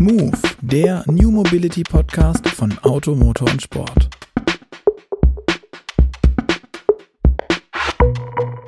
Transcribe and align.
Move, 0.00 0.32
der 0.62 1.04
New 1.08 1.30
Mobility 1.30 1.82
Podcast 1.82 2.48
von 2.48 2.72
Auto, 2.78 3.14
Motor 3.14 3.50
und 3.50 3.60
Sport. 3.60 4.08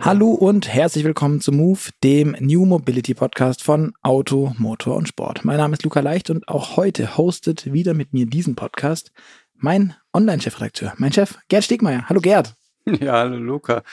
Hallo 0.03 0.33
und 0.33 0.69
herzlich 0.69 1.05
willkommen 1.05 1.41
zu 1.41 1.51
Move, 1.51 1.89
dem 2.05 2.37
New 2.39 2.67
Mobility 2.67 3.15
Podcast 3.15 3.63
von 3.63 3.95
Auto, 4.03 4.53
Motor 4.59 4.95
und 4.95 5.09
Sport. 5.09 5.43
Mein 5.43 5.57
Name 5.57 5.73
ist 5.73 5.85
Luca 5.85 6.01
Leicht 6.01 6.29
und 6.29 6.47
auch 6.49 6.77
heute 6.77 7.17
hostet 7.17 7.73
wieder 7.73 7.95
mit 7.95 8.13
mir 8.13 8.27
diesen 8.27 8.55
Podcast 8.55 9.11
mein 9.57 9.95
Online-Chefredakteur, 10.13 10.93
mein 10.99 11.15
Chef 11.15 11.39
Gerd 11.49 11.65
Stegmeier. 11.65 12.11
Hallo 12.11 12.21
Gerd. 12.21 12.55
Ja, 13.01 13.13
hallo 13.21 13.39
Luca. 13.39 13.85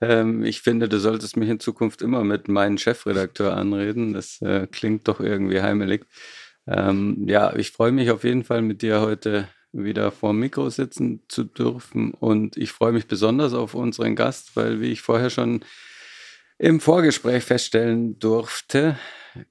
Ähm, 0.00 0.42
ich 0.42 0.60
finde, 0.62 0.88
du 0.88 0.98
solltest 0.98 1.36
mich 1.36 1.50
in 1.50 1.60
Zukunft 1.60 2.02
immer 2.02 2.24
mit 2.24 2.48
meinem 2.48 2.78
Chefredakteur 2.78 3.56
anreden. 3.56 4.12
Das 4.12 4.42
äh, 4.42 4.66
klingt 4.66 5.06
doch 5.06 5.20
irgendwie 5.20 5.60
heimelig. 5.60 6.06
Ähm, 6.66 7.24
ja, 7.26 7.54
ich 7.56 7.70
freue 7.70 7.92
mich 7.92 8.10
auf 8.10 8.24
jeden 8.24 8.44
Fall 8.44 8.62
mit 8.62 8.82
dir 8.82 9.00
heute 9.00 9.48
wieder 9.72 10.10
vor 10.10 10.32
dem 10.32 10.40
Mikro 10.40 10.68
sitzen 10.68 11.22
zu 11.28 11.44
dürfen 11.44 12.12
und 12.12 12.56
ich 12.56 12.72
freue 12.72 12.92
mich 12.92 13.06
besonders 13.06 13.54
auf 13.54 13.74
unseren 13.74 14.16
Gast, 14.16 14.56
weil 14.56 14.80
wie 14.80 14.90
ich 14.90 15.00
vorher 15.00 15.30
schon 15.30 15.64
im 16.58 16.80
Vorgespräch 16.80 17.44
feststellen 17.44 18.18
durfte, 18.18 18.98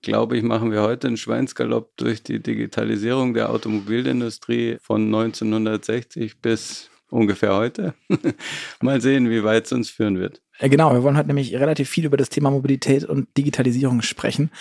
glaube 0.01 0.37
ich, 0.37 0.43
machen 0.43 0.71
wir 0.71 0.81
heute 0.81 1.07
einen 1.07 1.17
Schweinsgalopp 1.17 1.95
durch 1.97 2.21
die 2.21 2.39
Digitalisierung 2.41 3.33
der 3.33 3.49
Automobilindustrie 3.49 4.77
von 4.81 5.05
1960 5.05 6.41
bis 6.41 6.89
ungefähr 7.09 7.55
heute. 7.55 7.95
Mal 8.81 9.01
sehen, 9.01 9.29
wie 9.29 9.43
weit 9.43 9.65
es 9.65 9.71
uns 9.71 9.89
führen 9.89 10.19
wird. 10.19 10.41
Äh, 10.59 10.69
genau, 10.69 10.93
wir 10.93 11.03
wollen 11.03 11.17
heute 11.17 11.27
nämlich 11.27 11.55
relativ 11.55 11.89
viel 11.89 12.05
über 12.05 12.17
das 12.17 12.29
Thema 12.29 12.51
Mobilität 12.51 13.05
und 13.05 13.27
Digitalisierung 13.37 14.01
sprechen 14.01 14.51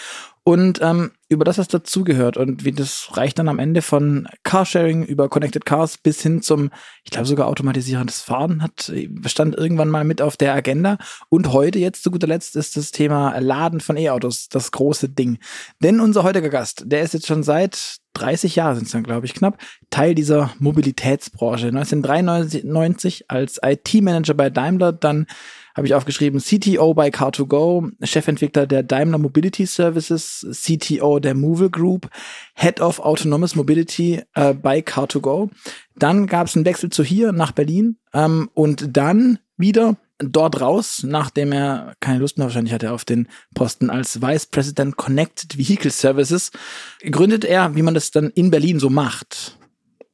und 0.45 0.81
ähm, 0.81 1.11
über 1.29 1.45
das, 1.45 1.59
was 1.59 1.69
dazugehört 1.69 2.39
und 2.39 2.65
wie 2.65 2.73
das 2.73 3.11
reicht 3.13 3.39
dann 3.39 3.49
am 3.49 3.59
Ende 3.59 3.83
von 3.83 4.29
Carsharing 4.45 5.05
über 5.05 5.29
Connected 5.29 5.67
Cars 5.67 5.99
bis 5.99 6.23
hin 6.23 6.41
zum, 6.41 6.71
ich 7.05 7.11
glaube 7.11 7.27
sogar 7.27 7.49
automatisierendes 7.49 8.23
Fahren 8.23 8.63
hat 8.63 8.91
stand 9.27 9.57
irgendwann 9.57 9.91
mal 9.91 10.05
mit 10.05 10.23
auf 10.23 10.37
der 10.37 10.55
Agenda 10.55 10.97
und 11.29 11.53
heute 11.53 11.79
jetzt 11.81 12.03
zu 12.03 12.11
guter 12.11 12.29
Letzt 12.29 12.57
ist 12.57 12.77
das 12.77 12.93
Thema 12.93 13.39
Laden 13.41 13.81
von 13.81 13.97
E-Autos 13.97 14.49
das 14.49 14.71
große 14.71 15.11
Ding. 15.11 15.39
Denn 15.83 16.01
unser 16.01 16.23
heutiger 16.23 16.49
Gast, 16.49 16.85
der 16.87 17.03
ist 17.03 17.13
jetzt 17.13 17.27
schon 17.27 17.43
seit 17.43 17.99
30 18.15 18.57
Jahren 18.57 18.77
sind 18.77 18.87
es 18.87 18.93
dann, 18.93 19.03
glaube 19.03 19.27
ich, 19.27 19.35
knapp, 19.35 19.59
Teil 19.91 20.15
dieser 20.15 20.51
Mobilitätsbranche. 20.59 21.69
1993 21.69 23.31
als 23.31 23.61
IT-Manager 23.63 24.35
bei 24.35 24.51
Daimler, 24.51 24.93
dann 24.93 25.27
habe 25.79 25.87
ich 25.87 25.95
aufgeschrieben, 25.95 26.41
CTO 26.41 26.93
bei 26.93 27.09
Car2Go, 27.09 27.93
Chefentwickler 28.03 28.67
der 28.67 28.83
Daimler 28.83 29.19
Mobility 29.19 29.65
Services, 29.65 30.45
CTO 30.51 31.21
der 31.21 31.35
Movil 31.35 31.71
Group, 31.71 32.11
Head 32.55 32.81
of 32.81 32.99
Autonomous 32.99 33.55
Mobility 33.55 34.23
äh, 34.35 34.55
bei 34.55 34.81
Car2Go. 34.81 35.51
Dann 35.95 36.27
gab 36.27 36.49
es 36.49 36.57
einen 36.57 36.65
Wechsel 36.65 36.91
zu 36.91 37.05
hier 37.05 37.31
nach 37.31 37.53
Berlin 37.53 37.97
ähm, 38.13 38.51
und 38.55 38.97
dann 38.97 39.39
wieder 39.57 39.97
dort 40.19 40.61
raus, 40.61 41.05
nachdem 41.07 41.53
er 41.53 41.95
keine 42.01 42.19
Lust 42.19 42.39
mehr 42.39 42.49
wahrscheinlich 42.49 42.75
hatte 42.75 42.91
auf 42.91 43.05
den 43.05 43.29
Posten 43.55 43.89
als 43.89 44.21
Vice 44.21 44.47
President 44.47 44.97
Connected 44.97 45.59
Vehicle 45.59 45.93
Services, 45.93 46.51
gründet 47.09 47.45
er, 47.45 47.77
wie 47.77 47.83
man 47.83 47.95
das 47.95 48.11
dann 48.11 48.31
in 48.31 48.51
Berlin 48.51 48.81
so 48.81 48.91
macht, 48.91 49.58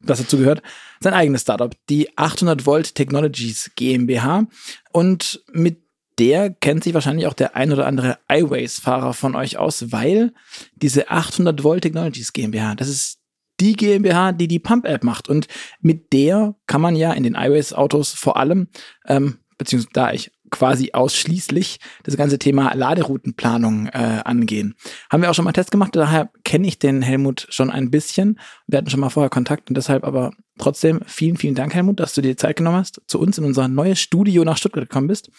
was 0.06 0.18
dazu 0.18 0.38
gehört, 0.38 0.62
sein 1.00 1.14
eigenes 1.14 1.42
Startup, 1.42 1.74
die 1.88 2.16
800 2.16 2.66
Volt 2.66 2.94
Technologies 2.94 3.70
GmbH. 3.76 4.46
Und 4.92 5.42
mit 5.52 5.82
der 6.18 6.50
kennt 6.50 6.84
sich 6.84 6.94
wahrscheinlich 6.94 7.26
auch 7.26 7.34
der 7.34 7.56
ein 7.56 7.72
oder 7.72 7.86
andere 7.86 8.18
iWays-Fahrer 8.30 9.14
von 9.14 9.34
euch 9.34 9.58
aus, 9.58 9.92
weil 9.92 10.32
diese 10.76 11.10
800 11.10 11.64
Volt 11.64 11.82
Technologies 11.82 12.32
GmbH, 12.32 12.74
das 12.76 12.88
ist 12.88 13.18
die 13.60 13.74
GmbH, 13.74 14.32
die 14.32 14.48
die 14.48 14.58
Pump-App 14.58 15.04
macht. 15.04 15.28
Und 15.28 15.48
mit 15.80 16.12
der 16.12 16.54
kann 16.66 16.80
man 16.80 16.96
ja 16.96 17.12
in 17.12 17.22
den 17.22 17.34
iWays-Autos 17.34 18.12
vor 18.12 18.36
allem 18.36 18.68
ähm, 19.06 19.38
beziehungsweise 19.58 19.92
da 19.92 20.12
ich 20.12 20.30
quasi 20.54 20.90
ausschließlich 20.92 21.78
das 22.04 22.16
ganze 22.16 22.38
Thema 22.38 22.74
Laderoutenplanung 22.74 23.88
äh, 23.88 24.20
angehen. 24.24 24.74
Haben 25.10 25.22
wir 25.22 25.30
auch 25.30 25.34
schon 25.34 25.44
mal 25.44 25.50
einen 25.50 25.54
Test 25.54 25.72
gemacht, 25.72 25.96
daher 25.96 26.30
kenne 26.44 26.68
ich 26.68 26.78
den 26.78 27.02
Helmut 27.02 27.46
schon 27.50 27.70
ein 27.70 27.90
bisschen. 27.90 28.38
Wir 28.68 28.78
hatten 28.78 28.90
schon 28.90 29.00
mal 29.00 29.10
vorher 29.10 29.30
Kontakt 29.30 29.68
und 29.68 29.76
deshalb 29.76 30.04
aber 30.04 30.32
trotzdem 30.58 31.00
vielen, 31.06 31.36
vielen 31.36 31.56
Dank, 31.56 31.74
Helmut, 31.74 31.98
dass 31.98 32.14
du 32.14 32.22
dir 32.22 32.36
Zeit 32.36 32.56
genommen 32.56 32.76
hast, 32.76 33.00
zu 33.08 33.18
uns 33.18 33.36
in 33.36 33.44
unser 33.44 33.66
neues 33.66 33.98
Studio 33.98 34.44
nach 34.44 34.56
Stuttgart 34.56 34.88
gekommen 34.88 35.08
bist 35.08 35.30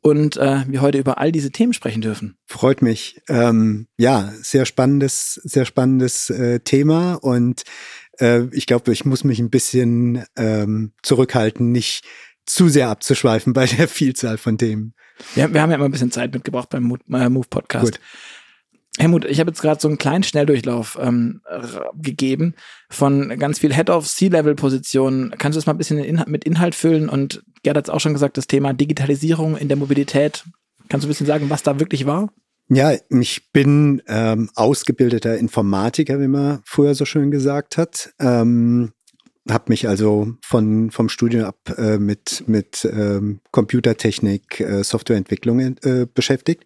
und 0.00 0.38
äh, 0.38 0.64
wir 0.66 0.80
heute 0.80 0.98
über 0.98 1.18
all 1.18 1.32
diese 1.32 1.50
Themen 1.50 1.74
sprechen 1.74 2.00
dürfen. 2.00 2.38
Freut 2.46 2.80
mich. 2.80 3.20
Ähm, 3.28 3.88
ja, 3.98 4.32
sehr 4.40 4.64
spannendes, 4.64 5.34
sehr 5.44 5.66
spannendes 5.66 6.30
äh, 6.30 6.60
Thema 6.60 7.14
und 7.14 7.64
äh, 8.18 8.44
ich 8.52 8.66
glaube, 8.66 8.92
ich 8.92 9.04
muss 9.04 9.24
mich 9.24 9.38
ein 9.40 9.50
bisschen 9.50 10.24
ähm, 10.36 10.92
zurückhalten, 11.02 11.72
nicht 11.72 12.04
zu 12.46 12.68
sehr 12.68 12.88
abzuschweifen 12.88 13.52
bei 13.52 13.66
der 13.66 13.88
Vielzahl 13.88 14.38
von 14.38 14.58
Themen. 14.58 14.94
Wir, 15.34 15.52
wir 15.52 15.62
haben 15.62 15.70
ja 15.70 15.76
immer 15.76 15.86
ein 15.86 15.92
bisschen 15.92 16.10
Zeit 16.10 16.32
mitgebracht 16.32 16.68
beim 16.70 16.96
äh, 17.12 17.28
Move 17.28 17.46
Podcast. 17.48 17.92
Gut. 17.92 18.00
Helmut, 18.98 19.24
ich 19.24 19.40
habe 19.40 19.50
jetzt 19.50 19.62
gerade 19.62 19.80
so 19.80 19.88
einen 19.88 19.96
kleinen 19.96 20.22
Schnelldurchlauf 20.22 20.98
ähm, 21.00 21.40
gegeben 21.94 22.54
von 22.90 23.38
ganz 23.38 23.58
viel 23.58 23.72
Head-of 23.74 24.06
C-Level-Positionen. 24.06 25.34
Kannst 25.38 25.56
du 25.56 25.58
das 25.58 25.66
mal 25.66 25.72
ein 25.72 25.78
bisschen 25.78 25.98
in, 25.98 26.22
mit 26.26 26.44
Inhalt 26.44 26.74
füllen? 26.74 27.08
Und 27.08 27.42
Gerd 27.62 27.78
hat 27.78 27.86
es 27.86 27.90
auch 27.90 28.00
schon 28.00 28.12
gesagt, 28.12 28.36
das 28.36 28.48
Thema 28.48 28.74
Digitalisierung 28.74 29.56
in 29.56 29.68
der 29.68 29.78
Mobilität. 29.78 30.44
Kannst 30.90 31.04
du 31.04 31.08
ein 31.08 31.10
bisschen 31.10 31.26
sagen, 31.26 31.48
was 31.48 31.62
da 31.62 31.80
wirklich 31.80 32.04
war? 32.04 32.28
Ja, 32.68 32.92
ich 33.08 33.50
bin 33.52 34.02
ähm, 34.08 34.50
ausgebildeter 34.54 35.38
Informatiker, 35.38 36.20
wie 36.20 36.28
man 36.28 36.60
früher 36.64 36.94
so 36.94 37.06
schön 37.06 37.30
gesagt 37.30 37.78
hat. 37.78 38.12
Ähm, 38.20 38.92
habe 39.50 39.64
mich 39.68 39.88
also 39.88 40.34
von 40.42 40.90
vom 40.90 41.08
Studium 41.08 41.44
ab 41.44 41.56
äh, 41.76 41.98
mit 41.98 42.44
mit 42.46 42.84
ähm, 42.84 43.40
Computertechnik, 43.50 44.60
äh, 44.60 44.84
Softwareentwicklung 44.84 45.60
äh, 45.60 46.06
beschäftigt 46.12 46.64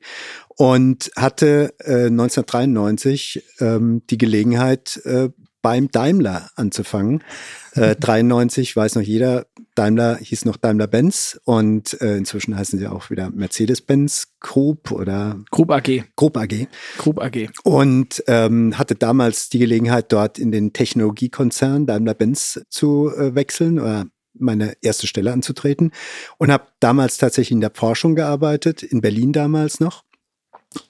und 0.57 1.11
hatte 1.17 1.75
äh, 1.81 2.07
1993 2.07 3.45
ähm, 3.61 4.03
die 4.11 4.19
Gelegenheit 4.19 5.01
äh, 5.05 5.31
beim 5.67 5.91
Daimler 5.91 6.49
anzufangen. 6.55 7.25
Äh, 7.73 7.97
93 8.01 8.77
weiß 8.77 8.95
noch 8.95 9.03
jeder, 9.03 9.47
Daimler 9.75 10.17
hieß 10.19 10.45
noch 10.45 10.59
Daimler-Benz 10.59 11.41
und 11.43 12.01
äh, 12.01 12.17
inzwischen 12.17 12.57
heißen 12.57 12.79
sie 12.79 12.87
auch 12.87 13.11
wieder 13.11 13.31
Mercedes-Benz 13.31 14.29
Group 14.39 14.93
oder 14.93 15.41
Group 15.51 15.73
AG. 15.73 16.05
Group 16.15 16.37
AG. 16.37 16.69
Group 16.99 17.21
AG. 17.21 17.49
Und 17.65 18.23
ähm, 18.29 18.79
hatte 18.79 18.95
damals 18.95 19.49
die 19.49 19.59
Gelegenheit, 19.59 20.13
dort 20.13 20.39
in 20.39 20.53
den 20.53 20.73
Technologiekonzern 20.73 21.85
Daimler-Benz 21.85 22.61
zu 22.71 23.11
äh, 23.13 23.35
wechseln 23.35 23.81
oder 23.81 24.07
meine 24.35 24.75
erste 24.83 25.09
Stelle 25.09 25.33
anzutreten 25.33 25.91
und 26.39 26.53
habe 26.53 26.69
damals 26.79 27.19
tatsächlich 27.19 27.51
in 27.51 27.61
der 27.61 27.73
Forschung 27.75 28.15
gearbeitet, 28.15 28.85
in 28.85 29.01
Berlin 29.01 29.33
damals 29.33 29.81
noch 29.81 30.05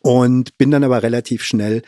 und 0.03 0.59
bin 0.59 0.71
dann 0.71 0.85
aber 0.85 1.03
relativ 1.03 1.45
schnell 1.45 1.81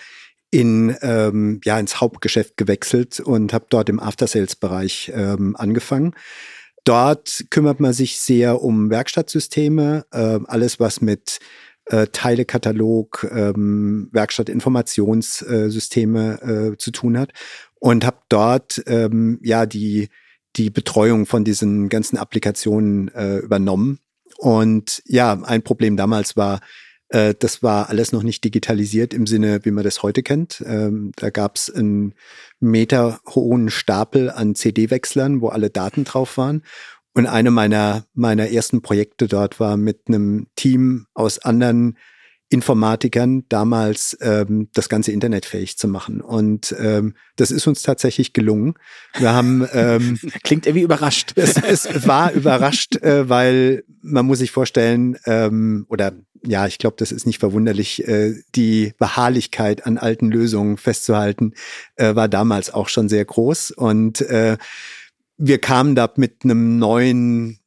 in 0.50 0.96
ähm, 1.02 1.60
ja 1.64 1.78
ins 1.78 2.00
Hauptgeschäft 2.00 2.56
gewechselt 2.56 3.20
und 3.20 3.52
habe 3.52 3.66
dort 3.68 3.88
im 3.88 4.00
After-Sales-Bereich 4.00 5.12
ähm, 5.14 5.54
angefangen. 5.56 6.14
Dort 6.84 7.44
kümmert 7.50 7.80
man 7.80 7.92
sich 7.92 8.18
sehr 8.18 8.62
um 8.62 8.90
Werkstattsysteme, 8.90 10.06
äh, 10.10 10.38
alles 10.46 10.80
was 10.80 11.02
mit 11.02 11.38
äh, 11.86 12.06
Teilekatalog, 12.06 13.28
ähm, 13.30 14.08
Werkstattinformationssysteme 14.12 16.72
äh, 16.72 16.76
zu 16.78 16.90
tun 16.92 17.18
hat 17.18 17.32
und 17.74 18.06
habe 18.06 18.20
dort 18.28 18.82
ähm, 18.86 19.38
ja 19.42 19.66
die 19.66 20.08
die 20.56 20.70
Betreuung 20.70 21.26
von 21.26 21.44
diesen 21.44 21.90
ganzen 21.90 22.16
Applikationen 22.16 23.08
äh, 23.08 23.36
übernommen. 23.36 23.98
Und 24.38 25.02
ja, 25.06 25.38
ein 25.42 25.62
Problem 25.62 25.96
damals 25.96 26.36
war, 26.36 26.60
äh, 27.08 27.34
das 27.38 27.62
war 27.62 27.88
alles 27.88 28.12
noch 28.12 28.22
nicht 28.22 28.44
digitalisiert 28.44 29.14
im 29.14 29.26
Sinne, 29.26 29.64
wie 29.64 29.70
man 29.70 29.84
das 29.84 30.02
heute 30.02 30.22
kennt. 30.22 30.62
Ähm, 30.66 31.12
da 31.16 31.30
gab 31.30 31.56
es 31.56 31.70
einen 31.70 32.14
Meter 32.60 33.20
hohen 33.28 33.70
Stapel 33.70 34.30
an 34.30 34.54
CD-Wechslern, 34.54 35.40
wo 35.40 35.48
alle 35.48 35.70
Daten 35.70 36.04
drauf 36.04 36.36
waren. 36.36 36.62
Und 37.14 37.26
eine 37.26 37.50
meiner, 37.50 38.04
meiner 38.14 38.50
ersten 38.50 38.82
Projekte 38.82 39.26
dort 39.26 39.58
war 39.58 39.76
mit 39.76 40.02
einem 40.06 40.46
Team 40.54 41.06
aus 41.14 41.38
anderen 41.38 41.96
Informatikern 42.50 43.44
damals 43.48 44.16
ähm, 44.22 44.68
das 44.72 44.88
ganze 44.88 45.12
Internet 45.12 45.44
fähig 45.44 45.76
zu 45.76 45.86
machen. 45.86 46.22
Und 46.22 46.74
ähm, 46.78 47.14
das 47.36 47.50
ist 47.50 47.66
uns 47.66 47.82
tatsächlich 47.82 48.32
gelungen. 48.32 48.74
Wir 49.18 49.34
haben 49.34 49.66
ähm, 49.72 50.18
klingt 50.44 50.66
irgendwie 50.66 50.84
überrascht. 50.84 51.32
Es, 51.36 51.56
es 51.56 52.06
war 52.06 52.32
überrascht, 52.32 52.96
äh, 53.02 53.28
weil 53.28 53.84
man 54.00 54.24
muss 54.24 54.38
sich 54.38 54.50
vorstellen, 54.50 55.18
ähm, 55.26 55.84
oder 55.88 56.14
ja, 56.46 56.66
ich 56.66 56.78
glaube, 56.78 56.96
das 56.98 57.12
ist 57.12 57.26
nicht 57.26 57.38
verwunderlich, 57.38 58.06
äh, 58.06 58.34
die 58.54 58.92
Beharrlichkeit 58.98 59.86
an 59.86 59.98
alten 59.98 60.30
Lösungen 60.30 60.76
festzuhalten, 60.76 61.54
äh, 61.96 62.14
war 62.14 62.28
damals 62.28 62.72
auch 62.72 62.88
schon 62.88 63.08
sehr 63.08 63.24
groß. 63.24 63.70
Und 63.72 64.20
äh, 64.22 64.56
wir 65.36 65.58
kamen 65.58 65.94
da 65.94 66.10
mit 66.16 66.44
einem 66.44 66.78
neuen 66.78 67.58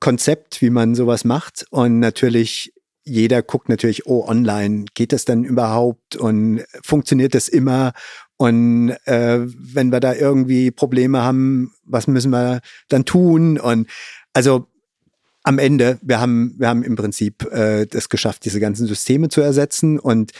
Konzept, 0.00 0.60
wie 0.62 0.70
man 0.70 0.94
sowas 0.94 1.24
macht. 1.24 1.66
Und 1.70 2.00
natürlich 2.00 2.72
jeder 3.04 3.42
guckt 3.42 3.68
natürlich, 3.68 4.06
oh, 4.06 4.24
online, 4.26 4.86
geht 4.94 5.12
das 5.12 5.24
dann 5.24 5.44
überhaupt 5.44 6.16
und 6.16 6.64
funktioniert 6.82 7.34
das 7.34 7.48
immer? 7.48 7.92
Und 8.36 8.90
äh, 9.04 9.40
wenn 9.46 9.90
wir 9.92 10.00
da 10.00 10.12
irgendwie 10.12 10.70
Probleme 10.72 11.22
haben, 11.22 11.72
was 11.84 12.08
müssen 12.08 12.30
wir 12.30 12.60
dann 12.88 13.04
tun? 13.04 13.58
Und 13.58 13.88
also 14.34 14.66
am 15.46 15.60
Ende, 15.60 15.98
wir 16.02 16.20
haben, 16.20 16.56
wir 16.58 16.68
haben 16.68 16.82
im 16.82 16.96
Prinzip 16.96 17.44
äh, 17.52 17.86
das 17.86 18.08
geschafft, 18.08 18.44
diese 18.44 18.58
ganzen 18.58 18.88
Systeme 18.88 19.28
zu 19.28 19.40
ersetzen 19.40 20.00
und 20.00 20.32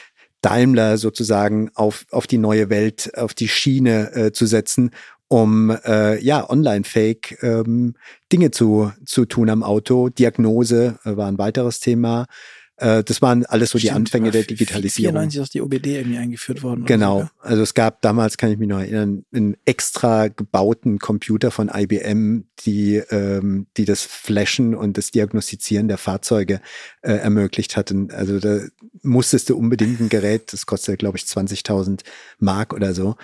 Daimler 0.43 0.99
sozusagen 0.99 1.71
auf, 1.75 2.07
auf 2.11 2.27
die 2.27 2.39
neue 2.39 2.71
Welt, 2.71 3.17
auf 3.17 3.33
die 3.33 3.47
Schiene 3.47 4.13
äh, 4.15 4.33
zu 4.33 4.47
setzen, 4.47 4.91
um 5.29 5.71
äh, 5.85 6.21
ja 6.21 6.51
online-fake 6.51 7.41
ähm, 7.43 7.95
Dinge 8.33 8.51
zu, 8.51 8.93
zu 9.05 9.27
tun 9.27 9.49
am 9.49 9.63
Auto. 9.63 10.09
Diagnose 10.09 10.99
äh, 11.05 11.17
war 11.17 11.29
ein 11.29 11.39
weiteres 11.39 11.79
Thema. 11.79 12.27
Äh, 12.79 13.03
das 13.05 13.23
waren 13.23 13.47
alles 13.47 13.71
so 13.71 13.79
Stimmt, 13.79 13.91
die 13.91 13.97
Anfänge 13.97 14.31
der 14.31 14.43
Digitalisierung. 14.43 15.15
94 15.15 15.41
ist 15.41 15.55
die 15.55 15.63
OBD 15.63 15.97
irgendwie 15.97 16.19
eingeführt 16.19 16.63
worden. 16.63 16.85
Genau. 16.85 17.23
So, 17.23 17.29
Also 17.41 17.63
es 17.63 17.75
gab 17.75 18.03
damals, 18.03 18.37
kann 18.37 18.51
ich 18.51 18.59
mich 18.59 18.69
noch 18.69 18.81
erinnern, 18.81 19.25
einen 19.33 19.57
extra 19.65 20.29
gebauten 20.29 20.99
Computer 20.99 21.51
von 21.51 21.71
IBM, 21.73 22.45
die, 22.61 22.97
ähm, 23.11 23.67
die 23.77 23.87
das 23.87 24.03
Flashen 24.03 24.75
und 24.75 24.99
das 24.99 25.11
Diagnostizieren 25.11 25.89
der 25.89 25.99
Fahrzeuge 25.99 26.61
äh, 27.01 27.13
ermöglicht 27.13 27.77
hatten. 27.77 28.11
Also 28.11 28.41
da 28.41 28.61
musstest 29.03 29.49
du 29.49 29.57
unbedingt 29.57 30.01
ein 30.01 30.09
Gerät, 30.09 30.53
das 30.53 30.67
kostet, 30.67 30.99
glaube 30.99 31.17
ich, 31.17 31.25
20.000 31.25 32.01
Mark 32.39 32.75
oder 32.75 32.93
so, 32.93 33.17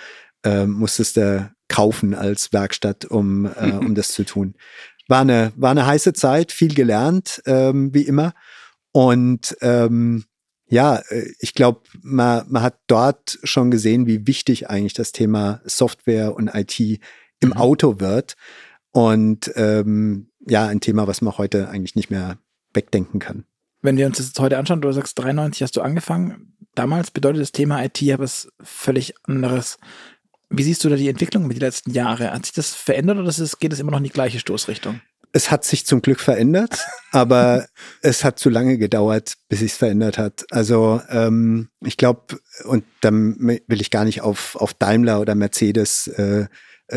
äh, 0.43 0.65
musstest 0.65 1.17
du 1.17 1.51
kaufen 1.67 2.13
als 2.13 2.53
Werkstatt, 2.53 3.05
um, 3.05 3.45
äh, 3.45 3.71
um 3.71 3.93
das 3.95 4.09
zu 4.09 4.23
tun. 4.23 4.55
War 5.07 5.21
eine, 5.21 5.51
war 5.55 5.71
eine 5.71 5.85
heiße 5.85 6.13
Zeit, 6.13 6.51
viel 6.51 6.73
gelernt, 6.73 7.41
ähm, 7.45 7.93
wie 7.93 8.03
immer. 8.03 8.33
Und 8.93 9.57
ähm, 9.61 10.23
ja, 10.67 11.01
äh, 11.09 11.33
ich 11.39 11.53
glaube, 11.53 11.81
man, 12.01 12.45
man 12.49 12.63
hat 12.63 12.79
dort 12.87 13.39
schon 13.43 13.71
gesehen, 13.71 14.07
wie 14.07 14.25
wichtig 14.25 14.69
eigentlich 14.69 14.93
das 14.93 15.11
Thema 15.11 15.61
Software 15.65 16.35
und 16.35 16.49
IT 16.53 16.79
im 16.79 17.49
mhm. 17.49 17.53
Auto 17.53 17.99
wird. 17.99 18.35
Und 18.91 19.51
ähm, 19.55 20.29
ja, 20.47 20.67
ein 20.67 20.79
Thema, 20.79 21.07
was 21.07 21.21
man 21.21 21.37
heute 21.37 21.69
eigentlich 21.69 21.95
nicht 21.95 22.11
mehr 22.11 22.37
wegdenken 22.73 23.19
kann. 23.19 23.45
Wenn 23.81 23.97
wir 23.97 24.05
uns 24.05 24.17
das 24.17 24.39
heute 24.39 24.57
anschauen, 24.57 24.81
du 24.81 24.91
sagst, 24.91 25.19
93 25.19 25.63
hast 25.63 25.75
du 25.75 25.81
angefangen. 25.81 26.55
Damals 26.75 27.11
bedeutet 27.11 27.41
das 27.41 27.51
Thema 27.51 27.83
IT 27.83 28.01
aber 28.11 28.23
es 28.23 28.47
völlig 28.61 29.13
anderes. 29.23 29.77
Wie 30.49 30.63
siehst 30.63 30.83
du 30.83 30.89
da 30.89 30.95
die 30.95 31.09
Entwicklung 31.09 31.47
mit 31.47 31.57
den 31.57 31.61
letzten 31.61 31.91
Jahren? 31.91 32.31
Hat 32.31 32.45
sich 32.45 32.53
das 32.53 32.75
verändert 32.75 33.17
oder 33.17 33.31
geht 33.59 33.73
es 33.73 33.79
immer 33.79 33.91
noch 33.91 33.97
in 33.97 34.03
die 34.03 34.11
gleiche 34.11 34.39
Stoßrichtung? 34.39 35.01
Es 35.33 35.49
hat 35.49 35.65
sich 35.65 35.85
zum 35.85 36.01
Glück 36.01 36.19
verändert, 36.19 36.77
aber 37.11 37.67
es 38.01 38.23
hat 38.23 38.39
zu 38.39 38.49
lange 38.49 38.77
gedauert, 38.77 39.33
bis 39.49 39.59
sich 39.59 39.73
verändert 39.73 40.17
hat. 40.17 40.45
Also 40.51 41.01
ähm, 41.09 41.69
ich 41.81 41.97
glaube, 41.97 42.39
und 42.65 42.85
dann 43.01 43.37
will 43.39 43.81
ich 43.81 43.91
gar 43.91 44.05
nicht 44.05 44.21
auf, 44.21 44.55
auf 44.55 44.73
Daimler 44.73 45.19
oder 45.19 45.35
Mercedes 45.35 46.07
äh, 46.07 46.47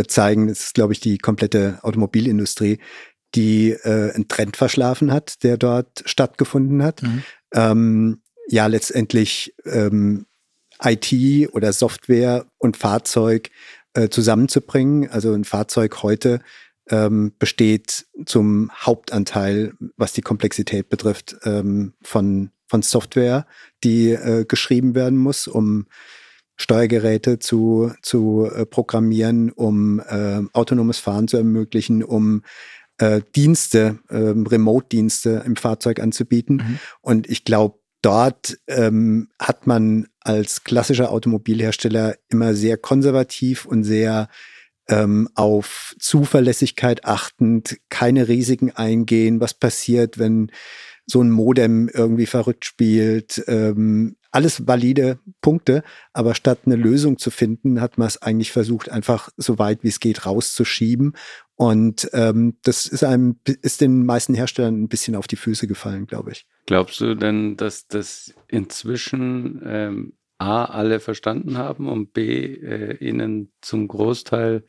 zeigen, 0.06 0.48
es 0.48 0.66
ist, 0.66 0.74
glaube 0.74 0.92
ich, 0.92 1.00
die 1.00 1.18
komplette 1.18 1.78
Automobilindustrie, 1.82 2.78
die 3.34 3.70
äh, 3.70 4.12
einen 4.12 4.28
Trend 4.28 4.56
verschlafen 4.56 5.12
hat, 5.12 5.42
der 5.42 5.56
dort 5.56 6.02
stattgefunden 6.04 6.82
hat. 6.82 7.02
Mhm. 7.02 7.22
Ähm, 7.54 8.22
ja, 8.48 8.66
letztendlich 8.66 9.54
ähm, 9.64 10.26
IT 10.82 11.52
oder 11.52 11.72
Software 11.72 12.46
und 12.58 12.76
Fahrzeug 12.76 13.50
äh, 13.94 14.08
zusammenzubringen. 14.08 15.08
Also 15.08 15.32
ein 15.32 15.44
Fahrzeug 15.44 16.02
heute 16.02 16.40
ähm, 16.90 17.32
besteht 17.38 18.06
zum 18.24 18.70
Hauptanteil, 18.72 19.72
was 19.96 20.12
die 20.12 20.22
Komplexität 20.22 20.88
betrifft, 20.88 21.36
ähm, 21.44 21.94
von, 22.02 22.50
von 22.68 22.82
Software, 22.82 23.46
die 23.84 24.10
äh, 24.10 24.44
geschrieben 24.44 24.94
werden 24.94 25.18
muss, 25.18 25.48
um 25.48 25.86
Steuergeräte 26.56 27.38
zu, 27.38 27.92
zu 28.02 28.48
äh, 28.52 28.64
programmieren, 28.64 29.50
um 29.50 30.00
äh, 30.00 30.42
autonomes 30.52 30.98
Fahren 30.98 31.28
zu 31.28 31.36
ermöglichen, 31.36 32.02
um 32.02 32.42
äh, 32.98 33.20
Dienste, 33.34 33.98
äh, 34.08 34.16
Remote-Dienste 34.16 35.42
im 35.44 35.56
Fahrzeug 35.56 36.00
anzubieten. 36.00 36.56
Mhm. 36.56 36.78
Und 37.02 37.28
ich 37.28 37.44
glaube, 37.44 37.78
dort 38.00 38.58
ähm, 38.68 39.28
hat 39.38 39.66
man 39.66 40.06
als 40.20 40.64
klassischer 40.64 41.10
Automobilhersteller 41.10 42.16
immer 42.28 42.54
sehr 42.54 42.78
konservativ 42.78 43.66
und 43.66 43.84
sehr 43.84 44.28
ähm, 44.88 45.28
auf 45.34 45.94
Zuverlässigkeit 45.98 47.04
achtend, 47.04 47.78
keine 47.88 48.28
Risiken 48.28 48.70
eingehen, 48.70 49.40
was 49.40 49.54
passiert, 49.54 50.18
wenn 50.18 50.50
so 51.06 51.22
ein 51.22 51.30
Modem 51.30 51.88
irgendwie 51.88 52.26
verrückt 52.26 52.64
spielt. 52.64 53.42
Ähm, 53.46 54.16
alles 54.32 54.66
valide 54.66 55.18
Punkte, 55.40 55.82
aber 56.12 56.34
statt 56.34 56.60
eine 56.66 56.76
Lösung 56.76 57.16
zu 57.18 57.30
finden, 57.30 57.80
hat 57.80 57.96
man 57.96 58.08
es 58.08 58.20
eigentlich 58.20 58.52
versucht, 58.52 58.90
einfach 58.90 59.30
so 59.36 59.58
weit 59.58 59.82
wie 59.82 59.88
es 59.88 60.00
geht 60.00 60.26
rauszuschieben. 60.26 61.16
Und 61.54 62.10
ähm, 62.12 62.58
das 62.62 62.86
ist 62.86 63.02
einem, 63.02 63.40
ist 63.62 63.80
den 63.80 64.04
meisten 64.04 64.34
Herstellern 64.34 64.82
ein 64.82 64.88
bisschen 64.88 65.14
auf 65.14 65.26
die 65.26 65.36
Füße 65.36 65.66
gefallen, 65.66 66.06
glaube 66.06 66.32
ich. 66.32 66.46
Glaubst 66.66 67.00
du 67.00 67.14
denn, 67.14 67.56
dass 67.56 67.86
das 67.86 68.34
inzwischen 68.48 69.62
ähm, 69.64 70.12
A, 70.38 70.64
alle 70.64 71.00
verstanden 71.00 71.56
haben 71.58 71.88
und 71.88 72.12
B, 72.12 72.54
äh, 72.54 72.96
ihnen 72.96 73.52
zum 73.60 73.88
Großteil 73.88 74.64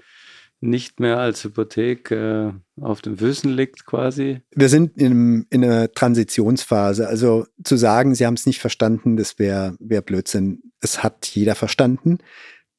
nicht 0.60 1.00
mehr 1.00 1.20
als 1.20 1.44
Hypothek 1.44 2.10
äh, 2.12 2.52
auf 2.82 3.02
den 3.02 3.18
Füßen 3.18 3.52
liegt 3.52 3.86
quasi? 3.86 4.42
Wir 4.56 4.70
sind 4.70 4.98
in, 4.98 5.46
in 5.50 5.64
einer 5.64 5.92
Transitionsphase. 5.92 7.08
Also 7.08 7.46
zu 7.64 7.78
sagen, 7.78 8.16
sie 8.16 8.26
haben 8.26 8.34
es 8.34 8.46
nicht 8.46 8.60
verstanden, 8.60 9.18
das 9.18 9.38
wäre 9.38 9.76
wär 9.80 10.02
Blödsinn. 10.02 10.64
Es 10.82 11.04
hat 11.04 11.28
jeder 11.28 11.56
verstanden. 11.56 12.20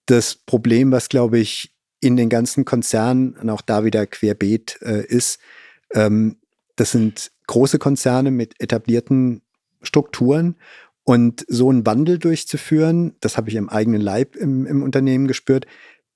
Das 0.07 0.35
Problem, 0.35 0.91
was 0.91 1.09
glaube 1.09 1.39
ich 1.39 1.75
in 2.01 2.17
den 2.17 2.29
ganzen 2.29 2.65
Konzernen 2.65 3.35
und 3.35 3.51
auch 3.51 3.61
da 3.61 3.85
wieder 3.85 4.07
querbeet 4.07 4.79
äh, 4.83 5.05
ist, 5.05 5.39
ähm, 5.93 6.37
das 6.77 6.93
sind 6.93 7.33
große 7.47 7.79
Konzerne 7.79 8.31
mit 8.31 8.61
etablierten 8.61 9.43
Strukturen 9.83 10.57
und 11.09 11.47
so 11.49 11.71
einen 11.71 11.87
Wandel 11.87 12.19
durchzuführen, 12.19 13.17
das 13.21 13.39
habe 13.39 13.49
ich 13.49 13.55
im 13.55 13.71
eigenen 13.71 14.03
Leib 14.03 14.37
im, 14.37 14.67
im 14.67 14.83
Unternehmen 14.83 15.27
gespürt, 15.27 15.65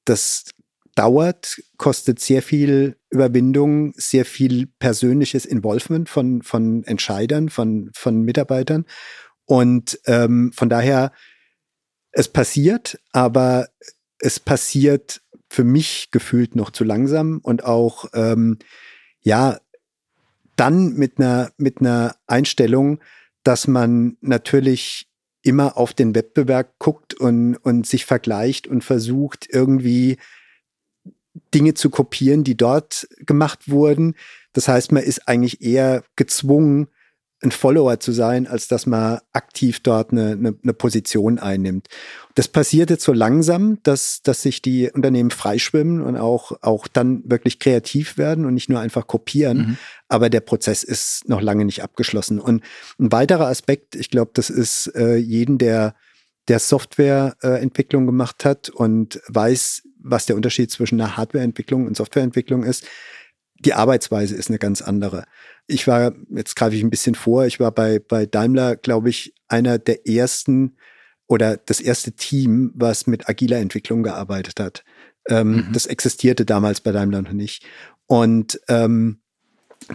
das 0.05 0.51
dauert, 0.95 1.63
kostet 1.79 2.21
sehr 2.21 2.43
viel 2.43 2.99
Überwindung, 3.09 3.95
sehr 3.97 4.27
viel 4.27 4.67
persönliches 4.67 5.47
Involvement 5.47 6.11
von, 6.11 6.43
von 6.43 6.85
Entscheidern, 6.85 7.49
von, 7.49 7.89
von 7.95 8.21
Mitarbeitern. 8.21 8.85
Und 9.47 9.99
ähm, 10.05 10.53
von 10.55 10.69
daher, 10.69 11.13
es 12.11 12.29
passiert, 12.29 13.01
aber 13.13 13.69
es 14.19 14.41
passiert 14.41 15.23
für 15.49 15.65
mich 15.65 16.11
gefühlt 16.11 16.55
noch 16.55 16.69
zu 16.69 16.85
langsam 16.85 17.41
und 17.43 17.65
auch, 17.65 18.11
ähm, 18.13 18.59
ja, 19.23 19.59
dann 20.57 20.93
mit 20.93 21.19
einer, 21.19 21.51
mit 21.57 21.81
einer 21.81 22.15
Einstellung, 22.27 23.01
dass 23.45 23.67
man 23.67 24.17
natürlich 24.21 25.09
immer 25.43 25.77
auf 25.77 25.93
den 25.93 26.15
Wettbewerb 26.15 26.79
guckt 26.79 27.15
und, 27.15 27.57
und 27.57 27.87
sich 27.87 28.07
vergleicht 28.07 28.67
und 28.67 28.85
versucht 28.85 29.49
irgendwie 29.51 30.19
Dinge 31.55 31.75
zu 31.75 31.91
kopieren, 31.91 32.45
die 32.45 32.57
dort 32.57 33.09
gemacht 33.19 33.69
wurden. 33.69 34.15
Das 34.53 34.69
heißt, 34.69 34.93
man 34.93 35.03
ist 35.03 35.29
eigentlich 35.29 35.63
eher 35.63 36.05
gezwungen, 36.17 36.89
ein 37.43 37.51
Follower 37.51 37.99
zu 37.99 38.13
sein, 38.13 38.47
als 38.47 38.69
dass 38.69 38.87
man 38.87 39.19
aktiv 39.33 39.81
dort 39.81 40.13
eine, 40.13 40.33
eine, 40.33 40.55
eine 40.63 40.73
Position 40.73 41.39
einnimmt. 41.39 41.89
Das 42.35 42.49
passiert 42.49 42.89
jetzt 42.91 43.05
so 43.05 43.13
langsam, 43.13 43.79
dass, 43.83 44.23
dass 44.23 44.43
sich 44.43 44.63
die 44.63 44.91
Unternehmen 44.91 45.31
freischwimmen 45.31 46.01
und 46.01 46.17
auch, 46.17 46.53
auch 46.63 46.87
dann 46.87 47.23
wirklich 47.29 47.59
kreativ 47.59 48.17
werden 48.17 48.45
und 48.47 48.55
nicht 48.55 48.71
nur 48.71 48.81
einfach 48.81 49.07
kopieren. 49.07 49.59
Mhm. 49.59 49.79
Aber 50.09 50.31
der 50.31 50.41
Prozess 50.41 50.85
ist 50.85 51.29
noch 51.29 51.43
lange 51.43 51.65
nicht 51.65 51.83
abgeschlossen. 51.83 52.39
Und 52.39 52.63
ein 52.99 53.11
weiterer 53.11 53.49
Aspekt, 53.49 53.97
ich 53.97 54.11
glaube, 54.11 54.31
das 54.35 54.49
ist 54.49 54.93
äh, 54.95 55.17
jeden, 55.17 55.59
der, 55.59 55.95
der 56.49 56.61
Softwareentwicklung 56.61 58.05
äh, 58.05 58.07
gemacht 58.07 58.45
hat 58.45 58.69
und 58.69 59.21
weiß, 59.27 59.83
was 59.99 60.27
der 60.27 60.37
Unterschied 60.37 60.71
zwischen 60.71 61.01
einer 61.01 61.17
Hardwareentwicklung 61.17 61.87
und 61.87 61.97
Softwareentwicklung 61.97 62.63
ist 62.63 62.87
die 63.65 63.75
Arbeitsweise 63.75 64.35
ist 64.35 64.49
eine 64.49 64.59
ganz 64.59 64.83
andere. 64.83 65.25
Ich 65.67 65.87
war, 65.87 66.13
jetzt 66.31 66.57
greife 66.57 66.77
ich 66.77 66.83
ein 66.83 66.91
bisschen 66.91 67.15
vor, 67.15 67.47
ich 67.47 67.61
war 67.61 67.73
bei, 67.73 67.99
bei 67.99 68.27
Daimler, 68.27 68.77
glaube 68.77 69.11
ich, 69.11 69.35
einer 69.49 69.79
der 69.79 70.07
ersten 70.07 70.77
oder 71.29 71.57
das 71.57 71.81
erste 71.81 72.13
Team, 72.13 72.73
was 72.75 73.07
mit 73.07 73.29
agiler 73.29 73.59
Entwicklung 73.59 74.03
gearbeitet 74.03 74.61
hat. 74.61 74.85
Ähm, 75.29 75.53
mhm. 75.53 75.73
Das 75.73 75.87
existierte 75.87 76.45
damals 76.45 76.81
bei 76.81 76.93
Daimler 76.93 77.23
noch 77.23 77.33
nicht. 77.33 77.65
Und 78.07 78.61
ähm, 78.69 79.21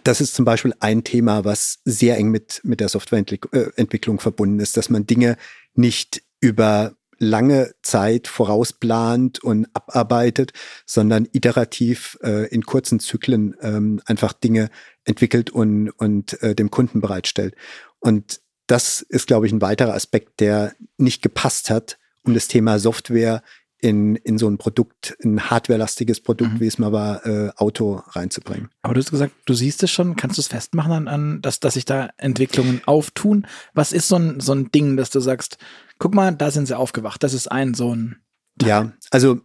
das 0.04 0.22
ist 0.22 0.36
zum 0.36 0.46
Beispiel 0.46 0.74
ein 0.80 1.04
Thema, 1.04 1.46
was 1.46 1.80
sehr 1.86 2.18
eng 2.18 2.30
mit, 2.30 2.62
mit 2.64 2.80
der 2.80 2.90
Softwareentwicklung 2.90 4.18
äh, 4.18 4.22
verbunden 4.22 4.60
ist, 4.60 4.78
dass 4.78 4.90
man 4.90 5.06
Dinge 5.06 5.38
nicht 5.76 6.24
über 6.40 6.96
lange 7.20 7.74
Zeit 7.82 8.28
vorausplant 8.28 9.44
und 9.44 9.68
abarbeitet, 9.74 10.54
sondern 10.86 11.28
iterativ 11.32 12.18
äh, 12.24 12.48
in 12.48 12.64
kurzen 12.64 13.00
Zyklen 13.00 13.56
ähm, 13.62 14.02
einfach 14.06 14.34
Dinge 14.34 14.70
entwickelt 15.06 15.50
und, 15.50 15.90
und 15.90 16.42
äh, 16.44 16.56
dem 16.56 16.72
Kunden 16.72 17.02
bereitstellt. 17.02 17.56
Und 18.00 18.42
das 18.68 19.02
ist, 19.02 19.28
glaube 19.28 19.48
ich, 19.48 19.54
ein 19.54 19.62
weiterer 19.62 19.94
Aspekt, 19.94 20.40
der 20.40 20.76
nicht 20.98 21.22
gepasst 21.22 21.70
hat, 21.70 21.98
um 22.24 22.34
das 22.34 22.48
Thema 22.48 22.80
Software 22.80 23.42
in, 23.80 24.16
in 24.16 24.38
so 24.38 24.50
ein 24.50 24.58
Produkt, 24.58 25.16
ein 25.24 25.50
hardwarelastiges 25.50 26.22
Produkt, 26.22 26.54
mhm. 26.54 26.60
wie 26.60 26.68
es 26.68 26.80
mal 26.80 26.92
war, 26.92 27.26
äh, 27.26 27.52
Auto 27.58 28.02
reinzubringen. 28.08 28.70
Aber 28.82 28.96
du 28.96 29.00
hast 29.00 29.12
gesagt, 29.12 29.34
du 29.46 29.54
siehst 29.54 29.84
es 29.84 29.92
schon, 29.92 30.16
kannst 30.16 30.38
du 30.38 30.42
es 30.42 30.48
festmachen 30.48 30.92
an, 30.92 31.08
an 31.08 31.42
dass, 31.42 31.60
dass 31.60 31.76
sich 31.76 31.86
da 31.86 32.10
Entwicklungen 32.18 32.82
auftun? 32.86 33.46
Was 33.74 33.92
ist 33.92 34.08
so 34.08 34.16
ein, 34.16 34.40
so 34.40 34.54
ein 34.54 34.72
Ding, 34.72 34.98
dass 34.98 35.12
du 35.12 35.20
sagst, 35.20 35.58
guck 36.00 36.16
mal, 36.16 36.34
da 36.34 36.50
sind 36.50 36.68
sie 36.68 36.78
aufgewacht, 36.78 37.22
das 37.24 37.34
ist 37.34 37.52
ein 37.52 37.74
so 37.74 37.96
ein. 37.96 38.18
Teil. 38.58 38.70
Ja, 38.70 38.94
also 39.12 39.40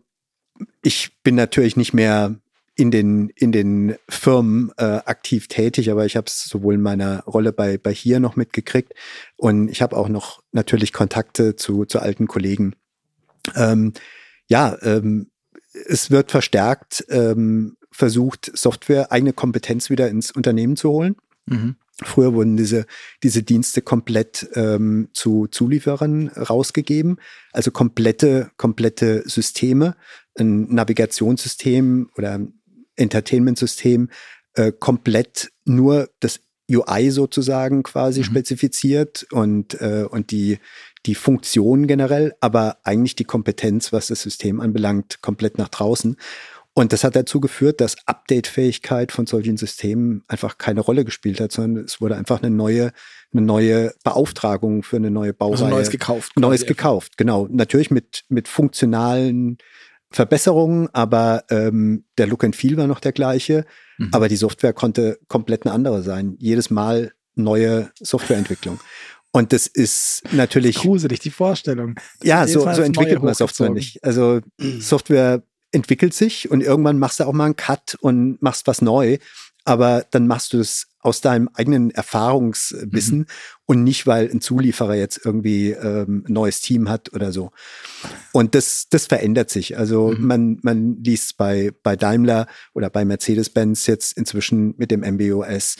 ich 0.81 1.19
bin 1.23 1.35
natürlich 1.35 1.77
nicht 1.77 1.93
mehr 1.93 2.37
in 2.75 2.91
den, 2.91 3.29
in 3.37 3.53
den 3.53 3.97
Firmen 4.09 4.73
äh, 4.79 4.85
aktiv 5.05 5.49
tätig, 5.49 5.91
aber 5.91 6.07
ich 6.07 6.17
habe 6.17 6.27
es 6.27 6.45
sowohl 6.45 6.75
in 6.75 6.81
meiner 6.81 7.23
Rolle 7.25 7.53
bei, 7.53 7.77
bei 7.77 7.93
hier 7.93 8.19
noch 8.19 8.37
mitgekriegt 8.37 8.95
und 9.37 9.69
ich 9.69 9.83
habe 9.83 9.97
auch 9.97 10.09
noch 10.09 10.43
natürlich 10.53 10.95
Kontakte 10.95 11.57
zu, 11.57 11.85
zu 11.85 12.01
alten 12.01 12.27
Kollegen. 12.27 12.75
Ähm, 13.55 13.93
ja, 14.49 14.77
ähm, 14.83 15.31
es 15.73 16.11
wird 16.11 16.31
verstärkt 16.31 17.05
ähm, 17.09 17.77
versucht, 17.91 18.51
Software, 18.55 19.13
eigene 19.13 19.33
Kompetenz 19.33 19.91
wieder 19.91 20.09
ins 20.09 20.31
Unternehmen 20.31 20.77
zu 20.77 20.91
holen. 20.91 21.17
Mhm. 21.47 21.77
Früher 22.03 22.35
wurden 22.35 22.57
diese, 22.57 22.87
diese 23.23 23.43
Dienste 23.43 23.83
komplett 23.83 24.49
ähm, 24.55 25.09
zu 25.13 25.47
Zulieferern 25.47 26.29
rausgegeben, 26.29 27.19
also 27.53 27.71
komplette, 27.71 28.51
komplette 28.57 29.23
Systeme, 29.29 29.95
ein 30.39 30.73
Navigationssystem 30.75 32.11
oder 32.17 32.41
Entertainment-System, 32.97 34.11
äh, 34.55 34.73
komplett 34.73 35.53
nur 35.65 36.09
das 36.21 36.41
UI 36.71 37.11
sozusagen 37.11 37.83
quasi 37.83 38.21
mhm. 38.21 38.25
spezifiziert 38.25 39.27
und, 39.31 39.81
äh, 39.81 40.07
und 40.09 40.31
die, 40.31 40.59
die 41.07 41.15
Funktion 41.15 41.87
generell, 41.87 42.35
aber 42.41 42.79
eigentlich 42.85 43.17
die 43.17 43.25
Kompetenz, 43.25 43.93
was 43.93 44.07
das 44.07 44.23
System 44.23 44.61
anbelangt, 44.61 45.21
komplett 45.21 45.59
nach 45.59 45.69
draußen. 45.69 46.17
Und 46.75 46.93
das 46.95 47.05
hat 47.05 47.17
dazu 47.17 47.41
geführt, 47.41 47.81
dass 47.83 47.97
Update-Fähigkeit 48.07 49.13
von 49.13 49.27
solchen 49.27 49.59
Systemen 49.59 50.25
einfach 50.27 50.57
keine 50.57 50.81
Rolle 50.81 51.05
gespielt 51.05 51.39
hat, 51.41 51.53
sondern 51.53 51.85
es 51.85 52.01
wurde 52.01 52.17
einfach 52.17 52.43
eine 52.43 52.55
neue, 52.55 52.93
eine 53.33 53.43
neue 53.43 53.93
Beauftragung 54.05 54.83
für 54.83 54.97
eine 54.97 55.11
neue 55.11 55.35
Baureihe. 55.35 55.65
Also 55.65 55.69
neues 55.69 55.91
gekauft. 55.91 56.33
Neues 56.39 56.65
gekauft, 56.65 57.19
genau. 57.19 57.47
Natürlich 57.51 57.91
mit, 57.91 58.25
mit 58.29 58.49
funktionalen 58.49 59.59
Verbesserungen, 60.11 60.89
aber 60.95 61.45
ähm, 61.51 62.05
der 62.17 62.27
Look 62.27 62.45
and 62.45 62.57
Feel 62.57 62.77
war 62.77 62.87
noch 62.87 63.01
der 63.01 63.13
gleiche, 63.13 63.67
mhm. 63.99 64.09
aber 64.13 64.29
die 64.29 64.37
Software 64.37 64.73
konnte 64.73 65.19
komplett 65.29 65.67
eine 65.67 65.75
andere 65.75 66.03
sein. 66.03 66.37
Jedes 66.39 66.71
Mal 66.71 67.13
neue 67.35 67.91
Softwareentwicklung. 67.99 68.81
Und 69.33 69.53
das 69.53 69.67
ist 69.67 70.23
natürlich. 70.33 70.77
Gruselig, 70.77 71.21
die 71.21 71.31
Vorstellung. 71.31 71.95
Ja, 72.23 72.47
so, 72.47 72.61
so 72.73 72.83
entwickelt 72.83 73.23
man 73.23 73.35
Software 73.35 73.71
nicht. 73.71 74.05
Also 74.05 74.41
Software 74.59 75.43
entwickelt 75.73 76.13
sich 76.13 76.51
und 76.51 76.61
irgendwann 76.61 76.99
machst 76.99 77.19
du 77.19 77.25
auch 77.25 77.33
mal 77.33 77.47
einen 77.47 77.57
Cut 77.57 77.97
und 78.01 78.41
machst 78.43 78.67
was 78.67 78.83
neu. 78.83 79.19
Aber 79.65 80.05
dann 80.11 80.27
machst 80.27 80.53
du 80.53 80.59
es 80.59 80.89
aus 80.99 81.21
deinem 81.21 81.49
eigenen 81.55 81.91
Erfahrungswissen 81.91 83.19
mhm. 83.19 83.27
und 83.67 83.85
nicht, 83.85 84.07
weil 84.07 84.29
ein 84.31 84.41
Zulieferer 84.41 84.95
jetzt 84.95 85.21
irgendwie 85.25 85.71
ähm, 85.71 86.25
ein 86.29 86.33
neues 86.33 86.61
Team 86.61 86.89
hat 86.89 87.13
oder 87.13 87.33
so. 87.33 87.51
Und 88.33 88.55
das, 88.55 88.87
das 88.91 89.07
verändert 89.07 89.51
sich. 89.51 89.79
Also 89.79 90.09
mhm. 90.09 90.27
man, 90.27 90.59
man 90.63 91.03
liest 91.03 91.37
bei, 91.37 91.73
bei 91.83 91.97
Daimler 91.97 92.47
oder 92.75 92.91
bei 92.91 93.05
Mercedes-Benz 93.05 93.87
jetzt 93.87 94.17
inzwischen 94.17 94.75
mit 94.79 94.91
dem 94.91 95.01
MBOS, 95.01 95.77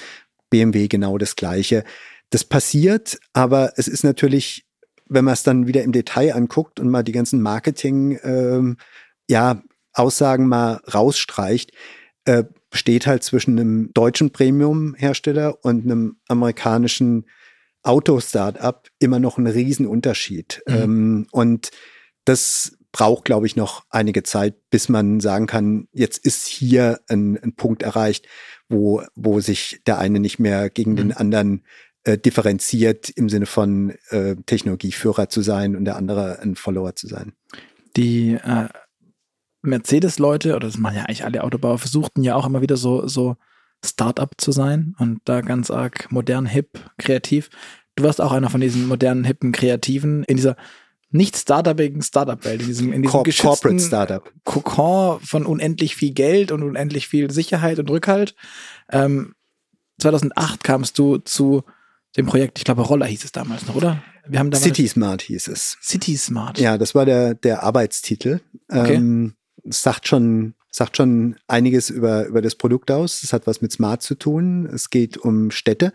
BMW 0.51 0.89
genau 0.89 1.19
das 1.19 1.37
Gleiche. 1.37 1.85
Das 2.33 2.45
passiert, 2.45 3.19
aber 3.35 3.75
es 3.77 3.89
ist 3.89 4.05
natürlich, 4.05 4.65
wenn 5.07 5.27
man 5.27 5.35
es 5.35 5.43
dann 5.43 5.67
wieder 5.67 5.83
im 5.83 5.93
Detail 5.93 6.35
anguckt 6.35 6.81
und 6.81 6.89
mal 6.89 7.03
die 7.03 7.13
ganzen 7.13 7.43
Marketing, 7.43 8.19
ähm, 8.23 8.79
ja, 9.29 9.63
Aussagen 9.93 10.49
mal 10.49 10.81
rausstreicht, 10.93 11.73
äh, 12.25 12.45
steht 12.73 13.07
halt 13.07 13.23
zwischen 13.23 13.59
einem 13.59 13.93
deutschen 13.93 14.31
Premium-Hersteller 14.31 15.63
und 15.63 15.85
einem 15.85 16.17
amerikanischen 16.27 17.27
Auto-Startup 17.83 18.89
immer 18.99 19.19
noch 19.19 19.37
ein 19.37 19.47
Riesenunterschied. 19.47 20.63
Mhm. 20.67 20.75
Ähm, 20.75 21.27
und 21.33 21.71
das 22.25 22.79
braucht, 22.93 23.27
glaube 23.27 23.47
ich, 23.47 23.57
noch 23.57 23.85
einige 23.91 24.23
Zeit, 24.23 24.71
bis 24.71 24.89
man 24.89 25.21
sagen 25.21 25.47
kann, 25.47 25.87
jetzt 25.93 26.17
ist 26.25 26.47
hier 26.47 27.01
ein, 27.09 27.37
ein 27.37 27.55
Punkt 27.57 27.83
erreicht, 27.83 28.27
wo, 28.71 29.03
wo 29.15 29.41
sich 29.41 29.83
der 29.87 29.99
eine 29.99 30.19
nicht 30.19 30.39
mehr 30.39 30.71
gegen 30.71 30.93
mhm. 30.93 30.97
den 30.97 31.13
anderen 31.13 31.65
äh, 32.05 32.19
differenziert 32.19 33.11
im 33.11 33.29
Sinne 33.29 33.47
von 33.47 33.95
äh, 34.11 34.37
Technologieführer 34.47 35.29
zu 35.29 35.43
sein 35.43 35.77
und 35.77 35.85
der 35.85 35.97
andere 35.97 36.41
ein 36.41 36.57
Follower 36.57 36.95
zu 36.95 37.07
sein. 37.07 37.33
Die 37.97 38.33
äh, 38.33 38.69
Mercedes-Leute, 39.63 40.57
oder 40.57 40.67
das 40.67 40.79
machen 40.79 40.97
ja 40.97 41.03
eigentlich 41.03 41.25
alle 41.25 41.45
Autobauer, 41.45 41.79
versuchten 41.79 42.23
ja 42.23 42.35
auch 42.35 42.47
immer 42.47 42.63
wieder 42.63 42.77
so, 42.77 43.07
so 43.07 43.37
Start-up 43.85 44.35
zu 44.39 44.53
sein 44.53 44.95
und 44.99 45.21
da 45.25 45.41
ganz 45.41 45.71
arg 45.71 46.11
modern, 46.11 46.47
hip, 46.47 46.79
kreativ. 46.99 47.51
Du 47.97 48.05
warst 48.05 48.21
auch 48.21 48.33
einer 48.33 48.51
von 48.51 48.61
diesen 48.61 48.87
modernen, 48.87 49.25
hippen, 49.25 49.53
kreativen 49.53 50.25
in 50.25 50.37
dieser 50.37 50.57
nicht 51.11 51.37
startupigen 51.37 52.01
Startup-Welt, 52.01 52.63
in 52.63 52.67
diesem, 52.67 52.93
in 52.93 53.03
diesem 53.03 53.13
Cor 53.13 53.25
Corporate 53.25 53.81
Startup. 53.81 54.33
Kokon 54.45 55.21
von 55.21 55.45
unendlich 55.45 55.95
viel 55.95 56.13
Geld 56.13 56.51
und 56.53 56.63
unendlich 56.63 57.07
viel 57.07 57.31
Sicherheit 57.31 57.79
und 57.79 57.91
Rückhalt. 57.91 58.35
Ähm, 58.91 59.35
2008 60.01 60.65
kamst 60.65 60.99
du 60.99 61.19
zu 61.19 61.65
dem 62.17 62.27
Projekt, 62.27 62.59
ich 62.59 62.65
glaube 62.65 62.83
Roller 62.83 63.07
hieß 63.07 63.25
es 63.25 63.33
damals 63.33 63.67
noch, 63.67 63.75
oder? 63.75 64.03
Wir 64.27 64.39
haben 64.39 64.51
damals 64.51 64.65
City 64.65 64.87
Smart 64.87 65.23
hieß 65.23 65.49
es. 65.49 65.79
City 65.83 66.17
Smart. 66.17 66.59
Ja, 66.59 66.79
das 66.79 66.95
war 66.95 67.05
der, 67.05 67.35
der 67.35 67.63
Arbeitstitel. 67.63 68.41
Okay. 68.69 68.95
Ähm, 68.95 69.35
sagt 69.65 70.09
schon, 70.09 70.55
sagt 70.71 70.97
schon 70.97 71.37
einiges 71.49 71.91
über, 71.91 72.27
über 72.27 72.43
das 72.43 72.55
Produkt 72.55 72.91
aus. 72.91 73.23
Es 73.23 73.33
hat 73.33 73.47
was 73.47 73.61
mit 73.61 73.73
Smart 73.73 74.03
zu 74.03 74.15
tun. 74.15 74.67
Es 74.67 74.91
geht 74.91 75.17
um 75.17 75.51
Städte. 75.51 75.93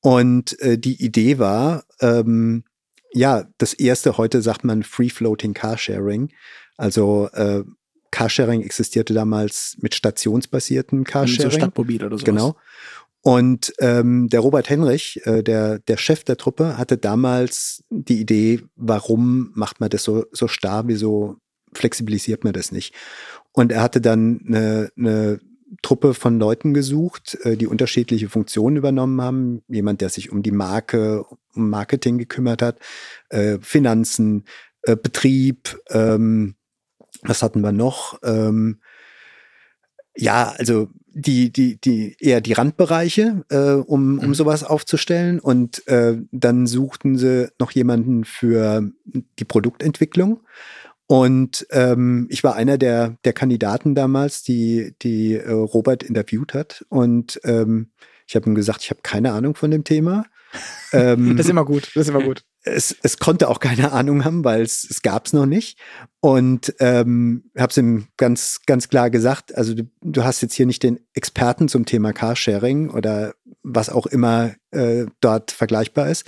Und 0.00 0.58
äh, 0.60 0.78
die 0.78 1.02
Idee 1.02 1.38
war, 1.38 1.84
ähm, 2.00 2.64
ja, 3.12 3.48
das 3.58 3.74
erste, 3.74 4.16
heute 4.18 4.42
sagt 4.42 4.64
man 4.64 4.82
Free 4.82 5.08
Floating 5.08 5.54
Carsharing. 5.54 6.30
Also 6.76 7.28
äh, 7.32 7.64
Carsharing 8.10 8.62
existierte 8.62 9.14
damals 9.14 9.76
mit 9.80 9.94
stationsbasierten 9.94 11.04
Carsharing. 11.04 11.50
So 11.50 11.56
Stadtmobil 11.56 12.04
oder 12.04 12.18
so. 12.18 12.24
Genau. 12.24 12.56
Und 13.22 13.72
ähm, 13.80 14.28
der 14.28 14.40
Robert 14.40 14.70
Henrich, 14.70 15.20
äh, 15.24 15.42
der, 15.42 15.80
der 15.80 15.96
Chef 15.96 16.24
der 16.24 16.36
Truppe, 16.36 16.78
hatte 16.78 16.96
damals 16.96 17.82
die 17.90 18.20
Idee, 18.20 18.62
warum 18.76 19.50
macht 19.54 19.80
man 19.80 19.90
das 19.90 20.04
so, 20.04 20.24
so 20.32 20.48
starr, 20.48 20.86
wieso 20.86 21.36
flexibilisiert 21.72 22.44
man 22.44 22.52
das 22.52 22.72
nicht. 22.72 22.94
Und 23.52 23.72
er 23.72 23.82
hatte 23.82 24.00
dann 24.00 24.40
eine, 24.46 24.90
eine 24.96 25.40
Truppe 25.82 26.14
von 26.14 26.38
Leuten 26.38 26.72
gesucht, 26.74 27.36
äh, 27.42 27.56
die 27.56 27.66
unterschiedliche 27.66 28.28
Funktionen 28.28 28.76
übernommen 28.76 29.20
haben. 29.20 29.62
Jemand, 29.68 30.00
der 30.00 30.08
sich 30.08 30.32
um 30.32 30.42
die 30.42 30.52
Marke, 30.52 31.24
um 31.54 31.68
Marketing 31.70 32.18
gekümmert 32.18 32.62
hat, 32.62 32.78
äh, 33.28 33.58
Finanzen, 33.60 34.44
äh, 34.82 34.96
Betrieb, 34.96 35.78
ähm, 35.90 36.54
was 37.22 37.42
hatten 37.42 37.60
wir 37.60 37.72
noch? 37.72 38.18
Ähm, 38.22 38.80
ja, 40.18 40.54
also 40.58 40.88
die, 41.12 41.52
die, 41.52 41.80
die 41.80 42.16
eher 42.20 42.40
die 42.40 42.52
Randbereiche, 42.52 43.44
äh, 43.50 43.72
um, 43.72 44.18
um 44.18 44.28
mhm. 44.28 44.34
sowas 44.34 44.64
aufzustellen. 44.64 45.40
Und 45.40 45.86
äh, 45.88 46.16
dann 46.30 46.66
suchten 46.66 47.16
sie 47.16 47.50
noch 47.58 47.70
jemanden 47.70 48.24
für 48.24 48.90
die 49.04 49.44
Produktentwicklung. 49.44 50.40
Und 51.06 51.66
ähm, 51.70 52.26
ich 52.30 52.44
war 52.44 52.54
einer 52.54 52.76
der, 52.78 53.16
der 53.24 53.32
Kandidaten 53.32 53.94
damals, 53.94 54.42
die, 54.42 54.94
die 55.02 55.34
äh, 55.34 55.50
Robert 55.50 56.02
interviewt 56.02 56.52
hat. 56.52 56.84
Und 56.88 57.40
ähm, 57.44 57.90
ich 58.26 58.36
habe 58.36 58.48
ihm 58.48 58.54
gesagt, 58.54 58.82
ich 58.82 58.90
habe 58.90 59.00
keine 59.02 59.32
Ahnung 59.32 59.54
von 59.54 59.70
dem 59.70 59.84
Thema. 59.84 60.24
Ähm, 60.90 61.36
das 61.36 61.44
ist 61.44 61.50
immer 61.50 61.66
gut, 61.66 61.90
das 61.94 62.04
ist 62.04 62.08
immer 62.08 62.22
gut. 62.22 62.42
Es, 62.68 62.96
es 63.02 63.18
konnte 63.18 63.48
auch 63.48 63.60
keine 63.60 63.92
Ahnung 63.92 64.24
haben, 64.24 64.44
weil 64.44 64.62
es, 64.62 64.86
es 64.88 65.02
gab 65.02 65.26
es 65.26 65.32
noch 65.32 65.46
nicht. 65.46 65.78
Und 66.20 66.74
ähm, 66.80 67.50
habe 67.56 67.70
es 67.70 67.76
ihm 67.76 68.08
ganz, 68.16 68.60
ganz 68.66 68.88
klar 68.88 69.10
gesagt, 69.10 69.54
also 69.54 69.74
du, 69.74 69.90
du 70.02 70.24
hast 70.24 70.40
jetzt 70.40 70.54
hier 70.54 70.66
nicht 70.66 70.82
den 70.82 71.00
Experten 71.14 71.68
zum 71.68 71.84
Thema 71.84 72.12
Carsharing 72.12 72.90
oder 72.90 73.34
was 73.62 73.90
auch 73.90 74.06
immer 74.06 74.54
äh, 74.70 75.06
dort 75.20 75.50
vergleichbar 75.50 76.08
ist, 76.08 76.24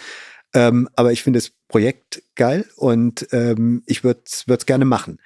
ähm, 0.55 0.89
aber 0.95 1.13
ich 1.13 1.23
finde 1.23 1.39
das 1.39 1.53
Projekt 1.69 2.23
geil 2.35 2.67
und 2.77 3.29
ähm, 3.33 3.83
ich 3.87 4.05
würde 4.05 4.23
es 4.25 4.67
gerne 4.67 4.85
machen. 4.85 5.19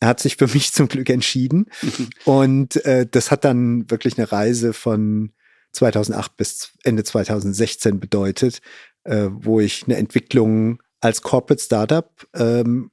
Er 0.00 0.08
hat 0.08 0.20
sich 0.20 0.36
für 0.36 0.46
mich 0.52 0.72
zum 0.72 0.88
Glück 0.88 1.10
entschieden. 1.10 1.66
und 2.24 2.84
äh, 2.84 3.06
das 3.10 3.30
hat 3.30 3.44
dann 3.44 3.90
wirklich 3.90 4.18
eine 4.18 4.30
Reise 4.30 4.72
von 4.72 5.32
2008 5.72 6.36
bis 6.36 6.72
Ende 6.82 7.02
2016 7.02 7.98
bedeutet, 7.98 8.60
äh, 9.04 9.28
wo 9.30 9.60
ich 9.60 9.84
eine 9.84 9.96
Entwicklung 9.96 10.82
als 11.00 11.22
Corporate 11.22 11.62
Startup 11.62 12.10
ähm, 12.34 12.90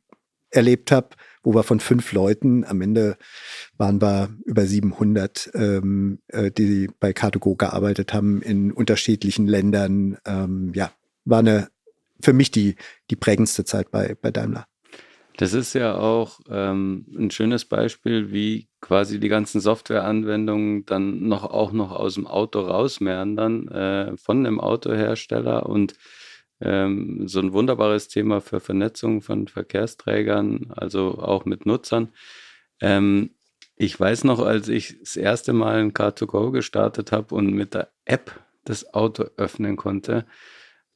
erlebt 0.52 0.92
habe, 0.92 1.10
wo 1.44 1.54
wir 1.54 1.64
von 1.64 1.80
fünf 1.80 2.12
Leuten, 2.12 2.66
am 2.66 2.82
Ende 2.82 3.18
waren 3.78 4.02
wir 4.02 4.30
über 4.46 4.66
700, 4.66 5.52
ähm, 5.54 6.20
äh, 6.28 6.52
die 6.52 6.90
bei 7.00 7.12
Car2Go 7.12 7.56
gearbeitet 7.56 8.14
haben 8.14 8.42
in 8.42 8.72
unterschiedlichen 8.72 9.48
Ländern. 9.48 10.18
Ähm, 10.26 10.72
ja, 10.74 10.92
war 11.26 11.40
eine, 11.40 11.70
für 12.22 12.34
mich 12.34 12.52
die, 12.52 12.76
die 13.10 13.16
prägendste 13.16 13.64
Zeit 13.64 13.92
bei, 13.92 14.16
bei 14.20 14.32
Daimler. 14.32 14.69
Das 15.40 15.54
ist 15.54 15.74
ja 15.74 15.98
auch 15.98 16.42
ähm, 16.50 17.06
ein 17.18 17.32
schönes 17.32 17.64
Beispiel, 17.64 18.34
wie 18.34 18.68
quasi 18.82 19.22
die 19.22 19.30
ganzen 19.30 19.62
Softwareanwendungen 19.62 20.86
dann 20.86 21.30
noch 21.30 21.46
auch 21.46 21.72
noch 21.72 21.94
aus 21.94 22.16
dem 22.16 22.28
Auto 22.28 22.60
rausmeandern 22.60 23.70
äh, 23.70 24.18
von 24.18 24.46
einem 24.46 24.60
Autohersteller 24.60 25.66
und 25.66 25.94
ähm, 26.60 27.26
so 27.30 27.40
ein 27.40 27.54
wunderbares 27.54 28.10
Thema 28.10 28.42
für 28.42 28.60
Vernetzung 28.60 29.22
von 29.22 29.48
Verkehrsträgern, 29.48 30.74
also 30.76 31.20
auch 31.20 31.46
mit 31.46 31.66
Nutzern. 31.66 32.10
Ähm, 32.82 33.30
ich 33.78 33.98
weiß 33.98 34.26
noch, 34.26 34.40
als 34.40 34.68
ich 34.68 35.00
das 35.00 35.16
erste 35.16 35.54
Mal 35.54 35.80
ein 35.80 35.94
Car2Go 35.94 36.52
gestartet 36.52 37.14
habe 37.14 37.34
und 37.34 37.54
mit 37.54 37.76
der 37.76 37.90
App 38.04 38.38
das 38.66 38.94
Auto 38.94 39.24
öffnen 39.38 39.78
konnte, 39.78 40.26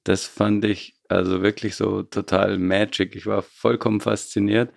das 0.04 0.26
fand 0.26 0.66
ich 0.66 0.96
also 1.14 1.42
wirklich 1.42 1.76
so 1.76 2.04
total 2.04 2.58
magic. 2.58 3.16
Ich 3.16 3.26
war 3.26 3.42
vollkommen 3.42 4.02
fasziniert. 4.02 4.72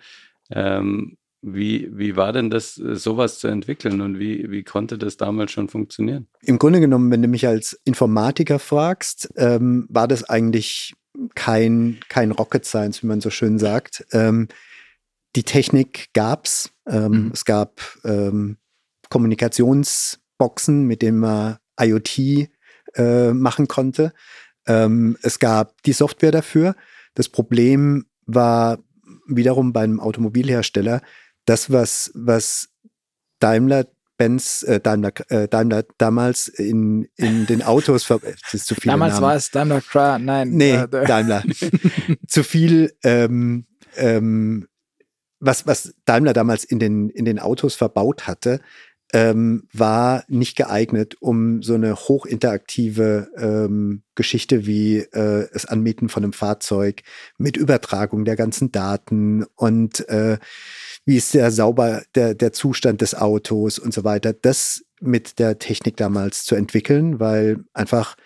Ähm, 0.51 1.17
wie, 1.41 1.89
wie 1.91 2.15
war 2.15 2.33
denn 2.33 2.49
das, 2.49 2.75
sowas 2.75 3.39
zu 3.39 3.47
entwickeln 3.47 4.01
und 4.01 4.19
wie, 4.19 4.49
wie 4.49 4.63
konnte 4.63 4.97
das 4.97 5.17
damals 5.17 5.51
schon 5.51 5.69
funktionieren? 5.69 6.27
Im 6.41 6.57
Grunde 6.57 6.79
genommen, 6.79 7.11
wenn 7.11 7.21
du 7.21 7.27
mich 7.27 7.47
als 7.47 7.79
Informatiker 7.85 8.59
fragst, 8.59 9.29
ähm, 9.35 9.85
war 9.89 10.07
das 10.07 10.23
eigentlich 10.23 10.95
kein, 11.35 11.99
kein 12.09 12.31
Rocket 12.31 12.65
Science, 12.65 13.03
wie 13.03 13.07
man 13.07 13.21
so 13.21 13.29
schön 13.29 13.59
sagt. 13.59 14.05
Ähm, 14.11 14.47
die 15.35 15.43
Technik 15.43 16.09
gab's. 16.13 16.71
Ähm, 16.87 17.25
mhm. 17.25 17.31
Es 17.33 17.45
gab 17.45 17.81
ähm, 18.03 18.57
Kommunikationsboxen, 19.09 20.85
mit 20.85 21.01
denen 21.01 21.19
man 21.19 21.57
IoT 21.79 22.49
äh, 22.95 23.33
machen 23.33 23.67
konnte. 23.67 24.13
Ähm, 24.67 25.17
es 25.21 25.39
gab 25.39 25.81
die 25.83 25.93
Software 25.93 26.31
dafür. 26.31 26.75
Das 27.15 27.29
Problem 27.29 28.05
war 28.25 28.79
wiederum 29.27 29.73
beim 29.73 29.99
Automobilhersteller, 29.99 31.01
das, 31.45 31.71
was, 31.71 32.11
was 32.13 32.69
Daimler 33.39 33.85
Benz, 34.17 34.63
äh, 34.63 34.79
Daimler, 34.79 35.11
äh, 35.29 35.47
Daimler 35.47 35.85
damals 35.97 36.47
in, 36.47 37.07
in 37.15 37.45
den 37.45 37.61
Autos, 37.61 38.07
das 38.07 38.53
ist 38.53 38.65
zu 38.65 38.75
viel. 38.75 38.91
Damals 38.91 39.13
Namen. 39.15 39.23
war 39.23 39.35
es 39.35 39.51
Daimler 39.51 39.81
Cra 39.81 40.19
nein. 40.19 40.49
Nee, 40.49 40.73
äh, 40.73 40.87
Daimler. 40.87 41.43
zu 42.27 42.43
viel, 42.43 42.93
ähm, 43.03 43.67
ähm, 43.95 44.67
was, 45.39 45.67
was 45.67 45.93
Daimler 46.05 46.33
damals 46.33 46.63
in 46.63 46.79
den, 46.79 47.09
in 47.09 47.25
den 47.25 47.37
Autos 47.37 47.75
verbaut 47.75 48.25
hatte, 48.25 48.59
ähm, 49.13 49.67
war 49.71 50.25
nicht 50.27 50.57
geeignet, 50.57 51.15
um 51.21 51.63
so 51.63 51.75
eine 51.75 51.95
hochinteraktive 51.95 53.29
ähm, 53.37 54.03
Geschichte 54.15 54.65
wie 54.65 54.97
äh, 54.97 55.47
das 55.51 55.65
Anmieten 55.65 56.09
von 56.09 56.23
einem 56.23 56.33
Fahrzeug 56.33 57.03
mit 57.37 57.55
Übertragung 57.55 58.25
der 58.25 58.35
ganzen 58.35 58.69
Daten 58.71 59.45
und 59.55 60.09
äh, 60.09 60.39
wie 61.05 61.15
ist 61.15 61.33
der 61.33 61.51
sauber 61.51 62.03
der, 62.15 62.35
der 62.35 62.51
Zustand 62.51 62.99
des 63.01 63.15
Autos 63.15 63.79
und 63.79 63.93
so 63.93 64.03
weiter, 64.03 64.33
das 64.33 64.83
mit 64.99 65.39
der 65.39 65.57
Technik 65.57 65.95
damals 65.95 66.43
zu 66.43 66.55
entwickeln, 66.55 67.21
weil 67.21 67.63
einfach 67.73 68.17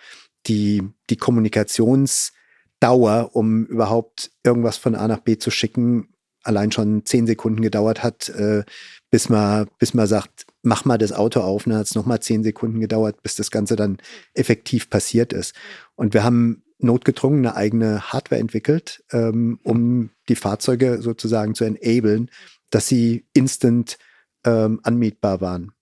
die, 0.46 0.82
die 1.10 1.16
Kommunikationsdauer, 1.16 3.30
um 3.34 3.66
überhaupt 3.66 4.32
irgendwas 4.42 4.78
von 4.78 4.96
A 4.96 5.06
nach 5.06 5.20
B 5.20 5.38
zu 5.38 5.52
schicken, 5.52 6.08
allein 6.42 6.72
schon 6.72 7.04
zehn 7.04 7.28
Sekunden 7.28 7.62
gedauert 7.62 8.02
hat, 8.02 8.30
äh, 8.30 8.64
bis 9.10 9.28
man, 9.28 9.68
bis 9.78 9.94
man 9.94 10.08
sagt, 10.08 10.46
mach 10.62 10.84
mal 10.84 10.98
das 10.98 11.12
Auto 11.12 11.40
auf. 11.40 11.64
Dann 11.64 11.74
hat 11.74 11.86
es 11.86 11.94
nochmal 11.94 12.20
zehn 12.20 12.42
Sekunden 12.42 12.80
gedauert, 12.80 13.22
bis 13.22 13.36
das 13.36 13.50
Ganze 13.50 13.76
dann 13.76 13.98
effektiv 14.34 14.90
passiert 14.90 15.32
ist. 15.32 15.54
Und 15.94 16.14
wir 16.14 16.24
haben 16.24 16.62
notgedrungen 16.78 17.46
eine 17.46 17.56
eigene 17.56 18.12
Hardware 18.12 18.40
entwickelt, 18.40 19.04
ähm, 19.12 19.60
um 19.62 20.10
die 20.28 20.36
Fahrzeuge 20.36 21.00
sozusagen 21.00 21.54
zu 21.54 21.64
enablen, 21.64 22.30
dass 22.70 22.88
sie 22.88 23.26
instant 23.32 23.98
ähm, 24.44 24.80
anmietbar 24.82 25.40
waren. 25.40 25.72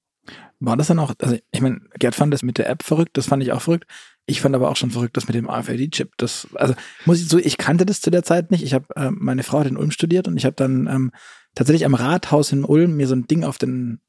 War 0.58 0.76
das 0.76 0.88
dann 0.88 0.98
auch, 0.98 1.14
also 1.20 1.38
ich 1.50 1.60
meine, 1.62 1.80
Gerd 1.98 2.14
fand 2.14 2.34
das 2.34 2.42
mit 2.42 2.58
der 2.58 2.68
App 2.68 2.82
verrückt, 2.82 3.16
das 3.16 3.26
fand 3.26 3.42
ich 3.42 3.52
auch 3.52 3.62
verrückt. 3.62 3.86
Ich 4.26 4.42
fand 4.42 4.54
aber 4.54 4.70
auch 4.70 4.76
schon 4.76 4.90
verrückt, 4.90 5.16
das 5.16 5.26
mit 5.26 5.34
dem 5.34 5.48
AFID-Chip. 5.48 6.12
Das, 6.18 6.46
also 6.54 6.74
muss 7.06 7.20
ich 7.20 7.28
so, 7.28 7.38
ich 7.38 7.56
kannte 7.56 7.86
das 7.86 8.00
zu 8.00 8.10
der 8.10 8.22
Zeit 8.22 8.50
nicht. 8.50 8.62
Ich 8.62 8.74
habe, 8.74 8.84
äh, 8.94 9.10
meine 9.10 9.42
Frau 9.42 9.60
hat 9.60 9.66
in 9.66 9.78
Ulm 9.78 9.90
studiert 9.90 10.28
und 10.28 10.36
ich 10.36 10.44
habe 10.44 10.54
dann 10.54 10.86
ähm, 10.86 11.12
tatsächlich 11.54 11.86
am 11.86 11.94
Rathaus 11.94 12.52
in 12.52 12.64
Ulm 12.64 12.96
mir 12.96 13.08
so 13.08 13.14
ein 13.14 13.26
Ding 13.26 13.42
auf 13.42 13.58
den, 13.58 14.00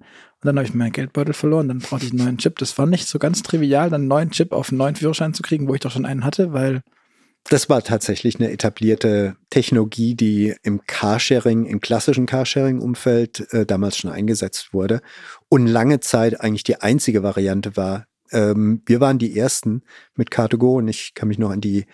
und 0.42 0.48
dann 0.48 0.58
habe 0.58 0.68
ich 0.68 0.74
meinen 0.74 0.92
Geldbeutel 0.92 1.34
verloren, 1.34 1.68
dann 1.68 1.80
brauchte 1.80 2.06
ich 2.06 2.12
einen 2.12 2.24
neuen 2.24 2.38
Chip. 2.40 2.58
Das 2.58 2.76
war 2.80 2.88
nicht 2.88 3.08
so 3.08 3.20
ganz 3.20 3.44
trivial, 3.44 3.92
dann 3.92 4.02
einen 4.02 4.08
neuen 4.08 4.32
Chip 4.32 4.54
auf 4.54 4.70
einen 4.70 4.80
neuen 4.80 4.96
Führerschein 4.96 5.36
zu 5.36 5.44
kriegen, 5.44 5.68
wo 5.68 5.76
ich 5.76 5.82
doch 5.82 5.92
schon 5.92 6.06
einen 6.06 6.26
hatte, 6.26 6.52
weil 6.52 6.82
das 7.50 7.70
war 7.70 7.82
tatsächlich 7.84 8.40
eine 8.40 8.52
etablierte 8.52 9.36
Technologie, 9.50 10.16
die 10.16 10.56
im 10.64 10.86
Carsharing, 10.86 11.66
im 11.66 11.82
klassischen 11.82 12.26
Carsharing-Umfeld 12.26 13.52
äh, 13.54 13.66
damals 13.66 13.98
schon 13.98 14.12
eingesetzt 14.12 14.74
wurde 14.74 15.02
und 15.50 15.68
lange 15.68 16.00
Zeit 16.00 16.40
eigentlich 16.40 16.64
die 16.64 16.82
einzige 16.82 17.24
Variante 17.24 17.76
war. 17.76 18.06
Ähm, 18.32 18.82
wir 18.86 19.00
waren 19.00 19.18
die 19.18 19.38
ersten 19.38 19.84
mit 20.16 20.30
Car2Go 20.30 20.78
und 20.78 20.88
ich 20.88 21.14
kann 21.14 21.28
mich 21.28 21.40
noch 21.40 21.50
an 21.50 21.62
die, 21.62 21.86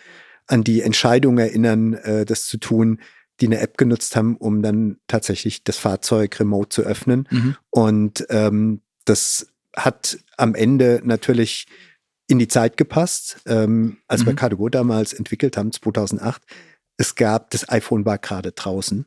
an 0.48 0.64
die 0.64 0.82
Entscheidung 0.82 1.38
erinnern, 1.38 1.94
äh, 1.94 2.26
das 2.26 2.46
zu 2.46 2.58
tun, 2.58 3.00
die 3.40 3.46
eine 3.48 3.60
App 3.60 3.78
genutzt 3.78 4.16
haben, 4.16 4.36
um 4.38 4.62
dann 4.62 4.98
tatsächlich 5.08 5.64
das 5.64 5.78
Fahrzeug 5.78 6.40
remote 6.40 6.70
zu 6.70 6.82
öffnen. 6.82 7.28
Mhm. 7.30 7.56
Und 7.70 8.26
ähm, 8.30 8.82
das 9.06 9.48
hat 9.76 10.18
am 10.38 10.56
Ende 10.56 11.02
natürlich 11.04 11.68
in 12.28 12.40
die 12.40 12.48
Zeit 12.48 12.78
gepasst, 12.78 13.42
ähm, 13.46 13.98
als 14.08 14.22
mhm. 14.22 14.28
wir 14.28 14.36
Cargo 14.36 14.70
damals 14.70 15.14
entwickelt 15.14 15.56
haben, 15.56 15.72
2008. 15.72 16.42
Es 16.98 17.16
gab, 17.16 17.52
das 17.52 17.70
iPhone 17.70 18.06
war 18.06 18.18
gerade 18.18 18.52
draußen. 18.52 19.06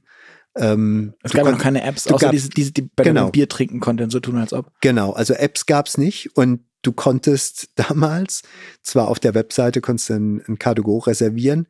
Ähm, 0.57 1.15
es 1.23 1.33
gab 1.33 1.45
noch 1.47 1.59
keine 1.59 1.83
Apps, 1.83 2.07
außer 2.09 2.27
gab, 2.27 2.33
diese, 2.33 2.49
diese, 2.49 2.73
die 2.73 2.83
bei 2.83 3.05
genau. 3.05 3.31
Bier 3.31 3.49
trinken 3.49 3.81
konnten, 3.81 4.11
so 4.11 4.21
tun 4.21 4.39
als 4.39 4.53
ob. 4.53 4.73
Genau, 4.81 5.13
also 5.13 5.35
Apps 5.35 5.67
gab's 5.67 5.99
nicht 5.99 6.37
und 6.37 6.65
du 6.83 6.93
konntest 6.93 7.71
damals 7.77 8.43
zwar 8.83 9.09
auf 9.09 9.21
der 9.21 9.35
Webseite 9.35 9.81
konntest 9.81 10.11
ein, 10.11 10.43
ein 10.49 10.59
Cargo 10.59 10.99
reservieren 10.99 11.69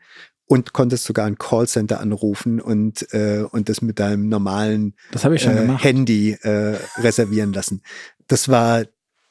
und 0.50 0.72
konntest 0.72 1.04
sogar 1.04 1.26
ein 1.26 1.38
Callcenter 1.38 2.00
anrufen 2.00 2.60
und 2.60 3.06
äh, 3.14 3.44
und 3.48 3.68
das 3.68 3.82
mit 3.82 4.00
deinem 4.00 4.28
normalen 4.28 4.96
äh, 5.12 5.78
Handy 5.78 6.32
äh, 6.42 6.76
reservieren 6.96 7.52
lassen. 7.52 7.82
Das 8.26 8.48
war 8.48 8.82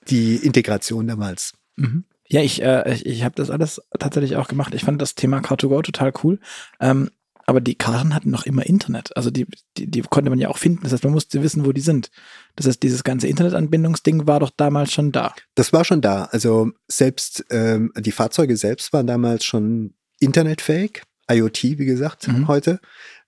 die 0.08 0.38
Integration 0.38 1.08
damals. 1.08 1.56
Mhm. 1.76 2.06
Ja, 2.26 2.42
ich, 2.42 2.62
äh, 2.62 2.94
ich, 2.94 3.06
ich 3.06 3.24
habe 3.26 3.36
das 3.36 3.50
alles 3.50 3.82
tatsächlich 4.00 4.38
auch 4.38 4.48
gemacht. 4.48 4.74
Ich 4.74 4.86
fand 4.86 5.02
das 5.02 5.16
Thema 5.16 5.40
Car2Go 5.40 5.82
total 5.82 6.14
cool. 6.24 6.40
Ähm, 6.80 7.10
aber 7.46 7.60
die 7.60 7.76
Karten 7.76 8.16
hatten 8.16 8.30
noch 8.30 8.46
immer 8.46 8.66
Internet. 8.66 9.18
Also 9.18 9.30
die, 9.30 9.46
die, 9.78 9.92
die 9.92 10.02
konnte 10.04 10.30
man 10.30 10.40
ja 10.40 10.48
auch 10.48 10.58
finden. 10.58 10.84
Das 10.84 10.94
heißt, 10.94 11.04
man 11.04 11.12
musste 11.12 11.44
wissen, 11.44 11.66
wo 11.66 11.74
die 11.74 11.82
sind. 11.82 12.12
Das 12.56 12.66
heißt, 12.66 12.82
dieses 12.82 13.04
ganze 13.04 13.28
Internetanbindungsding 13.28 14.26
war 14.26 14.40
doch 14.40 14.52
damals 14.56 14.94
schon 14.94 15.12
da. 15.12 15.36
Das 15.56 15.74
war 15.74 15.84
schon 15.84 16.00
da. 16.00 16.30
Also 16.32 16.72
selbst 16.88 17.44
ähm, 17.50 17.92
die 17.98 18.14
Fahrzeuge 18.14 18.56
selbst 18.56 18.94
waren 18.94 19.08
damals 19.08 19.44
schon 19.44 19.96
internetfähig. 20.20 21.04
IoT, 21.30 21.64
wie 21.64 21.86
gesagt, 21.86 22.28
mhm. 22.28 22.48
heute. 22.48 22.80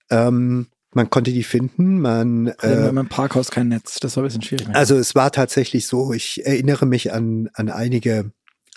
Ähm, 0.09 0.67
man 0.93 1.09
konnte 1.09 1.31
die 1.31 1.43
finden. 1.43 2.01
Man, 2.01 2.49
also 2.57 2.81
äh, 2.81 2.89
im 2.89 3.07
Parkhaus 3.07 3.49
kein 3.49 3.69
Netz. 3.69 3.99
Das 3.99 4.17
war 4.17 4.23
ein 4.23 4.27
bisschen 4.27 4.41
schwierig. 4.41 4.67
Also 4.73 4.97
es 4.97 5.15
war 5.15 5.31
tatsächlich 5.31 5.87
so. 5.87 6.13
Ich 6.13 6.45
erinnere 6.45 6.85
mich 6.85 7.13
an, 7.13 7.49
an 7.53 7.69
einige 7.69 8.31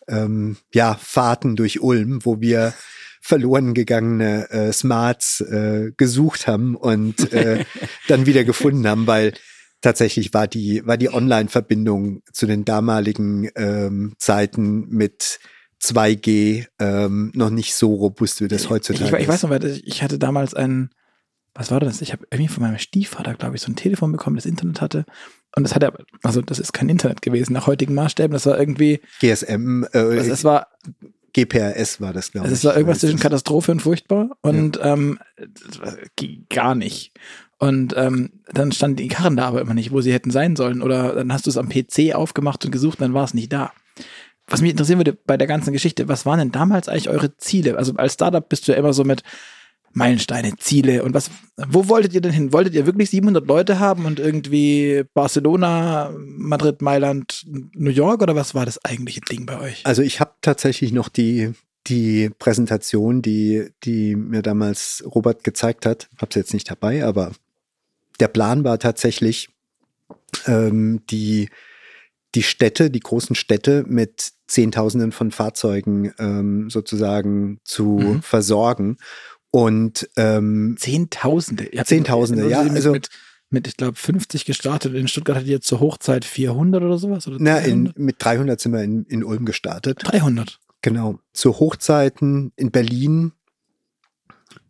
ähm, 0.06 0.56
ja, 0.72 0.94
Fahrten 0.94 1.56
durch 1.56 1.80
Ulm, 1.80 2.24
wo 2.24 2.40
wir 2.40 2.72
verloren 3.20 3.72
gegangene 3.74 4.50
äh, 4.50 4.72
Smarts 4.72 5.40
äh, 5.40 5.92
gesucht 5.96 6.46
haben 6.46 6.76
und 6.76 7.32
äh, 7.32 7.64
dann 8.08 8.26
wieder 8.26 8.44
gefunden 8.44 8.86
haben, 8.86 9.06
weil 9.06 9.32
tatsächlich 9.80 10.34
war 10.34 10.46
die, 10.46 10.86
war 10.86 10.98
die 10.98 11.12
Online-Verbindung 11.12 12.22
zu 12.32 12.46
den 12.46 12.64
damaligen 12.64 13.50
ähm, 13.56 14.14
Zeiten 14.18 14.88
mit 14.88 15.40
2G 15.82 16.66
ähm, 16.78 17.32
noch 17.34 17.50
nicht 17.50 17.74
so 17.74 17.94
robust, 17.94 18.40
wie 18.40 18.48
das 18.48 18.70
heutzutage 18.70 19.04
ich, 19.04 19.12
ich, 19.12 19.20
ich 19.20 19.28
weiß 19.28 19.42
noch, 19.42 19.50
ich 19.52 20.02
hatte 20.02 20.18
damals 20.18 20.54
einen, 20.54 20.90
was 21.54 21.70
war 21.70 21.80
das? 21.80 22.00
Ich 22.00 22.12
habe 22.12 22.26
irgendwie 22.30 22.52
von 22.52 22.62
meinem 22.62 22.78
Stiefvater, 22.78 23.34
glaube 23.34 23.56
ich, 23.56 23.62
so 23.62 23.70
ein 23.70 23.76
Telefon 23.76 24.12
bekommen, 24.12 24.36
das 24.36 24.46
Internet 24.46 24.80
hatte. 24.80 25.04
Und 25.56 25.62
das 25.62 25.74
hat 25.74 25.82
er, 25.82 25.92
also 26.22 26.40
das 26.42 26.58
ist 26.58 26.72
kein 26.72 26.88
Internet 26.88 27.22
gewesen 27.22 27.52
nach 27.52 27.66
heutigen 27.66 27.94
Maßstäben. 27.94 28.32
Das 28.32 28.46
war 28.46 28.58
irgendwie 28.58 29.00
GSM. 29.20 29.84
Äh, 29.92 29.98
also 29.98 30.32
es 30.32 30.44
war 30.44 30.68
GPRS 31.32 32.00
war 32.00 32.12
das, 32.12 32.32
glaube 32.32 32.46
also 32.46 32.54
ich. 32.54 32.60
Es 32.60 32.64
war 32.64 32.76
irgendwas 32.76 33.00
zwischen 33.00 33.18
Katastrophe 33.18 33.72
und 33.72 33.82
furchtbar 33.82 34.30
und 34.40 34.76
ja. 34.76 34.94
ähm, 34.94 35.18
gar 36.48 36.74
nicht. 36.74 37.12
Und 37.58 37.94
ähm, 37.96 38.30
dann 38.52 38.72
standen 38.72 38.96
die 38.96 39.08
Karren 39.08 39.36
da 39.36 39.46
aber 39.46 39.60
immer 39.60 39.74
nicht, 39.74 39.92
wo 39.92 40.00
sie 40.00 40.12
hätten 40.12 40.30
sein 40.30 40.56
sollen. 40.56 40.82
Oder 40.82 41.14
dann 41.14 41.32
hast 41.32 41.46
du 41.46 41.50
es 41.50 41.56
am 41.56 41.68
PC 41.68 42.14
aufgemacht 42.14 42.64
und 42.64 42.70
gesucht, 42.70 42.98
und 42.98 43.02
dann 43.02 43.14
war 43.14 43.24
es 43.24 43.34
nicht 43.34 43.52
da. 43.52 43.72
Was 44.46 44.60
mich 44.60 44.70
interessieren 44.70 44.98
würde 44.98 45.16
bei 45.26 45.36
der 45.36 45.46
ganzen 45.46 45.72
Geschichte, 45.72 46.08
was 46.08 46.26
waren 46.26 46.38
denn 46.38 46.52
damals 46.52 46.88
eigentlich 46.88 47.08
eure 47.08 47.36
Ziele? 47.36 47.78
Also 47.78 47.94
als 47.96 48.14
Startup 48.14 48.46
bist 48.46 48.68
du 48.68 48.72
ja 48.72 48.78
immer 48.78 48.92
so 48.92 49.04
mit, 49.04 49.22
Meilensteine, 49.94 50.56
Ziele 50.56 51.04
und 51.04 51.14
was, 51.14 51.30
wo 51.56 51.88
wolltet 51.88 52.14
ihr 52.14 52.20
denn 52.20 52.32
hin? 52.32 52.52
Wolltet 52.52 52.74
ihr 52.74 52.84
wirklich 52.84 53.10
700 53.10 53.46
Leute 53.46 53.78
haben 53.78 54.06
und 54.06 54.18
irgendwie 54.18 55.04
Barcelona, 55.14 56.12
Madrid, 56.18 56.82
Mailand, 56.82 57.46
New 57.46 57.90
York 57.90 58.20
oder 58.20 58.34
was 58.34 58.56
war 58.56 58.66
das 58.66 58.84
eigentliche 58.84 59.20
Ding 59.20 59.46
bei 59.46 59.60
euch? 59.60 59.86
Also 59.86 60.02
ich 60.02 60.18
habe 60.18 60.32
tatsächlich 60.40 60.92
noch 60.92 61.08
die, 61.08 61.52
die 61.86 62.28
Präsentation, 62.40 63.22
die, 63.22 63.70
die 63.84 64.16
mir 64.16 64.42
damals 64.42 65.04
Robert 65.06 65.44
gezeigt 65.44 65.86
hat, 65.86 66.08
habe 66.20 66.34
sie 66.34 66.40
jetzt 66.40 66.54
nicht 66.54 66.68
dabei, 66.68 67.04
aber 67.04 67.30
der 68.18 68.28
Plan 68.28 68.64
war 68.64 68.80
tatsächlich, 68.80 69.48
ähm, 70.46 71.02
die, 71.08 71.50
die 72.34 72.42
Städte, 72.42 72.90
die 72.90 73.00
großen 73.00 73.36
Städte 73.36 73.84
mit 73.86 74.32
Zehntausenden 74.46 75.12
von 75.12 75.30
Fahrzeugen 75.30 76.12
ähm, 76.18 76.68
sozusagen 76.70 77.60
zu 77.64 77.84
mhm. 77.84 78.22
versorgen. 78.22 78.98
Und 79.50 80.08
ähm, 80.16 80.76
Zehntausende. 80.78 81.70
Zehntausende, 81.84 82.48
ja. 82.48 82.62
Also 82.62 82.92
mit, 82.92 83.08
mit 83.50 83.68
ich 83.68 83.76
glaube, 83.76 83.94
50 83.94 84.44
gestartet. 84.44 84.94
In 84.94 85.08
Stuttgart 85.08 85.36
hat 85.36 85.46
jetzt 85.46 85.66
zur 85.66 85.80
Hochzeit 85.80 86.24
400 86.24 86.82
oder 86.82 86.98
sowas? 86.98 87.26
Oder 87.28 87.36
na, 87.38 87.58
in, 87.58 87.92
mit 87.96 88.16
300 88.18 88.60
sind 88.60 88.72
wir 88.72 88.82
in, 88.82 89.04
in 89.04 89.22
Ulm 89.22 89.44
gestartet. 89.44 90.00
300? 90.02 90.58
Genau. 90.82 91.20
Zu 91.32 91.60
Hochzeiten 91.60 92.52
in 92.56 92.70
Berlin 92.70 93.32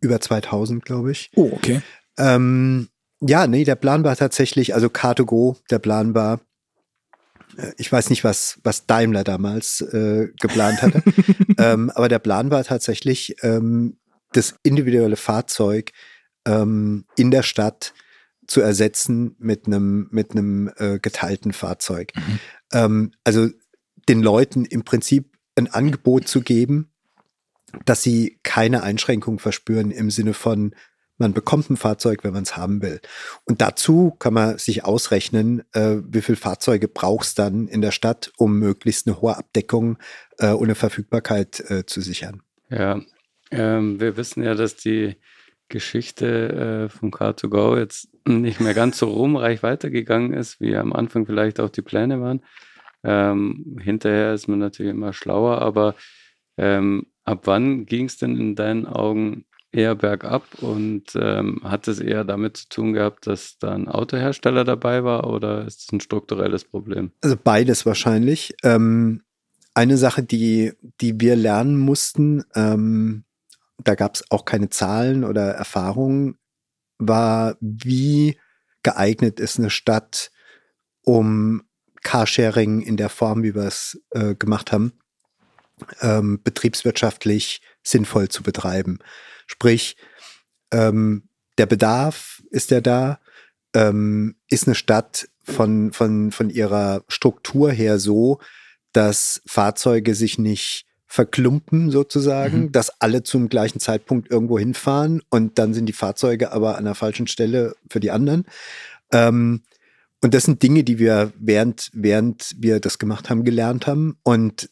über 0.01 0.21
2000, 0.21 0.85
glaube 0.85 1.11
ich. 1.11 1.31
Oh, 1.35 1.49
okay. 1.51 1.81
Ähm, 2.17 2.89
ja, 3.21 3.47
nee, 3.47 3.63
der 3.63 3.75
Plan 3.75 4.03
war 4.03 4.15
tatsächlich, 4.15 4.75
also 4.75 4.87
Car2Go, 4.87 5.57
der 5.69 5.79
Plan 5.79 6.13
war, 6.13 6.41
ich 7.77 7.91
weiß 7.91 8.09
nicht, 8.09 8.23
was, 8.23 8.59
was 8.63 8.85
Daimler 8.85 9.23
damals 9.23 9.81
äh, 9.81 10.29
geplant 10.39 10.81
hatte, 10.81 11.03
ähm, 11.57 11.91
aber 11.91 12.09
der 12.09 12.19
Plan 12.19 12.51
war 12.51 12.63
tatsächlich, 12.63 13.35
ähm, 13.43 13.97
das 14.35 14.55
individuelle 14.63 15.15
Fahrzeug 15.15 15.91
ähm, 16.45 17.05
in 17.15 17.31
der 17.31 17.43
Stadt 17.43 17.93
zu 18.47 18.61
ersetzen 18.61 19.35
mit 19.39 19.65
einem 19.65 20.07
mit 20.11 20.31
einem 20.31 20.71
äh, 20.77 20.99
geteilten 20.99 21.53
Fahrzeug. 21.53 22.11
Mhm. 22.15 22.39
Ähm, 22.73 23.11
also 23.23 23.49
den 24.07 24.21
Leuten 24.21 24.65
im 24.65 24.83
Prinzip 24.83 25.35
ein 25.55 25.67
Angebot 25.67 26.27
zu 26.27 26.41
geben, 26.41 26.91
dass 27.85 28.03
sie 28.03 28.39
keine 28.43 28.83
Einschränkung 28.83 29.39
verspüren 29.39 29.91
im 29.91 30.11
Sinne 30.11 30.33
von 30.33 30.75
man 31.17 31.33
bekommt 31.33 31.69
ein 31.69 31.77
Fahrzeug, 31.77 32.23
wenn 32.23 32.33
man 32.33 32.43
es 32.43 32.57
haben 32.57 32.81
will. 32.81 32.99
Und 33.45 33.61
dazu 33.61 34.15
kann 34.19 34.33
man 34.33 34.57
sich 34.57 34.83
ausrechnen, 34.83 35.63
äh, 35.73 35.97
wie 36.07 36.21
viel 36.21 36.35
Fahrzeuge 36.35 36.87
brauchst 36.87 37.39
dann 37.39 37.67
in 37.67 37.81
der 37.81 37.91
Stadt, 37.91 38.31
um 38.37 38.59
möglichst 38.59 39.07
eine 39.07 39.21
hohe 39.21 39.37
Abdeckung 39.37 39.97
äh, 40.39 40.51
und 40.51 40.65
eine 40.65 40.75
Verfügbarkeit 40.75 41.59
äh, 41.69 41.85
zu 41.85 42.01
sichern. 42.01 42.41
Ja, 42.69 43.01
ähm, 43.51 43.99
wir 43.99 44.17
wissen 44.17 44.43
ja, 44.43 44.55
dass 44.55 44.75
die 44.75 45.15
Geschichte 45.69 46.85
äh, 46.85 46.89
von 46.89 47.11
Car2Go 47.11 47.77
jetzt 47.77 48.09
nicht 48.27 48.59
mehr 48.59 48.73
ganz 48.73 48.97
so 48.97 49.07
ruhmreich 49.07 49.63
weitergegangen 49.63 50.33
ist, 50.33 50.59
wie 50.59 50.75
am 50.75 50.93
Anfang 50.93 51.25
vielleicht 51.25 51.59
auch 51.59 51.69
die 51.69 51.81
Pläne 51.81 52.21
waren. 52.21 52.41
Ähm, 53.03 53.77
hinterher 53.81 54.33
ist 54.33 54.47
man 54.47 54.59
natürlich 54.59 54.91
immer 54.91 55.13
schlauer, 55.13 55.61
aber 55.61 55.95
ähm, 56.57 57.07
ab 57.23 57.41
wann 57.45 57.85
ging 57.85 58.05
es 58.05 58.17
denn 58.17 58.37
in 58.37 58.55
deinen 58.55 58.87
Augen 58.87 59.45
eher 59.75 59.95
bergab 59.95 60.43
und 60.61 61.03
ähm, 61.15 61.61
hat 61.63 61.87
es 61.87 61.99
eher 61.99 62.23
damit 62.23 62.57
zu 62.57 62.69
tun 62.69 62.93
gehabt, 62.93 63.27
dass 63.27 63.57
da 63.59 63.73
ein 63.73 63.87
Autohersteller 63.87 64.63
dabei 64.63 65.03
war 65.03 65.29
oder 65.29 65.65
ist 65.65 65.81
es 65.81 65.91
ein 65.91 65.99
strukturelles 65.99 66.63
Problem? 66.63 67.11
Also 67.21 67.35
beides 67.41 67.85
wahrscheinlich. 67.85 68.55
Ähm, 68.63 69.21
eine 69.73 69.97
Sache, 69.97 70.23
die, 70.23 70.73
die 71.01 71.19
wir 71.19 71.35
lernen 71.35 71.77
mussten, 71.77 72.43
ähm, 72.55 73.25
da 73.83 73.95
gab 73.95 74.15
es 74.15 74.23
auch 74.31 74.45
keine 74.45 74.69
Zahlen 74.69 75.23
oder 75.23 75.51
Erfahrungen, 75.51 76.37
war, 76.97 77.57
wie 77.59 78.39
geeignet 78.83 79.39
ist 79.39 79.59
eine 79.59 79.69
Stadt, 79.69 80.31
um 81.01 81.63
Carsharing 82.03 82.81
in 82.81 82.97
der 82.97 83.09
Form, 83.09 83.43
wie 83.43 83.53
wir 83.53 83.63
es 83.63 84.01
äh, 84.11 84.35
gemacht 84.35 84.71
haben, 84.71 84.93
ähm, 86.01 86.39
betriebswirtschaftlich 86.41 87.61
sinnvoll 87.83 88.29
zu 88.29 88.43
betreiben. 88.43 88.99
Sprich, 89.45 89.97
ähm, 90.71 91.29
der 91.57 91.65
Bedarf 91.65 92.41
ist 92.49 92.71
ja 92.71 92.81
da, 92.81 93.19
ähm, 93.73 94.35
ist 94.49 94.67
eine 94.67 94.75
Stadt 94.75 95.29
von, 95.43 95.93
von, 95.93 96.31
von 96.31 96.49
ihrer 96.49 97.03
Struktur 97.07 97.71
her 97.71 97.99
so, 97.99 98.39
dass 98.93 99.41
Fahrzeuge 99.45 100.15
sich 100.15 100.37
nicht 100.37 100.85
verklumpen 101.07 101.91
sozusagen, 101.91 102.63
mhm. 102.63 102.71
dass 102.71 102.89
alle 102.99 103.23
zum 103.23 103.47
gleichen 103.47 103.79
Zeitpunkt 103.79 104.29
irgendwo 104.29 104.57
hinfahren 104.57 105.21
und 105.29 105.59
dann 105.59 105.73
sind 105.73 105.85
die 105.85 105.93
Fahrzeuge 105.93 106.51
aber 106.51 106.77
an 106.77 106.85
der 106.85 106.95
falschen 106.95 107.27
Stelle 107.27 107.75
für 107.89 107.99
die 107.99 108.11
anderen. 108.11 108.45
Ähm, 109.11 109.61
und 110.21 110.33
das 110.33 110.43
sind 110.43 110.63
Dinge, 110.63 110.83
die 110.83 110.97
wir 110.97 111.31
während, 111.37 111.91
während 111.93 112.55
wir 112.57 112.79
das 112.79 112.97
gemacht 112.97 113.29
haben, 113.29 113.43
gelernt 113.43 113.85
haben. 113.85 114.17
Und 114.23 114.69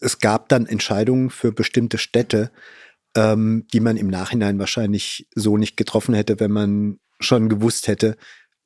es 0.00 0.20
gab 0.20 0.48
dann 0.48 0.66
Entscheidungen 0.66 1.30
für 1.30 1.50
bestimmte 1.50 1.98
Städte, 1.98 2.50
ähm, 3.16 3.66
die 3.72 3.80
man 3.80 3.96
im 3.96 4.08
Nachhinein 4.08 4.58
wahrscheinlich 4.58 5.28
so 5.34 5.56
nicht 5.56 5.76
getroffen 5.76 6.14
hätte, 6.14 6.40
wenn 6.40 6.50
man 6.50 6.98
schon 7.20 7.48
gewusst 7.48 7.88
hätte, 7.88 8.16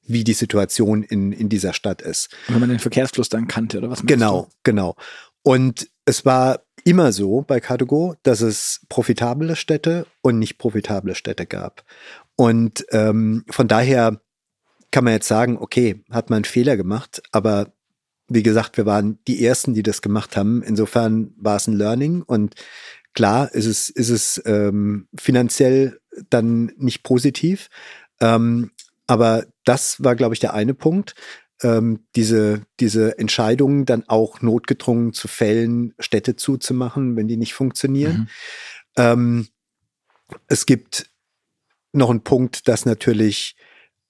wie 0.06 0.24
die 0.24 0.34
Situation 0.34 1.02
in, 1.02 1.32
in 1.32 1.48
dieser 1.48 1.72
Stadt 1.72 2.00
ist. 2.00 2.30
wenn 2.48 2.60
man 2.60 2.68
den 2.68 2.78
Verkehrsfluss 2.78 3.28
dann 3.28 3.48
kannte, 3.48 3.78
oder 3.78 3.90
was? 3.90 4.04
Genau, 4.04 4.42
du? 4.42 4.56
genau. 4.62 4.96
Und 5.42 5.88
es 6.04 6.24
war 6.24 6.60
immer 6.84 7.12
so 7.12 7.42
bei 7.42 7.60
Cardugo, 7.60 8.14
dass 8.22 8.40
es 8.40 8.80
profitable 8.88 9.56
Städte 9.56 10.06
und 10.22 10.38
nicht 10.38 10.58
profitable 10.58 11.14
Städte 11.14 11.46
gab. 11.46 11.84
Und 12.36 12.86
ähm, 12.90 13.44
von 13.50 13.66
daher 13.66 14.20
kann 14.90 15.04
man 15.04 15.14
jetzt 15.14 15.28
sagen, 15.28 15.58
okay, 15.58 16.04
hat 16.10 16.30
man 16.30 16.38
einen 16.38 16.44
Fehler 16.44 16.76
gemacht, 16.76 17.22
aber 17.32 17.72
wie 18.28 18.42
gesagt, 18.42 18.76
wir 18.76 18.86
waren 18.86 19.18
die 19.28 19.44
Ersten, 19.44 19.74
die 19.74 19.82
das 19.82 20.02
gemacht 20.02 20.36
haben. 20.36 20.62
Insofern 20.62 21.32
war 21.36 21.56
es 21.56 21.68
ein 21.68 21.74
Learning 21.74 22.22
und 22.22 22.54
Klar 23.16 23.54
ist 23.54 23.64
es, 23.64 23.88
ist 23.88 24.10
es 24.10 24.42
ähm, 24.44 25.08
finanziell 25.18 25.98
dann 26.28 26.66
nicht 26.76 27.02
positiv. 27.02 27.70
Ähm, 28.20 28.72
aber 29.06 29.46
das 29.64 30.04
war, 30.04 30.14
glaube 30.16 30.34
ich, 30.34 30.40
der 30.40 30.52
eine 30.52 30.74
Punkt. 30.74 31.14
Ähm, 31.62 32.04
diese, 32.14 32.66
diese 32.78 33.18
Entscheidungen 33.18 33.86
dann 33.86 34.06
auch 34.06 34.42
notgedrungen 34.42 35.14
zu 35.14 35.28
fällen, 35.28 35.94
Städte 35.98 36.36
zuzumachen, 36.36 37.16
wenn 37.16 37.26
die 37.26 37.38
nicht 37.38 37.54
funktionieren. 37.54 38.18
Mhm. 38.18 38.28
Ähm, 38.96 39.48
es 40.46 40.66
gibt 40.66 41.08
noch 41.92 42.10
einen 42.10 42.22
Punkt, 42.22 42.68
dass 42.68 42.84
natürlich 42.84 43.56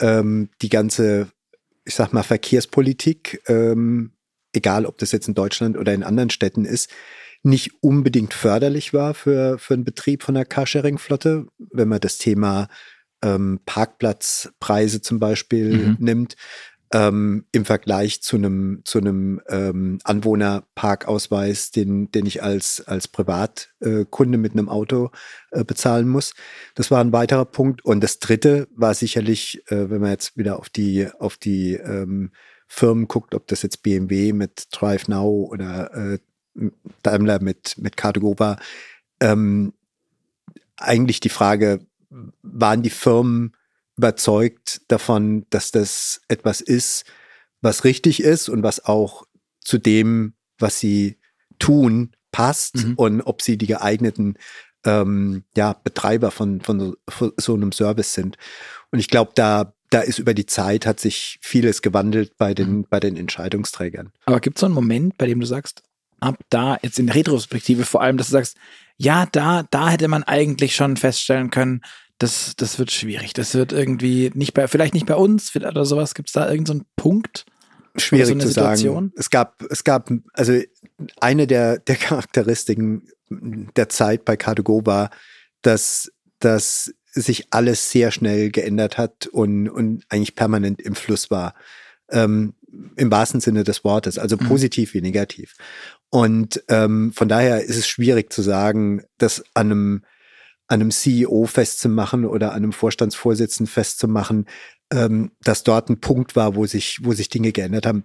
ähm, 0.01 0.51
die 0.63 0.69
ganze, 0.69 1.29
ich 1.85 1.95
sag 1.95 2.13
mal, 2.13 2.25
Verkehrspolitik, 2.25 3.41
ähm, 3.47 4.15
egal 4.53 4.85
ob 4.85 4.99
das 4.99 5.13
jetzt 5.13 5.29
in 5.29 5.35
Deutschland 5.35 5.77
oder 5.77 5.95
in 5.95 6.03
anderen 6.03 6.31
Städten 6.31 6.65
ist, 6.65 6.91
nicht 7.47 7.83
unbedingt 7.83 8.35
förderlich 8.35 8.93
war 8.93 9.15
für, 9.15 9.59
für 9.59 9.75
einen 9.75 9.85
Betrieb 9.85 10.23
von 10.25 10.35
der 10.35 10.45
Carsharing-Flotte, 10.45 11.47
wenn 11.59 11.89
man 11.89 12.01
das 12.01 12.19
Thema 12.19 12.69
ähm, 13.23 13.61
Parkplatzpreise 13.65 15.01
zum 15.01 15.19
Beispiel 15.19 15.73
mhm. 15.73 15.97
nimmt. 16.01 16.37
Ähm, 16.93 17.47
im 17.51 17.65
Vergleich 17.65 18.23
zu 18.23 18.37
einem 18.37 18.83
zu 18.85 18.99
einem 18.99 19.41
ähm, 19.49 19.99
Anwohnerparkausweis, 20.05 21.73
den 21.73 22.13
den 22.13 22.27
ich 22.27 22.45
als 22.45 22.81
als 22.87 23.09
Privatkunde 23.09 24.39
mit 24.39 24.53
einem 24.53 24.69
Auto 24.69 25.11
äh, 25.51 25.65
bezahlen 25.65 26.09
muss. 26.09 26.35
Das 26.77 26.93
war 26.93 27.01
ein 27.01 27.11
weiterer 27.13 27.45
Punkt. 27.45 27.85
Und 27.85 28.05
das 28.05 28.21
Dritte 28.21 28.69
war 28.71 28.95
sicherlich, 28.95 29.65
äh, 29.67 29.91
wenn 29.91 30.01
man 30.01 30.11
jetzt 30.11 30.37
wieder 30.37 30.61
auf 30.61 30.69
die 30.69 31.09
auf 31.19 31.37
die 31.37 31.75
ähm, 31.75 32.31
Firmen 32.69 33.09
guckt, 33.09 33.35
ob 33.35 33.49
das 33.49 33.63
jetzt 33.63 33.83
BMW 33.83 34.33
mit 34.33 34.69
Drive 34.71 35.09
Now 35.09 35.49
oder 35.51 35.93
äh, 35.93 36.19
Daimler 37.03 37.41
mit, 37.41 37.77
mit 37.79 37.97
Car2Go 37.97 38.39
war, 38.39 38.59
ähm, 39.21 39.73
eigentlich 40.77 41.21
die 41.21 41.29
Frage, 41.29 41.81
waren 42.43 42.83
die 42.83 42.91
Firmen 42.91 43.55
überzeugt 43.97 44.83
davon, 44.89 45.47
dass 45.51 45.71
das 45.71 46.21
etwas 46.29 46.61
ist, 46.61 47.05
was 47.63 47.85
richtig 47.85 48.23
ist 48.23 48.49
und 48.49 48.63
was 48.63 48.85
auch 48.85 49.27
zu 49.61 49.79
dem, 49.79 50.35
was 50.59 50.79
sie 50.79 51.19
tun, 51.59 52.13
passt 52.31 52.77
mhm. 52.77 52.95
und 52.95 53.23
ob 53.23 53.41
sie 53.41 53.57
die 53.57 53.67
geeigneten 53.67 54.37
ähm, 54.85 55.45
ja, 55.57 55.73
Betreiber 55.73 56.31
von, 56.31 56.61
von, 56.61 56.97
von 57.09 57.33
so 57.39 57.55
einem 57.55 57.73
Service 57.73 58.13
sind. 58.13 58.37
Und 58.91 58.99
ich 58.99 59.09
glaube, 59.09 59.33
da, 59.35 59.73
da 59.91 60.01
ist 60.01 60.19
über 60.19 60.35
die 60.35 60.47
Zeit 60.47 60.87
hat 60.87 61.01
sich 61.01 61.39
vieles 61.41 61.81
gewandelt 61.83 62.37
bei 62.37 62.55
den, 62.55 62.71
mhm. 62.71 62.87
bei 62.89 63.01
den 63.01 63.17
Entscheidungsträgern. 63.17 64.13
Aber 64.27 64.41
gibt 64.41 64.59
es 64.59 64.61
so 64.61 64.67
einen 64.67 64.75
Moment, 64.75 65.17
bei 65.17 65.27
dem 65.27 65.41
du 65.41 65.47
sagst, 65.47 65.83
ab 66.21 66.37
da, 66.51 66.79
jetzt 66.83 66.99
in 66.99 67.09
Retrospektive 67.09 67.85
vor 67.85 68.03
allem, 68.03 68.17
dass 68.17 68.29
du 68.29 68.33
sagst, 68.33 68.57
ja, 68.97 69.27
da, 69.27 69.65
da 69.71 69.91
hätte 69.91 70.09
man 70.09 70.23
eigentlich 70.23 70.75
schon 70.75 70.97
feststellen 70.97 71.51
können, 71.51 71.83
das, 72.19 72.55
das 72.57 72.79
wird 72.79 72.91
schwierig. 72.91 73.35
Das 73.35 73.55
wird 73.55 73.73
irgendwie 73.73 74.31
nicht 74.35 74.55
bei, 74.55 74.69
vielleicht 74.69 74.95
nicht 74.95 75.07
bei 75.07 75.17
uns 75.17 75.55
oder 75.55 75.85
sowas. 75.85 76.15
Gibt 76.15 76.31
es 76.31 76.33
da 76.33 76.49
irgendeinen 76.49 76.81
so 76.81 76.87
Punkt? 76.97 77.45
Schwierig 77.97 78.29
so 78.29 78.39
zu 78.39 78.49
Situation? 78.49 78.95
sagen. 78.95 79.13
Es 79.17 79.31
gab, 79.31 79.63
es 79.71 79.85
gab, 79.85 80.11
also 80.33 80.59
eine 81.21 81.47
der, 81.47 81.79
der 81.79 81.97
Charakteristiken 81.97 83.09
der 83.29 83.89
Zeit 83.89 84.25
bei 84.25 84.35
Car2Go 84.35 84.87
war, 84.87 85.11
dass, 85.63 86.11
dass 86.39 86.95
sich 87.13 87.49
alles 87.51 87.91
sehr 87.91 88.13
schnell 88.13 88.51
geändert 88.51 88.99
hat 88.99 89.27
und, 89.27 89.69
und 89.69 90.05
eigentlich 90.09 90.35
permanent 90.35 90.81
im 90.81 90.95
Fluss 90.95 91.31
war. 91.31 91.55
Ähm, 92.11 92.55
im 92.97 93.11
wahrsten 93.11 93.41
Sinne 93.41 93.65
des 93.65 93.85
Wortes, 93.85 94.19
also 94.19 94.37
mhm. 94.37 94.49
positiv 94.49 94.95
wie 94.95 95.01
negativ. 95.01 95.55
Und 96.17 96.65
ähm, 96.69 97.13
von 97.13 97.29
daher 97.29 97.63
ist 97.63 97.77
es 97.77 97.87
schwierig 97.87 98.33
zu 98.33 98.41
sagen, 98.41 99.03
dass 99.19 99.45
an 99.53 99.67
einem, 99.71 100.05
an 100.67 100.81
einem 100.81 100.91
CEO 100.91 101.45
festzumachen 101.45 102.25
oder 102.25 102.53
an 102.53 102.63
einem 102.63 102.73
Vorstandsvorsitzenden 102.73 103.71
festzumachen, 103.71 104.47
ähm, 104.91 105.33
dass 105.43 105.63
dort 105.63 105.91
ein 105.91 106.01
Punkt 106.01 106.35
war, 106.35 106.57
wo 106.57 106.65
sich, 106.65 107.01
wo 107.03 107.13
sich 107.13 107.29
Dinge 107.29 107.53
geändert 107.53 107.85
haben. 107.85 108.05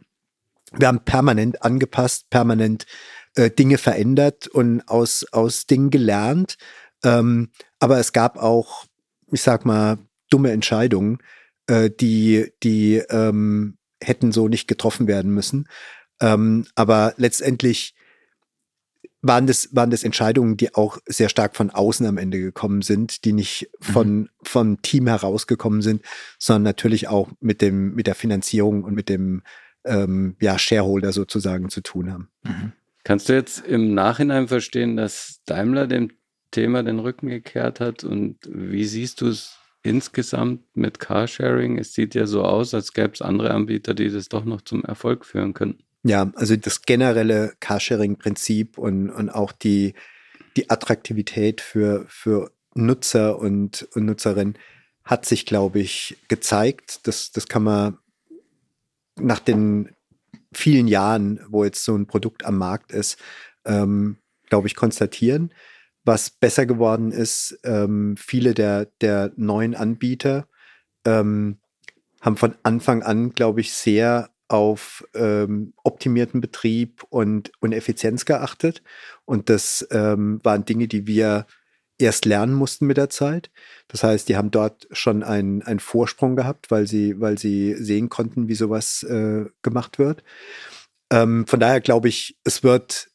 Wir 0.73 0.89
haben 0.89 1.05
permanent 1.05 1.63
angepasst, 1.63 2.29
permanent 2.29 2.85
äh, 3.35 3.49
Dinge 3.49 3.77
verändert 3.77 4.49
und 4.49 4.81
aus, 4.89 5.25
aus 5.31 5.65
Dingen 5.65 5.89
gelernt. 5.89 6.57
Ähm, 7.05 7.51
aber 7.79 7.97
es 7.97 8.11
gab 8.11 8.37
auch, 8.37 8.83
ich 9.31 9.41
sag 9.41 9.63
mal, 9.63 9.99
dumme 10.29 10.51
Entscheidungen, 10.51 11.19
äh, 11.67 11.89
die, 11.89 12.51
die 12.61 12.97
ähm, 13.09 13.77
hätten 14.03 14.33
so 14.33 14.49
nicht 14.49 14.67
getroffen 14.67 15.07
werden 15.07 15.33
müssen. 15.33 15.69
Ähm, 16.19 16.67
aber 16.75 17.13
letztendlich 17.15 17.95
waren 19.21 19.47
das, 19.47 19.75
waren 19.75 19.91
das 19.91 20.03
Entscheidungen, 20.03 20.57
die 20.57 20.73
auch 20.73 20.97
sehr 21.05 21.29
stark 21.29 21.55
von 21.55 21.69
außen 21.69 22.05
am 22.05 22.17
Ende 22.17 22.39
gekommen 22.39 22.81
sind, 22.81 23.23
die 23.25 23.33
nicht 23.33 23.69
von, 23.79 24.21
mhm. 24.21 24.29
vom 24.43 24.81
Team 24.81 25.07
herausgekommen 25.07 25.81
sind, 25.81 26.01
sondern 26.39 26.63
natürlich 26.63 27.07
auch 27.07 27.29
mit 27.39 27.61
dem, 27.61 27.93
mit 27.93 28.07
der 28.07 28.15
Finanzierung 28.15 28.83
und 28.83 28.95
mit 28.95 29.09
dem, 29.09 29.43
ähm, 29.85 30.35
ja, 30.39 30.57
Shareholder 30.57 31.11
sozusagen 31.11 31.69
zu 31.69 31.81
tun 31.81 32.11
haben. 32.11 32.29
Mhm. 32.43 32.71
Kannst 33.03 33.29
du 33.29 33.33
jetzt 33.33 33.65
im 33.65 33.93
Nachhinein 33.93 34.47
verstehen, 34.47 34.95
dass 34.95 35.41
Daimler 35.45 35.87
dem 35.87 36.11
Thema 36.51 36.83
den 36.83 36.99
Rücken 36.99 37.27
gekehrt 37.27 37.79
hat 37.79 38.03
und 38.03 38.37
wie 38.47 38.85
siehst 38.85 39.21
du 39.21 39.27
es 39.27 39.57
insgesamt 39.83 40.63
mit 40.75 40.99
Carsharing? 40.99 41.79
Es 41.79 41.93
sieht 41.93 42.13
ja 42.13 42.27
so 42.27 42.43
aus, 42.43 42.73
als 42.73 42.93
gäbe 42.93 43.13
es 43.13 43.21
andere 43.21 43.51
Anbieter, 43.51 43.93
die 43.93 44.09
das 44.09 44.29
doch 44.29 44.45
noch 44.45 44.61
zum 44.61 44.83
Erfolg 44.83 45.25
führen 45.25 45.53
könnten. 45.53 45.83
Ja, 46.03 46.31
also 46.35 46.55
das 46.55 46.81
generelle 46.81 47.53
Carsharing-Prinzip 47.59 48.77
und, 48.77 49.09
und 49.09 49.29
auch 49.29 49.51
die, 49.51 49.93
die 50.57 50.69
Attraktivität 50.69 51.61
für, 51.61 52.05
für 52.07 52.51
Nutzer 52.73 53.37
und, 53.37 53.87
und 53.93 54.05
Nutzerinnen 54.05 54.57
hat 55.03 55.25
sich, 55.25 55.45
glaube 55.45 55.79
ich, 55.79 56.17
gezeigt. 56.27 57.07
Das, 57.07 57.31
das 57.31 57.47
kann 57.47 57.63
man 57.63 57.97
nach 59.19 59.39
den 59.39 59.95
vielen 60.53 60.87
Jahren, 60.87 61.39
wo 61.49 61.63
jetzt 61.63 61.83
so 61.83 61.95
ein 61.95 62.07
Produkt 62.07 62.45
am 62.45 62.57
Markt 62.57 62.91
ist, 62.91 63.17
ähm, 63.65 64.17
glaube 64.49 64.67
ich, 64.67 64.75
konstatieren. 64.75 65.53
Was 66.03 66.29
besser 66.29 66.65
geworden 66.65 67.11
ist, 67.11 67.59
ähm, 67.63 68.15
viele 68.17 68.53
der, 68.53 68.85
der 69.01 69.31
neuen 69.35 69.75
Anbieter 69.75 70.47
ähm, 71.05 71.59
haben 72.21 72.37
von 72.37 72.55
Anfang 72.63 73.03
an, 73.03 73.33
glaube 73.33 73.61
ich, 73.61 73.73
sehr 73.73 74.29
auf 74.51 75.07
ähm, 75.13 75.73
optimierten 75.83 76.41
Betrieb 76.41 77.03
und, 77.09 77.51
und 77.61 77.71
Effizienz 77.71 78.25
geachtet. 78.25 78.83
Und 79.23 79.49
das 79.49 79.87
ähm, 79.91 80.41
waren 80.43 80.65
Dinge, 80.65 80.89
die 80.89 81.07
wir 81.07 81.45
erst 81.97 82.25
lernen 82.25 82.53
mussten 82.53 82.85
mit 82.85 82.97
der 82.97 83.09
Zeit. 83.09 83.49
Das 83.87 84.03
heißt, 84.03 84.27
die 84.27 84.35
haben 84.35 84.51
dort 84.51 84.87
schon 84.91 85.23
einen, 85.23 85.79
Vorsprung 85.79 86.35
gehabt, 86.35 86.69
weil 86.69 86.85
sie, 86.85 87.19
weil 87.21 87.37
sie 87.37 87.75
sehen 87.75 88.09
konnten, 88.09 88.49
wie 88.49 88.55
sowas 88.55 89.03
äh, 89.03 89.45
gemacht 89.61 89.99
wird. 89.99 90.23
Ähm, 91.11 91.47
von 91.47 91.59
daher 91.61 91.79
glaube 91.79 92.09
ich, 92.09 92.37
es 92.43 92.61
wird 92.63 93.09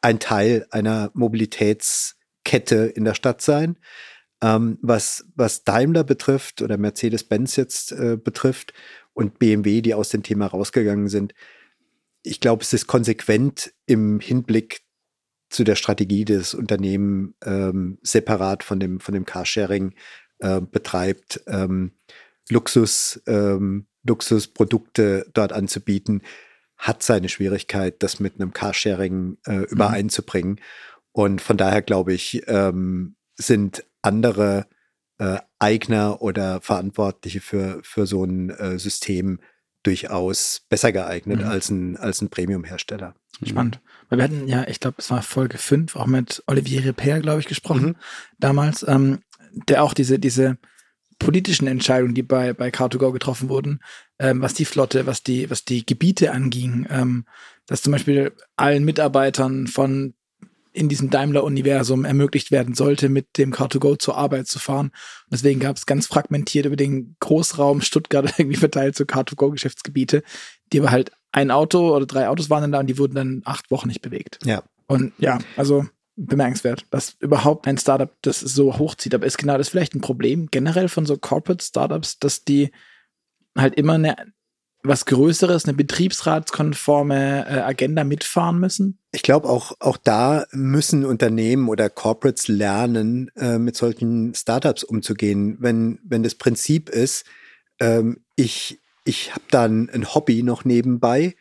ein 0.00 0.20
Teil 0.20 0.66
einer 0.70 1.10
Mobilitätskette 1.12 2.86
in 2.86 3.04
der 3.04 3.14
Stadt 3.14 3.42
sein. 3.42 3.76
Ähm, 4.40 4.78
was, 4.82 5.26
was 5.34 5.64
Daimler 5.64 6.04
betrifft 6.04 6.62
oder 6.62 6.76
Mercedes-Benz 6.76 7.56
jetzt 7.56 7.92
äh, 7.92 8.16
betrifft, 8.16 8.72
und 9.18 9.40
BMW, 9.40 9.82
die 9.82 9.94
aus 9.94 10.10
dem 10.10 10.22
Thema 10.22 10.46
rausgegangen 10.46 11.08
sind. 11.08 11.34
Ich 12.22 12.38
glaube, 12.40 12.62
es 12.62 12.72
ist 12.72 12.86
konsequent 12.86 13.72
im 13.84 14.20
Hinblick 14.20 14.82
zu 15.50 15.64
der 15.64 15.74
Strategie, 15.74 16.24
die 16.24 16.34
das 16.34 16.54
Unternehmen 16.54 17.34
ähm, 17.44 17.98
separat 18.02 18.62
von 18.62 18.78
dem, 18.78 19.00
von 19.00 19.14
dem 19.14 19.24
Carsharing 19.24 19.96
äh, 20.38 20.60
betreibt, 20.60 21.42
ähm, 21.48 21.96
Luxus, 22.48 23.20
ähm, 23.26 23.88
Luxusprodukte 24.04 25.28
dort 25.34 25.52
anzubieten, 25.52 26.22
hat 26.76 27.02
seine 27.02 27.28
Schwierigkeit, 27.28 28.00
das 28.04 28.20
mit 28.20 28.36
einem 28.36 28.52
Carsharing 28.52 29.38
äh, 29.46 29.56
mhm. 29.56 29.64
übereinzubringen. 29.64 30.60
Und 31.10 31.40
von 31.40 31.56
daher 31.56 31.82
glaube 31.82 32.12
ich, 32.12 32.44
ähm, 32.46 33.16
sind 33.34 33.84
andere 34.02 34.66
äh, 35.18 35.38
Eigner 35.58 36.22
oder 36.22 36.60
Verantwortliche 36.60 37.40
für, 37.40 37.80
für 37.82 38.06
so 38.06 38.24
ein 38.24 38.50
äh, 38.50 38.78
System 38.78 39.40
durchaus 39.82 40.62
besser 40.68 40.92
geeignet 40.92 41.40
mhm. 41.40 41.46
als 41.46 41.70
ein, 41.70 41.96
als 41.96 42.20
ein 42.20 42.30
Premium-Hersteller. 42.30 43.14
Spannend. 43.44 43.80
Weil 44.08 44.18
wir 44.18 44.24
hatten 44.24 44.48
ja, 44.48 44.66
ich 44.66 44.80
glaube, 44.80 44.96
es 44.98 45.10
war 45.10 45.22
Folge 45.22 45.58
5, 45.58 45.96
auch 45.96 46.06
mit 46.06 46.42
Olivier 46.46 46.84
Repair, 46.84 47.20
glaube 47.20 47.40
ich, 47.40 47.46
gesprochen, 47.46 47.86
mhm. 47.86 47.96
damals, 48.38 48.84
ähm, 48.86 49.20
der 49.68 49.82
auch 49.82 49.94
diese, 49.94 50.18
diese 50.18 50.58
politischen 51.18 51.66
Entscheidungen, 51.66 52.14
die 52.14 52.22
bei, 52.22 52.52
bei 52.52 52.68
Car2Go 52.68 53.12
getroffen 53.12 53.48
wurden, 53.48 53.80
ähm, 54.18 54.40
was 54.40 54.54
die 54.54 54.64
Flotte, 54.64 55.06
was 55.06 55.22
die, 55.22 55.50
was 55.50 55.64
die 55.64 55.84
Gebiete 55.84 56.32
anging, 56.32 56.86
ähm, 56.90 57.24
dass 57.66 57.82
zum 57.82 57.92
Beispiel 57.92 58.32
allen 58.56 58.84
Mitarbeitern 58.84 59.66
von 59.66 60.14
in 60.78 60.88
diesem 60.88 61.10
Daimler-Universum 61.10 62.04
ermöglicht 62.04 62.50
werden 62.52 62.74
sollte, 62.74 63.08
mit 63.08 63.36
dem 63.36 63.52
Car2Go 63.52 63.98
zur 63.98 64.16
Arbeit 64.16 64.46
zu 64.46 64.58
fahren. 64.60 64.86
Und 64.86 65.32
deswegen 65.32 65.58
gab 65.58 65.76
es 65.76 65.86
ganz 65.86 66.06
fragmentiert 66.06 66.66
über 66.66 66.76
den 66.76 67.16
Großraum 67.20 67.80
Stuttgart 67.80 68.32
irgendwie 68.38 68.56
verteilt 68.56 68.96
so 68.96 69.04
Car2Go-Geschäftsgebiete, 69.04 70.22
die 70.72 70.80
aber 70.80 70.92
halt 70.92 71.10
ein 71.32 71.50
Auto 71.50 71.94
oder 71.94 72.06
drei 72.06 72.28
Autos 72.28 72.48
waren 72.48 72.62
dann 72.62 72.72
da 72.72 72.80
und 72.80 72.86
die 72.86 72.98
wurden 72.98 73.14
dann 73.14 73.42
acht 73.44 73.70
Wochen 73.70 73.88
nicht 73.88 74.02
bewegt. 74.02 74.38
Ja. 74.44 74.62
Und 74.86 75.12
ja, 75.18 75.38
also 75.56 75.84
bemerkenswert, 76.16 76.86
dass 76.90 77.16
überhaupt 77.20 77.66
ein 77.66 77.78
Startup 77.78 78.10
das 78.22 78.40
so 78.40 78.78
hochzieht. 78.78 79.14
Aber 79.14 79.26
ist 79.26 79.38
genau 79.38 79.58
das 79.58 79.68
vielleicht 79.68 79.94
ein 79.94 80.00
Problem 80.00 80.48
generell 80.50 80.88
von 80.88 81.06
so 81.06 81.16
Corporate 81.16 81.64
Startups, 81.64 82.18
dass 82.18 82.44
die 82.44 82.70
halt 83.56 83.74
immer 83.74 83.94
eine 83.94 84.16
was 84.88 85.04
Größeres, 85.04 85.64
eine 85.64 85.74
betriebsratskonforme 85.74 87.46
äh, 87.46 87.60
Agenda 87.60 88.04
mitfahren 88.04 88.58
müssen? 88.58 88.98
Ich 89.12 89.22
glaube, 89.22 89.48
auch, 89.48 89.72
auch 89.80 89.96
da 89.96 90.46
müssen 90.52 91.04
Unternehmen 91.04 91.68
oder 91.68 91.88
Corporates 91.90 92.48
lernen, 92.48 93.30
äh, 93.36 93.58
mit 93.58 93.76
solchen 93.76 94.34
Startups 94.34 94.84
umzugehen. 94.84 95.58
Wenn, 95.60 95.98
wenn 96.02 96.22
das 96.22 96.34
Prinzip 96.34 96.88
ist, 96.88 97.24
ähm, 97.80 98.20
ich, 98.36 98.80
ich 99.04 99.32
habe 99.32 99.44
dann 99.50 99.88
ein 99.90 100.14
Hobby 100.14 100.42
noch 100.42 100.64
nebenbei 100.64 101.36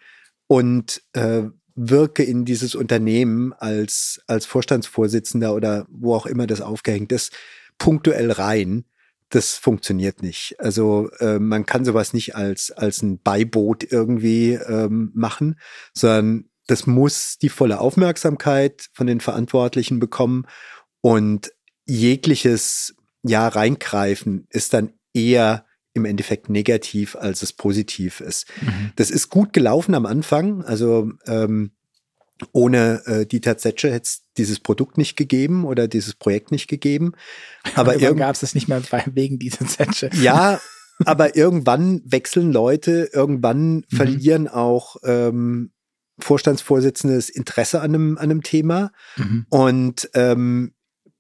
und 0.48 1.02
äh, 1.14 1.44
wirke 1.76 2.24
in 2.24 2.46
dieses 2.46 2.76
Unternehmen 2.76 3.54
als, 3.54 4.22
als 4.28 4.46
Vorstandsvorsitzender 4.46 5.54
oder 5.54 5.86
wo 5.90 6.16
auch 6.16 6.26
immer 6.26 6.48
das 6.48 6.62
aufgehängt 6.62 7.12
ist, 7.12 7.32
punktuell 7.78 8.32
rein 8.32 8.86
das 9.30 9.56
funktioniert 9.56 10.22
nicht. 10.22 10.56
Also 10.60 11.10
äh, 11.20 11.40
man 11.40 11.66
kann 11.66 11.86
sowas 11.86 12.14
nicht 12.14 12.36
als, 12.36 12.72
als 12.72 13.02
ein 13.02 13.20
Beiboot 13.22 13.84
irgendwie 13.92 14.54
ähm, 14.54 15.12
machen, 15.14 15.60
sondern 15.94 16.50
das 16.68 16.86
muss 16.86 17.38
die 17.38 17.50
volle 17.50 17.80
Aufmerksamkeit 17.80 18.90
von 18.94 19.08
den 19.08 19.22
Verantwortlichen 19.22 20.00
bekommen 20.00 20.46
und 21.02 21.52
jegliches 21.86 22.96
ja 23.24 23.48
reingreifen 23.48 24.48
ist 24.50 24.74
dann 24.74 24.94
eher 25.14 25.66
im 25.94 26.06
Endeffekt 26.06 26.50
negativ, 26.50 27.16
als 27.16 27.42
es 27.42 27.54
positiv 27.54 28.22
ist. 28.22 28.48
Mhm. 28.62 28.92
Das 28.96 29.10
ist 29.10 29.30
gut 29.30 29.52
gelaufen 29.52 29.96
am 29.96 30.06
Anfang. 30.06 30.64
Also 30.64 31.12
ähm, 31.26 31.72
ohne 32.52 33.02
äh, 33.06 33.26
Dieter 33.26 33.58
Zetsche 33.58 33.92
hätte 33.92 34.04
es 34.04 34.22
dieses 34.38 34.60
Produkt 34.60 34.98
nicht 34.98 35.16
gegeben 35.16 35.66
oder 35.66 35.88
dieses 35.88 36.16
Projekt 36.16 36.52
nicht 36.52 36.68
gegeben. 36.68 37.14
Aber 37.76 37.94
irgendwann 37.96 38.18
gab 38.18 38.36
es 38.36 38.44
es 38.44 38.56
nicht 38.56 38.68
mehr 38.68 38.82
wegen 39.14 39.40
Dieter 39.40 39.66
Zetsche. 39.66 40.10
Ja, 40.14 40.60
aber 41.06 41.36
irgendwann 41.36 42.02
wechseln 42.06 42.52
Leute, 42.52 43.10
irgendwann 43.14 43.76
mhm. 43.76 43.96
verlieren 43.96 44.48
auch 44.48 44.98
ähm, 45.04 45.72
Vorstandsvorsitzende 46.20 47.16
das 47.16 47.30
Interesse 47.30 47.82
an 47.82 47.94
einem, 47.94 48.18
an 48.18 48.26
einem 48.26 48.44
Thema. 48.44 48.92
Mhm. 49.18 49.46
Und 49.50 50.10
ähm, 50.14 50.74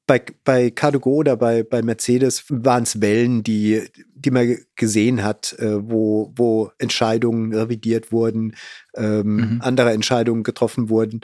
bei, 0.07 0.23
bei 0.45 0.71
Cardugo 0.71 1.11
oder 1.11 1.35
bei, 1.35 1.63
bei 1.63 1.81
Mercedes 1.81 2.45
waren 2.47 2.83
es 2.83 3.01
Wellen, 3.01 3.43
die, 3.43 3.83
die 4.15 4.31
man 4.31 4.57
gesehen 4.75 5.23
hat, 5.23 5.53
äh, 5.59 5.89
wo, 5.89 6.31
wo 6.35 6.71
Entscheidungen 6.79 7.53
revidiert 7.53 8.11
wurden, 8.11 8.55
ähm, 8.95 9.35
mhm. 9.35 9.61
andere 9.61 9.91
Entscheidungen 9.91 10.43
getroffen 10.43 10.89
wurden, 10.89 11.21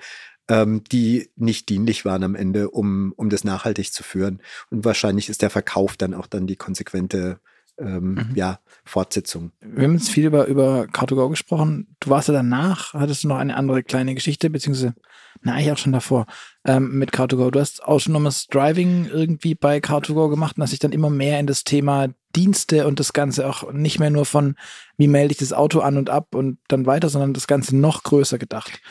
ähm, 0.49 0.83
die 0.91 1.29
nicht 1.37 1.69
dienlich 1.69 2.03
waren 2.03 2.23
am 2.23 2.35
Ende, 2.35 2.69
um, 2.69 3.13
um 3.15 3.29
das 3.29 3.45
nachhaltig 3.45 3.93
zu 3.93 4.03
führen. 4.03 4.41
Und 4.69 4.83
wahrscheinlich 4.83 5.29
ist 5.29 5.41
der 5.41 5.49
Verkauf 5.49 5.95
dann 5.95 6.13
auch 6.13 6.27
dann 6.27 6.45
die 6.45 6.57
konsequente 6.57 7.39
ähm, 7.79 8.13
mhm. 8.13 8.31
ja, 8.35 8.59
Fortsetzung. 8.85 9.51
Wir 9.61 9.85
haben 9.85 9.93
jetzt 9.93 10.09
viel 10.09 10.25
über, 10.25 10.45
über 10.45 10.83
Car2Go 10.83 11.29
gesprochen. 11.29 11.95
Du 11.99 12.09
warst 12.09 12.27
ja 12.27 12.33
danach, 12.33 12.93
hattest 12.93 13.23
du 13.23 13.27
noch 13.27 13.37
eine 13.37 13.55
andere 13.55 13.83
kleine 13.83 14.13
Geschichte, 14.15 14.49
beziehungsweise, 14.49 14.93
na, 15.41 15.53
eigentlich 15.53 15.71
auch 15.71 15.77
schon 15.77 15.91
davor, 15.91 16.25
ähm, 16.65 16.97
mit 16.97 17.11
Car2Go. 17.11 17.51
Du 17.51 17.59
hast 17.59 17.83
autonomes 17.83 18.47
Driving 18.47 19.05
irgendwie 19.05 19.55
bei 19.55 19.77
Car2Go 19.77 20.29
gemacht 20.29 20.57
und 20.57 20.63
hast 20.63 20.71
dich 20.71 20.79
dann 20.79 20.91
immer 20.91 21.09
mehr 21.09 21.39
in 21.39 21.47
das 21.47 21.63
Thema 21.63 22.09
Dienste 22.35 22.87
und 22.87 22.99
das 22.99 23.13
Ganze 23.13 23.47
auch 23.47 23.71
nicht 23.71 23.99
mehr 23.99 24.09
nur 24.09 24.25
von, 24.25 24.55
wie 24.97 25.07
melde 25.07 25.33
ich 25.33 25.37
das 25.37 25.53
Auto 25.53 25.79
an 25.79 25.97
und 25.97 26.09
ab 26.09 26.35
und 26.35 26.59
dann 26.67 26.85
weiter, 26.85 27.09
sondern 27.09 27.33
das 27.33 27.47
Ganze 27.47 27.75
noch 27.75 28.03
größer 28.03 28.37
gedacht. 28.37 28.81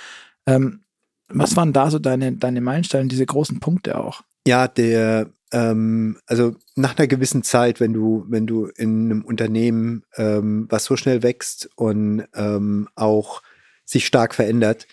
Ähm, 0.46 0.84
was 1.28 1.56
waren 1.56 1.72
da 1.72 1.90
so 1.90 1.98
deine, 1.98 2.32
deine 2.32 2.60
Meilensteine, 2.60 3.08
diese 3.08 3.26
großen 3.26 3.58
Punkte 3.58 3.98
auch? 3.98 4.22
Ja, 4.46 4.66
der, 4.68 5.30
ähm, 5.52 6.18
also 6.26 6.56
nach 6.74 6.98
einer 6.98 7.06
gewissen 7.06 7.42
Zeit, 7.42 7.80
wenn 7.80 7.92
du, 7.92 8.24
wenn 8.28 8.46
du 8.46 8.66
in 8.66 9.10
einem 9.10 9.24
Unternehmen, 9.24 10.04
ähm, 10.16 10.66
was 10.68 10.84
so 10.84 10.96
schnell 10.96 11.22
wächst 11.22 11.70
und 11.76 12.26
ähm, 12.34 12.88
auch 12.96 13.42
sich 13.84 14.06
stark 14.06 14.34
verändert, 14.34 14.86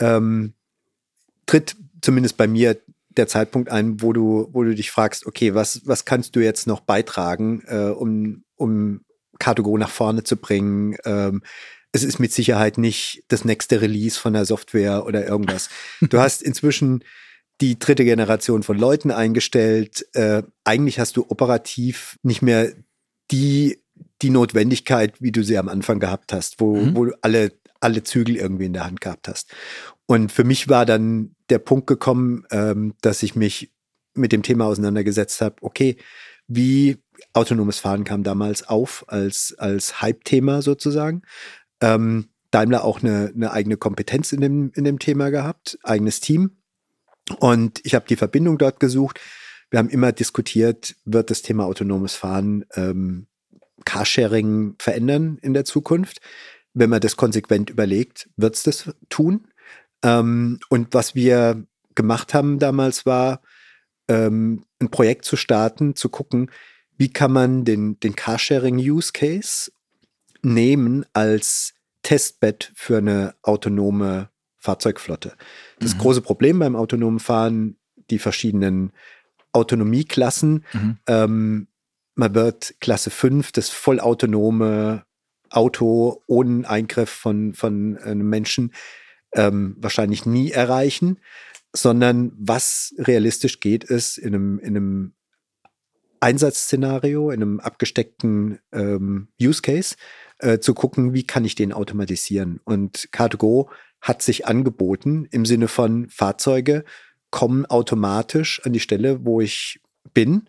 ähm, 0.00 0.54
tritt 1.46 1.76
zumindest 2.02 2.36
bei 2.36 2.46
mir 2.46 2.78
der 3.10 3.26
Zeitpunkt 3.26 3.70
ein, 3.70 4.02
wo 4.02 4.12
du, 4.12 4.48
wo 4.52 4.62
du 4.62 4.74
dich 4.74 4.90
fragst, 4.90 5.26
okay, 5.26 5.54
was, 5.54 5.86
was 5.86 6.04
kannst 6.04 6.36
du 6.36 6.40
jetzt 6.40 6.66
noch 6.66 6.80
beitragen, 6.80 7.62
äh, 7.66 7.90
um, 7.90 8.44
um 8.56 9.04
Car2Go 9.38 9.78
nach 9.78 9.90
vorne 9.90 10.22
zu 10.22 10.36
bringen? 10.36 10.96
Ähm, 11.04 11.42
es 11.92 12.04
ist 12.04 12.20
mit 12.20 12.32
Sicherheit 12.32 12.78
nicht 12.78 13.24
das 13.28 13.44
nächste 13.44 13.80
Release 13.80 14.18
von 14.18 14.32
der 14.32 14.44
Software 14.44 15.06
oder 15.06 15.26
irgendwas. 15.26 15.70
Du 16.00 16.20
hast 16.20 16.42
inzwischen 16.42 17.02
die 17.60 17.78
dritte 17.78 18.04
Generation 18.04 18.62
von 18.62 18.78
Leuten 18.78 19.10
eingestellt. 19.10 20.06
Äh, 20.14 20.42
eigentlich 20.64 20.98
hast 20.98 21.16
du 21.16 21.26
operativ 21.28 22.18
nicht 22.22 22.42
mehr 22.42 22.72
die, 23.30 23.82
die 24.22 24.30
Notwendigkeit, 24.30 25.20
wie 25.20 25.32
du 25.32 25.44
sie 25.44 25.58
am 25.58 25.68
Anfang 25.68 26.00
gehabt 26.00 26.32
hast, 26.32 26.60
wo, 26.60 26.76
mhm. 26.76 26.96
wo 26.96 27.04
du 27.06 27.18
alle, 27.22 27.52
alle 27.80 28.02
Zügel 28.02 28.36
irgendwie 28.36 28.66
in 28.66 28.72
der 28.72 28.86
Hand 28.86 29.00
gehabt 29.00 29.28
hast. 29.28 29.52
Und 30.06 30.32
für 30.32 30.44
mich 30.44 30.68
war 30.68 30.86
dann 30.86 31.36
der 31.50 31.58
Punkt 31.58 31.86
gekommen, 31.86 32.44
ähm, 32.50 32.94
dass 33.02 33.22
ich 33.22 33.36
mich 33.36 33.72
mit 34.14 34.32
dem 34.32 34.42
Thema 34.42 34.66
auseinandergesetzt 34.66 35.40
habe, 35.40 35.56
okay, 35.60 35.96
wie 36.48 36.96
autonomes 37.32 37.78
Fahren 37.78 38.04
kam 38.04 38.22
damals 38.22 38.66
auf 38.66 39.04
als, 39.06 39.54
als 39.58 40.02
Hype-Thema 40.02 40.62
sozusagen. 40.62 41.22
Ähm, 41.80 42.28
Daimler 42.50 42.84
auch 42.84 43.02
eine, 43.02 43.32
eine 43.34 43.52
eigene 43.52 43.76
Kompetenz 43.76 44.32
in 44.32 44.40
dem, 44.40 44.72
in 44.74 44.84
dem 44.84 44.98
Thema 44.98 45.30
gehabt, 45.30 45.78
eigenes 45.84 46.20
Team. 46.20 46.59
Und 47.38 47.80
ich 47.84 47.94
habe 47.94 48.06
die 48.08 48.16
Verbindung 48.16 48.58
dort 48.58 48.80
gesucht. 48.80 49.20
Wir 49.70 49.78
haben 49.78 49.88
immer 49.88 50.12
diskutiert, 50.12 50.96
wird 51.04 51.30
das 51.30 51.42
Thema 51.42 51.64
autonomes 51.64 52.14
Fahren 52.14 52.64
ähm, 52.74 53.26
Carsharing 53.84 54.74
verändern 54.78 55.38
in 55.42 55.54
der 55.54 55.64
Zukunft? 55.64 56.20
Wenn 56.74 56.90
man 56.90 57.00
das 57.00 57.16
konsequent 57.16 57.70
überlegt, 57.70 58.28
wird 58.36 58.56
es 58.56 58.62
das 58.62 58.90
tun? 59.08 59.48
Ähm, 60.02 60.58
und 60.68 60.94
was 60.94 61.14
wir 61.14 61.64
gemacht 61.94 62.34
haben 62.34 62.58
damals 62.58 63.06
war, 63.06 63.42
ähm, 64.08 64.64
ein 64.80 64.90
Projekt 64.90 65.24
zu 65.24 65.36
starten, 65.36 65.94
zu 65.96 66.08
gucken, 66.08 66.50
wie 66.96 67.12
kann 67.12 67.32
man 67.32 67.64
den, 67.64 67.98
den 68.00 68.14
Carsharing-Use-Case 68.14 69.72
nehmen 70.42 71.04
als 71.12 71.74
Testbed 72.02 72.72
für 72.74 72.98
eine 72.98 73.34
autonome 73.42 74.30
Fahrzeugflotte. 74.58 75.36
Das 75.80 75.94
mhm. 75.94 75.98
große 75.98 76.22
Problem 76.22 76.58
beim 76.60 76.76
autonomen 76.76 77.18
Fahren, 77.18 77.76
die 78.10 78.18
verschiedenen 78.18 78.92
Autonomieklassen. 79.52 80.64
Mhm. 80.72 80.98
Ähm, 81.06 81.66
man 82.14 82.34
wird 82.34 82.74
Klasse 82.80 83.10
5, 83.10 83.52
das 83.52 83.70
vollautonome 83.70 85.04
Auto 85.48 86.22
ohne 86.26 86.68
Eingriff 86.68 87.10
von, 87.10 87.54
von 87.54 87.98
einem 87.98 88.28
Menschen, 88.28 88.72
ähm, 89.34 89.76
wahrscheinlich 89.78 90.26
nie 90.26 90.50
erreichen, 90.50 91.18
sondern 91.74 92.32
was 92.36 92.94
realistisch 92.98 93.60
geht, 93.60 93.84
ist 93.84 94.18
in 94.18 94.34
einem, 94.34 94.58
in 94.58 94.76
einem 94.76 95.12
Einsatzszenario, 96.20 97.30
in 97.30 97.42
einem 97.42 97.60
abgesteckten 97.60 98.58
ähm, 98.72 99.28
Use 99.40 99.62
Case, 99.62 99.96
äh, 100.38 100.58
zu 100.58 100.74
gucken, 100.74 101.14
wie 101.14 101.24
kann 101.24 101.44
ich 101.44 101.54
den 101.54 101.72
automatisieren. 101.72 102.60
Und 102.64 103.08
Car2Go 103.12 103.68
hat 104.00 104.22
sich 104.22 104.46
angeboten 104.46 105.26
im 105.30 105.44
Sinne 105.44 105.68
von 105.68 106.08
Fahrzeuge 106.08 106.84
kommen 107.30 107.66
automatisch 107.66 108.60
an 108.64 108.72
die 108.72 108.80
Stelle, 108.80 109.24
wo 109.24 109.40
ich 109.40 109.80
bin. 110.14 110.48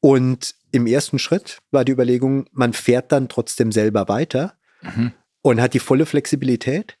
Und 0.00 0.54
im 0.72 0.86
ersten 0.86 1.18
Schritt 1.18 1.58
war 1.70 1.84
die 1.84 1.92
Überlegung, 1.92 2.46
man 2.52 2.72
fährt 2.72 3.12
dann 3.12 3.28
trotzdem 3.28 3.72
selber 3.72 4.08
weiter 4.08 4.54
mhm. 4.82 5.12
und 5.42 5.60
hat 5.60 5.74
die 5.74 5.78
volle 5.78 6.06
Flexibilität. 6.06 6.98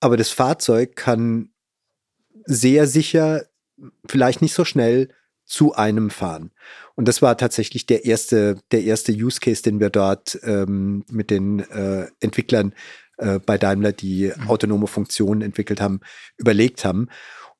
Aber 0.00 0.16
das 0.16 0.30
Fahrzeug 0.30 0.96
kann 0.96 1.50
sehr 2.44 2.86
sicher, 2.86 3.44
vielleicht 4.06 4.42
nicht 4.42 4.54
so 4.54 4.64
schnell, 4.64 5.08
zu 5.44 5.74
einem 5.74 6.10
fahren. 6.10 6.52
Und 6.94 7.08
das 7.08 7.22
war 7.22 7.36
tatsächlich 7.36 7.84
der 7.84 8.04
erste, 8.04 8.58
der 8.70 8.84
erste 8.84 9.12
Use 9.12 9.40
Case, 9.40 9.62
den 9.62 9.80
wir 9.80 9.90
dort 9.90 10.38
ähm, 10.44 11.04
mit 11.10 11.30
den 11.30 11.58
äh, 11.58 12.06
Entwicklern 12.20 12.72
äh, 13.20 13.38
bei 13.38 13.58
Daimler, 13.58 13.92
die 13.92 14.32
mhm. 14.34 14.48
autonome 14.48 14.86
Funktionen 14.86 15.42
entwickelt 15.42 15.80
haben, 15.80 16.00
überlegt 16.36 16.84
haben. 16.84 17.08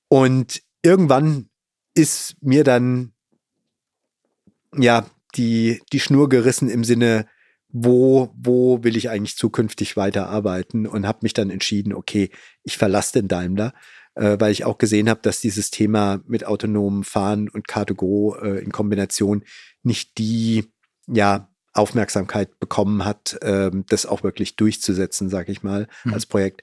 Und 0.09 0.63
irgendwann 0.83 1.49
ist 1.95 2.37
mir 2.41 2.65
dann 2.65 3.13
ja 4.77 5.07
die, 5.37 5.83
die 5.93 6.01
Schnur 6.01 6.29
gerissen 6.29 6.69
im 6.69 6.85
Sinne, 6.85 7.27
wo, 7.69 8.33
wo 8.37 8.83
will 8.83 8.97
ich 8.97 9.11
eigentlich 9.11 9.37
zukünftig 9.37 9.97
weiterarbeiten 9.97 10.87
und 10.87 11.07
habe 11.07 11.21
mich 11.23 11.35
dann 11.35 11.51
entschieden, 11.51 11.95
okay, 11.95 12.31
ich 12.65 12.77
verlasse 12.77 13.21
den 13.21 13.29
Daimler 13.29 13.73
äh, 14.15 14.37
weil 14.39 14.53
ich 14.53 14.65
auch 14.65 14.79
gesehen 14.79 15.09
habe, 15.09 15.21
dass 15.23 15.41
dieses 15.41 15.71
Thema 15.71 16.21
mit 16.27 16.47
autonomem 16.47 17.05
Fahren 17.05 17.49
und 17.49 17.67
Car2Go 17.67 18.43
äh, 18.43 18.59
in 18.63 18.73
Kombination 18.73 19.45
nicht 19.83 20.19
die 20.19 20.65
ja 21.07 21.50
Aufmerksamkeit 21.73 22.59
bekommen 22.59 23.05
hat, 23.05 23.39
ähm, 23.43 23.85
das 23.89 24.07
auch 24.07 24.23
wirklich 24.23 24.57
durchzusetzen, 24.57 25.29
sage 25.29 25.53
ich 25.53 25.63
mal, 25.63 25.87
mhm. 26.05 26.15
als 26.15 26.27
Projekt. 26.27 26.63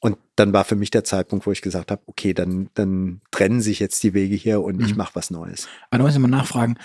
Und 0.00 0.18
dann 0.36 0.52
war 0.52 0.64
für 0.64 0.76
mich 0.76 0.90
der 0.90 1.04
Zeitpunkt, 1.04 1.46
wo 1.46 1.52
ich 1.52 1.62
gesagt 1.62 1.90
habe, 1.90 2.02
okay, 2.06 2.34
dann, 2.34 2.68
dann 2.74 3.20
trennen 3.30 3.60
sich 3.60 3.80
jetzt 3.80 4.02
die 4.02 4.14
Wege 4.14 4.34
hier 4.34 4.60
und 4.60 4.78
mhm. 4.78 4.84
ich 4.84 4.96
mache 4.96 5.14
was 5.14 5.30
Neues. 5.30 5.68
Aber 5.90 5.98
da 5.98 6.04
muss 6.04 6.14
ich 6.14 6.18
mal 6.18 6.28
nachfragen, 6.28 6.76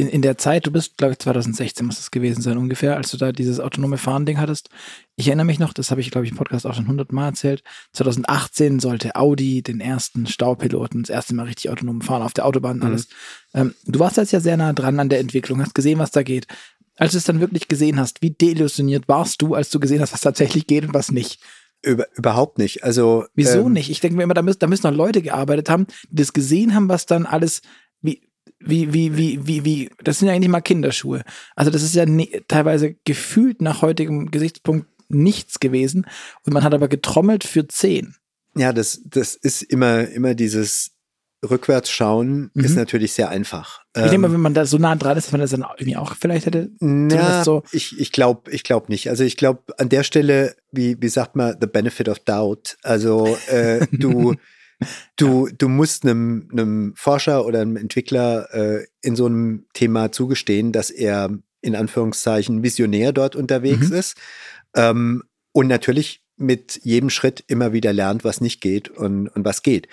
in, 0.00 0.08
in 0.08 0.22
der 0.22 0.38
Zeit, 0.38 0.66
du 0.66 0.70
bist, 0.70 0.96
glaube 0.96 1.12
ich, 1.12 1.18
2016 1.18 1.84
muss 1.84 1.98
es 1.98 2.10
gewesen 2.10 2.40
sein 2.40 2.56
ungefähr, 2.56 2.96
als 2.96 3.10
du 3.10 3.18
da 3.18 3.32
dieses 3.32 3.60
autonome 3.60 3.98
Fahren-Ding 3.98 4.38
hattest. 4.38 4.70
Ich 5.16 5.26
erinnere 5.26 5.44
mich 5.44 5.58
noch, 5.58 5.74
das 5.74 5.90
habe 5.90 6.00
ich, 6.00 6.10
glaube 6.10 6.24
ich, 6.24 6.30
im 6.30 6.38
Podcast 6.38 6.66
auch 6.66 6.74
schon 6.74 6.88
hundertmal 6.88 7.28
erzählt. 7.28 7.62
2018 7.92 8.80
sollte 8.80 9.16
Audi 9.16 9.62
den 9.62 9.80
ersten 9.80 10.26
Staupiloten, 10.26 11.02
das 11.02 11.10
erste 11.10 11.34
Mal 11.34 11.46
richtig 11.46 11.70
autonom 11.70 12.00
fahren 12.00 12.22
auf 12.22 12.32
der 12.32 12.46
Autobahn 12.46 12.76
und 12.76 12.78
mhm. 12.78 12.86
alles. 12.86 13.08
Ähm, 13.52 13.74
du 13.84 13.98
warst 13.98 14.16
jetzt 14.16 14.32
ja 14.32 14.40
sehr 14.40 14.56
nah 14.56 14.72
dran 14.72 14.98
an 14.98 15.10
der 15.10 15.20
Entwicklung, 15.20 15.60
hast 15.60 15.74
gesehen, 15.74 15.98
was 15.98 16.12
da 16.12 16.22
geht. 16.22 16.46
Als 17.00 17.12
du 17.12 17.18
es 17.18 17.24
dann 17.24 17.40
wirklich 17.40 17.66
gesehen 17.66 17.98
hast, 17.98 18.20
wie 18.20 18.30
deillusioniert 18.30 19.08
warst 19.08 19.40
du, 19.40 19.54
als 19.54 19.70
du 19.70 19.80
gesehen 19.80 20.02
hast, 20.02 20.12
was 20.12 20.20
tatsächlich 20.20 20.66
geht 20.66 20.84
und 20.84 20.92
was 20.92 21.10
nicht? 21.10 21.40
Über, 21.82 22.06
überhaupt 22.14 22.58
nicht. 22.58 22.84
Also 22.84 23.24
wieso 23.34 23.60
ähm, 23.60 23.72
nicht? 23.72 23.88
Ich 23.88 24.00
denke 24.00 24.18
mir 24.18 24.24
immer, 24.24 24.34
da 24.34 24.42
müssen, 24.42 24.58
da 24.58 24.66
müssen 24.66 24.86
noch 24.86 24.94
Leute 24.94 25.22
gearbeitet 25.22 25.70
haben, 25.70 25.86
die 26.10 26.16
das 26.16 26.34
gesehen 26.34 26.74
haben, 26.74 26.90
was 26.90 27.06
dann 27.06 27.24
alles 27.24 27.62
wie 28.02 28.28
wie, 28.58 28.92
wie, 28.92 29.16
wie, 29.16 29.46
wie, 29.46 29.64
wie, 29.64 29.90
das 30.04 30.18
sind 30.18 30.28
ja 30.28 30.34
eigentlich 30.34 30.50
mal 30.50 30.60
Kinderschuhe. 30.60 31.22
Also 31.56 31.70
das 31.70 31.82
ist 31.82 31.94
ja 31.94 32.04
ne, 32.04 32.28
teilweise 32.46 32.94
gefühlt 33.06 33.62
nach 33.62 33.80
heutigem 33.80 34.30
Gesichtspunkt 34.30 34.86
nichts 35.08 35.58
gewesen 35.58 36.06
und 36.44 36.52
man 36.52 36.62
hat 36.62 36.74
aber 36.74 36.88
getrommelt 36.88 37.44
für 37.44 37.66
zehn. 37.66 38.14
Ja, 38.54 38.74
das, 38.74 39.00
das 39.06 39.34
ist 39.36 39.62
immer, 39.62 40.06
immer 40.08 40.34
dieses 40.34 40.90
Rückwärtsschauen 41.48 42.50
mhm. 42.52 42.64
ist 42.64 42.76
natürlich 42.76 43.12
sehr 43.12 43.30
einfach. 43.30 43.82
Ich 43.96 44.02
denke 44.02 44.18
mal, 44.18 44.26
ähm, 44.28 44.34
wenn 44.34 44.40
man 44.40 44.54
da 44.54 44.66
so 44.66 44.78
nah 44.78 44.94
dran 44.94 45.16
ist, 45.16 45.26
dass 45.26 45.32
man 45.32 45.40
das 45.40 45.50
dann 45.50 45.64
irgendwie 45.78 45.96
auch 45.96 46.14
vielleicht 46.14 46.46
hätte. 46.46 46.70
Ja, 46.80 47.44
so. 47.44 47.62
ich, 47.72 47.98
ich 47.98 48.12
glaube 48.12 48.50
ich 48.50 48.62
glaub 48.62 48.88
nicht. 48.88 49.08
Also 49.08 49.24
ich 49.24 49.36
glaube 49.36 49.62
an 49.78 49.88
der 49.88 50.02
Stelle, 50.02 50.54
wie, 50.70 51.00
wie 51.00 51.08
sagt 51.08 51.36
man, 51.36 51.56
the 51.60 51.66
benefit 51.66 52.08
of 52.08 52.18
doubt. 52.20 52.76
Also 52.82 53.36
äh, 53.48 53.86
du 53.92 54.34
Du, 55.16 55.48
du 55.48 55.68
musst 55.68 56.04
einem, 56.04 56.48
einem 56.52 56.94
Forscher 56.96 57.44
oder 57.44 57.60
einem 57.60 57.76
Entwickler 57.76 58.48
äh, 58.54 58.86
in 59.02 59.16
so 59.16 59.26
einem 59.26 59.66
Thema 59.74 60.10
zugestehen, 60.12 60.72
dass 60.72 60.90
er 60.90 61.30
in 61.60 61.76
Anführungszeichen 61.76 62.62
visionär 62.62 63.12
dort 63.12 63.36
unterwegs 63.36 63.90
mhm. 63.90 63.96
ist. 63.96 64.16
Ähm, 64.74 65.22
und 65.52 65.66
natürlich 65.66 66.22
mit 66.36 66.80
jedem 66.82 67.10
Schritt 67.10 67.44
immer 67.48 67.74
wieder 67.74 67.92
lernt, 67.92 68.24
was 68.24 68.40
nicht 68.40 68.62
geht 68.62 68.88
und, 68.88 69.28
und 69.28 69.44
was 69.44 69.62
geht. 69.62 69.88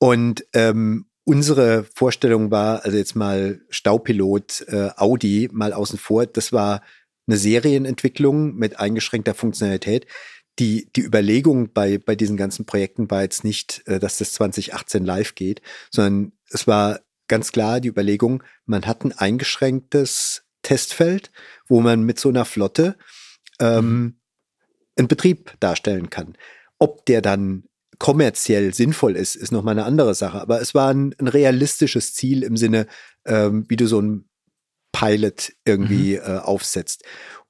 Und 0.00 0.44
ähm, 0.54 1.06
unsere 1.24 1.84
Vorstellung 1.94 2.50
war, 2.50 2.84
also 2.84 2.96
jetzt 2.96 3.14
mal 3.14 3.60
Staupilot 3.70 4.64
äh, 4.66 4.90
Audi 4.96 5.48
mal 5.52 5.72
außen 5.72 5.98
vor, 5.98 6.26
das 6.26 6.52
war 6.52 6.82
eine 7.28 7.36
Serienentwicklung 7.36 8.56
mit 8.56 8.80
eingeschränkter 8.80 9.34
Funktionalität 9.34 10.06
die, 10.60 10.90
die 10.94 11.02
Überlegung 11.02 11.72
bei, 11.72 11.98
bei 11.98 12.14
diesen 12.14 12.36
ganzen 12.36 12.66
Projekten 12.66 13.10
war 13.10 13.22
jetzt 13.22 13.44
nicht, 13.44 13.82
äh, 13.86 13.98
dass 13.98 14.18
das 14.18 14.32
2018 14.34 15.04
live 15.04 15.34
geht, 15.34 15.62
sondern 15.90 16.32
es 16.50 16.66
war 16.66 17.00
ganz 17.28 17.50
klar 17.50 17.80
die 17.80 17.88
Überlegung, 17.88 18.42
man 18.66 18.86
hat 18.86 19.04
ein 19.04 19.12
eingeschränktes 19.12 20.44
Testfeld, 20.62 21.32
wo 21.66 21.80
man 21.80 22.02
mit 22.02 22.20
so 22.20 22.28
einer 22.28 22.44
Flotte 22.44 22.96
ähm, 23.58 23.84
mhm. 23.84 24.20
einen 24.96 25.08
Betrieb 25.08 25.54
darstellen 25.60 26.10
kann. 26.10 26.36
Ob 26.78 27.06
der 27.06 27.22
dann 27.22 27.64
kommerziell 28.00 28.74
sinnvoll 28.74 29.14
ist, 29.14 29.36
ist 29.36 29.52
nochmal 29.52 29.78
eine 29.78 29.84
andere 29.84 30.14
Sache. 30.14 30.40
Aber 30.40 30.60
es 30.60 30.74
war 30.74 30.92
ein, 30.92 31.14
ein 31.18 31.28
realistisches 31.28 32.14
Ziel 32.14 32.42
im 32.42 32.56
Sinne, 32.56 32.86
ähm, 33.26 33.66
wie 33.68 33.76
du 33.76 33.86
so 33.86 34.00
ein 34.00 34.24
Pilot 34.90 35.52
irgendwie 35.64 36.16
mhm. 36.16 36.24
äh, 36.24 36.38
aufsetzt. 36.38 37.04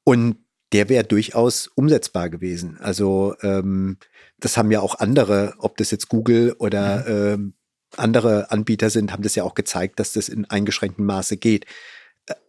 Und 0.04 0.44
der 0.72 0.88
wäre 0.88 1.04
durchaus 1.04 1.68
umsetzbar 1.68 2.28
gewesen. 2.30 2.78
Also 2.80 3.34
ähm, 3.42 3.98
das 4.38 4.56
haben 4.56 4.70
ja 4.70 4.80
auch 4.80 4.96
andere, 4.96 5.54
ob 5.58 5.76
das 5.76 5.90
jetzt 5.92 6.08
Google 6.08 6.54
oder 6.58 6.98
mhm. 6.98 7.32
ähm, 7.42 7.54
andere 7.96 8.50
Anbieter 8.50 8.90
sind, 8.90 9.12
haben 9.12 9.22
das 9.22 9.36
ja 9.36 9.44
auch 9.44 9.54
gezeigt, 9.54 9.98
dass 10.00 10.12
das 10.12 10.28
in 10.28 10.44
eingeschränktem 10.44 11.06
Maße 11.06 11.36
geht. 11.36 11.66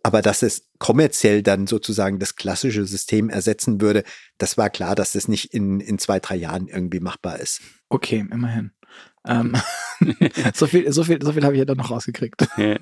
Aber 0.03 0.21
dass 0.21 0.43
es 0.43 0.69
kommerziell 0.77 1.43
dann 1.43 1.67
sozusagen 1.67 2.19
das 2.19 2.35
klassische 2.35 2.85
System 2.85 3.29
ersetzen 3.29 3.81
würde, 3.81 4.03
das 4.37 4.57
war 4.57 4.69
klar, 4.69 4.95
dass 4.95 5.13
das 5.13 5.27
nicht 5.27 5.53
in, 5.53 5.79
in 5.79 5.97
zwei, 5.99 6.19
drei 6.19 6.35
Jahren 6.35 6.67
irgendwie 6.67 6.99
machbar 6.99 7.39
ist. 7.39 7.61
Okay, 7.89 8.25
immerhin. 8.31 8.71
Ähm, 9.25 9.55
so 10.53 10.67
viel, 10.67 10.91
so 10.91 11.03
viel, 11.03 11.21
so 11.21 11.31
viel 11.33 11.43
habe 11.43 11.53
ich 11.53 11.59
ja 11.59 11.65
dann 11.65 11.77
noch 11.77 11.91
rausgekriegt. 11.91 12.47
Ja. 12.57 12.77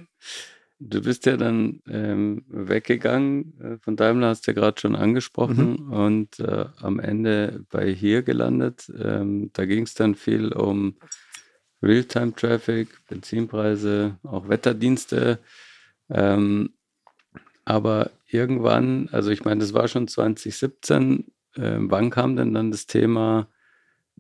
Du 0.81 1.01
bist 1.01 1.25
ja 1.25 1.35
dann 1.35 1.81
ähm, 1.89 2.45
weggegangen, 2.47 3.59
äh, 3.59 3.77
von 3.79 3.97
Daimler 3.97 4.29
hast 4.29 4.47
du 4.47 4.51
ja 4.51 4.55
gerade 4.55 4.79
schon 4.79 4.95
angesprochen 4.95 5.71
mhm. 5.71 5.91
und 5.91 6.39
äh, 6.39 6.67
am 6.77 7.01
Ende 7.01 7.65
bei 7.69 7.93
hier 7.93 8.23
gelandet. 8.23 8.89
Ähm, 8.97 9.49
da 9.51 9.65
ging 9.65 9.83
es 9.83 9.93
dann 9.93 10.15
viel 10.15 10.53
um 10.53 10.95
Realtime-Traffic, 11.81 12.87
Benzinpreise, 13.09 14.19
auch 14.23 14.47
Wetterdienste. 14.47 15.39
Ähm, 16.09 16.69
aber 17.70 18.09
irgendwann, 18.28 19.09
also 19.11 19.30
ich 19.30 19.45
meine, 19.45 19.59
das 19.59 19.74
war 19.74 19.88
schon 19.88 20.07
2017, 20.07 21.26
äh, 21.55 21.76
wann 21.78 22.09
kam 22.09 22.36
denn 22.36 22.53
dann 22.53 22.72
das 22.72 22.88
Thema 22.88 23.47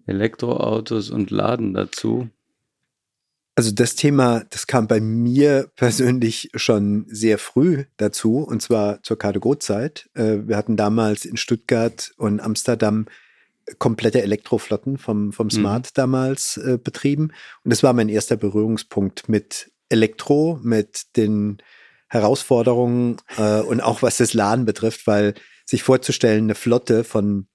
Elektroautos 0.05 1.09
und 1.09 1.31
Laden 1.31 1.73
dazu? 1.73 2.29
Also 3.55 3.71
das 3.71 3.95
Thema, 3.95 4.43
das 4.51 4.67
kam 4.67 4.87
bei 4.87 5.01
mir 5.01 5.67
persönlich 5.75 6.51
schon 6.53 7.05
sehr 7.09 7.39
früh 7.39 7.85
dazu, 7.97 8.37
und 8.37 8.61
zwar 8.61 9.01
zur 9.01 9.17
Cargo-Zeit. 9.17 10.09
Äh, 10.13 10.47
wir 10.47 10.55
hatten 10.55 10.77
damals 10.77 11.25
in 11.25 11.35
Stuttgart 11.35 12.11
und 12.17 12.41
Amsterdam 12.41 13.07
komplette 13.79 14.21
Elektroflotten 14.21 14.99
vom, 14.99 15.33
vom 15.33 15.47
mhm. 15.47 15.51
Smart 15.51 15.85
mhm. 15.87 15.95
damals 15.95 16.57
äh, 16.57 16.77
betrieben. 16.77 17.31
Und 17.63 17.71
das 17.71 17.81
war 17.81 17.93
mein 17.93 18.09
erster 18.09 18.37
Berührungspunkt 18.37 19.27
mit 19.27 19.71
Elektro, 19.89 20.59
mit 20.61 21.17
den 21.17 21.57
Herausforderungen 22.09 23.17
äh, 23.37 23.61
und 23.61 23.81
auch 23.81 24.01
was 24.01 24.17
das 24.17 24.33
Laden 24.33 24.65
betrifft, 24.65 25.07
weil 25.07 25.35
sich 25.65 25.83
vorzustellen, 25.83 26.45
eine 26.45 26.55
Flotte 26.55 27.03
von 27.03 27.47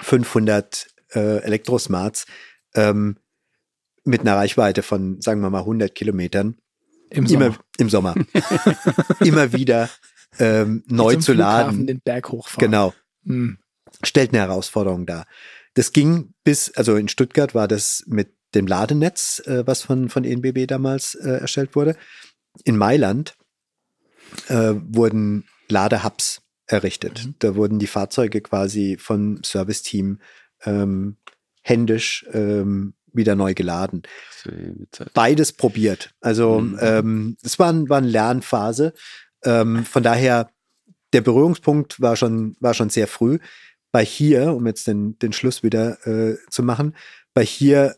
500 0.00 0.88
äh, 1.14 1.38
Elektrosmarts 1.42 2.26
ähm, 2.74 3.16
mit 4.04 4.22
einer 4.22 4.36
Reichweite 4.36 4.82
von, 4.82 5.20
sagen 5.20 5.40
wir 5.40 5.50
mal, 5.50 5.60
100 5.60 5.94
Kilometern. 5.94 6.56
Im 7.10 7.26
Sommer. 7.26 7.46
Immer, 7.46 7.56
im 7.78 7.88
Sommer. 7.88 8.14
immer 9.20 9.52
wieder 9.52 9.88
ähm, 10.38 10.84
neu 10.86 11.16
zu 11.16 11.32
laden. 11.32 11.86
den 11.86 12.00
Berg 12.00 12.30
hochfahren. 12.30 12.70
Genau. 12.70 12.94
Hm. 13.24 13.58
Stellt 14.02 14.30
eine 14.30 14.38
Herausforderung 14.38 15.06
dar. 15.06 15.26
Das 15.74 15.92
ging 15.92 16.34
bis, 16.44 16.72
also 16.74 16.96
in 16.96 17.08
Stuttgart 17.08 17.54
war 17.54 17.68
das 17.68 18.04
mit 18.06 18.34
dem 18.54 18.66
Ladenetz, 18.66 19.42
äh, 19.46 19.66
was 19.66 19.82
von, 19.82 20.08
von 20.08 20.24
ENBB 20.24 20.66
damals 20.66 21.14
äh, 21.14 21.30
erstellt 21.40 21.76
wurde. 21.76 21.96
In 22.64 22.76
Mailand 22.76 23.36
äh, 24.48 24.74
wurden 24.74 25.44
Ladehubs 25.68 26.42
errichtet. 26.66 27.26
Mhm. 27.26 27.34
Da 27.38 27.54
wurden 27.56 27.78
die 27.78 27.86
Fahrzeuge 27.86 28.40
quasi 28.40 28.96
vom 28.98 29.42
Serviceteam 29.44 30.20
ähm, 30.64 31.16
händisch 31.62 32.26
ähm, 32.32 32.94
wieder 33.12 33.34
neu 33.34 33.54
geladen. 33.54 34.02
Beides 35.14 35.52
probiert. 35.52 36.14
Also 36.20 36.60
mhm. 36.60 36.78
ähm, 36.80 37.36
es 37.42 37.58
war, 37.58 37.72
war 37.88 37.98
eine 37.98 38.08
Lernphase. 38.08 38.94
Ähm, 39.44 39.84
von 39.84 40.02
daher, 40.02 40.50
der 41.12 41.22
Berührungspunkt 41.22 42.00
war 42.00 42.16
schon, 42.16 42.56
war 42.60 42.74
schon 42.74 42.90
sehr 42.90 43.08
früh. 43.08 43.38
Bei 43.92 44.04
hier, 44.04 44.54
um 44.54 44.66
jetzt 44.66 44.86
den, 44.86 45.18
den 45.18 45.32
Schluss 45.32 45.62
wieder 45.62 46.06
äh, 46.06 46.36
zu 46.48 46.62
machen, 46.62 46.94
bei 47.34 47.44
hier 47.44 47.96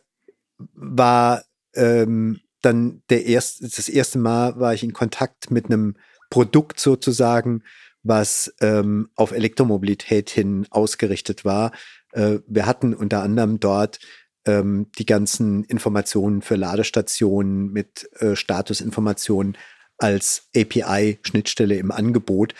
war 0.74 1.44
ähm, 1.74 2.40
dann 2.62 3.02
der 3.10 3.26
erste, 3.26 3.64
das 3.68 3.88
erste 3.88 4.18
Mal 4.18 4.58
war 4.58 4.72
ich 4.72 4.82
in 4.82 4.92
Kontakt 4.92 5.50
mit 5.50 5.66
einem 5.66 5.96
Produkt 6.32 6.80
sozusagen, 6.80 7.62
was 8.02 8.54
ähm, 8.62 9.10
auf 9.16 9.32
Elektromobilität 9.32 10.30
hin 10.30 10.66
ausgerichtet 10.70 11.44
war. 11.44 11.72
Äh, 12.12 12.38
wir 12.46 12.64
hatten 12.64 12.94
unter 12.94 13.22
anderem 13.22 13.60
dort 13.60 13.98
ähm, 14.46 14.86
die 14.98 15.04
ganzen 15.04 15.62
Informationen 15.64 16.40
für 16.40 16.56
Ladestationen 16.56 17.70
mit 17.70 18.08
äh, 18.20 18.34
Statusinformationen 18.34 19.58
als 19.98 20.48
API-Schnittstelle 20.56 21.76
im 21.76 21.90
Angebot, 21.90 22.54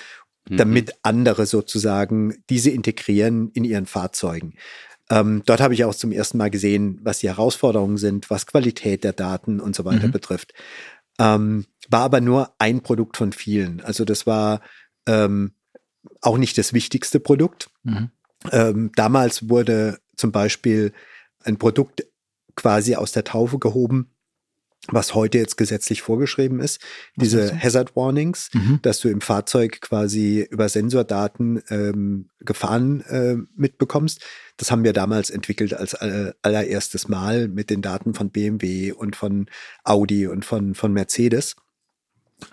mhm. 0.50 0.58
damit 0.58 0.92
andere 1.02 1.46
sozusagen 1.46 2.44
diese 2.50 2.68
integrieren 2.68 3.48
in 3.54 3.64
ihren 3.64 3.86
Fahrzeugen. 3.86 4.52
Ähm, 5.08 5.44
dort 5.46 5.62
habe 5.62 5.72
ich 5.72 5.84
auch 5.84 5.94
zum 5.94 6.12
ersten 6.12 6.36
Mal 6.36 6.50
gesehen, 6.50 7.00
was 7.02 7.20
die 7.20 7.28
Herausforderungen 7.28 7.96
sind, 7.96 8.28
was 8.28 8.46
Qualität 8.46 9.02
der 9.02 9.14
Daten 9.14 9.60
und 9.60 9.74
so 9.74 9.86
weiter 9.86 10.08
mhm. 10.08 10.12
betrifft. 10.12 10.52
Ähm, 11.18 11.66
war 11.88 12.02
aber 12.02 12.20
nur 12.20 12.54
ein 12.58 12.82
Produkt 12.82 13.16
von 13.16 13.32
vielen. 13.32 13.80
Also 13.80 14.04
das 14.04 14.26
war 14.26 14.60
ähm, 15.06 15.52
auch 16.20 16.38
nicht 16.38 16.58
das 16.58 16.72
wichtigste 16.72 17.20
Produkt. 17.20 17.70
Mhm. 17.82 18.10
Ähm, 18.50 18.90
damals 18.96 19.48
wurde 19.48 19.98
zum 20.16 20.32
Beispiel 20.32 20.92
ein 21.44 21.58
Produkt 21.58 22.06
quasi 22.56 22.96
aus 22.96 23.12
der 23.12 23.24
Taufe 23.24 23.58
gehoben, 23.58 24.14
was 24.88 25.14
heute 25.14 25.38
jetzt 25.38 25.56
gesetzlich 25.56 26.02
vorgeschrieben 26.02 26.58
ist, 26.60 26.80
diese 27.14 27.56
Hazard 27.56 27.94
Warnings, 27.94 28.50
mhm. 28.52 28.80
dass 28.82 28.98
du 28.98 29.08
im 29.08 29.20
Fahrzeug 29.20 29.80
quasi 29.80 30.46
über 30.50 30.68
Sensordaten 30.68 31.62
ähm, 31.68 32.30
Gefahren 32.40 33.00
äh, 33.02 33.36
mitbekommst. 33.54 34.20
Das 34.56 34.72
haben 34.72 34.82
wir 34.82 34.92
damals 34.92 35.30
entwickelt 35.30 35.72
als 35.74 35.94
allererstes 35.94 37.08
Mal 37.08 37.46
mit 37.48 37.70
den 37.70 37.80
Daten 37.80 38.14
von 38.14 38.30
BMW 38.30 38.92
und 38.92 39.14
von 39.14 39.46
Audi 39.84 40.26
und 40.26 40.44
von, 40.44 40.74
von 40.74 40.92
Mercedes. 40.92 41.54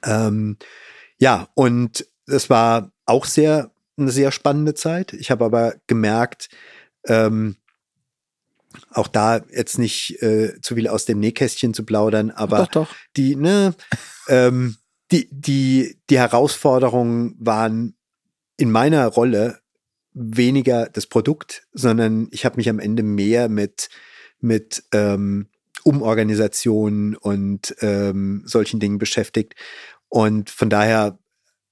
Ähm, 0.03 0.57
ja, 1.17 1.49
und 1.55 2.05
es 2.27 2.49
war 2.49 2.91
auch 3.05 3.25
sehr 3.25 3.71
eine 3.97 4.11
sehr 4.11 4.32
spannende 4.32 4.75
Zeit. 4.75 5.13
Ich 5.13 5.32
habe 5.32 5.45
aber 5.45 5.75
gemerkt, 5.88 6.49
ähm, 7.05 7.55
auch 8.91 9.07
da 9.07 9.41
jetzt 9.51 9.80
nicht 9.80 10.22
äh, 10.22 10.59
zu 10.61 10.76
viel 10.76 10.88
aus 10.88 11.05
dem 11.05 11.20
Nähkästchen 11.20 11.74
zu 11.74 11.84
plaudern, 11.84 12.32
aber 12.32 12.59
doch, 12.59 12.67
doch. 12.67 12.95
die, 13.17 13.36
ne, 13.36 13.74
ähm, 14.28 14.78
die, 15.11 15.28
die, 15.32 15.99
die 16.09 16.20
Herausforderungen 16.20 17.36
waren 17.39 17.95
in 18.57 18.72
meiner 18.72 19.07
Rolle 19.07 19.59
weniger 20.13 20.89
das 20.89 21.07
Produkt, 21.07 21.67
sondern 21.72 22.28
ich 22.32 22.45
habe 22.45 22.57
mich 22.57 22.70
am 22.70 22.80
Ende 22.80 23.03
mehr 23.03 23.49
mit, 23.49 23.89
mit 24.39 24.84
ähm, 24.91 25.47
Umorganisation 25.84 27.15
und 27.15 27.76
ähm, 27.80 28.43
solchen 28.45 28.80
Dingen 28.80 28.97
beschäftigt. 28.97 29.55
Und 30.09 30.49
von 30.49 30.70
daher 30.70 31.17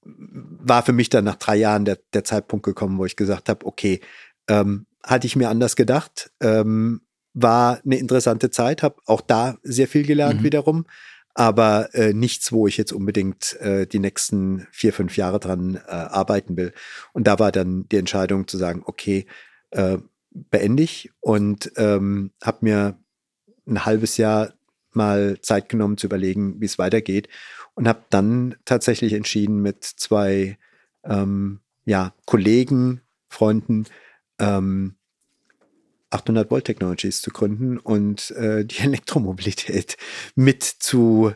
war 0.04 0.82
für 0.82 0.92
mich 0.92 1.10
dann 1.10 1.24
nach 1.24 1.36
drei 1.36 1.56
Jahren 1.56 1.84
der, 1.84 1.98
der 2.12 2.24
Zeitpunkt 2.24 2.64
gekommen, 2.64 2.98
wo 2.98 3.04
ich 3.04 3.16
gesagt 3.16 3.48
habe, 3.48 3.66
okay, 3.66 4.00
ähm, 4.48 4.86
hatte 5.02 5.26
ich 5.26 5.36
mir 5.36 5.48
anders 5.48 5.76
gedacht. 5.76 6.30
Ähm, 6.40 7.02
war 7.34 7.80
eine 7.84 7.98
interessante 7.98 8.50
Zeit, 8.50 8.82
habe 8.82 8.96
auch 9.06 9.20
da 9.20 9.58
sehr 9.62 9.86
viel 9.88 10.04
gelernt 10.04 10.40
mhm. 10.40 10.44
wiederum, 10.44 10.86
aber 11.34 11.94
äh, 11.94 12.12
nichts, 12.12 12.50
wo 12.50 12.66
ich 12.66 12.76
jetzt 12.76 12.92
unbedingt 12.92 13.54
äh, 13.60 13.86
die 13.86 14.00
nächsten 14.00 14.66
vier, 14.72 14.92
fünf 14.92 15.16
Jahre 15.16 15.38
dran 15.38 15.76
äh, 15.76 15.90
arbeiten 15.90 16.56
will. 16.56 16.72
Und 17.12 17.28
da 17.28 17.38
war 17.38 17.52
dann 17.52 17.88
die 17.90 17.96
Entscheidung 17.96 18.48
zu 18.48 18.56
sagen, 18.56 18.82
okay, 18.84 19.26
äh, 19.70 19.98
beende 20.30 20.82
ich 20.82 21.10
und 21.20 21.72
ähm, 21.76 22.32
habe 22.42 22.58
mir 22.62 22.98
ein 23.66 23.84
halbes 23.84 24.16
Jahr 24.16 24.54
mal 24.92 25.40
Zeit 25.40 25.68
genommen 25.68 25.96
zu 25.96 26.06
überlegen, 26.06 26.60
wie 26.60 26.66
es 26.66 26.78
weitergeht 26.78 27.28
und 27.74 27.86
habe 27.86 28.02
dann 28.10 28.56
tatsächlich 28.64 29.12
entschieden 29.12 29.60
mit 29.60 29.84
zwei 29.84 30.58
ähm, 31.04 31.60
ja, 31.84 32.14
Kollegen, 32.26 33.02
Freunden, 33.28 33.84
ähm, 34.38 34.96
800 36.10 36.50
Volt 36.50 36.64
Technologies 36.64 37.20
zu 37.20 37.30
gründen 37.30 37.78
und 37.78 38.30
äh, 38.32 38.64
die 38.64 38.78
Elektromobilität 38.82 39.96
mit 40.34 40.62
zu, 40.62 41.32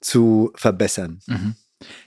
zu 0.00 0.52
verbessern. 0.54 1.20
Mhm. 1.26 1.54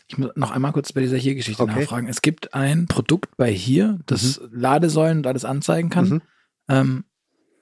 Ich 0.08 0.18
muss 0.18 0.32
noch 0.36 0.52
einmal 0.52 0.72
kurz 0.72 0.92
bei 0.94 1.02
dieser 1.02 1.18
Hier-Geschichte 1.18 1.62
okay. 1.62 1.82
nachfragen. 1.82 2.08
Es 2.08 2.22
gibt 2.22 2.54
ein 2.54 2.88
Produkt 2.88 3.38
bei 3.38 3.52
Hier, 3.52 4.00
das 4.06 4.40
mhm. 4.40 4.50
Ladesäulen 4.52 5.20
und 5.20 5.28
alles 5.28 5.46
anzeigen 5.46 5.90
kann. 5.90 6.10
Mhm. 6.10 6.22
Ähm, 6.70 7.04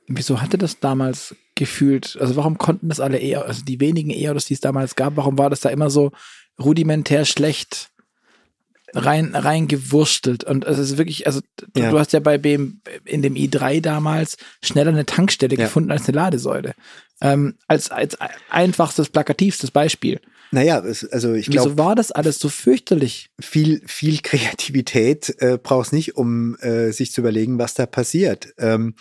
wieso 0.08 0.42
hatte 0.42 0.58
das 0.58 0.80
damals 0.80 1.36
gefühlt, 1.56 2.18
also 2.20 2.36
warum 2.36 2.58
konnten 2.58 2.90
das 2.90 3.00
alle 3.00 3.18
eher, 3.18 3.46
also 3.46 3.64
die 3.64 3.80
wenigen 3.80 4.12
E-Autos, 4.12 4.46
die 4.46 4.54
es 4.54 4.60
damals 4.62 4.96
gab, 4.96 5.18
warum 5.18 5.38
war 5.38 5.50
das 5.50 5.62
da 5.62 5.70
immer 5.70 5.90
so 5.90 6.12
rudimentär 6.60 7.26
schlecht 7.26 7.92
rein 8.96 9.36
reingewurstelt 9.36 10.44
und 10.44 10.66
es 10.66 10.80
ist 10.80 10.98
wirklich 10.98 11.28
also 11.28 11.42
du, 11.74 11.82
ja. 11.82 11.92
du 11.92 12.00
hast 12.00 12.14
ja 12.14 12.20
bei 12.20 12.38
BM 12.38 12.82
in 13.04 13.22
dem 13.22 13.36
i3 13.36 13.82
damals 13.82 14.38
schneller 14.64 14.92
eine 14.92 15.06
Tankstelle 15.06 15.56
ja. 15.56 15.66
gefunden 15.66 15.92
als 15.92 16.08
eine 16.08 16.16
Ladesäule 16.16 16.74
ähm, 17.22 17.56
als 17.68 17.92
als 17.92 18.18
einfachstes 18.50 19.10
plakativstes 19.10 19.72
Beispiel 19.72 20.20
Naja, 20.52 20.80
es, 20.80 21.08
also 21.12 21.34
ich 21.34 21.48
glaube. 21.48 21.72
Wieso 21.72 21.78
war 21.78 21.96
das 21.96 22.12
alles 22.12 22.40
so 22.40 22.50
fürchterlich? 22.50 23.30
Viel, 23.40 23.82
viel 23.88 24.20
Kreativität 24.22 25.36
äh, 25.40 25.58
brauchst 25.62 25.92
nicht, 25.92 26.16
um 26.16 26.56
äh, 26.58 26.92
sich 26.92 27.12
zu 27.12 27.22
überlegen, 27.22 27.58
was 27.58 27.74
da 27.74 27.86
passiert. 27.86 28.54
Ähm, 28.58 28.96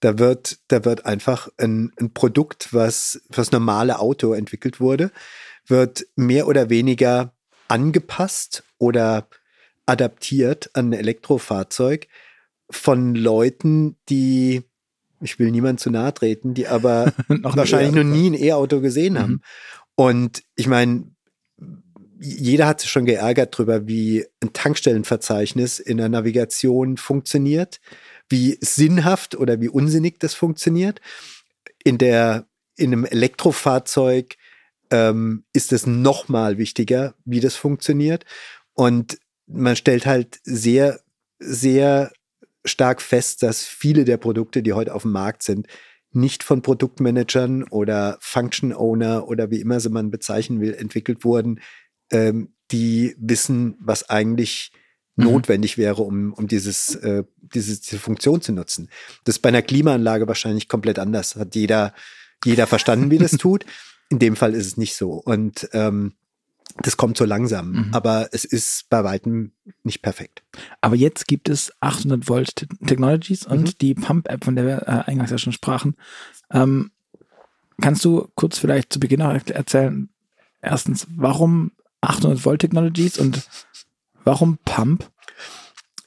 da 0.00 0.18
wird, 0.18 0.58
da 0.68 0.84
wird 0.84 1.06
einfach 1.06 1.48
ein, 1.58 1.92
ein 1.98 2.12
Produkt, 2.12 2.72
was 2.72 3.20
fürs 3.30 3.52
normale 3.52 3.98
Auto 3.98 4.34
entwickelt 4.34 4.80
wurde, 4.80 5.10
wird 5.66 6.06
mehr 6.16 6.46
oder 6.46 6.70
weniger 6.70 7.34
angepasst 7.68 8.62
oder 8.78 9.28
adaptiert 9.86 10.70
an 10.74 10.90
ein 10.90 10.92
Elektrofahrzeug 10.94 12.08
von 12.70 13.14
Leuten, 13.14 13.96
die, 14.08 14.62
ich 15.20 15.38
will 15.38 15.50
niemand 15.50 15.80
zu 15.80 15.90
nahe 15.90 16.12
treten, 16.12 16.54
die 16.54 16.66
aber 16.66 17.12
wahrscheinlich 17.28 17.94
noch 18.04 18.04
nie 18.04 18.30
ein 18.30 18.34
E-Auto 18.34 18.80
gesehen 18.80 19.14
mhm. 19.14 19.18
haben. 19.18 19.42
Und 19.94 20.42
ich 20.56 20.66
meine, 20.66 21.10
jeder 22.18 22.66
hat 22.66 22.80
sich 22.80 22.90
schon 22.90 23.04
geärgert 23.04 23.54
darüber, 23.54 23.86
wie 23.86 24.26
ein 24.42 24.52
Tankstellenverzeichnis 24.52 25.78
in 25.78 25.98
der 25.98 26.08
Navigation 26.08 26.96
funktioniert, 26.96 27.80
wie 28.28 28.58
sinnhaft 28.60 29.34
oder 29.36 29.60
wie 29.60 29.68
unsinnig 29.68 30.18
das 30.18 30.34
funktioniert. 30.34 31.00
In 31.84 31.98
der 31.98 32.46
in 32.76 32.92
einem 32.92 33.04
Elektrofahrzeug 33.04 34.36
ähm, 34.90 35.44
ist 35.52 35.72
es 35.72 35.86
noch 35.86 36.28
mal 36.28 36.58
wichtiger, 36.58 37.14
wie 37.24 37.40
das 37.40 37.56
funktioniert. 37.56 38.24
Und 38.76 39.18
man 39.46 39.74
stellt 39.74 40.06
halt 40.06 40.38
sehr, 40.44 41.00
sehr 41.38 42.12
stark 42.64 43.00
fest, 43.00 43.42
dass 43.42 43.64
viele 43.64 44.04
der 44.04 44.18
Produkte, 44.18 44.62
die 44.62 44.74
heute 44.74 44.94
auf 44.94 45.02
dem 45.02 45.12
Markt 45.12 45.42
sind, 45.42 45.66
nicht 46.12 46.42
von 46.42 46.62
Produktmanagern 46.62 47.64
oder 47.64 48.18
Function 48.20 48.72
Owner 48.72 49.28
oder 49.28 49.50
wie 49.50 49.60
immer 49.60 49.80
sie 49.80 49.88
man 49.88 50.10
bezeichnen 50.10 50.60
will, 50.60 50.74
entwickelt 50.74 51.24
wurden, 51.24 51.60
ähm, 52.10 52.54
die 52.70 53.14
wissen, 53.18 53.76
was 53.80 54.08
eigentlich 54.08 54.72
mhm. 55.16 55.24
notwendig 55.24 55.78
wäre, 55.78 56.02
um, 56.02 56.32
um 56.32 56.46
dieses, 56.48 56.94
äh, 56.96 57.24
dieses, 57.40 57.80
diese 57.80 57.98
Funktion 57.98 58.40
zu 58.40 58.52
nutzen. 58.52 58.88
Das 59.24 59.36
ist 59.36 59.42
bei 59.42 59.48
einer 59.48 59.62
Klimaanlage 59.62 60.28
wahrscheinlich 60.28 60.68
komplett 60.68 60.98
anders. 60.98 61.36
Hat 61.36 61.54
jeder, 61.54 61.94
jeder 62.44 62.66
verstanden, 62.66 63.10
wie 63.10 63.18
das 63.18 63.32
tut. 63.38 63.64
In 64.08 64.18
dem 64.18 64.36
Fall 64.36 64.54
ist 64.54 64.66
es 64.66 64.76
nicht 64.76 64.96
so. 64.96 65.12
Und 65.12 65.68
ähm, 65.72 66.14
das 66.82 66.96
kommt 66.96 67.16
so 67.16 67.24
langsam, 67.24 67.72
mhm. 67.72 67.88
aber 67.92 68.28
es 68.32 68.44
ist 68.44 68.88
bei 68.90 69.02
weitem 69.02 69.52
nicht 69.82 70.02
perfekt. 70.02 70.42
Aber 70.80 70.94
jetzt 70.94 71.26
gibt 71.26 71.48
es 71.48 71.72
800 71.80 72.28
Volt 72.28 72.66
Technologies 72.86 73.46
und 73.46 73.62
mhm. 73.62 73.78
die 73.80 73.94
Pump-App, 73.94 74.44
von 74.44 74.56
der 74.56 74.66
wir 74.66 74.82
äh, 74.82 75.10
eingangs 75.10 75.30
ja 75.30 75.38
schon 75.38 75.52
sprachen. 75.52 75.96
Ähm, 76.50 76.90
kannst 77.80 78.04
du 78.04 78.28
kurz 78.34 78.58
vielleicht 78.58 78.92
zu 78.92 79.00
Beginn 79.00 79.22
auch 79.22 79.34
erzählen, 79.46 80.08
erstens, 80.60 81.06
warum 81.10 81.72
800 82.02 82.44
Volt 82.44 82.60
Technologies 82.60 83.18
und 83.18 83.48
warum 84.24 84.58
Pump? 84.64 85.10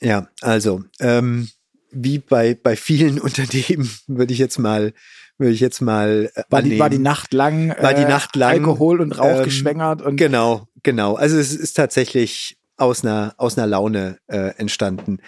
Ja, 0.02 0.30
also 0.42 0.84
ähm, 1.00 1.50
wie 1.92 2.20
bei, 2.20 2.54
bei 2.54 2.76
vielen 2.76 3.20
Unternehmen 3.20 3.90
würde 4.08 4.34
ich 4.34 4.40
jetzt 4.40 4.60
mal 4.60 4.94
würde 5.40 5.54
ich 5.54 5.62
jetzt 5.62 5.82
mal 5.82 6.30
äh, 6.36 6.44
war, 6.50 6.62
die, 6.62 6.78
war 6.78 6.90
die 6.90 7.00
Nacht 7.00 7.34
lang 7.34 7.76
war 7.80 7.94
die 7.94 8.04
äh, 8.04 8.08
Nacht 8.08 8.36
lang 8.36 8.52
Alkohol 8.52 9.02
und 9.02 9.18
Rauch 9.18 9.40
ähm, 9.40 9.44
geschwängert 9.44 10.02
und 10.02 10.18
genau 10.18 10.68
genau. 10.84 11.16
Also 11.16 11.38
es 11.38 11.56
ist 11.56 11.74
tatsächlich 11.74 12.60
aus 12.78 13.04
einer 13.04 13.34
aus 13.38 13.58
einer 13.58 13.68
Laune 13.68 14.20
äh, 14.28 14.56
entstanden. 14.58 15.20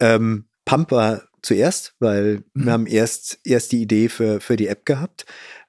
Ähm, 0.00 0.46
Pump 0.64 0.90
war 0.90 1.22
zuerst 1.42 1.94
weil 2.00 2.44
mhm. 2.54 2.64
wir 2.64 2.72
haben 2.72 2.86
erst 2.86 3.38
erst 3.44 3.72
die 3.72 3.82
Idee 3.82 4.08
für 4.08 4.40
für 4.40 4.56
die 4.56 4.66
App 4.66 4.84
gehabt. 4.84 5.24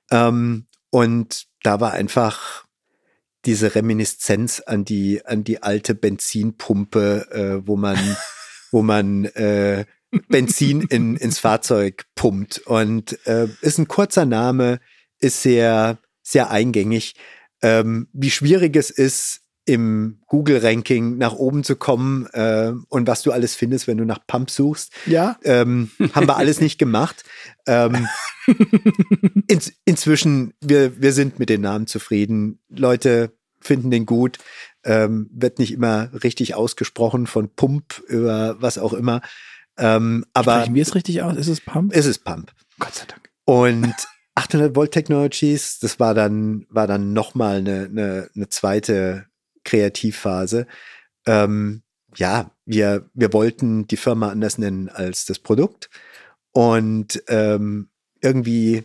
Ähm, 0.09 0.65
und 0.89 1.45
da 1.63 1.79
war 1.79 1.93
einfach 1.93 2.65
diese 3.45 3.75
Reminiszenz 3.75 4.61
an 4.65 4.83
die 4.83 5.25
an 5.25 5.43
die 5.43 5.63
alte 5.63 5.95
Benzinpumpe 5.95 7.27
äh, 7.31 7.67
wo 7.67 7.77
man 7.77 7.97
wo 8.71 8.81
man 8.81 9.25
äh, 9.25 9.85
Benzin 10.27 10.81
in, 10.81 11.15
ins 11.15 11.39
Fahrzeug 11.39 12.05
pumpt. 12.15 12.59
Und 12.59 13.17
äh, 13.25 13.47
ist 13.61 13.77
ein 13.77 13.87
kurzer 13.87 14.25
Name, 14.25 14.79
ist 15.19 15.41
sehr, 15.41 15.97
sehr 16.21 16.51
eingängig. 16.51 17.15
Ähm, 17.61 18.07
wie 18.13 18.31
schwierig 18.31 18.75
es 18.75 18.89
ist, 18.89 19.41
im 19.65 20.19
Google-Ranking 20.27 21.17
nach 21.17 21.33
oben 21.33 21.63
zu 21.63 21.75
kommen 21.75 22.25
äh, 22.33 22.73
und 22.89 23.07
was 23.07 23.21
du 23.21 23.31
alles 23.31 23.55
findest, 23.55 23.87
wenn 23.87 23.97
du 23.97 24.05
nach 24.05 24.25
Pump 24.25 24.49
suchst. 24.49 24.91
Ja. 25.05 25.37
Ähm, 25.43 25.91
haben 26.13 26.27
wir 26.27 26.37
alles 26.37 26.61
nicht 26.61 26.79
gemacht. 26.79 27.23
Ähm, 27.67 28.07
in, 29.47 29.61
inzwischen, 29.85 30.53
wir, 30.61 30.99
wir 30.99 31.13
sind 31.13 31.37
mit 31.39 31.49
den 31.49 31.61
Namen 31.61 31.85
zufrieden. 31.87 32.59
Leute 32.69 33.33
finden 33.59 33.91
den 33.91 34.07
gut. 34.07 34.39
Ähm, 34.83 35.29
wird 35.31 35.59
nicht 35.59 35.71
immer 35.71 36.09
richtig 36.23 36.55
ausgesprochen 36.55 37.27
von 37.27 37.53
Pump 37.53 38.01
über 38.07 38.57
was 38.59 38.79
auch 38.79 38.93
immer. 38.93 39.21
Ähm, 39.77 40.25
aber 40.33 40.59
Sprechen 40.59 40.75
wir 40.75 40.81
es 40.81 40.95
richtig 40.95 41.21
aus? 41.21 41.35
Ist 41.37 41.47
es 41.47 41.61
Pump? 41.61 41.93
Ist 41.93 42.05
es 42.05 42.19
Pump. 42.19 42.51
Gott 42.79 42.93
sei 42.93 43.05
Dank. 43.05 43.29
Und 43.45 43.93
800 44.35 44.75
Volt 44.75 44.91
Technologies, 44.91 45.79
das 45.79 45.99
war 45.99 46.13
dann, 46.13 46.65
war 46.69 46.87
dann 46.87 47.13
nochmal 47.13 47.57
eine, 47.57 47.85
eine, 47.85 48.29
eine 48.35 48.49
zweite 48.49 49.27
Kreativphase. 49.63 50.67
Ähm, 51.25 51.83
ja, 52.15 52.51
wir, 52.65 53.09
wir 53.13 53.33
wollten 53.33 53.87
die 53.87 53.97
Firma 53.97 54.29
anders 54.29 54.57
nennen 54.57 54.89
als 54.89 55.25
das 55.25 55.39
Produkt. 55.39 55.89
Und 56.51 57.23
ähm, 57.27 57.89
irgendwie 58.21 58.83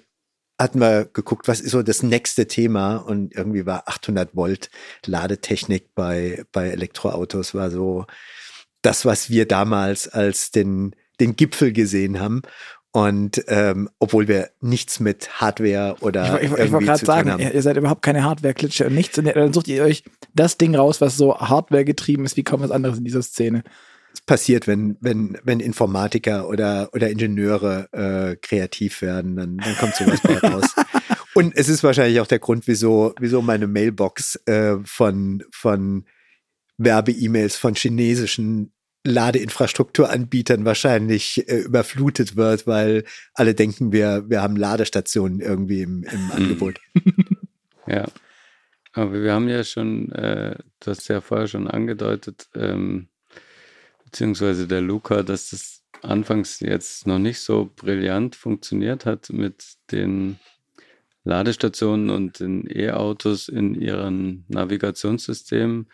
hatten 0.59 0.81
wir 0.81 1.05
geguckt, 1.07 1.49
was 1.49 1.61
ist 1.61 1.73
so 1.73 1.83
das 1.83 2.03
nächste 2.03 2.47
Thema 2.47 2.97
und 2.97 3.35
irgendwie 3.35 3.67
war 3.67 3.89
800 3.89 4.35
Volt 4.35 4.71
Ladetechnik 5.05 5.95
bei, 5.95 6.45
bei 6.53 6.69
Elektroautos 6.69 7.55
war 7.55 7.71
so 7.71 8.07
das, 8.87 9.05
was 9.05 9.29
wir 9.31 9.47
damals 9.47 10.09
als 10.09 10.53
den, 10.53 10.95
den 11.19 11.35
Gipfel 11.35 11.73
gesehen 11.73 12.21
haben. 12.21 12.43
Und 12.93 13.45
ähm, 13.49 13.91
obwohl 13.99 14.29
wir 14.29 14.51
nichts 14.61 15.01
mit 15.01 15.41
Hardware 15.41 15.97
oder. 16.01 16.41
Ich, 16.41 16.51
ich, 16.51 16.59
ich 16.59 16.73
wollte 16.73 16.87
gerade 16.87 17.05
sagen, 17.05 17.33
haben. 17.33 17.43
ihr 17.43 17.63
seid 17.63 17.77
überhaupt 17.77 18.01
keine 18.01 18.23
Hardware-Klitsche 18.23 18.87
und 18.87 18.95
nichts. 18.95 19.19
Und 19.19 19.27
dann 19.27 19.53
sucht 19.53 19.69
ihr 19.69 19.83
euch 19.83 20.05
das 20.35 20.57
Ding 20.57 20.75
raus, 20.75 21.01
was 21.01 21.17
so 21.17 21.37
Hardware 21.37 21.85
getrieben 21.85 22.25
ist, 22.25 22.37
wie 22.37 22.45
kaum 22.45 22.61
was 22.61 22.71
anderes 22.71 22.97
in 22.97 23.05
dieser 23.05 23.23
Szene. 23.23 23.65
Es 24.15 24.23
passiert, 24.23 24.67
wenn, 24.67 24.97
wenn, 25.01 25.37
wenn 25.43 25.61
Informatiker 25.61 26.49
oder, 26.49 26.89
oder 26.95 27.11
Ingenieure 27.11 27.89
äh, 27.93 28.37
kreativ 28.37 29.03
werden, 29.03 29.37
dann, 29.37 29.59
dann 29.59 29.77
kommt 29.77 29.95
sowas 29.97 30.21
bei 30.23 30.39
raus. 30.49 30.75
Und 31.35 31.55
es 31.55 31.69
ist 31.69 31.83
wahrscheinlich 31.83 32.21
auch 32.21 32.27
der 32.27 32.39
Grund, 32.39 32.67
wieso, 32.67 33.15
wieso 33.21 33.43
meine 33.43 33.67
Mailbox 33.67 34.37
äh, 34.47 34.77
von, 34.85 35.45
von 35.51 36.07
Werbe-E-Mails 36.79 37.57
von 37.57 37.75
chinesischen 37.75 38.73
Ladeinfrastrukturanbietern 39.11 40.65
wahrscheinlich 40.65 41.49
äh, 41.49 41.59
überflutet 41.59 42.37
wird, 42.37 42.67
weil 42.67 43.05
alle 43.35 43.55
denken, 43.55 43.93
wir, 43.93 44.25
wir 44.29 44.43
haben 44.43 44.57
Ladestationen 44.57 45.41
irgendwie 45.41 45.83
im, 45.83 46.05
im 46.05 46.25
mhm. 46.25 46.33
Angebot. 46.33 46.81
Ja. 47.89 48.07
Aber 48.93 49.13
wir 49.23 49.33
haben 49.33 49.49
ja 49.49 49.63
schon, 49.63 50.11
äh, 50.13 50.57
du 50.81 50.91
hast 50.91 51.07
ja 51.09 51.21
vorher 51.21 51.47
schon 51.47 51.69
angedeutet, 51.69 52.49
ähm, 52.55 53.09
beziehungsweise 54.05 54.67
der 54.67 54.81
Luca, 54.81 55.23
dass 55.23 55.51
das 55.51 55.85
anfangs 56.03 56.61
jetzt 56.61 57.07
noch 57.07 57.19
nicht 57.19 57.41
so 57.41 57.71
brillant 57.77 58.37
funktioniert 58.37 59.07
hat 59.07 59.31
mit 59.31 59.77
den 59.93 60.39
Ladestationen 61.25 62.11
und 62.11 62.41
den 62.41 62.65
E-Autos 62.69 63.49
in 63.49 63.75
ihren 63.75 64.45
Navigationssystemen. 64.49 65.91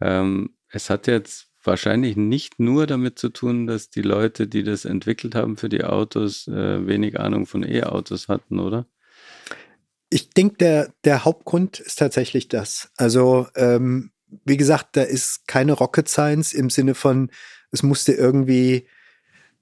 Ähm, 0.00 0.56
es 0.68 0.90
hat 0.90 1.06
jetzt 1.06 1.49
wahrscheinlich 1.62 2.16
nicht 2.16 2.58
nur 2.58 2.86
damit 2.86 3.18
zu 3.18 3.28
tun, 3.28 3.66
dass 3.66 3.90
die 3.90 4.02
Leute, 4.02 4.46
die 4.46 4.62
das 4.62 4.84
entwickelt 4.84 5.34
haben 5.34 5.56
für 5.56 5.68
die 5.68 5.84
Autos, 5.84 6.48
äh, 6.48 6.86
wenig 6.86 7.18
Ahnung 7.20 7.46
von 7.46 7.62
E-Autos 7.62 8.28
hatten, 8.28 8.58
oder? 8.58 8.86
Ich 10.08 10.30
denke, 10.30 10.56
der, 10.56 10.94
der 11.04 11.24
Hauptgrund 11.24 11.78
ist 11.78 11.98
tatsächlich 11.98 12.48
das. 12.48 12.90
Also, 12.96 13.46
ähm, 13.54 14.10
wie 14.44 14.56
gesagt, 14.56 14.96
da 14.96 15.02
ist 15.02 15.46
keine 15.46 15.72
Rocket 15.72 16.08
Science 16.08 16.52
im 16.52 16.70
Sinne 16.70 16.94
von, 16.94 17.30
es 17.70 17.82
musste 17.82 18.12
irgendwie 18.12 18.86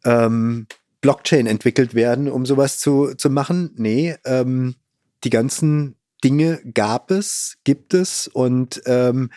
ähm, 0.05 0.67
Blockchain 1.01 1.47
entwickelt 1.47 1.95
werden, 1.95 2.31
um 2.31 2.47
sowas 2.47 2.79
zu, 2.79 3.15
zu 3.15 3.31
machen. 3.31 3.73
Nee, 3.77 4.17
ähm, 4.25 4.77
die 5.25 5.31
ganzen 5.31 5.97
Dinge 6.25 6.61
gab 6.75 7.11
es, 7.11 7.59
gibt 7.65 7.95
es 7.95 8.29
und 8.29 8.83
ähm, 8.87 9.31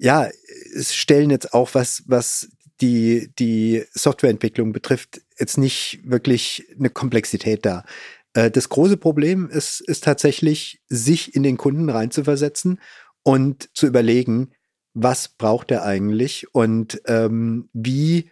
ja, 0.00 0.28
es 0.74 0.94
stellen 0.94 1.30
jetzt 1.30 1.52
auch 1.52 1.74
was, 1.74 2.02
was 2.06 2.48
die, 2.80 3.30
die 3.38 3.84
Softwareentwicklung 3.92 4.72
betrifft, 4.72 5.20
jetzt 5.38 5.58
nicht 5.58 6.00
wirklich 6.04 6.66
eine 6.78 6.88
Komplexität 6.88 7.66
da. 7.66 7.84
Äh, 8.32 8.50
das 8.50 8.70
große 8.70 8.96
Problem 8.96 9.50
ist, 9.50 9.80
ist 9.80 10.04
tatsächlich, 10.04 10.80
sich 10.88 11.34
in 11.34 11.42
den 11.42 11.58
Kunden 11.58 11.90
reinzuversetzen 11.90 12.80
und 13.22 13.68
zu 13.74 13.86
überlegen, 13.86 14.52
was 14.94 15.28
braucht 15.28 15.70
er 15.70 15.84
eigentlich 15.84 16.52
und 16.54 17.02
ähm, 17.06 17.68
wie, 17.74 18.30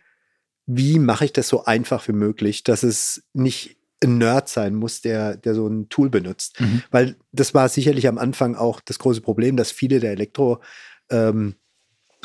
wie 0.64 0.98
mache 0.98 1.26
ich 1.26 1.34
das 1.34 1.48
so 1.48 1.66
einfach 1.66 2.08
wie 2.08 2.12
möglich, 2.12 2.64
dass 2.64 2.82
es 2.82 3.24
nicht 3.34 3.76
ein 4.02 4.16
Nerd 4.16 4.48
sein 4.48 4.74
muss, 4.74 5.02
der, 5.02 5.36
der 5.36 5.54
so 5.54 5.66
ein 5.66 5.90
Tool 5.90 6.08
benutzt. 6.08 6.60
Mhm. 6.60 6.82
Weil 6.90 7.16
das 7.32 7.52
war 7.52 7.68
sicherlich 7.68 8.08
am 8.08 8.16
Anfang 8.16 8.54
auch 8.54 8.80
das 8.80 8.98
große 8.98 9.20
Problem, 9.20 9.56
dass 9.56 9.70
viele 9.70 10.00
der 10.00 10.12
Elektrofahrer 10.12 10.62
ähm, 11.10 11.54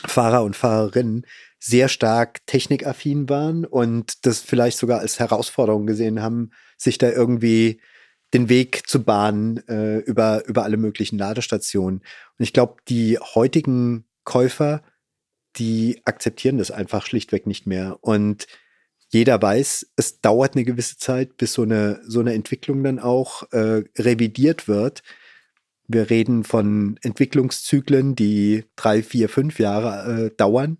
und 0.01 0.55
Fahrerinnen 0.55 1.25
sehr 1.59 1.87
stark 1.87 2.45
technikaffin 2.45 3.29
waren 3.29 3.65
und 3.65 4.25
das 4.25 4.41
vielleicht 4.41 4.77
sogar 4.77 4.99
als 4.99 5.19
Herausforderung 5.19 5.85
gesehen 5.85 6.21
haben, 6.21 6.51
sich 6.77 6.97
da 6.97 7.09
irgendwie 7.09 7.79
den 8.33 8.49
Weg 8.49 8.87
zu 8.87 9.03
bahnen 9.03 9.65
äh, 9.67 9.99
über, 9.99 10.45
über 10.45 10.63
alle 10.63 10.77
möglichen 10.77 11.17
Ladestationen. 11.17 11.99
Und 11.99 12.43
ich 12.43 12.51
glaube, 12.51 12.77
die 12.89 13.17
heutigen 13.19 14.05
Käufer, 14.23 14.81
die 15.55 16.01
akzeptieren 16.05 16.57
das 16.57 16.71
einfach 16.71 17.05
schlichtweg 17.05 17.45
nicht 17.45 17.67
mehr. 17.67 17.97
Und 18.01 18.47
jeder 19.09 19.39
weiß, 19.39 19.91
es 19.95 20.19
dauert 20.21 20.55
eine 20.55 20.65
gewisse 20.65 20.97
Zeit, 20.97 21.37
bis 21.37 21.53
so 21.53 21.61
eine, 21.61 22.01
so 22.05 22.19
eine 22.19 22.33
Entwicklung 22.33 22.83
dann 22.83 22.99
auch 22.99 23.43
äh, 23.51 23.83
revidiert 23.97 24.67
wird. 24.67 25.03
Wir 25.87 26.09
reden 26.09 26.43
von 26.43 26.97
Entwicklungszyklen, 27.01 28.15
die 28.15 28.65
drei, 28.75 29.03
vier, 29.03 29.29
fünf 29.29 29.59
Jahre 29.59 30.25
äh, 30.25 30.35
dauern. 30.35 30.77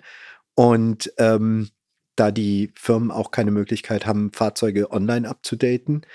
Und 0.56 1.12
ähm, 1.18 1.70
da 2.16 2.32
die 2.32 2.72
Firmen 2.76 3.12
auch 3.12 3.32
keine 3.32 3.52
Möglichkeit 3.52 4.06
haben, 4.06 4.32
Fahrzeuge 4.34 4.92
online 4.92 5.28
abzudaten, 5.28 6.06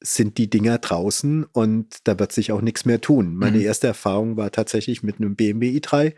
sind 0.00 0.36
die 0.36 0.50
Dinger 0.50 0.78
draußen 0.78 1.44
und 1.44 1.96
da 2.04 2.18
wird 2.18 2.32
sich 2.32 2.52
auch 2.52 2.60
nichts 2.60 2.84
mehr 2.84 3.00
tun. 3.00 3.36
Meine 3.36 3.58
mhm. 3.58 3.64
erste 3.64 3.86
Erfahrung 3.86 4.36
war 4.36 4.50
tatsächlich 4.50 5.02
mit 5.02 5.16
einem 5.16 5.34
BMW 5.34 5.78
i3 5.78 6.14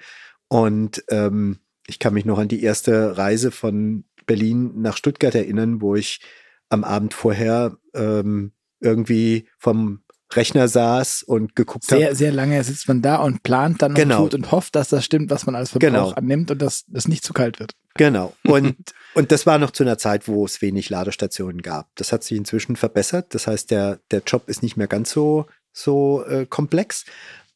und 0.48 1.04
ähm, 1.08 1.58
ich 1.86 1.98
kann 2.00 2.14
mich 2.14 2.24
noch 2.24 2.38
an 2.38 2.48
die 2.48 2.62
erste 2.62 3.16
Reise 3.16 3.52
von 3.52 4.04
Berlin 4.26 4.72
nach 4.80 4.96
Stuttgart 4.96 5.34
erinnern, 5.34 5.80
wo 5.80 5.94
ich 5.94 6.20
am 6.68 6.82
Abend 6.82 7.14
vorher 7.14 7.78
ähm, 7.94 8.52
irgendwie 8.80 9.48
vom 9.58 10.02
Rechner 10.32 10.68
saß 10.68 11.22
und 11.22 11.54
geguckt 11.54 11.84
habe. 11.90 12.00
Sehr, 12.00 12.08
hab. 12.10 12.16
sehr 12.16 12.32
lange 12.32 12.62
sitzt 12.64 12.88
man 12.88 13.00
da 13.00 13.16
und 13.16 13.42
plant 13.42 13.82
dann 13.82 13.94
genau. 13.94 14.24
und 14.24 14.30
tut 14.30 14.34
und 14.34 14.52
hofft, 14.52 14.74
dass 14.74 14.88
das 14.88 15.04
stimmt, 15.04 15.30
was 15.30 15.46
man 15.46 15.54
als 15.54 15.70
Verbrauch 15.70 15.88
genau. 15.88 16.10
annimmt 16.10 16.50
und 16.50 16.60
dass 16.60 16.84
das 16.88 17.08
nicht 17.08 17.24
zu 17.24 17.32
kalt 17.32 17.60
wird. 17.60 17.72
Genau. 17.96 18.34
Und, 18.44 18.76
und 19.14 19.32
das 19.32 19.46
war 19.46 19.58
noch 19.58 19.70
zu 19.70 19.82
einer 19.82 19.96
Zeit, 19.96 20.28
wo 20.28 20.44
es 20.44 20.60
wenig 20.60 20.90
Ladestationen 20.90 21.62
gab. 21.62 21.88
Das 21.94 22.12
hat 22.12 22.24
sich 22.24 22.36
inzwischen 22.36 22.76
verbessert. 22.76 23.34
Das 23.34 23.46
heißt, 23.46 23.70
der, 23.70 24.00
der 24.10 24.20
Job 24.26 24.50
ist 24.50 24.62
nicht 24.62 24.76
mehr 24.76 24.86
ganz 24.86 25.10
so, 25.10 25.46
so 25.72 26.22
äh, 26.26 26.44
komplex. 26.44 27.06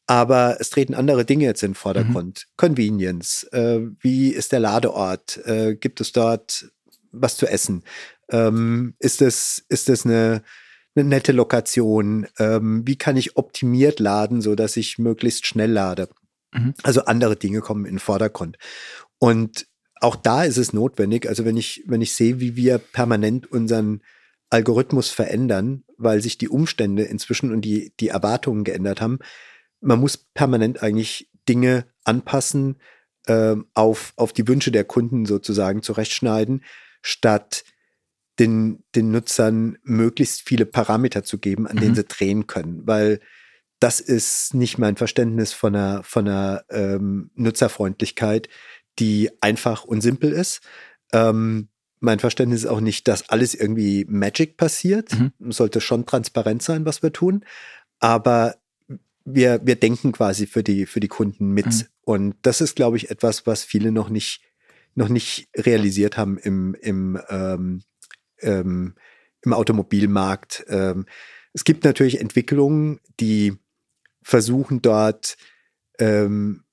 Aber 0.07 0.57
es 0.59 0.71
treten 0.71 0.95
andere 0.95 1.25
Dinge 1.25 1.45
jetzt 1.45 1.61
in 1.61 1.71
den 1.71 1.75
Vordergrund. 1.75 2.47
Mhm. 2.47 2.53
Convenience. 2.57 3.43
Äh, 3.51 3.81
wie 3.99 4.29
ist 4.29 4.51
der 4.51 4.59
Ladeort? 4.59 5.37
Äh, 5.45 5.75
gibt 5.75 6.01
es 6.01 6.11
dort 6.11 6.71
was 7.11 7.37
zu 7.37 7.47
essen? 7.47 7.83
Ähm, 8.29 8.95
ist 8.99 9.21
es, 9.21 9.63
ist 9.69 9.89
es 9.89 10.05
eine, 10.05 10.41
eine 10.95 11.07
nette 11.07 11.31
Lokation? 11.31 12.27
Ähm, 12.39 12.83
wie 12.85 12.97
kann 12.97 13.17
ich 13.17 13.37
optimiert 13.37 13.99
laden, 13.99 14.41
so 14.41 14.55
dass 14.55 14.77
ich 14.77 14.97
möglichst 14.97 15.45
schnell 15.45 15.71
lade? 15.71 16.09
Mhm. 16.53 16.73
Also 16.83 17.05
andere 17.05 17.35
Dinge 17.35 17.61
kommen 17.61 17.85
in 17.85 17.93
den 17.93 17.99
Vordergrund. 17.99 18.57
Und 19.19 19.67
auch 19.99 20.15
da 20.15 20.43
ist 20.43 20.57
es 20.57 20.73
notwendig. 20.73 21.27
Also 21.27 21.45
wenn 21.45 21.57
ich, 21.57 21.83
wenn 21.85 22.01
ich 22.01 22.13
sehe, 22.13 22.39
wie 22.39 22.55
wir 22.55 22.79
permanent 22.79 23.51
unseren 23.51 24.01
Algorithmus 24.49 25.09
verändern, 25.09 25.83
weil 25.97 26.21
sich 26.21 26.37
die 26.37 26.49
Umstände 26.49 27.03
inzwischen 27.03 27.53
und 27.53 27.61
die, 27.61 27.93
die 27.99 28.09
Erwartungen 28.09 28.63
geändert 28.63 28.99
haben, 28.99 29.19
man 29.79 29.99
muss 29.99 30.17
permanent 30.17 30.83
eigentlich 30.83 31.29
Dinge 31.47 31.85
anpassen, 32.03 32.79
äh, 33.27 33.55
auf, 33.73 34.13
auf 34.15 34.33
die 34.33 34.47
Wünsche 34.47 34.71
der 34.71 34.83
Kunden 34.83 35.25
sozusagen 35.25 35.83
zurechtschneiden, 35.83 36.63
statt 37.01 37.63
den, 38.41 38.83
den 38.95 39.11
Nutzern 39.11 39.77
möglichst 39.83 40.41
viele 40.41 40.65
Parameter 40.65 41.23
zu 41.23 41.37
geben, 41.37 41.67
an 41.67 41.75
mhm. 41.75 41.81
denen 41.81 41.95
sie 41.95 42.03
drehen 42.03 42.47
können. 42.47 42.81
Weil 42.85 43.19
das 43.79 43.99
ist 43.99 44.55
nicht 44.55 44.79
mein 44.79 44.97
Verständnis 44.97 45.53
von 45.53 45.75
einer, 45.75 46.03
von 46.03 46.27
einer 46.27 46.63
ähm, 46.69 47.29
Nutzerfreundlichkeit, 47.35 48.49
die 48.99 49.29
einfach 49.41 49.83
und 49.83 50.01
simpel 50.01 50.31
ist. 50.31 50.61
Ähm, 51.13 51.69
mein 51.99 52.17
Verständnis 52.17 52.61
ist 52.61 52.69
auch 52.69 52.81
nicht, 52.81 53.07
dass 53.07 53.29
alles 53.29 53.53
irgendwie 53.53 54.05
Magic 54.09 54.57
passiert. 54.57 55.11
Mhm. 55.13 55.51
Sollte 55.51 55.79
schon 55.79 56.07
transparent 56.07 56.63
sein, 56.63 56.83
was 56.85 57.03
wir 57.03 57.13
tun. 57.13 57.45
Aber 57.99 58.55
wir, 59.23 59.61
wir 59.63 59.75
denken 59.75 60.11
quasi 60.11 60.47
für 60.47 60.63
die, 60.63 60.87
für 60.87 60.99
die 60.99 61.07
Kunden 61.07 61.51
mit. 61.51 61.67
Mhm. 61.67 61.83
Und 62.01 62.35
das 62.41 62.59
ist, 62.59 62.75
glaube 62.75 62.97
ich, 62.97 63.11
etwas, 63.11 63.45
was 63.45 63.63
viele 63.63 63.91
noch 63.91 64.09
nicht, 64.09 64.41
noch 64.95 65.09
nicht 65.09 65.47
realisiert 65.55 66.17
haben 66.17 66.39
im, 66.39 66.75
im, 66.81 67.19
ähm, 67.29 67.83
ähm, 68.41 68.95
im 69.43 69.53
Automobilmarkt. 69.53 70.65
Ähm, 70.67 71.05
es 71.53 71.63
gibt 71.63 71.83
natürlich 71.83 72.19
Entwicklungen, 72.19 72.99
die 73.19 73.53
versuchen 74.23 74.81
dort 74.81 75.37
ähm, 75.99 76.63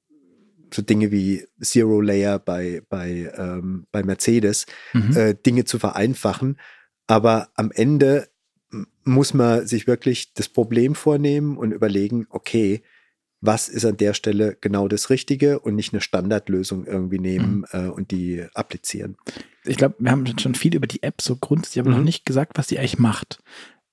so 0.73 0.83
Dinge 0.83 1.11
wie 1.11 1.47
Zero 1.61 2.01
Layer 2.01 2.39
bei, 2.39 2.83
bei, 2.89 3.33
ähm, 3.37 3.87
bei 3.91 4.03
Mercedes, 4.03 4.67
mhm. 4.93 5.17
äh, 5.17 5.35
Dinge 5.35 5.65
zu 5.65 5.79
vereinfachen. 5.79 6.59
Aber 7.07 7.49
am 7.55 7.71
Ende 7.73 8.29
muss 9.05 9.33
man 9.33 9.67
sich 9.67 9.87
wirklich 9.87 10.35
das 10.35 10.49
Problem 10.49 10.95
vornehmen 10.95 11.57
und 11.57 11.73
überlegen, 11.73 12.27
okay, 12.29 12.83
was 13.41 13.69
ist 13.69 13.85
an 13.85 13.97
der 13.97 14.15
Stelle 14.15 14.57
genau 14.61 14.89
das 14.89 15.11
Richtige 15.11 15.61
und 15.61 15.75
nicht 15.75 15.93
eine 15.93 16.01
Standardlösung 16.01 16.87
irgendwie 16.87 17.19
nehmen 17.19 17.59
mhm. 17.59 17.67
äh, 17.73 17.89
und 17.89 18.11
die 18.11 18.45
applizieren. 18.55 19.17
Ich 19.65 19.77
glaube, 19.77 19.97
wir 19.99 20.11
haben 20.11 20.27
schon 20.39 20.55
viel 20.55 20.75
über 20.75 20.87
die 20.87 21.03
App 21.03 21.23
so 21.23 21.37
grundsätzlich, 21.37 21.81
aber 21.81 21.91
mhm. 21.91 21.99
noch 21.99 22.05
nicht 22.05 22.25
gesagt, 22.25 22.59
was 22.59 22.67
die 22.67 22.79
eigentlich 22.79 22.99
macht. 22.99 23.39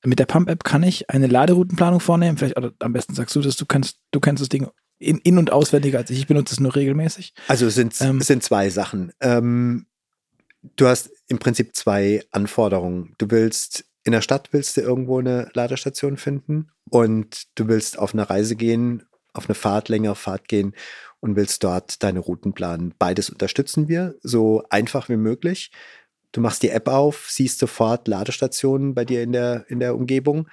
Mit 0.04 0.20
der 0.20 0.26
Pump-App 0.26 0.64
kann 0.64 0.84
ich 0.84 1.10
eine 1.10 1.28
Laderoutenplanung 1.28 2.00
vornehmen. 2.00 2.38
Vielleicht, 2.38 2.58
oder 2.58 2.74
am 2.80 2.93
besten 2.93 3.16
sagst 3.16 3.36
du 3.36 3.41
das, 3.41 3.56
du 3.56 3.66
kannst, 3.66 3.98
du 4.12 4.20
kennst 4.20 4.41
das 4.41 4.50
Ding 4.50 4.68
in, 5.00 5.18
in 5.20 5.38
und 5.38 5.52
auswendiger 5.52 6.00
als 6.00 6.10
ich. 6.10 6.20
Ich 6.20 6.28
benutze 6.28 6.54
es 6.54 6.60
nur 6.60 6.76
regelmäßig. 6.76 7.34
Also 7.48 7.66
es 7.68 7.76
sind, 7.76 8.00
ähm, 8.02 8.22
sind 8.22 8.43
zwei 8.43 8.70
Sachen. 8.70 9.12
Ähm, 9.20 9.88
du 10.76 10.88
hast 10.88 11.10
im 11.28 11.39
Prinzip 11.39 11.76
zwei 11.76 12.24
Anforderungen. 12.32 13.16
Du 13.18 13.30
willst 13.30 13.86
in 14.06 14.12
der 14.12 14.22
Stadt 14.22 14.50
willst 14.52 14.78
du 14.78 14.82
irgendwo 14.82 15.20
eine 15.20 15.50
Ladestation 15.54 16.18
finden 16.18 16.70
und 16.89 17.48
du 17.56 17.68
willst 17.68 17.98
auf 17.98 18.14
eine 18.14 18.30
Reise 18.30 18.56
gehen, 18.56 19.04
auf 19.36 19.48
eine 19.48 19.56
Fahrt, 19.56 19.90
längere 19.90 20.16
Fahrt 20.16 20.48
gehen 20.48 20.74
und 21.20 21.36
willst 21.36 21.64
dort 21.64 22.04
deine 22.04 22.20
Routen 22.20 22.54
planen. 22.54 22.94
Beides 23.00 23.30
unterstützen 23.30 23.88
wir, 23.88 24.16
so 24.22 24.64
einfach 24.70 25.10
wie 25.10 25.18
möglich. 25.18 25.72
Du 26.32 26.42
machst 26.42 26.64
die 26.64 26.70
App 26.70 26.88
auf, 26.88 27.28
siehst 27.30 27.60
sofort 27.60 28.08
Ladestationen 28.08 28.94
bei 28.94 29.06
dir 29.06 29.24
in 29.24 29.32
der, 29.32 29.66
in 29.70 29.80
der 29.80 29.96
Umgebung. 29.96 30.48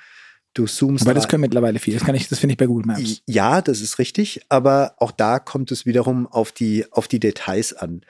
Du 0.55 0.66
zoomst. 0.66 1.05
Aber 1.05 1.14
das 1.14 1.28
können 1.28 1.41
mittlerweile 1.41 1.78
viele. 1.78 1.97
Das 1.97 2.07
kann 2.07 2.14
ich, 2.14 2.28
das 2.28 2.39
finde 2.39 2.53
ich 2.53 2.59
bei 2.59 2.66
Google 2.66 2.87
Maps. 2.87 3.22
Ja, 3.26 3.62
das 3.62 3.80
ist 3.80 3.99
richtig. 3.99 4.43
Aber 4.49 4.95
auch 4.99 5.11
da 5.11 5.39
kommt 5.39 5.72
es 5.72 5.87
wiederum 5.87 6.26
auf 6.26 6.53
die, 6.53 6.85
auf 6.93 7.09
die 7.09 7.20
Details 7.20 7.72
an. 7.72 8.03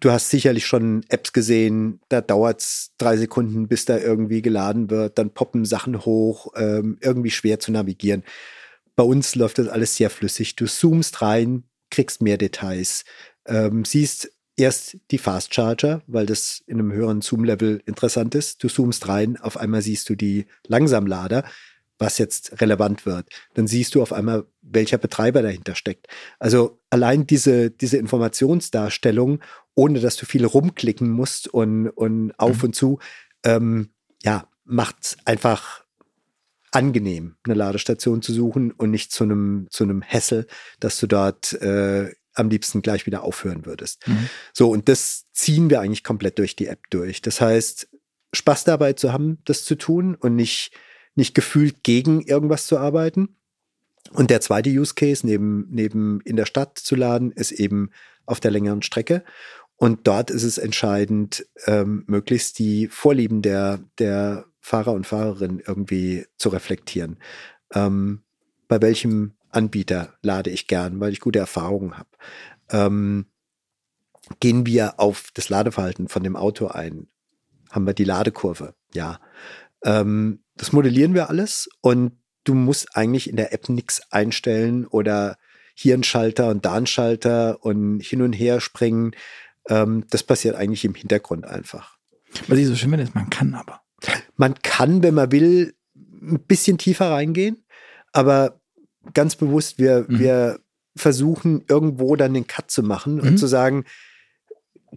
Du 0.00 0.12
hast 0.12 0.30
sicherlich 0.30 0.64
schon 0.64 1.04
Apps 1.08 1.32
gesehen, 1.32 2.00
da 2.08 2.20
dauert 2.20 2.60
es 2.60 2.92
drei 2.98 3.16
Sekunden, 3.16 3.66
bis 3.66 3.84
da 3.84 3.98
irgendwie 3.98 4.42
geladen 4.42 4.90
wird, 4.90 5.18
dann 5.18 5.30
poppen 5.30 5.64
Sachen 5.64 6.04
hoch, 6.04 6.52
ähm, 6.54 6.98
irgendwie 7.00 7.32
schwer 7.32 7.58
zu 7.58 7.72
navigieren. 7.72 8.22
Bei 8.98 9.04
uns 9.04 9.36
läuft 9.36 9.60
das 9.60 9.68
alles 9.68 9.94
sehr 9.94 10.10
flüssig. 10.10 10.56
Du 10.56 10.66
zoomst 10.66 11.22
rein, 11.22 11.62
kriegst 11.88 12.20
mehr 12.20 12.36
Details, 12.36 13.04
ähm, 13.46 13.84
siehst 13.84 14.32
erst 14.56 14.96
die 15.12 15.18
Fast 15.18 15.54
Charger, 15.54 16.02
weil 16.08 16.26
das 16.26 16.64
in 16.66 16.80
einem 16.80 16.90
höheren 16.90 17.20
Zoom-Level 17.20 17.80
interessant 17.86 18.34
ist. 18.34 18.64
Du 18.64 18.66
zoomst 18.66 19.06
rein, 19.06 19.36
auf 19.36 19.56
einmal 19.56 19.82
siehst 19.82 20.08
du 20.08 20.16
die 20.16 20.46
Langsamlader, 20.66 21.44
was 21.96 22.18
jetzt 22.18 22.60
relevant 22.60 23.06
wird. 23.06 23.28
Dann 23.54 23.68
siehst 23.68 23.94
du 23.94 24.02
auf 24.02 24.12
einmal, 24.12 24.46
welcher 24.62 24.98
Betreiber 24.98 25.42
dahinter 25.42 25.76
steckt. 25.76 26.08
Also 26.40 26.80
allein 26.90 27.24
diese, 27.24 27.70
diese 27.70 27.98
Informationsdarstellung 27.98 29.38
ohne 29.76 30.00
dass 30.00 30.16
du 30.16 30.26
viel 30.26 30.44
rumklicken 30.44 31.08
musst 31.08 31.46
und, 31.46 31.88
und 31.90 32.32
auf 32.36 32.58
mhm. 32.58 32.64
und 32.64 32.74
zu, 32.74 32.98
ähm, 33.44 33.90
ja, 34.24 34.48
macht 34.64 35.18
einfach 35.24 35.84
angenehm, 36.72 37.36
eine 37.44 37.54
Ladestation 37.54 38.22
zu 38.22 38.32
suchen 38.32 38.72
und 38.72 38.90
nicht 38.90 39.12
zu 39.12 39.24
einem, 39.24 39.66
zu 39.70 39.84
einem 39.84 40.02
Hessel, 40.02 40.46
dass 40.80 40.98
du 41.00 41.06
dort 41.06 41.52
äh, 41.54 42.12
am 42.34 42.50
liebsten 42.50 42.82
gleich 42.82 43.06
wieder 43.06 43.22
aufhören 43.22 43.66
würdest. 43.66 44.06
Mhm. 44.06 44.28
So, 44.52 44.70
und 44.70 44.88
das 44.88 45.26
ziehen 45.32 45.70
wir 45.70 45.80
eigentlich 45.80 46.04
komplett 46.04 46.38
durch 46.38 46.56
die 46.56 46.66
App 46.66 46.82
durch. 46.90 47.20
Das 47.20 47.40
heißt, 47.40 47.88
Spaß 48.32 48.64
dabei 48.64 48.92
zu 48.92 49.12
haben, 49.12 49.38
das 49.44 49.64
zu 49.64 49.76
tun 49.76 50.14
und 50.14 50.36
nicht, 50.36 50.72
nicht 51.14 51.34
gefühlt 51.34 51.82
gegen 51.82 52.22
irgendwas 52.22 52.66
zu 52.66 52.78
arbeiten. 52.78 53.36
Und 54.12 54.30
der 54.30 54.40
zweite 54.40 54.70
Use 54.70 54.94
Case 54.94 55.26
neben, 55.26 55.66
neben 55.70 56.20
in 56.22 56.36
der 56.36 56.46
Stadt 56.46 56.78
zu 56.78 56.94
laden, 56.94 57.32
ist 57.32 57.52
eben 57.52 57.90
auf 58.26 58.40
der 58.40 58.50
längeren 58.50 58.82
Strecke. 58.82 59.24
Und 59.76 60.06
dort 60.06 60.30
ist 60.30 60.42
es 60.42 60.58
entscheidend, 60.58 61.46
ähm, 61.66 62.04
möglichst 62.06 62.58
die 62.58 62.88
Vorlieben 62.88 63.42
der, 63.42 63.80
der 63.98 64.44
Fahrer 64.68 64.92
und 64.92 65.06
Fahrerin 65.06 65.62
irgendwie 65.66 66.26
zu 66.36 66.50
reflektieren. 66.50 67.18
Ähm, 67.72 68.22
bei 68.68 68.80
welchem 68.82 69.32
Anbieter 69.48 70.14
lade 70.20 70.50
ich 70.50 70.66
gern, 70.66 71.00
weil 71.00 71.12
ich 71.12 71.20
gute 71.20 71.38
Erfahrungen 71.38 71.96
habe. 71.96 72.10
Ähm, 72.70 73.26
gehen 74.40 74.66
wir 74.66 75.00
auf 75.00 75.30
das 75.32 75.48
Ladeverhalten 75.48 76.08
von 76.08 76.22
dem 76.22 76.36
Auto 76.36 76.66
ein? 76.66 77.08
Haben 77.70 77.86
wir 77.86 77.94
die 77.94 78.04
Ladekurve? 78.04 78.74
Ja. 78.92 79.20
Ähm, 79.84 80.40
Das 80.56 80.72
modellieren 80.72 81.14
wir 81.14 81.30
alles 81.30 81.68
und 81.80 82.18
du 82.44 82.54
musst 82.54 82.94
eigentlich 82.94 83.30
in 83.30 83.36
der 83.36 83.52
App 83.54 83.68
nichts 83.70 84.02
einstellen 84.10 84.86
oder 84.86 85.38
hier 85.74 85.94
ein 85.94 86.02
Schalter 86.02 86.48
und 86.48 86.64
da 86.64 86.74
ein 86.74 86.86
Schalter 86.86 87.64
und 87.64 88.00
hin 88.00 88.20
und 88.20 88.32
her 88.32 88.60
springen. 88.60 89.12
Ähm, 89.68 90.04
das 90.10 90.24
passiert 90.24 90.56
eigentlich 90.56 90.84
im 90.84 90.94
Hintergrund 90.94 91.46
einfach. 91.46 91.96
Was 92.48 92.58
ich 92.58 92.66
so 92.66 92.74
schön 92.74 92.90
finde, 92.90 93.04
ist, 93.04 93.14
man 93.14 93.30
kann 93.30 93.54
aber. 93.54 93.80
Man 94.36 94.54
kann, 94.62 95.02
wenn 95.02 95.14
man 95.14 95.32
will, 95.32 95.74
ein 95.94 96.40
bisschen 96.40 96.78
tiefer 96.78 97.10
reingehen, 97.10 97.64
aber 98.12 98.60
ganz 99.14 99.36
bewusst, 99.36 99.78
wir, 99.78 100.06
mhm. 100.08 100.18
wir 100.18 100.60
versuchen 100.96 101.64
irgendwo 101.68 102.16
dann 102.16 102.34
den 102.34 102.46
Cut 102.46 102.70
zu 102.70 102.82
machen 102.82 103.16
mhm. 103.16 103.20
und 103.20 103.38
zu 103.38 103.46
sagen, 103.46 103.84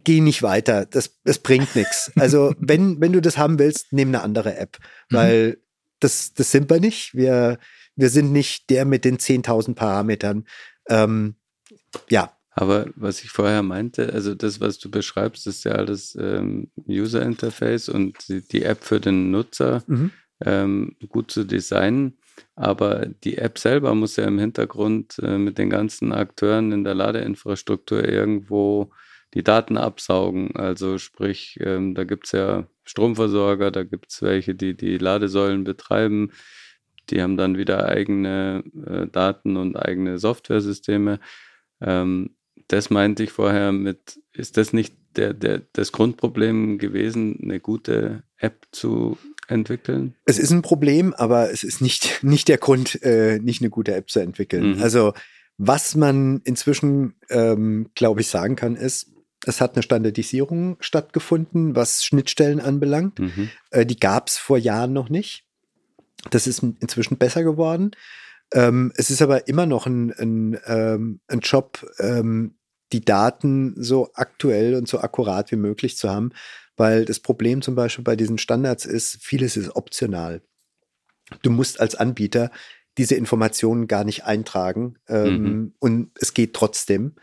geh 0.04 0.22
nicht 0.22 0.42
weiter, 0.42 0.86
das, 0.86 1.20
das 1.24 1.40
bringt 1.40 1.76
nichts. 1.76 2.12
Also 2.20 2.54
wenn, 2.60 3.00
wenn 3.02 3.14
du 3.14 3.22
das 3.22 3.38
haben 3.38 3.60
willst, 3.60 3.94
nimm 3.94 4.10
eine 4.10 4.22
andere 4.22 4.58
App, 4.58 4.78
mhm. 5.10 5.16
weil 5.16 5.58
das, 6.00 6.34
das 6.34 6.52
sind 6.52 6.70
wir 6.70 6.80
nicht. 6.80 7.14
Wir, 7.14 7.60
wir 7.96 8.10
sind 8.10 8.32
nicht 8.32 8.70
der 8.70 8.86
mit 8.86 9.06
den 9.06 9.18
10.000 9.18 9.76
Parametern. 9.76 10.46
Ähm, 10.90 11.36
ja. 12.10 12.36
Aber 12.54 12.88
was 12.96 13.24
ich 13.24 13.30
vorher 13.30 13.64
meinte, 13.64 14.12
also 14.14 14.36
das, 14.36 14.60
was 14.60 14.78
du 14.78 14.92
beschreibst, 14.92 15.48
ist 15.48 15.64
ja 15.64 15.72
alles 15.72 16.18
ähm, 16.20 16.70
User 16.88 17.22
Interface 17.22 17.88
und 17.88 18.18
die, 18.28 18.64
App 18.64 18.84
für 18.84 19.00
den 19.00 19.32
Nutzer 19.32 19.84
mhm. 19.88 20.12
ähm, 20.46 20.96
gut 21.08 21.32
zu 21.32 21.46
designen. 21.46 22.18
Aber 22.56 23.06
die 23.24 23.38
App 23.38 23.58
selber 23.58 23.96
muss 23.96 24.18
ja 24.18 24.26
im 24.26 24.38
Hintergrund 24.38 25.18
äh, 25.20 25.38
mit 25.38 25.58
den 25.58 25.70
ganzen 25.70 26.12
Akteuren 26.12 26.72
in 26.74 26.84
der 26.84 26.96
Ladeinfrastruktur 26.96 28.08
irgendwo 28.08 28.92
die 29.34 29.44
Daten 29.44 29.78
absaugen. 29.78 30.56
Also 30.56 30.98
sprich, 30.98 31.58
ähm, 31.62 31.96
da 31.96 32.04
gibt 32.04 32.26
es 32.26 32.34
ja 32.34 32.68
Stromversorger, 32.84 33.72
da 33.72 33.84
gibt 33.84 34.12
es 34.12 34.22
welche, 34.22 34.56
die 34.56 34.76
die 34.76 34.98
Ladesäulen 34.98 35.64
betreiben. 35.64 36.32
Die 37.10 37.22
haben 37.22 37.38
dann 37.38 37.58
wieder 37.58 37.88
eigene 37.88 38.64
äh, 38.86 39.08
Daten 39.08 39.56
und 39.56 39.78
eigene 39.78 40.18
Softwaresysteme. 40.18 41.20
Ähm, 41.80 42.36
das 42.72 42.90
meinte 42.90 43.24
ich 43.24 43.32
vorher 43.32 43.72
mit, 43.72 44.20
ist 44.34 44.58
das 44.58 44.74
nicht 44.74 44.96
der, 45.16 45.34
der, 45.34 45.62
das 45.74 45.92
Grundproblem 45.92 46.78
gewesen, 46.78 47.40
eine 47.42 47.60
gute 47.60 48.24
App 48.38 48.68
zu 48.72 49.18
entwickeln? 49.48 50.16
Es 50.26 50.40
ist 50.40 50.52
ein 50.52 50.62
Problem, 50.62 51.14
aber 51.14 51.52
es 51.52 51.64
ist 51.64 51.82
nicht, 51.82 52.20
nicht 52.24 52.48
der 52.48 52.58
Grund, 52.58 53.02
äh, 53.04 53.40
nicht 53.40 53.62
eine 53.62 53.70
gute 53.70 53.94
App 53.94 54.10
zu 54.10 54.20
entwickeln. 54.20 54.78
Mhm. 54.78 54.84
Also 54.84 55.14
was 55.58 55.96
man 55.96 56.42
inzwischen, 56.44 57.16
ähm, 57.30 57.90
glaube 57.94 58.22
ich, 58.22 58.28
sagen 58.28 58.56
kann, 58.56 58.76
ist, 58.76 59.12
es 59.46 59.60
hat 59.60 59.76
eine 59.76 59.84
Standardisierung 59.84 60.78
stattgefunden, 60.80 61.76
was 61.76 62.06
Schnittstellen 62.06 62.60
anbelangt. 62.60 63.20
Mhm. 63.20 63.50
Äh, 63.72 63.86
die 63.86 64.00
gab 64.00 64.28
es 64.28 64.38
vor 64.38 64.58
Jahren 64.58 64.94
noch 64.94 65.10
nicht. 65.10 65.44
Das 66.30 66.48
ist 66.48 66.64
inzwischen 66.64 67.18
besser 67.18 67.44
geworden. 67.44 67.92
Ähm, 68.54 68.92
es 68.96 69.10
ist 69.10 69.22
aber 69.22 69.48
immer 69.48 69.66
noch 69.66 69.86
ein, 69.86 70.12
ein, 70.14 70.60
ähm, 70.66 71.20
ein 71.28 71.40
Job, 71.40 71.86
ähm, 72.00 72.56
die 72.94 73.04
Daten 73.04 73.74
so 73.78 74.12
aktuell 74.14 74.76
und 74.76 74.88
so 74.88 75.00
akkurat 75.00 75.52
wie 75.52 75.58
möglich 75.58 75.98
zu 75.98 76.10
haben, 76.10 76.32
weil 76.78 77.06
das 77.06 77.20
Problem 77.20 77.62
zum 77.62 77.76
Beispiel 77.76 78.04
bei 78.04 78.16
diesen 78.16 78.38
Standards 78.38 78.86
ist, 78.86 79.18
vieles 79.22 79.58
ist 79.58 79.76
optional. 79.76 80.42
Du 81.42 81.50
musst 81.50 81.80
als 81.80 81.96
Anbieter 81.96 82.52
diese 82.98 83.16
Informationen 83.16 83.88
gar 83.88 84.04
nicht 84.04 84.26
eintragen 84.26 84.96
ähm, 85.08 85.44
mhm. 85.44 85.74
und 85.80 86.12
es 86.16 86.34
geht 86.34 86.54
trotzdem. 86.54 87.16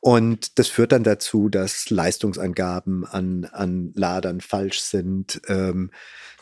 Und 0.00 0.58
das 0.58 0.68
führt 0.68 0.92
dann 0.92 1.04
dazu, 1.04 1.50
dass 1.50 1.90
Leistungsangaben 1.90 3.04
an, 3.04 3.44
an 3.44 3.92
Ladern 3.94 4.40
falsch 4.40 4.80
sind, 4.80 5.42
ähm, 5.48 5.90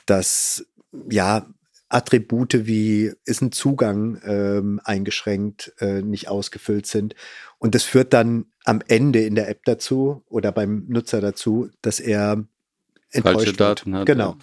dass 0.07 0.67
ja 1.11 1.47
Attribute 1.89 2.67
wie 2.67 3.13
ist 3.25 3.41
ein 3.41 3.53
Zugang 3.53 4.21
ähm, 4.25 4.81
eingeschränkt, 4.85 5.73
äh, 5.79 6.03
nicht 6.03 6.29
ausgefüllt 6.29 6.87
sind. 6.87 7.15
Und 7.59 7.75
das 7.75 7.85
führt 7.85 8.13
dann 8.13 8.47
am 8.65 8.83
Ende 8.87 9.21
in 9.21 9.35
der 9.35 9.49
App 9.49 9.65
dazu 9.65 10.23
oder 10.29 10.53
beim 10.53 10.85
Nutzer 10.89 11.21
dazu, 11.21 11.71
dass 11.81 12.01
er 12.01 12.45
enttäuscht 13.11 13.37
Falsche 13.37 13.53
Daten 13.55 13.93
wird. 13.93 14.01
hat. 14.01 14.07
Genau. 14.07 14.37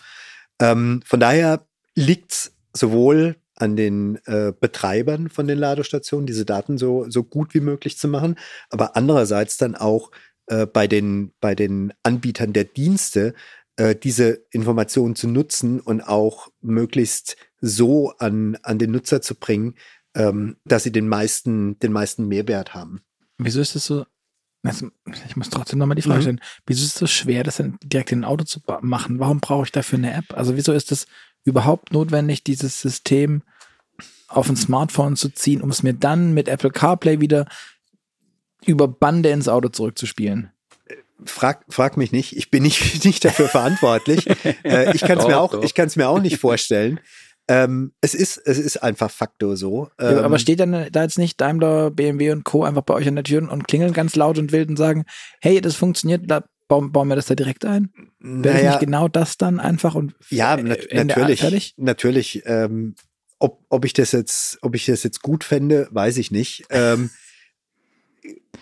Ja. 0.59 0.71
Ähm, 0.71 1.01
von 1.05 1.19
daher 1.19 1.67
liegt 1.93 2.31
es 2.31 2.55
sowohl 2.73 3.35
an 3.55 3.75
den 3.75 4.19
äh, 4.25 4.51
Betreibern 4.59 5.29
von 5.29 5.47
den 5.47 5.57
Ladestationen, 5.57 6.27
diese 6.27 6.45
Daten 6.45 6.77
so, 6.77 7.05
so 7.09 7.23
gut 7.23 7.53
wie 7.53 7.61
möglich 7.61 7.97
zu 7.97 8.07
machen, 8.07 8.35
aber 8.69 8.97
andererseits 8.97 9.57
dann 9.57 9.75
auch 9.75 10.11
äh, 10.47 10.65
bei, 10.65 10.87
den, 10.87 11.31
bei 11.39 11.55
den 11.55 11.93
Anbietern 12.03 12.53
der 12.53 12.65
Dienste, 12.65 13.33
äh, 13.77 13.95
diese 13.95 14.45
Informationen 14.51 15.15
zu 15.15 15.27
nutzen 15.27 15.79
und 15.79 16.01
auch 16.01 16.49
möglichst 16.61 17.37
so 17.61 18.11
an, 18.17 18.57
an 18.63 18.79
den 18.79 18.91
Nutzer 18.91 19.21
zu 19.21 19.35
bringen, 19.35 19.75
ähm, 20.13 20.57
dass 20.65 20.83
sie 20.83 20.91
den 20.91 21.07
meisten, 21.07 21.77
den 21.79 21.91
meisten 21.91 22.27
Mehrwert 22.27 22.73
haben. 22.73 23.01
Wieso 23.37 23.61
ist 23.61 23.75
es 23.75 23.85
so? 23.85 24.05
Ich 25.27 25.35
muss 25.35 25.49
trotzdem 25.49 25.77
nochmal 25.77 25.95
die 25.95 26.01
Frage 26.01 26.19
mhm. 26.19 26.21
stellen. 26.21 26.41
Wieso 26.65 26.83
ist 26.85 26.93
es 26.93 26.99
so 26.99 27.07
schwer, 27.07 27.43
das 27.43 27.57
dann 27.57 27.77
direkt 27.83 28.11
in 28.11 28.21
ein 28.21 28.25
Auto 28.25 28.45
zu 28.45 28.61
machen? 28.81 29.19
Warum 29.19 29.39
brauche 29.39 29.65
ich 29.65 29.71
dafür 29.71 29.99
eine 29.99 30.13
App? 30.13 30.33
Also 30.35 30.55
wieso 30.55 30.73
ist 30.73 30.91
es 30.91 31.05
überhaupt 31.43 31.93
notwendig, 31.93 32.43
dieses 32.43 32.81
System 32.81 33.43
auf 34.27 34.49
ein 34.49 34.55
Smartphone 34.55 35.15
zu 35.15 35.29
ziehen, 35.29 35.61
um 35.61 35.69
es 35.69 35.83
mir 35.83 35.93
dann 35.93 36.33
mit 36.33 36.47
Apple 36.47 36.71
CarPlay 36.71 37.19
wieder 37.19 37.47
über 38.65 38.87
Bande 38.87 39.29
ins 39.29 39.47
Auto 39.47 39.69
zurückzuspielen? 39.69 40.51
Frag, 41.23 41.63
frag 41.69 41.97
mich 41.97 42.11
nicht, 42.11 42.35
ich 42.35 42.51
bin 42.51 42.63
nicht, 42.63 43.03
nicht 43.05 43.23
dafür 43.23 43.47
verantwortlich. 43.47 44.27
äh, 44.63 44.93
ich 44.95 45.01
kann 45.01 45.17
es 45.17 45.27
mir, 45.27 45.39
auch, 45.39 45.53
mir 45.95 46.09
auch 46.09 46.19
nicht 46.19 46.37
vorstellen. 46.37 46.99
Ähm, 47.47 47.93
es, 48.01 48.15
ist, 48.15 48.37
es 48.37 48.57
ist 48.57 48.77
einfach 48.77 49.11
Faktor 49.11 49.55
so. 49.55 49.89
Ähm, 49.99 50.17
ja, 50.17 50.23
aber 50.23 50.39
steht 50.39 50.59
dann 50.59 50.87
da 50.91 51.03
jetzt 51.03 51.19
nicht 51.19 51.39
Daimler, 51.39 51.91
BMW 51.91 52.31
und 52.31 52.43
Co. 52.43 52.63
einfach 52.63 52.81
bei 52.81 52.95
euch 52.95 53.07
an 53.07 53.15
der 53.15 53.23
Tür 53.23 53.49
und 53.51 53.67
klingeln 53.67 53.93
ganz 53.93 54.15
laut 54.15 54.39
und 54.39 54.51
wild 54.51 54.69
und 54.69 54.77
sagen, 54.77 55.05
hey, 55.41 55.61
das 55.61 55.75
funktioniert, 55.75 56.23
da 56.25 56.43
bauen, 56.67 56.91
bauen 56.91 57.07
wir 57.07 57.15
das 57.15 57.27
da 57.27 57.35
direkt 57.35 57.63
ein? 57.65 57.91
Wäre 58.19 58.55
naja, 58.55 58.69
nicht 58.71 58.79
genau 58.79 59.07
das 59.07 59.37
dann 59.37 59.59
einfach 59.59 59.93
und 59.93 60.15
ja, 60.29 60.57
nat 60.57 60.79
natürlich, 60.91 61.75
natürlich. 61.77 62.41
Ähm, 62.45 62.95
ob, 63.37 63.63
ob 63.69 63.85
ich 63.85 63.93
das 63.93 64.11
jetzt, 64.11 64.57
ob 64.61 64.73
ich 64.75 64.85
das 64.85 65.03
jetzt 65.03 65.21
gut 65.21 65.43
fände, 65.43 65.87
weiß 65.91 66.17
ich 66.17 66.31
nicht. 66.31 66.65
Ähm, 66.69 67.11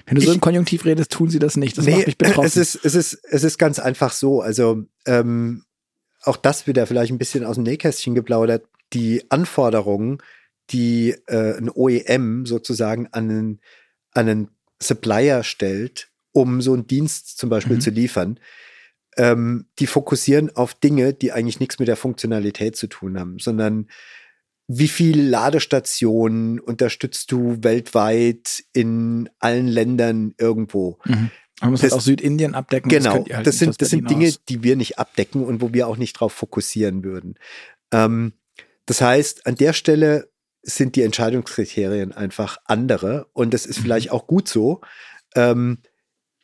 wenn 0.05 0.15
du 0.15 0.21
so 0.21 0.29
ich, 0.29 0.35
im 0.35 0.41
Konjunktiv 0.41 0.85
redest, 0.85 1.11
tun 1.11 1.29
sie 1.29 1.39
das 1.39 1.57
nicht. 1.57 1.77
Das 1.77 1.85
nee, 1.85 1.95
macht 1.95 2.07
mich 2.07 2.17
betroffen. 2.17 2.45
Es 2.45 2.57
ist, 2.57 2.75
es 2.83 2.95
ist, 2.95 3.13
es 3.29 3.43
ist 3.43 3.57
ganz 3.57 3.79
einfach 3.79 4.11
so. 4.11 4.41
Also 4.41 4.83
ähm, 5.05 5.63
auch 6.21 6.37
das 6.37 6.67
wieder 6.67 6.87
vielleicht 6.87 7.11
ein 7.11 7.17
bisschen 7.17 7.45
aus 7.45 7.55
dem 7.55 7.63
Nähkästchen 7.63 8.15
geplaudert. 8.15 8.65
Die 8.91 9.29
Anforderungen, 9.29 10.19
die 10.69 11.15
äh, 11.27 11.57
ein 11.57 11.69
OEM 11.69 12.45
sozusagen 12.45 13.07
an 13.11 13.29
einen, 13.29 13.61
an 14.11 14.29
einen 14.29 14.49
Supplier 14.81 15.43
stellt, 15.43 16.09
um 16.31 16.61
so 16.61 16.73
einen 16.73 16.87
Dienst 16.87 17.37
zum 17.37 17.49
Beispiel 17.49 17.77
mhm. 17.77 17.81
zu 17.81 17.89
liefern, 17.91 18.39
ähm, 19.17 19.67
die 19.79 19.87
fokussieren 19.87 20.55
auf 20.55 20.73
Dinge, 20.73 21.13
die 21.13 21.31
eigentlich 21.31 21.59
nichts 21.59 21.79
mit 21.79 21.87
der 21.87 21.95
Funktionalität 21.95 22.75
zu 22.75 22.87
tun 22.87 23.19
haben, 23.19 23.39
sondern 23.39 23.87
wie 24.77 24.87
viele 24.87 25.23
Ladestationen 25.23 26.59
unterstützt 26.59 27.31
du 27.31 27.57
weltweit 27.61 28.63
in 28.73 29.29
allen 29.39 29.67
Ländern 29.67 30.33
irgendwo? 30.37 30.99
Mhm. 31.05 31.31
Man 31.61 31.71
muss 31.71 31.81
halt 31.81 31.91
das, 31.91 31.93
halt 31.93 32.01
auch 32.01 32.05
Südindien 32.05 32.55
abdecken. 32.55 32.89
Genau, 32.89 33.23
das, 33.23 33.37
halt 33.37 33.47
das 33.47 33.59
sind, 33.59 33.81
das 33.81 33.89
sind 33.89 34.09
Dinge, 34.09 34.27
aus. 34.27 34.43
die 34.49 34.63
wir 34.63 34.75
nicht 34.75 34.99
abdecken 34.99 35.45
und 35.45 35.61
wo 35.61 35.73
wir 35.73 35.87
auch 35.87 35.97
nicht 35.97 36.13
drauf 36.13 36.33
fokussieren 36.33 37.03
würden. 37.03 37.35
Ähm, 37.91 38.33
das 38.85 39.01
heißt, 39.01 39.47
an 39.47 39.55
der 39.55 39.73
Stelle 39.73 40.29
sind 40.61 40.95
die 40.95 41.03
Entscheidungskriterien 41.03 42.11
einfach 42.11 42.57
andere 42.65 43.27
und 43.33 43.53
das 43.53 43.65
ist 43.65 43.79
mhm. 43.79 43.83
vielleicht 43.83 44.11
auch 44.11 44.27
gut 44.27 44.47
so. 44.47 44.81
Ähm, 45.35 45.79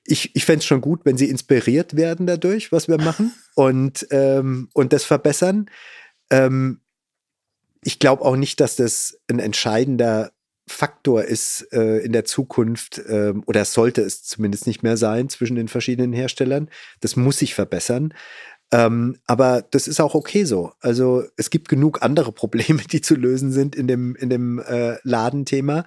ich 0.05 0.35
ich 0.35 0.45
fände 0.45 0.59
es 0.59 0.65
schon 0.65 0.81
gut, 0.81 1.01
wenn 1.05 1.17
sie 1.17 1.29
inspiriert 1.29 1.95
werden 1.95 2.25
dadurch, 2.25 2.71
was 2.71 2.87
wir 2.87 2.97
machen 2.97 3.33
und, 3.55 4.07
ähm, 4.11 4.69
und 4.73 4.93
das 4.93 5.03
verbessern. 5.03 5.69
Ähm, 6.29 6.81
ich 7.83 7.99
glaube 7.99 8.23
auch 8.23 8.35
nicht, 8.35 8.59
dass 8.59 8.75
das 8.75 9.19
ein 9.29 9.39
entscheidender 9.39 10.31
Faktor 10.67 11.23
ist 11.23 11.67
äh, 11.71 11.97
in 11.99 12.11
der 12.11 12.25
Zukunft 12.25 12.99
äh, 12.99 13.33
oder 13.45 13.65
sollte 13.65 14.01
es 14.01 14.23
zumindest 14.23 14.67
nicht 14.67 14.83
mehr 14.83 14.97
sein 14.97 15.27
zwischen 15.29 15.55
den 15.55 15.67
verschiedenen 15.67 16.13
Herstellern. 16.13 16.69
Das 17.01 17.15
muss 17.15 17.39
sich 17.39 17.55
verbessern. 17.55 18.13
Ähm, 18.71 19.17
aber 19.25 19.63
das 19.63 19.87
ist 19.87 19.99
auch 19.99 20.13
okay 20.13 20.43
so. 20.43 20.71
Also 20.79 21.23
es 21.37 21.49
gibt 21.49 21.69
genug 21.69 22.03
andere 22.03 22.31
Probleme, 22.31 22.81
die 22.91 23.01
zu 23.01 23.15
lösen 23.15 23.51
sind 23.51 23.75
in 23.75 23.87
dem, 23.87 24.15
in 24.15 24.29
dem 24.29 24.59
äh, 24.59 24.97
Ladenthema. 25.03 25.85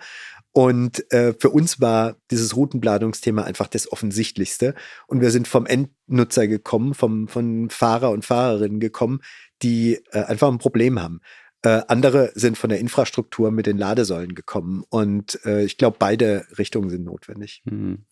Und 0.54 1.10
äh, 1.12 1.32
für 1.38 1.48
uns 1.48 1.80
war 1.80 2.16
dieses 2.30 2.56
Routenplanungsthema 2.56 3.42
einfach 3.42 3.68
das 3.68 3.90
Offensichtlichste. 3.90 4.74
Und 5.06 5.20
wir 5.22 5.30
sind 5.30 5.48
vom 5.48 5.64
Endnutzer 5.64 6.46
gekommen, 6.46 6.92
vom, 6.92 7.28
von 7.28 7.70
Fahrer 7.70 8.10
und 8.10 8.26
Fahrerinnen 8.26 8.80
gekommen, 8.80 9.20
die 9.62 10.00
äh, 10.10 10.24
einfach 10.24 10.48
ein 10.48 10.58
Problem 10.58 11.00
haben. 11.00 11.20
Äh, 11.64 11.82
andere 11.86 12.32
sind 12.34 12.58
von 12.58 12.70
der 12.70 12.80
Infrastruktur 12.80 13.52
mit 13.52 13.66
den 13.66 13.78
Ladesäulen 13.78 14.34
gekommen. 14.34 14.84
Und 14.88 15.38
äh, 15.44 15.64
ich 15.64 15.78
glaube, 15.78 15.96
beide 15.98 16.44
Richtungen 16.58 16.90
sind 16.90 17.04
notwendig. 17.04 17.62
Mhm. 17.64 18.04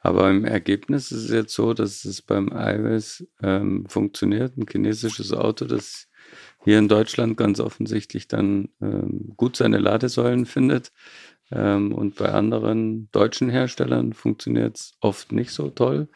Aber 0.00 0.30
im 0.30 0.44
Ergebnis 0.44 1.12
ist 1.12 1.24
es 1.24 1.30
jetzt 1.30 1.54
so, 1.54 1.74
dass 1.74 2.04
es 2.04 2.22
beim 2.22 2.48
iOS 2.54 3.26
ähm, 3.42 3.86
funktioniert, 3.88 4.56
ein 4.56 4.66
chinesisches 4.70 5.32
Auto, 5.32 5.64
das 5.66 6.08
hier 6.62 6.78
in 6.78 6.88
Deutschland 6.88 7.36
ganz 7.36 7.60
offensichtlich 7.60 8.28
dann 8.28 8.70
ähm, 8.80 9.32
gut 9.36 9.56
seine 9.56 9.78
Ladesäulen 9.78 10.46
findet. 10.46 10.92
Ähm, 11.50 11.92
und 11.92 12.16
bei 12.16 12.32
anderen 12.32 13.10
deutschen 13.12 13.50
Herstellern 13.50 14.14
funktioniert 14.14 14.76
es 14.76 14.96
oft 15.00 15.32
nicht 15.32 15.52
so 15.52 15.68
toll. 15.68 16.08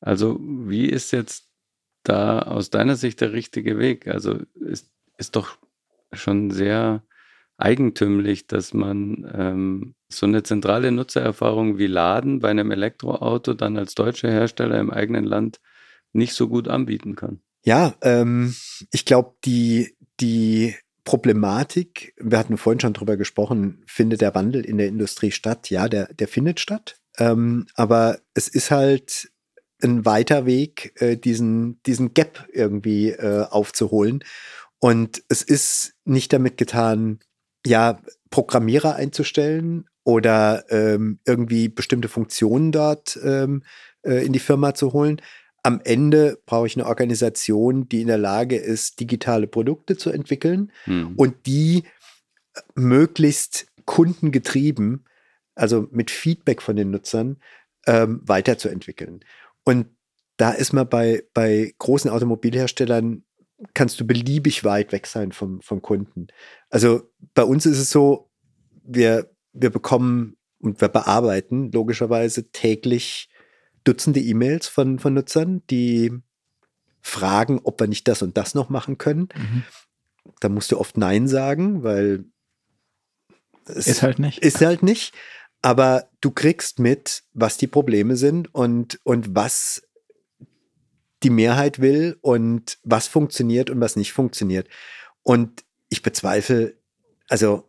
Also 0.00 0.38
wie 0.40 0.86
ist 0.86 1.12
jetzt 1.12 1.48
da 2.04 2.40
aus 2.40 2.70
deiner 2.70 2.94
Sicht 2.94 3.20
der 3.20 3.32
richtige 3.32 3.78
Weg? 3.78 4.06
Also 4.06 4.38
ist, 4.54 4.90
ist 5.16 5.34
doch 5.34 5.58
schon 6.12 6.50
sehr 6.50 7.02
eigentümlich, 7.56 8.46
dass 8.46 8.72
man 8.72 9.30
ähm, 9.34 9.94
so 10.08 10.26
eine 10.26 10.42
zentrale 10.42 10.92
Nutzererfahrung 10.92 11.76
wie 11.76 11.88
Laden 11.88 12.38
bei 12.38 12.50
einem 12.50 12.70
Elektroauto 12.70 13.54
dann 13.54 13.76
als 13.76 13.94
deutscher 13.94 14.30
Hersteller 14.30 14.78
im 14.78 14.90
eigenen 14.90 15.24
Land 15.24 15.60
nicht 16.12 16.34
so 16.34 16.48
gut 16.48 16.68
anbieten 16.68 17.16
kann. 17.16 17.40
Ja, 17.64 17.94
ähm, 18.02 18.54
ich 18.92 19.04
glaube, 19.04 19.34
die, 19.44 19.96
die 20.20 20.74
Problematik, 21.04 22.14
wir 22.18 22.38
hatten 22.38 22.56
vorhin 22.56 22.80
schon 22.80 22.92
drüber 22.92 23.16
gesprochen, 23.16 23.82
findet 23.86 24.20
der 24.20 24.34
Wandel 24.34 24.64
in 24.64 24.78
der 24.78 24.88
Industrie 24.88 25.32
statt? 25.32 25.68
Ja, 25.70 25.88
der, 25.88 26.12
der 26.14 26.28
findet 26.28 26.60
statt. 26.60 26.96
Ähm, 27.18 27.66
aber 27.74 28.18
es 28.34 28.46
ist 28.48 28.70
halt 28.70 29.30
ein 29.82 30.04
weiter 30.04 30.46
Weg, 30.46 30.92
äh, 31.00 31.16
diesen, 31.16 31.80
diesen 31.84 32.14
Gap 32.14 32.48
irgendwie 32.52 33.10
äh, 33.10 33.46
aufzuholen. 33.48 34.22
Und 34.80 35.22
es 35.28 35.42
ist 35.42 35.94
nicht 36.04 36.32
damit 36.32 36.56
getan, 36.56 37.20
ja, 37.66 38.00
Programmierer 38.30 38.94
einzustellen 38.94 39.88
oder 40.04 40.64
ähm, 40.70 41.18
irgendwie 41.26 41.68
bestimmte 41.68 42.08
Funktionen 42.08 42.72
dort 42.72 43.18
ähm, 43.22 43.62
äh, 44.02 44.24
in 44.24 44.32
die 44.32 44.38
Firma 44.38 44.74
zu 44.74 44.92
holen. 44.92 45.20
Am 45.62 45.80
Ende 45.84 46.38
brauche 46.46 46.66
ich 46.66 46.76
eine 46.76 46.86
Organisation, 46.86 47.88
die 47.88 48.02
in 48.02 48.06
der 48.06 48.18
Lage 48.18 48.56
ist, 48.56 49.00
digitale 49.00 49.46
Produkte 49.46 49.96
zu 49.96 50.10
entwickeln 50.10 50.72
hm. 50.84 51.14
und 51.16 51.46
die 51.46 51.82
möglichst 52.74 53.66
kundengetrieben, 53.84 55.04
also 55.54 55.88
mit 55.90 56.10
Feedback 56.10 56.62
von 56.62 56.76
den 56.76 56.90
Nutzern, 56.90 57.38
ähm, 57.86 58.20
weiterzuentwickeln. 58.24 59.24
Und 59.64 59.88
da 60.36 60.52
ist 60.52 60.72
man 60.72 60.88
bei, 60.88 61.24
bei 61.34 61.74
großen 61.78 62.10
Automobilherstellern 62.10 63.24
kannst 63.74 63.98
du 64.00 64.06
beliebig 64.06 64.64
weit 64.64 64.92
weg 64.92 65.06
sein 65.06 65.32
vom, 65.32 65.60
vom 65.60 65.82
Kunden. 65.82 66.28
Also 66.70 67.10
bei 67.34 67.42
uns 67.42 67.66
ist 67.66 67.78
es 67.78 67.90
so, 67.90 68.30
wir, 68.82 69.30
wir 69.52 69.70
bekommen 69.70 70.36
und 70.60 70.80
wir 70.80 70.88
bearbeiten 70.88 71.70
logischerweise 71.72 72.50
täglich 72.50 73.28
Dutzende 73.84 74.20
E-Mails 74.20 74.68
von, 74.68 74.98
von 74.98 75.14
Nutzern, 75.14 75.62
die 75.70 76.12
fragen, 77.00 77.60
ob 77.62 77.80
wir 77.80 77.86
nicht 77.86 78.06
das 78.06 78.22
und 78.22 78.36
das 78.36 78.54
noch 78.54 78.68
machen 78.68 78.98
können. 78.98 79.28
Mhm. 79.34 79.62
Da 80.40 80.48
musst 80.48 80.70
du 80.72 80.78
oft 80.78 80.98
Nein 80.98 81.26
sagen, 81.26 81.82
weil 81.82 82.24
es 83.64 83.86
ist 83.86 84.02
halt 84.02 84.18
nicht. 84.18 84.38
Ist 84.38 84.60
halt 84.60 84.82
nicht. 84.82 85.14
Aber 85.62 86.08
du 86.20 86.30
kriegst 86.30 86.78
mit, 86.78 87.24
was 87.32 87.56
die 87.56 87.66
Probleme 87.66 88.16
sind 88.16 88.54
und, 88.54 89.00
und 89.04 89.34
was 89.34 89.87
die 91.22 91.30
Mehrheit 91.30 91.80
will 91.80 92.16
und 92.20 92.78
was 92.84 93.08
funktioniert 93.08 93.70
und 93.70 93.80
was 93.80 93.96
nicht 93.96 94.12
funktioniert. 94.12 94.68
Und 95.22 95.64
ich 95.88 96.02
bezweifle, 96.02 96.74
also 97.28 97.68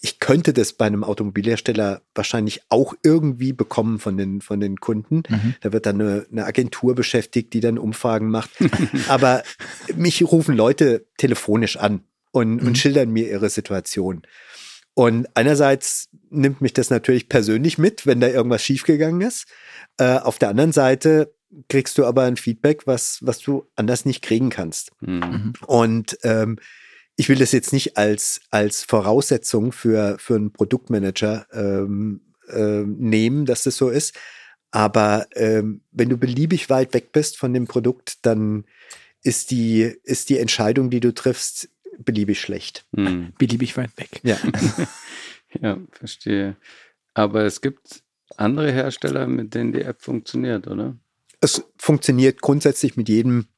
ich 0.00 0.18
könnte 0.18 0.52
das 0.52 0.74
bei 0.74 0.84
einem 0.84 1.02
Automobilhersteller 1.02 2.02
wahrscheinlich 2.14 2.60
auch 2.68 2.94
irgendwie 3.02 3.54
bekommen 3.54 3.98
von 3.98 4.18
den, 4.18 4.42
von 4.42 4.60
den 4.60 4.78
Kunden. 4.78 5.22
Mhm. 5.28 5.54
Da 5.62 5.72
wird 5.72 5.86
dann 5.86 6.00
eine, 6.00 6.26
eine, 6.30 6.44
Agentur 6.44 6.94
beschäftigt, 6.94 7.54
die 7.54 7.60
dann 7.60 7.78
Umfragen 7.78 8.28
macht. 8.28 8.50
Aber 9.08 9.42
mich 9.96 10.22
rufen 10.22 10.56
Leute 10.56 11.06
telefonisch 11.16 11.78
an 11.78 12.02
und, 12.32 12.60
mhm. 12.60 12.66
und 12.66 12.78
schildern 12.78 13.12
mir 13.12 13.30
ihre 13.30 13.48
Situation. 13.48 14.22
Und 14.92 15.26
einerseits 15.34 16.10
nimmt 16.28 16.60
mich 16.60 16.74
das 16.74 16.90
natürlich 16.90 17.28
persönlich 17.28 17.78
mit, 17.78 18.06
wenn 18.06 18.20
da 18.20 18.28
irgendwas 18.28 18.62
schiefgegangen 18.62 19.22
ist. 19.22 19.46
Äh, 19.96 20.18
auf 20.18 20.38
der 20.38 20.50
anderen 20.50 20.72
Seite 20.72 21.34
kriegst 21.68 21.98
du 21.98 22.04
aber 22.04 22.22
ein 22.22 22.36
Feedback, 22.36 22.86
was, 22.86 23.18
was 23.22 23.38
du 23.38 23.66
anders 23.76 24.04
nicht 24.04 24.22
kriegen 24.22 24.50
kannst. 24.50 24.92
Mhm. 25.00 25.54
Und 25.66 26.18
ähm, 26.22 26.58
ich 27.16 27.28
will 27.28 27.38
das 27.38 27.52
jetzt 27.52 27.72
nicht 27.72 27.96
als, 27.96 28.40
als 28.50 28.82
Voraussetzung 28.82 29.72
für, 29.72 30.16
für 30.18 30.34
einen 30.34 30.52
Produktmanager 30.52 31.46
ähm, 31.52 32.20
äh, 32.48 32.82
nehmen, 32.82 33.46
dass 33.46 33.62
das 33.62 33.76
so 33.76 33.88
ist. 33.88 34.18
Aber 34.70 35.28
ähm, 35.36 35.82
wenn 35.92 36.08
du 36.08 36.16
beliebig 36.16 36.68
weit 36.70 36.94
weg 36.94 37.12
bist 37.12 37.38
von 37.38 37.54
dem 37.54 37.66
Produkt, 37.66 38.26
dann 38.26 38.64
ist 39.22 39.52
die, 39.52 39.82
ist 40.02 40.28
die 40.28 40.38
Entscheidung, 40.38 40.90
die 40.90 41.00
du 41.00 41.14
triffst, 41.14 41.70
beliebig 41.98 42.40
schlecht. 42.40 42.84
Hm. 42.94 43.32
Beliebig 43.38 43.76
weit 43.76 43.96
weg. 43.96 44.20
Ja. 44.24 44.36
ja, 45.60 45.78
verstehe. 45.92 46.56
Aber 47.14 47.44
es 47.44 47.60
gibt 47.60 48.02
andere 48.36 48.72
Hersteller, 48.72 49.28
mit 49.28 49.54
denen 49.54 49.72
die 49.72 49.82
App 49.82 50.02
funktioniert, 50.02 50.66
oder? 50.66 50.96
Es 51.44 51.62
funktioniert 51.76 52.40
grundsätzlich 52.40 52.96
mit 52.96 53.10
jedem 53.10 53.48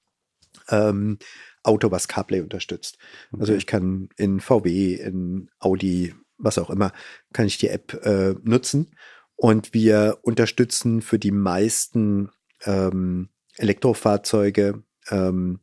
ähm, 0.68 1.20
Auto, 1.62 1.93
was 1.93 2.09
CarPlay 2.09 2.41
unterstützt. 2.41 2.99
Also 2.99 3.34
okay. 3.34 3.41
Also 3.41 3.55
ich 3.55 3.66
kann 3.68 4.09
in 4.16 4.41
VW, 4.41 4.95
in 4.95 5.51
Audi, 5.61 6.12
was 6.37 6.59
auch 6.59 6.68
immer, 6.68 6.93
kann 7.32 7.47
ich 7.47 7.59
die 7.59 7.68
App 7.68 7.95
äh, 8.05 8.34
nutzen. 8.43 8.97
Und 9.37 9.72
wir 9.72 10.18
unterstützen 10.22 11.01
für 11.01 11.20
die 11.20 11.30
meisten 11.30 12.30
ähm, 12.64 13.28
Elektrofahrzeuge, 13.57 14.82
ähm, 15.11 15.61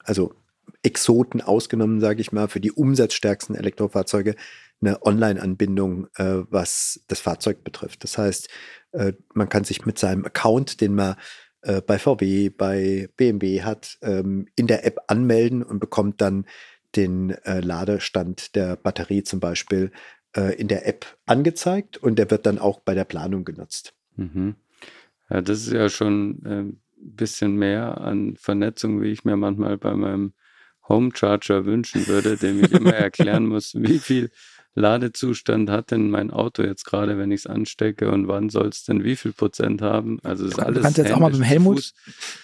also 0.00 0.34
Exoten 0.82 1.40
ausgenommen, 1.40 1.98
sage 1.98 2.20
ich 2.20 2.30
mal, 2.30 2.48
für 2.48 2.60
die 2.60 2.72
umsatzstärksten 2.72 3.56
Elektrofahrzeuge 3.56 4.36
eine 4.82 5.00
Online-Anbindung, 5.02 6.08
äh, 6.16 6.42
was 6.50 7.00
das 7.08 7.20
Fahrzeug 7.20 7.64
betrifft. 7.64 8.04
Das 8.04 8.18
heißt, 8.18 8.50
äh, 8.92 9.14
man 9.32 9.48
kann 9.48 9.64
sich 9.64 9.86
mit 9.86 9.98
seinem 9.98 10.26
Account, 10.26 10.82
den 10.82 10.94
man 10.94 11.16
äh, 11.64 11.80
bei 11.80 11.98
VW, 11.98 12.50
bei 12.50 13.08
BMW 13.16 13.62
hat, 13.62 13.98
ähm, 14.02 14.46
in 14.56 14.66
der 14.66 14.86
App 14.86 14.98
anmelden 15.08 15.62
und 15.62 15.80
bekommt 15.80 16.20
dann 16.20 16.46
den 16.96 17.30
äh, 17.30 17.60
Ladestand 17.60 18.54
der 18.54 18.76
Batterie 18.76 19.22
zum 19.22 19.40
Beispiel 19.40 19.90
äh, 20.36 20.54
in 20.54 20.68
der 20.68 20.86
App 20.86 21.06
angezeigt 21.26 21.96
und 21.96 22.18
der 22.18 22.30
wird 22.30 22.46
dann 22.46 22.58
auch 22.58 22.80
bei 22.80 22.94
der 22.94 23.04
Planung 23.04 23.44
genutzt. 23.44 23.94
Mhm. 24.16 24.54
Ja, 25.30 25.40
das 25.40 25.66
ist 25.66 25.72
ja 25.72 25.88
schon 25.88 26.42
ein 26.44 26.80
bisschen 26.96 27.56
mehr 27.56 28.00
an 28.00 28.36
Vernetzung, 28.36 29.02
wie 29.02 29.10
ich 29.10 29.24
mir 29.24 29.36
manchmal 29.36 29.78
bei 29.78 29.94
meinem 29.94 30.32
Home 30.88 31.10
Charger 31.14 31.64
wünschen 31.64 32.06
würde, 32.06 32.36
dem 32.36 32.62
ich 32.62 32.72
immer 32.72 32.94
erklären 32.94 33.46
muss, 33.46 33.74
wie 33.74 33.98
viel 33.98 34.30
Ladezustand 34.74 35.70
hat 35.70 35.92
denn 35.92 36.10
mein 36.10 36.30
Auto 36.30 36.62
jetzt 36.62 36.84
gerade, 36.84 37.16
wenn 37.16 37.30
ich 37.30 37.42
es 37.42 37.46
anstecke 37.46 38.10
und 38.10 38.26
wann 38.26 38.50
soll 38.50 38.68
es 38.68 38.84
denn 38.84 39.04
wie 39.04 39.14
viel 39.14 39.32
Prozent 39.32 39.82
haben? 39.82 40.18
Also 40.24 40.46
ist 40.46 40.58
alles. 40.58 40.78
Du 40.78 40.82
kannst 40.82 40.98
jetzt 40.98 41.12
auch 41.12 41.20
mal 41.20 41.30
beim 41.30 41.42
Helmut, 41.42 41.92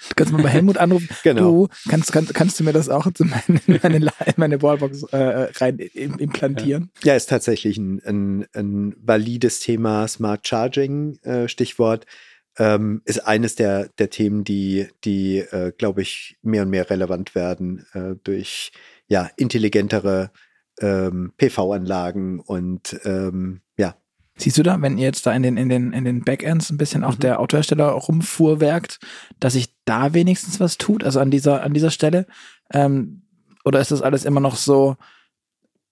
du 0.08 0.14
kannst 0.14 0.32
mal 0.32 0.42
bei 0.42 0.48
Helmut 0.48 0.78
anrufen. 0.78 1.08
genau. 1.24 1.66
Du 1.66 1.90
kannst, 1.90 2.12
kannst, 2.12 2.32
kannst 2.32 2.60
du 2.60 2.64
mir 2.64 2.72
das 2.72 2.88
auch 2.88 3.06
in 3.06 3.12
meine, 3.48 3.80
meine, 3.82 4.12
meine 4.36 4.62
Wallbox 4.62 5.02
äh, 5.12 5.50
rein 5.56 5.78
implantieren? 5.78 6.90
Ja. 7.02 7.12
ja, 7.12 7.16
ist 7.16 7.28
tatsächlich 7.28 7.76
ein, 7.78 8.00
ein, 8.04 8.46
ein 8.54 8.94
valides 9.00 9.58
Thema, 9.58 10.06
Smart 10.06 10.46
Charging, 10.46 11.18
äh, 11.22 11.48
Stichwort. 11.48 12.06
Ähm, 12.58 13.02
ist 13.04 13.26
eines 13.26 13.54
der, 13.54 13.88
der 13.98 14.10
Themen, 14.10 14.44
die, 14.44 14.88
die 15.04 15.38
äh, 15.38 15.72
glaube 15.76 16.02
ich, 16.02 16.36
mehr 16.42 16.62
und 16.62 16.70
mehr 16.70 16.90
relevant 16.90 17.34
werden 17.34 17.86
äh, 17.92 18.16
durch 18.22 18.72
ja, 19.08 19.30
intelligentere 19.36 20.30
ähm, 20.80 21.32
PV-Anlagen 21.36 22.40
und 22.40 22.98
ähm, 23.04 23.60
ja. 23.76 23.94
Siehst 24.36 24.58
du 24.58 24.62
da, 24.62 24.80
wenn 24.80 24.98
ihr 24.98 25.04
jetzt 25.04 25.26
da 25.26 25.32
in 25.32 25.42
den, 25.42 25.56
in 25.56 25.68
den, 25.68 25.92
in 25.92 26.04
den 26.04 26.24
Backends 26.24 26.70
ein 26.70 26.78
bisschen 26.78 27.04
auch 27.04 27.14
mhm. 27.14 27.20
der 27.20 27.40
Autohersteller 27.40 27.88
rumfuhrwerkt, 27.88 28.98
dass 29.38 29.52
sich 29.52 29.74
da 29.84 30.14
wenigstens 30.14 30.60
was 30.60 30.78
tut, 30.78 31.04
also 31.04 31.20
an 31.20 31.30
dieser, 31.30 31.62
an 31.62 31.74
dieser 31.74 31.90
Stelle? 31.90 32.26
Ähm, 32.72 33.22
oder 33.64 33.80
ist 33.80 33.90
das 33.90 34.02
alles 34.02 34.24
immer 34.24 34.40
noch 34.40 34.56
so 34.56 34.96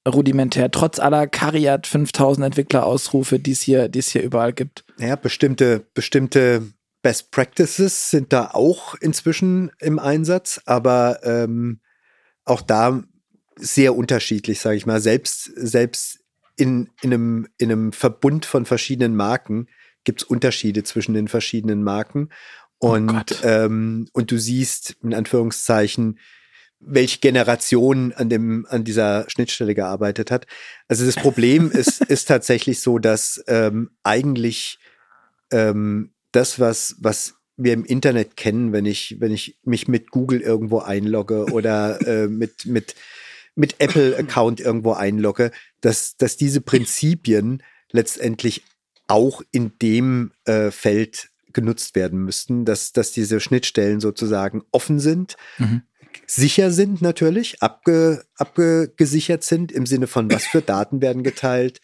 rudimentär, 0.08 0.70
trotz 0.70 0.98
aller 0.98 1.26
Cariat 1.26 1.86
5000 1.86 2.46
Entwicklerausrufe, 2.46 3.38
die 3.38 3.52
es 3.52 3.60
hier, 3.60 3.88
die 3.88 3.98
es 3.98 4.08
hier 4.08 4.22
überall 4.22 4.52
gibt? 4.52 4.84
Ja, 4.98 5.16
bestimmte, 5.16 5.84
bestimmte 5.94 6.62
Best 7.02 7.30
Practices 7.30 8.10
sind 8.10 8.32
da 8.32 8.50
auch 8.52 8.94
inzwischen 8.94 9.70
im 9.78 9.98
Einsatz, 9.98 10.60
aber 10.64 11.20
ähm, 11.22 11.80
auch 12.44 12.62
da 12.62 13.02
sehr 13.58 13.96
unterschiedlich, 13.96 14.60
sage 14.60 14.76
ich 14.76 14.86
mal. 14.86 15.00
Selbst, 15.00 15.44
selbst 15.54 16.20
in, 16.56 16.90
in, 17.02 17.12
einem, 17.12 17.48
in 17.58 17.70
einem 17.70 17.92
Verbund 17.92 18.46
von 18.46 18.66
verschiedenen 18.66 19.14
Marken 19.14 19.68
gibt 20.04 20.22
es 20.22 20.28
Unterschiede 20.28 20.84
zwischen 20.84 21.14
den 21.14 21.28
verschiedenen 21.28 21.82
Marken. 21.82 22.30
Oh 22.80 22.90
und, 22.90 23.40
oh 23.42 23.46
ähm, 23.46 24.08
und 24.12 24.30
du 24.30 24.38
siehst, 24.38 24.96
in 25.02 25.14
Anführungszeichen, 25.14 26.18
welche 26.80 27.18
Generation 27.18 28.12
an 28.12 28.28
dem 28.28 28.66
an 28.68 28.84
dieser 28.84 29.28
Schnittstelle 29.28 29.74
gearbeitet 29.74 30.30
hat. 30.30 30.46
Also 30.86 31.04
das 31.04 31.16
Problem 31.16 31.70
ist 31.72 32.04
ist 32.04 32.26
tatsächlich 32.26 32.80
so, 32.80 32.98
dass 32.98 33.42
ähm, 33.48 33.90
eigentlich 34.04 34.78
ähm, 35.50 36.12
das 36.32 36.60
was 36.60 36.96
was 37.00 37.34
wir 37.56 37.72
im 37.72 37.84
Internet 37.84 38.36
kennen, 38.36 38.72
wenn 38.72 38.86
ich 38.86 39.16
wenn 39.18 39.32
ich 39.32 39.58
mich 39.64 39.88
mit 39.88 40.10
Google 40.10 40.40
irgendwo 40.40 40.78
einlogge 40.78 41.46
oder 41.46 42.00
äh, 42.06 42.28
mit 42.28 42.66
mit 42.66 42.94
mit 43.58 43.80
Apple-Account 43.80 44.60
irgendwo 44.60 44.92
einlogge, 44.92 45.50
dass, 45.80 46.16
dass 46.16 46.36
diese 46.36 46.60
Prinzipien 46.60 47.62
letztendlich 47.90 48.62
auch 49.08 49.42
in 49.50 49.72
dem 49.82 50.30
äh, 50.44 50.70
Feld 50.70 51.30
genutzt 51.52 51.96
werden 51.96 52.24
müssten, 52.24 52.64
dass, 52.64 52.92
dass 52.92 53.10
diese 53.10 53.40
Schnittstellen 53.40 53.98
sozusagen 53.98 54.62
offen 54.70 55.00
sind, 55.00 55.36
mhm. 55.58 55.82
sicher 56.24 56.70
sind 56.70 57.02
natürlich, 57.02 57.60
abge, 57.60 58.24
abgesichert 58.36 59.42
sind 59.42 59.72
im 59.72 59.86
Sinne 59.86 60.06
von, 60.06 60.30
was 60.30 60.46
für 60.46 60.62
Daten 60.62 61.02
werden 61.02 61.24
geteilt, 61.24 61.80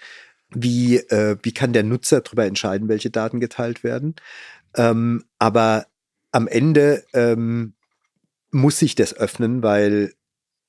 wie, 0.51 0.99
äh, 0.99 1.37
wie 1.43 1.53
kann 1.53 1.73
der 1.73 1.83
Nutzer 1.83 2.21
darüber 2.21 2.45
entscheiden, 2.45 2.89
welche 2.89 3.11
Daten 3.11 3.41
geteilt 3.41 3.83
werden. 3.83 4.15
Ähm, 4.77 5.25
aber 5.41 5.87
am 6.31 6.47
Ende 6.47 7.05
ähm, 7.15 7.75
muss 8.53 8.79
sich 8.79 8.95
das 8.95 9.13
öffnen, 9.15 9.65
weil 9.65 10.13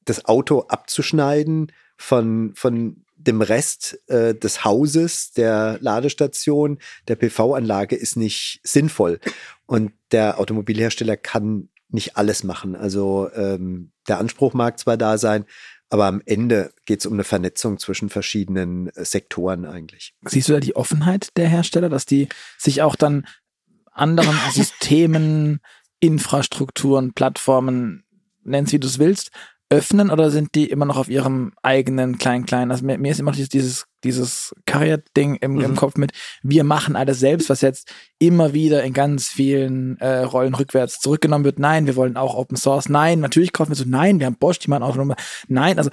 das 0.06 0.26
Auto 0.26 0.62
abzuschneiden 0.68 1.72
von, 1.98 2.54
von 2.56 3.06
dem 3.16 3.42
Rest 3.42 4.00
äh, 4.08 4.36
des 4.36 4.64
Hauses, 4.64 5.32
der 5.32 5.78
Ladestation, 5.82 6.80
der 7.08 7.16
PV-Anlage 7.16 7.96
ist 7.96 8.16
nicht 8.18 8.60
sinnvoll. 8.64 9.20
Und 9.66 9.94
der 10.12 10.40
Automobilhersteller 10.40 11.18
kann 11.18 11.70
nicht 11.90 12.18
alles 12.18 12.44
machen. 12.44 12.76
Also 12.76 13.30
ähm, 13.34 13.92
der 14.08 14.20
Anspruch 14.20 14.54
mag 14.54 14.80
zwar 14.80 14.98
da 14.98 15.18
sein, 15.18 15.46
aber 15.90 16.06
am 16.06 16.22
Ende 16.26 16.74
geht 16.86 17.00
es 17.00 17.06
um 17.06 17.14
eine 17.14 17.24
Vernetzung 17.24 17.80
zwischen 17.80 18.10
verschiedenen 18.10 18.90
äh, 18.90 19.06
Sektoren 19.06 19.66
eigentlich. 19.66 20.14
Siehst 20.26 20.50
du 20.50 20.54
da 20.54 20.60
die 20.60 20.76
Offenheit 20.76 21.30
der 21.38 21.48
Hersteller, 21.48 21.90
dass 21.90 22.06
die 22.06 22.28
sich 22.58 22.82
auch 22.82 22.96
dann 22.96 23.26
anderen 23.92 24.38
Systemen, 24.52 25.62
Infrastrukturen, 26.00 27.14
Plattformen, 27.14 28.04
nennst 28.44 28.74
wie 28.74 28.80
du 28.80 28.88
es 28.88 29.00
willst, 29.00 29.32
öffnen 29.70 30.12
oder 30.12 30.30
sind 30.30 30.54
die 30.56 30.70
immer 30.70 30.86
noch 30.86 30.98
auf 30.98 31.10
ihrem 31.10 31.54
eigenen 31.64 32.18
kleinen 32.18 32.46
kleinen? 32.46 32.72
Also 32.72 32.86
mir, 32.86 32.98
mir 32.98 33.12
ist 33.12 33.20
immer 33.20 33.32
noch 33.32 33.36
dieses, 33.36 33.50
dieses, 33.50 33.86
dieses 34.04 34.56
Karriert-Ding 34.66 35.36
im, 35.36 35.54
mhm. 35.54 35.62
im 35.62 35.76
Kopf 35.76 35.98
mit, 35.98 36.12
wir 36.44 36.64
machen 36.64 36.96
alles 36.96 37.20
selbst, 37.20 37.50
was 37.50 37.62
jetzt 37.62 37.92
immer 38.20 38.54
wieder 38.54 38.84
in 38.84 38.94
ganz 38.94 39.28
vielen 39.28 39.98
äh, 40.00 40.20
Rollen 40.20 40.54
rückwärts 40.54 41.00
zurückgenommen 41.00 41.46
wird. 41.46 41.60
Nein, 41.60 41.88
wir 41.88 41.96
wollen 41.96 42.18
auch 42.18 42.36
Open 42.36 42.58
Source. 42.58 42.90
Nein, 42.90 43.20
natürlich 43.20 43.54
kaufen 43.54 43.72
wir 43.72 43.76
so, 43.76 43.86
nein, 43.88 44.20
wir 44.20 44.28
haben 44.28 44.38
Bosch, 44.38 44.60
die 44.60 44.70
machen 44.70 44.84
autonom. 44.84 45.16
Nein, 45.48 45.78
also 45.78 45.90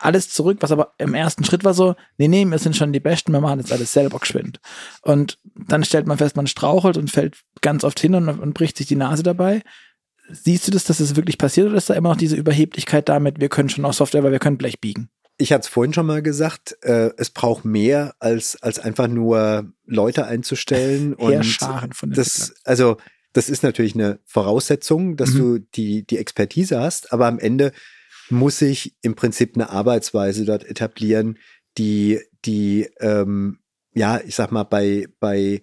alles 0.00 0.28
zurück, 0.28 0.58
was 0.60 0.72
aber 0.72 0.94
im 0.98 1.14
ersten 1.14 1.44
Schritt 1.44 1.64
war 1.64 1.74
so, 1.74 1.94
nee, 2.18 2.28
nee, 2.28 2.44
wir 2.44 2.58
sind 2.58 2.76
schon 2.76 2.92
die 2.92 3.00
Besten, 3.00 3.32
wir 3.32 3.40
machen 3.40 3.60
jetzt 3.60 3.72
alles 3.72 3.92
selber 3.92 4.18
geschwind. 4.18 4.60
Und 5.02 5.38
dann 5.54 5.84
stellt 5.84 6.06
man 6.06 6.18
fest, 6.18 6.36
man 6.36 6.46
strauchelt 6.46 6.96
und 6.96 7.10
fällt 7.10 7.38
ganz 7.60 7.84
oft 7.84 7.98
hin 8.00 8.14
und, 8.14 8.28
und 8.28 8.54
bricht 8.54 8.76
sich 8.76 8.86
die 8.86 8.96
Nase 8.96 9.22
dabei. 9.22 9.62
Siehst 10.30 10.66
du 10.66 10.70
das, 10.70 10.84
dass 10.84 11.00
es 11.00 11.10
das 11.10 11.16
wirklich 11.16 11.38
passiert 11.38 11.66
oder 11.68 11.76
ist 11.76 11.90
da 11.90 11.94
immer 11.94 12.10
noch 12.10 12.16
diese 12.16 12.36
Überheblichkeit 12.36 13.08
damit, 13.08 13.40
wir 13.40 13.48
können 13.48 13.68
schon 13.68 13.84
auch 13.84 13.92
Software, 13.92 14.22
weil 14.22 14.32
wir 14.32 14.38
können 14.38 14.58
Blech 14.58 14.80
biegen? 14.80 15.10
Ich 15.38 15.52
hatte 15.52 15.62
es 15.62 15.68
vorhin 15.68 15.92
schon 15.92 16.06
mal 16.06 16.22
gesagt, 16.22 16.76
äh, 16.82 17.10
es 17.16 17.30
braucht 17.30 17.64
mehr 17.64 18.14
als, 18.18 18.62
als 18.62 18.78
einfach 18.78 19.08
nur 19.08 19.72
Leute 19.84 20.26
einzustellen. 20.26 21.14
und 21.14 21.44
von 21.94 22.10
das, 22.10 22.54
also 22.64 22.98
das 23.32 23.48
ist 23.48 23.62
natürlich 23.62 23.94
eine 23.94 24.20
Voraussetzung, 24.24 25.16
dass 25.16 25.30
mhm. 25.30 25.38
du 25.38 25.58
die, 25.74 26.06
die 26.06 26.18
Expertise 26.18 26.80
hast, 26.80 27.12
aber 27.12 27.26
am 27.26 27.38
Ende 27.38 27.72
muss 28.30 28.62
ich 28.62 28.94
im 29.02 29.14
Prinzip 29.14 29.56
eine 29.56 29.70
Arbeitsweise 29.70 30.44
dort 30.44 30.64
etablieren, 30.64 31.38
die, 31.76 32.20
die 32.44 32.88
ähm, 33.00 33.58
ja, 33.94 34.20
ich 34.24 34.34
sag 34.34 34.52
mal, 34.52 34.64
bei, 34.64 35.06
bei 35.20 35.62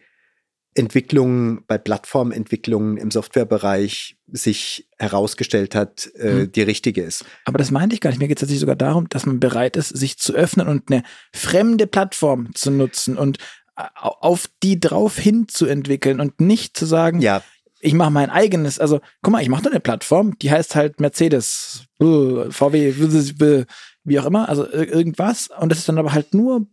Entwicklungen, 0.76 1.64
bei 1.68 1.78
Plattformentwicklungen 1.78 2.98
im 2.98 3.12
Softwarebereich 3.12 4.18
sich 4.28 4.88
herausgestellt 4.98 5.74
hat, 5.74 6.10
äh, 6.16 6.32
hm. 6.32 6.52
die 6.52 6.62
richtige 6.62 7.02
ist. 7.02 7.26
Aber 7.46 7.58
das 7.58 7.72
meinte 7.72 7.96
ich 7.96 8.02
gar 8.02 8.12
nicht. 8.12 8.20
Mir 8.20 8.28
geht 8.28 8.38
es 8.38 8.42
tatsächlich 8.42 8.62
sogar 8.62 8.76
darum, 8.76 9.10
dass 9.10 9.26
man 9.26 9.40
bereit 9.40 9.76
ist, 9.76 9.90
sich 9.90 10.20
zu 10.20 10.34
öffnen 10.34 10.68
und 10.68 10.92
eine 10.92 11.04
fremde 11.34 11.88
Plattform 11.88 12.54
zu 12.54 12.70
nutzen 12.72 13.18
und 13.18 13.40
äh, 13.76 13.84
auf 13.94 14.48
die 14.62 14.80
drauf 14.80 15.18
hin 15.18 15.48
zu 15.48 15.66
entwickeln 15.66 16.20
und 16.20 16.40
nicht 16.40 16.78
zu 16.78 16.86
sagen, 16.86 17.20
ja. 17.20 17.42
ich 17.80 17.94
mache 17.94 18.12
mein 18.12 18.30
eigenes. 18.30 18.80
Also, 18.80 19.02
guck 19.24 19.34
mal, 19.34 19.42
ich 19.42 19.50
mache 19.50 19.64
da 19.64 19.70
eine 19.72 19.80
Plattform, 19.80 20.38
die 20.38 20.52
heißt 20.52 20.76
halt 20.76 21.00
Mercedes, 21.00 21.86
VW, 22.00 23.66
wie 24.04 24.20
auch 24.20 24.26
immer, 24.26 24.48
also 24.48 24.70
irgendwas. 24.70 25.50
Und 25.60 25.70
das 25.70 25.80
ist 25.80 25.90
dann 25.90 25.98
aber 25.98 26.14
halt 26.14 26.34
nur 26.36 26.68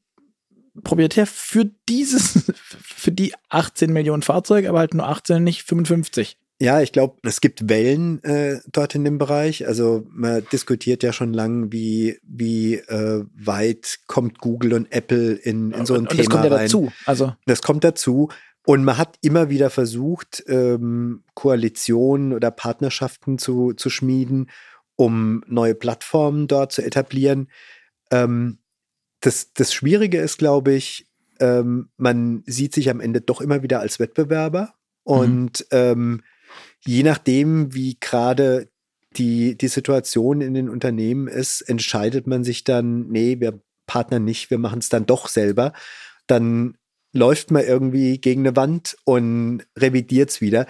proprietär 0.82 1.26
für 1.26 1.70
dieses, 1.88 2.52
für 3.06 3.12
die 3.12 3.32
18 3.50 3.92
Millionen 3.92 4.22
Fahrzeuge, 4.22 4.68
aber 4.68 4.80
halt 4.80 4.92
nur 4.92 5.06
18, 5.06 5.44
nicht 5.44 5.62
55. 5.62 6.36
Ja, 6.60 6.80
ich 6.80 6.90
glaube, 6.90 7.18
es 7.22 7.40
gibt 7.40 7.68
Wellen 7.68 8.20
äh, 8.24 8.58
dort 8.66 8.96
in 8.96 9.04
dem 9.04 9.18
Bereich. 9.18 9.64
Also 9.68 10.04
man 10.10 10.44
diskutiert 10.50 11.04
ja 11.04 11.12
schon 11.12 11.32
lange, 11.32 11.70
wie, 11.70 12.18
wie 12.24 12.74
äh, 12.74 13.24
weit 13.32 14.00
kommt 14.08 14.40
Google 14.40 14.72
und 14.72 14.90
Apple 14.90 15.34
in, 15.34 15.70
in 15.70 15.86
so 15.86 15.94
ein 15.94 16.00
und, 16.00 16.08
Thema 16.08 16.10
und 16.10 16.18
das 16.18 16.28
kommt 16.30 16.44
ja 16.46 16.50
rein. 16.50 16.64
dazu. 16.64 16.92
Also 17.04 17.32
das 17.44 17.62
kommt 17.62 17.84
dazu. 17.84 18.28
Und 18.64 18.82
man 18.82 18.98
hat 18.98 19.18
immer 19.22 19.50
wieder 19.50 19.70
versucht, 19.70 20.42
ähm, 20.48 21.22
Koalitionen 21.34 22.32
oder 22.32 22.50
Partnerschaften 22.50 23.38
zu, 23.38 23.72
zu 23.74 23.88
schmieden, 23.88 24.50
um 24.96 25.44
neue 25.46 25.76
Plattformen 25.76 26.48
dort 26.48 26.72
zu 26.72 26.82
etablieren. 26.82 27.52
Ähm, 28.10 28.58
das, 29.20 29.52
das 29.52 29.72
Schwierige 29.72 30.18
ist, 30.18 30.38
glaube 30.38 30.72
ich, 30.72 31.05
ähm, 31.40 31.90
man 31.96 32.42
sieht 32.46 32.74
sich 32.74 32.90
am 32.90 33.00
Ende 33.00 33.20
doch 33.20 33.40
immer 33.40 33.62
wieder 33.62 33.80
als 33.80 33.98
Wettbewerber. 33.98 34.74
Mhm. 35.04 35.12
Und 35.12 35.60
mhm. 35.60 35.78
ähm, 35.78 36.22
je 36.84 37.02
nachdem, 37.02 37.74
wie 37.74 37.98
gerade 38.00 38.68
die, 39.16 39.56
die 39.56 39.68
Situation 39.68 40.40
in 40.40 40.54
den 40.54 40.68
Unternehmen 40.68 41.28
ist, 41.28 41.62
entscheidet 41.62 42.26
man 42.26 42.44
sich 42.44 42.64
dann, 42.64 43.08
nee, 43.08 43.40
wir 43.40 43.60
partnern 43.86 44.24
nicht, 44.24 44.50
wir 44.50 44.58
machen 44.58 44.80
es 44.80 44.88
dann 44.88 45.06
doch 45.06 45.28
selber. 45.28 45.72
Dann 46.26 46.76
läuft 47.12 47.50
man 47.50 47.64
irgendwie 47.64 48.18
gegen 48.18 48.46
eine 48.46 48.56
Wand 48.56 48.96
und 49.04 49.62
revidiert 49.76 50.30
es 50.30 50.40
wieder. 50.40 50.66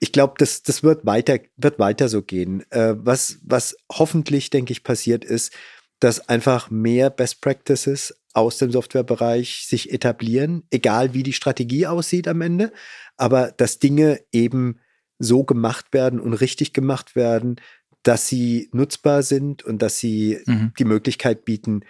Ich 0.00 0.12
glaube, 0.12 0.34
das, 0.38 0.62
das 0.62 0.82
wird 0.82 1.04
weiter, 1.04 1.38
wird 1.56 1.78
weiter 1.78 2.08
so 2.08 2.22
gehen. 2.22 2.64
Äh, 2.70 2.94
was, 2.96 3.38
was 3.42 3.76
hoffentlich, 3.92 4.50
denke 4.50 4.72
ich, 4.72 4.82
passiert 4.82 5.24
ist, 5.24 5.52
dass 6.00 6.28
einfach 6.28 6.70
mehr 6.70 7.10
Best 7.10 7.42
Practices 7.42 8.19
aus 8.32 8.58
dem 8.58 8.70
Softwarebereich 8.70 9.66
sich 9.66 9.92
etablieren, 9.92 10.64
egal 10.70 11.14
wie 11.14 11.22
die 11.22 11.32
Strategie 11.32 11.86
aussieht 11.86 12.28
am 12.28 12.40
Ende, 12.40 12.72
aber 13.16 13.52
dass 13.52 13.78
Dinge 13.78 14.20
eben 14.32 14.78
so 15.18 15.44
gemacht 15.44 15.92
werden 15.92 16.20
und 16.20 16.32
richtig 16.34 16.72
gemacht 16.72 17.16
werden, 17.16 17.56
dass 18.02 18.28
sie 18.28 18.70
nutzbar 18.72 19.22
sind 19.22 19.62
und 19.62 19.82
dass 19.82 19.98
sie 19.98 20.38
mhm. 20.46 20.72
die 20.78 20.84
Möglichkeit 20.84 21.44
bieten, 21.44 21.82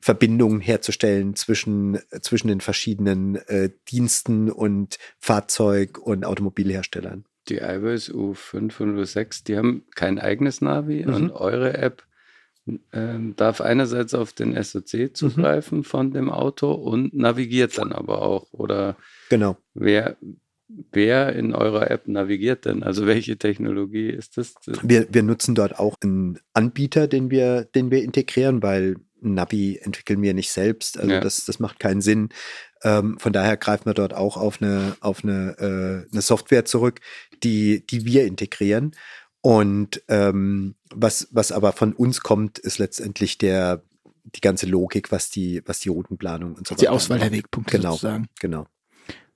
Verbindungen 0.00 0.60
herzustellen 0.60 1.34
zwischen, 1.34 1.98
zwischen 2.22 2.48
den 2.48 2.60
verschiedenen 2.60 3.36
äh, 3.48 3.70
Diensten 3.90 4.50
und 4.50 4.98
Fahrzeug- 5.18 5.98
und 5.98 6.24
Automobilherstellern. 6.24 7.24
Die 7.48 7.56
iWays 7.56 8.10
U5 8.10 8.80
und 8.80 8.98
U6, 8.98 9.44
die 9.44 9.56
haben 9.56 9.84
kein 9.94 10.18
eigenes 10.18 10.60
Navi 10.60 11.04
mhm. 11.04 11.14
und 11.14 11.30
eure 11.32 11.76
App 11.76 12.04
ähm, 12.92 13.34
darf 13.36 13.60
einerseits 13.60 14.14
auf 14.14 14.32
den 14.32 14.60
SOC 14.62 14.94
mhm. 14.94 15.14
zugreifen 15.14 15.78
mhm. 15.78 15.84
von 15.84 16.12
dem 16.12 16.30
Auto 16.30 16.72
und 16.72 17.14
navigiert 17.14 17.78
dann 17.78 17.92
aber 17.92 18.22
auch. 18.22 18.52
Oder 18.52 18.96
genau. 19.28 19.56
wer, 19.74 20.16
wer 20.68 21.34
in 21.34 21.54
eurer 21.54 21.90
App 21.90 22.08
navigiert 22.08 22.64
denn? 22.64 22.82
Also 22.82 23.06
welche 23.06 23.36
Technologie 23.38 24.10
ist 24.10 24.36
das? 24.36 24.54
Wir, 24.82 25.06
wir 25.10 25.22
nutzen 25.22 25.54
dort 25.54 25.78
auch 25.78 25.96
einen 26.02 26.38
Anbieter, 26.52 27.08
den 27.08 27.30
wir, 27.30 27.64
den 27.64 27.90
wir 27.90 28.02
integrieren, 28.02 28.62
weil 28.62 28.96
Navi 29.20 29.78
entwickeln 29.82 30.22
wir 30.22 30.34
nicht 30.34 30.52
selbst. 30.52 30.98
Also 30.98 31.12
ja. 31.12 31.20
das, 31.20 31.44
das 31.44 31.58
macht 31.58 31.80
keinen 31.80 32.00
Sinn. 32.00 32.28
Ähm, 32.82 33.18
von 33.18 33.32
daher 33.32 33.56
greifen 33.56 33.86
wir 33.86 33.94
dort 33.94 34.14
auch 34.14 34.36
auf 34.36 34.62
eine, 34.62 34.96
auf 35.00 35.24
eine, 35.24 35.56
äh, 35.58 36.12
eine 36.12 36.22
Software 36.22 36.64
zurück, 36.64 37.00
die, 37.42 37.84
die 37.86 38.04
wir 38.04 38.26
integrieren. 38.26 38.92
Und 39.40 40.02
ähm, 40.08 40.74
was, 40.94 41.28
was 41.30 41.52
aber 41.52 41.72
von 41.72 41.92
uns 41.92 42.20
kommt, 42.20 42.58
ist 42.58 42.78
letztendlich 42.78 43.38
der, 43.38 43.82
die 44.24 44.40
ganze 44.40 44.66
Logik, 44.66 45.12
was 45.12 45.30
die, 45.30 45.62
was 45.66 45.80
die 45.80 45.88
Routenplanung 45.88 46.54
und 46.54 46.66
so 46.66 46.72
weiter. 46.72 46.80
Die 46.80 46.88
Auswahl 46.88 47.18
der 47.18 47.32
Wegpunkte 47.32 47.76
genau, 47.76 47.92
sozusagen. 47.92 48.28
Genau. 48.40 48.66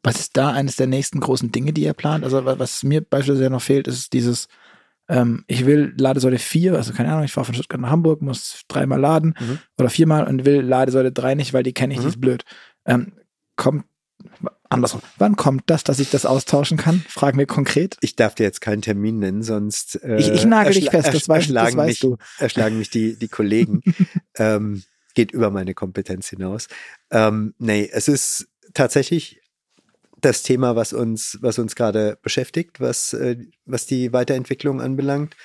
Was 0.03 0.19
ist 0.19 0.37
da 0.37 0.51
eines 0.51 0.77
der 0.77 0.89
nächsten 0.89 1.21
großen 1.21 1.53
Dinge, 1.53 1.73
die 1.73 1.85
ihr 1.85 1.95
plant? 1.95 2.25
Also 2.25 2.45
was 2.45 2.83
mir 2.83 3.03
beispielsweise 3.03 3.51
noch 3.51 3.63
fehlt, 3.63 3.87
ist 3.87 4.13
dieses, 4.13 4.49
ähm, 5.09 5.45
ich 5.47 5.65
will 5.65 5.95
Ladesäule 5.97 6.39
4, 6.39 6.75
also 6.75 6.93
keine 6.93 7.13
Ahnung, 7.13 7.25
ich 7.25 7.33
fahre 7.33 7.45
von 7.45 7.55
Stuttgart 7.55 7.81
nach 7.81 7.91
Hamburg, 7.91 8.21
muss 8.21 8.63
dreimal 8.67 9.01
laden 9.01 9.35
mhm. 9.39 9.59
oder 9.79 9.91
viermal 9.91 10.27
und 10.27 10.45
will 10.45 10.61
Ladesäule 10.61 11.13
3 11.13 11.37
nicht, 11.37 11.53
weil 11.53 11.63
die 11.63 11.73
kenne 11.73 11.95
ich, 11.95 12.01
mhm. 12.01 12.03
die 12.03 12.09
ist 12.09 12.21
blöd. 12.21 12.45
Ähm, 12.85 13.13
kommt 13.55 13.85
andersrum. 14.73 15.03
Wann 15.19 15.37
kommt 15.37 15.65
das, 15.67 15.85
dass 15.85 15.99
ich 15.99 16.11
das 16.11 16.27
austauschen 16.27 16.77
kann? 16.77 17.05
Fragen 17.09 17.39
wir 17.39 17.47
konkret. 17.47 17.97
Ich 18.01 18.17
darf 18.17 18.35
dir 18.35 18.45
jetzt 18.45 18.61
keinen 18.61 18.83
Termin 18.83 19.19
nennen, 19.19 19.43
sonst 19.43 20.03
äh, 20.03 20.17
ich, 20.17 20.29
ich 20.29 20.45
nagel 20.45 20.75
dich 20.75 20.91
fest, 20.91 21.09
das, 21.13 21.29
weiß, 21.29 21.49
das 21.49 21.77
weißt 21.77 21.87
mich, 21.87 22.01
du. 22.01 22.17
Erschlagen 22.39 22.79
mich 22.79 22.91
die, 22.91 23.17
die 23.17 23.29
Kollegen. 23.29 23.83
ähm, 24.37 24.83
geht 25.15 25.33
über 25.33 25.51
meine 25.51 25.75
Kompetenz 25.75 26.29
hinaus. 26.29 26.69
Ähm, 27.11 27.55
nee, 27.59 27.89
es 27.93 28.09
ist 28.09 28.49
tatsächlich 28.75 29.41
das 30.21 30.43
Thema, 30.43 30.77
was 30.77 30.93
uns, 30.93 31.39
was 31.43 31.59
uns 31.59 31.75
gerade 31.75 32.19
beschäftigt, 32.23 32.81
was, 32.81 33.13
äh, 33.13 33.37
was 33.67 33.87
die 33.87 34.13
Weiterentwicklung 34.13 34.81
anbelangt. 34.81 35.37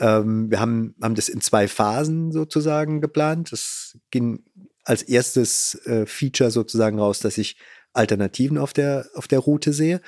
Ähm, 0.00 0.50
wir 0.50 0.60
haben, 0.60 0.94
haben 1.00 1.14
das 1.14 1.28
in 1.28 1.40
zwei 1.40 1.68
Phasen 1.68 2.32
sozusagen 2.32 3.00
geplant. 3.00 3.52
Das 3.52 3.96
ging 4.10 4.44
als 4.84 5.02
erstes 5.02 5.76
äh, 5.86 6.04
Feature 6.04 6.50
sozusagen 6.50 6.98
raus, 6.98 7.20
dass 7.20 7.38
ich 7.38 7.56
Alternativen 7.94 8.58
auf 8.58 8.72
der, 8.72 9.06
auf 9.14 9.28
der 9.28 9.38
Route 9.38 9.72
sehe. 9.72 10.00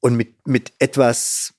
Und 0.00 0.16
mit, 0.16 0.46
mit 0.46 0.72
etwas, 0.78 1.54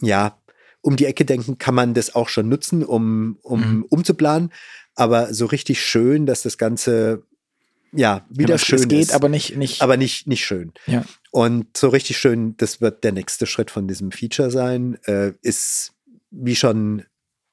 ja, 0.00 0.38
um 0.80 0.96
die 0.96 1.06
Ecke 1.06 1.24
denken, 1.24 1.58
kann 1.58 1.74
man 1.74 1.94
das 1.94 2.14
auch 2.14 2.28
schon 2.28 2.48
nutzen, 2.48 2.84
um, 2.84 3.38
um 3.42 3.60
mhm. 3.60 3.86
umzuplanen. 3.88 4.52
Aber 4.94 5.34
so 5.34 5.46
richtig 5.46 5.80
schön, 5.82 6.26
dass 6.26 6.42
das 6.42 6.58
Ganze 6.58 7.24
ja, 7.92 8.26
wieder 8.28 8.54
ja, 8.54 8.58
schön 8.58 8.78
es 8.80 8.88
geht, 8.88 9.00
ist. 9.00 9.14
aber 9.14 9.28
nicht, 9.28 9.56
nicht. 9.56 9.82
Aber 9.82 9.96
nicht, 9.96 10.26
nicht 10.26 10.44
schön. 10.44 10.72
Ja. 10.86 11.04
Und 11.30 11.76
so 11.76 11.88
richtig 11.88 12.18
schön, 12.18 12.56
das 12.56 12.80
wird 12.80 13.04
der 13.04 13.12
nächste 13.12 13.46
Schritt 13.46 13.70
von 13.70 13.88
diesem 13.88 14.12
Feature 14.12 14.50
sein, 14.50 14.98
äh, 15.04 15.32
ist, 15.42 15.92
wie 16.30 16.56
schon 16.56 17.04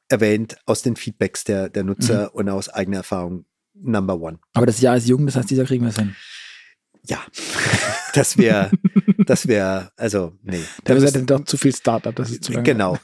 erwähnt, 0.09 0.57
aus 0.65 0.81
den 0.81 0.95
Feedbacks 0.95 1.43
der, 1.45 1.69
der 1.69 1.83
Nutzer 1.83 2.23
mhm. 2.23 2.39
und 2.39 2.49
aus 2.49 2.69
eigener 2.69 2.97
Erfahrung 2.97 3.45
Number 3.73 4.19
One. 4.19 4.39
Aber 4.53 4.65
das 4.65 4.81
Jahr 4.81 4.97
ist 4.97 5.07
jung, 5.07 5.25
das 5.25 5.35
heißt, 5.35 5.49
dieser 5.49 5.65
kriegen 5.65 5.83
wir 5.83 5.89
es 5.89 5.97
hin. 5.97 6.15
Ja, 7.07 7.23
das 8.13 8.37
wäre, 8.37 8.71
das 9.25 9.47
wäre, 9.47 9.91
also, 9.97 10.33
nee. 10.43 10.63
Da 10.83 10.93
ist 10.93 11.15
dann 11.15 11.25
doch 11.25 11.43
zu 11.45 11.57
viel 11.57 11.75
Startup, 11.75 12.15
das 12.15 12.31
ist 12.31 12.43
zu 12.43 12.53
lange. 12.53 12.63
Genau, 12.63 12.97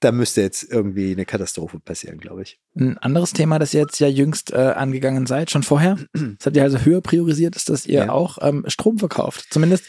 da 0.00 0.12
müsste 0.12 0.42
jetzt 0.42 0.64
irgendwie 0.70 1.12
eine 1.12 1.24
Katastrophe 1.24 1.80
passieren, 1.80 2.18
glaube 2.18 2.42
ich. 2.42 2.60
Ein 2.76 2.98
anderes 2.98 3.32
Thema, 3.32 3.58
das 3.58 3.74
ihr 3.74 3.80
jetzt 3.80 3.98
ja 3.98 4.08
jüngst 4.08 4.52
äh, 4.52 4.56
angegangen 4.56 5.26
seid, 5.26 5.50
schon 5.50 5.62
vorher, 5.62 5.98
das 6.12 6.46
habt 6.46 6.56
ihr 6.56 6.62
also 6.62 6.78
höher 6.78 7.00
priorisiert, 7.00 7.56
ist, 7.56 7.68
dass 7.68 7.86
ihr 7.86 8.06
ja. 8.06 8.10
auch 8.10 8.38
ähm, 8.40 8.64
Strom 8.68 8.98
verkauft. 8.98 9.46
Zumindest 9.50 9.84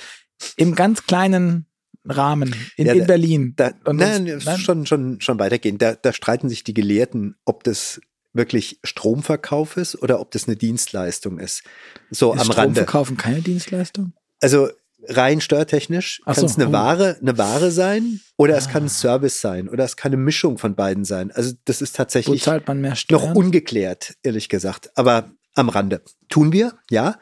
im 0.56 0.76
ganz 0.76 1.06
kleinen 1.06 1.68
Rahmen 2.06 2.56
in, 2.76 2.88
ja, 2.88 2.94
in 2.94 3.06
Berlin. 3.06 3.54
Da, 3.56 3.72
nein, 3.86 4.24
nein, 4.44 4.58
schon, 4.58 4.86
schon, 4.86 5.22
schon 5.22 5.40
weitergehen. 5.40 5.78
Da, 5.78 5.96
da 5.96 6.14
streiten 6.14 6.50
sich 6.50 6.64
die 6.64 6.74
Gelehrten, 6.74 7.36
ob 7.46 7.64
das 7.64 8.02
wirklich 8.34 8.80
Stromverkauf 8.84 9.78
ist 9.78 10.02
oder 10.02 10.20
ob 10.20 10.32
das 10.32 10.48
eine 10.48 10.56
Dienstleistung 10.56 11.40
ist. 11.40 11.64
So 12.12 12.34
ist 12.34 12.42
am 12.42 12.48
Rande. 12.52 12.82
Stromverkaufen 12.82 13.18
keine 13.18 13.42
Dienstleistung? 13.42 14.14
Also 14.42 14.70
rein 15.08 15.42
steuertechnisch 15.42 16.22
kann 16.26 16.46
es 16.46 16.58
eine 16.58 16.70
oh. 16.70 16.72
Ware, 16.72 17.18
eine 17.22 17.38
Ware 17.38 17.72
sein 17.72 18.20
oder 18.38 18.56
ah. 18.56 18.58
es 18.58 18.70
kann 18.70 18.84
ein 18.84 18.88
ah. 18.88 18.90
Service 18.90 19.42
sein 19.42 19.70
oder 19.70 19.84
es 19.84 19.96
kann 19.96 20.14
eine 20.14 20.22
Mischung 20.22 20.58
von 20.58 20.76
beiden 20.76 21.06
sein. 21.06 21.32
Also 21.32 21.54
das 21.66 21.82
ist 21.82 21.96
tatsächlich 21.96 22.46
noch 23.10 23.36
ungeklärt, 23.36 24.16
ehrlich 24.24 24.50
gesagt. 24.50 24.92
Aber 24.96 25.32
am 25.56 25.70
Rande. 25.70 26.02
Tun 26.30 26.52
wir, 26.52 26.74
ja. 26.90 27.20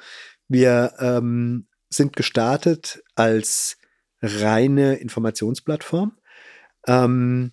Wir 0.47 0.93
ähm, 0.99 1.67
sind 1.89 2.15
gestartet 2.15 3.03
als 3.15 3.77
reine 4.21 4.95
Informationsplattform. 4.95 6.17
Ähm, 6.85 7.51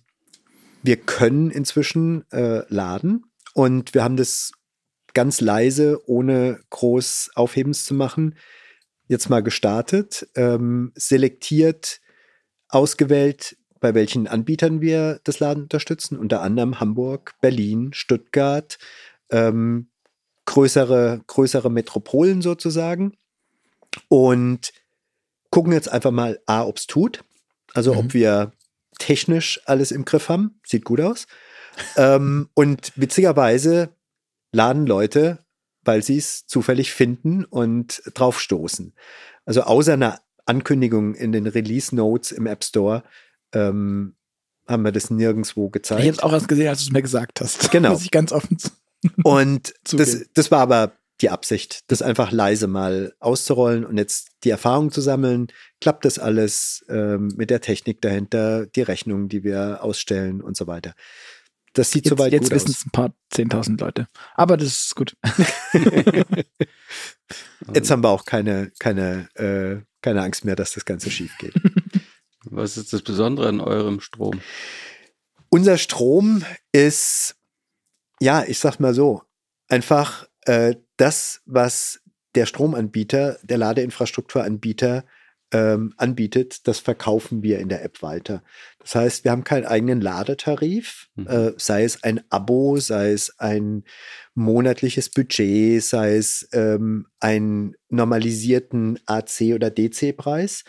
wir 0.83 0.97
können 0.97 1.51
inzwischen 1.51 2.29
äh, 2.31 2.61
laden 2.73 3.25
und 3.55 3.93
wir 3.93 4.03
haben 4.03 4.17
das 4.17 4.51
ganz 5.13 5.39
leise, 5.39 6.01
ohne 6.07 6.59
groß 6.71 7.31
Aufhebens 7.35 7.85
zu 7.85 7.93
machen, 7.93 8.35
jetzt 9.07 9.29
mal 9.29 9.41
gestartet, 9.41 10.27
ähm, 10.35 10.91
selektiert, 10.95 12.01
ausgewählt, 12.67 13.55
bei 13.79 13.93
welchen 13.95 14.27
Anbietern 14.27 14.81
wir 14.81 15.21
das 15.23 15.39
Laden 15.39 15.63
unterstützen, 15.63 16.19
unter 16.19 16.41
anderem 16.41 16.81
Hamburg, 16.81 17.35
Berlin, 17.39 17.93
Stuttgart, 17.93 18.77
ähm, 19.29 19.87
größere, 20.43 21.21
größere 21.25 21.71
Metropolen 21.71 22.41
sozusagen. 22.41 23.15
Und 24.09 24.73
gucken 25.49 25.71
jetzt 25.71 25.89
einfach 25.89 26.11
mal, 26.11 26.41
A, 26.45 26.65
ob 26.65 26.75
es 26.75 26.87
tut. 26.87 27.23
Also 27.73 27.93
mhm. 27.93 27.99
ob 27.99 28.13
wir 28.13 28.51
technisch 28.99 29.61
alles 29.65 29.91
im 29.91 30.03
Griff 30.03 30.27
haben. 30.27 30.59
Sieht 30.65 30.83
gut 30.83 30.99
aus. 30.99 31.25
Ähm, 31.97 32.49
und 32.53 32.91
witzigerweise 32.95 33.89
laden 34.51 34.85
Leute 34.85 35.45
weil 35.85 36.01
sie 36.03 36.17
es 36.17 36.45
zufällig 36.47 36.91
finden 36.91 37.45
und 37.45 38.01
draufstoßen. 38.13 38.93
Also 39.45 39.61
außer 39.61 39.93
einer 39.93 40.19
Ankündigung 40.45 41.15
in 41.15 41.31
den 41.31 41.47
Release 41.47 41.95
Notes 41.95 42.31
im 42.31 42.47
App 42.47 42.63
Store 42.63 43.03
ähm, 43.53 44.15
haben 44.67 44.83
wir 44.83 44.91
das 44.91 45.11
nirgendwo 45.11 45.69
gezeigt. 45.69 46.01
Ich 46.01 46.07
habe 46.07 46.17
es 46.17 46.23
auch 46.23 46.33
erst 46.33 46.47
gesehen, 46.47 46.67
als 46.67 46.79
du 46.79 46.85
es 46.85 46.91
mir 46.91 47.03
gesagt 47.03 47.39
hast. 47.39 47.71
Genau. 47.75 47.91
Muss 47.91 48.03
ich 48.03 48.11
ganz 48.11 48.31
offen 48.31 48.57
Und 49.23 49.73
das, 49.91 50.25
das 50.33 50.51
war 50.51 50.59
aber 50.59 50.93
die 51.21 51.29
Absicht, 51.29 51.83
das 51.87 52.01
einfach 52.01 52.31
leise 52.31 52.67
mal 52.67 53.13
auszurollen 53.19 53.85
und 53.85 53.97
jetzt 53.97 54.31
die 54.43 54.49
Erfahrung 54.49 54.91
zu 54.91 54.99
sammeln. 54.99 55.47
Klappt 55.79 56.03
das 56.03 56.19
alles 56.19 56.83
ähm, 56.89 57.31
mit 57.37 57.49
der 57.51 57.61
Technik 57.61 58.01
dahinter, 58.01 58.65
die 58.65 58.81
Rechnungen, 58.81 59.29
die 59.29 59.43
wir 59.43 59.83
ausstellen 59.83 60.41
und 60.41 60.57
so 60.57 60.67
weiter. 60.67 60.93
Das 61.75 61.91
sieht 61.91 62.05
jetzt, 62.05 62.17
soweit 62.17 62.31
jetzt 62.31 62.49
gut 62.49 62.53
aus. 62.53 62.61
Jetzt 62.61 62.69
wissen 62.69 62.77
es 62.79 62.85
ein 62.85 62.91
paar 62.91 63.13
10.000 63.33 63.79
Leute. 63.79 64.07
Aber 64.33 64.55
das 64.57 64.67
ist 64.67 64.95
gut. 64.95 65.15
jetzt 67.73 67.91
haben 67.91 68.01
wir 68.01 68.09
auch 68.09 68.23
keine, 68.23 68.71
keine, 68.79 69.29
äh, 69.35 69.83
keine 70.01 70.21
Angst 70.23 70.45
mehr, 70.45 70.55
dass 70.55 70.71
das 70.71 70.85
Ganze 70.85 71.11
schief 71.11 71.37
geht. 71.37 71.53
Was 72.45 72.77
ist 72.77 72.93
das 72.93 73.01
Besondere 73.01 73.49
an 73.49 73.59
eurem 73.59 73.99
Strom? 73.99 74.39
Unser 75.49 75.77
Strom 75.77 76.45
ist, 76.71 77.35
ja, 78.21 78.43
ich 78.45 78.59
sag 78.59 78.79
mal 78.79 78.93
so, 78.93 79.23
einfach 79.67 80.27
äh, 80.41 80.75
das, 80.95 81.41
was 81.45 82.01
der 82.35 82.45
Stromanbieter, 82.45 83.39
der 83.43 83.57
Ladeinfrastrukturanbieter 83.57 85.03
ähm, 85.51 85.93
anbietet, 85.97 86.67
das 86.67 86.79
verkaufen 86.79 87.43
wir 87.43 87.59
in 87.59 87.69
der 87.69 87.83
App 87.83 88.01
weiter. 88.01 88.43
Das 88.79 88.95
heißt, 88.95 89.23
wir 89.23 89.31
haben 89.31 89.43
keinen 89.43 89.65
eigenen 89.65 90.01
Ladetarif, 90.01 91.07
mhm. 91.15 91.27
äh, 91.27 91.53
sei 91.57 91.83
es 91.83 92.03
ein 92.03 92.21
Abo, 92.29 92.77
sei 92.77 93.11
es 93.11 93.39
ein 93.39 93.83
monatliches 94.33 95.09
Budget, 95.09 95.83
sei 95.83 96.15
es 96.17 96.49
ähm, 96.51 97.07
einen 97.19 97.75
normalisierten 97.89 98.99
AC- 99.05 99.53
oder 99.53 99.69
DC-Preis. 99.69 100.63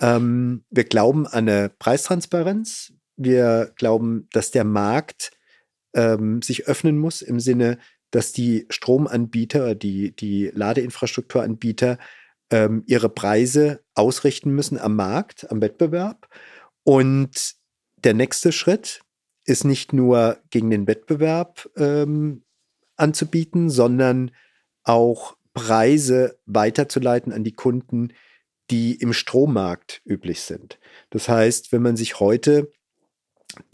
Ähm, 0.00 0.64
wir 0.70 0.84
glauben 0.84 1.26
an 1.26 1.48
eine 1.48 1.68
Preistransparenz. 1.68 2.92
Wir 3.16 3.72
glauben, 3.76 4.28
dass 4.32 4.50
der 4.50 4.64
Markt 4.64 5.32
ähm, 5.94 6.42
sich 6.42 6.66
öffnen 6.66 6.98
muss 6.98 7.22
im 7.22 7.40
Sinne, 7.40 7.78
dass 8.10 8.32
die 8.32 8.66
Stromanbieter, 8.70 9.74
die, 9.74 10.14
die 10.14 10.50
Ladeinfrastrukturanbieter 10.54 11.98
ähm, 12.52 12.84
ihre 12.86 13.08
Preise 13.08 13.82
ausrichten 13.94 14.54
müssen 14.54 14.78
am 14.78 14.94
Markt, 14.94 15.50
am 15.50 15.60
Wettbewerb. 15.60 16.28
Und 16.84 17.54
der 18.04 18.14
nächste 18.14 18.52
Schritt 18.52 19.00
ist 19.44 19.64
nicht 19.64 19.92
nur 19.92 20.38
gegen 20.50 20.70
den 20.70 20.86
Wettbewerb 20.86 21.68
ähm, 21.76 22.44
anzubieten, 22.96 23.70
sondern 23.70 24.30
auch 24.84 25.36
Preise 25.54 26.38
weiterzuleiten 26.46 27.32
an 27.32 27.42
die 27.42 27.54
Kunden, 27.54 28.12
die 28.70 28.94
im 28.94 29.12
Strommarkt 29.12 30.02
üblich 30.04 30.42
sind. 30.42 30.78
Das 31.10 31.28
heißt, 31.28 31.72
wenn 31.72 31.82
man 31.82 31.96
sich 31.96 32.20
heute 32.20 32.70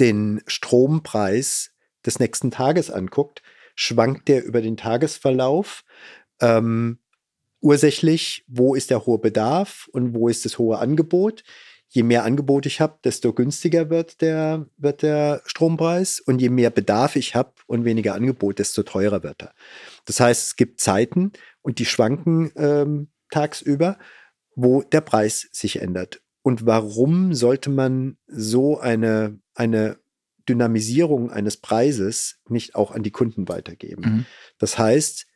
den 0.00 0.40
Strompreis 0.46 1.72
des 2.06 2.18
nächsten 2.18 2.50
Tages 2.50 2.90
anguckt, 2.90 3.42
schwankt 3.74 4.28
der 4.28 4.44
über 4.44 4.60
den 4.60 4.76
Tagesverlauf. 4.76 5.84
Ähm, 6.40 6.98
ursächlich, 7.60 8.44
wo 8.46 8.74
ist 8.74 8.90
der 8.90 9.06
hohe 9.06 9.18
Bedarf 9.18 9.88
und 9.92 10.14
wo 10.14 10.28
ist 10.28 10.44
das 10.44 10.58
hohe 10.58 10.78
Angebot. 10.78 11.42
Je 11.90 12.02
mehr 12.02 12.24
Angebot 12.24 12.66
ich 12.66 12.80
habe, 12.80 12.98
desto 13.02 13.32
günstiger 13.32 13.88
wird 13.88 14.20
der, 14.20 14.66
wird 14.76 15.02
der 15.02 15.42
Strompreis 15.46 16.20
und 16.20 16.40
je 16.40 16.50
mehr 16.50 16.70
Bedarf 16.70 17.16
ich 17.16 17.34
habe 17.34 17.52
und 17.66 17.84
weniger 17.84 18.14
Angebot, 18.14 18.58
desto 18.58 18.82
teurer 18.82 19.22
wird 19.22 19.42
er. 19.42 19.54
Das 20.04 20.20
heißt, 20.20 20.44
es 20.44 20.56
gibt 20.56 20.80
Zeiten 20.80 21.32
und 21.62 21.78
die 21.78 21.86
schwanken 21.86 22.52
ähm, 22.56 23.08
tagsüber, 23.30 23.98
wo 24.54 24.82
der 24.82 25.00
Preis 25.00 25.48
sich 25.52 25.80
ändert. 25.80 26.20
Und 26.42 26.66
warum 26.66 27.34
sollte 27.34 27.70
man 27.70 28.16
so 28.26 28.78
eine, 28.78 29.38
eine 29.54 29.98
Dynamisierung 30.48 31.30
eines 31.30 31.56
Preises 31.56 32.38
nicht 32.48 32.74
auch 32.74 32.90
an 32.90 33.02
die 33.02 33.10
Kunden 33.10 33.48
weitergeben? 33.48 34.02
Mhm. 34.02 34.26
Das 34.58 34.78
heißt, 34.78 35.26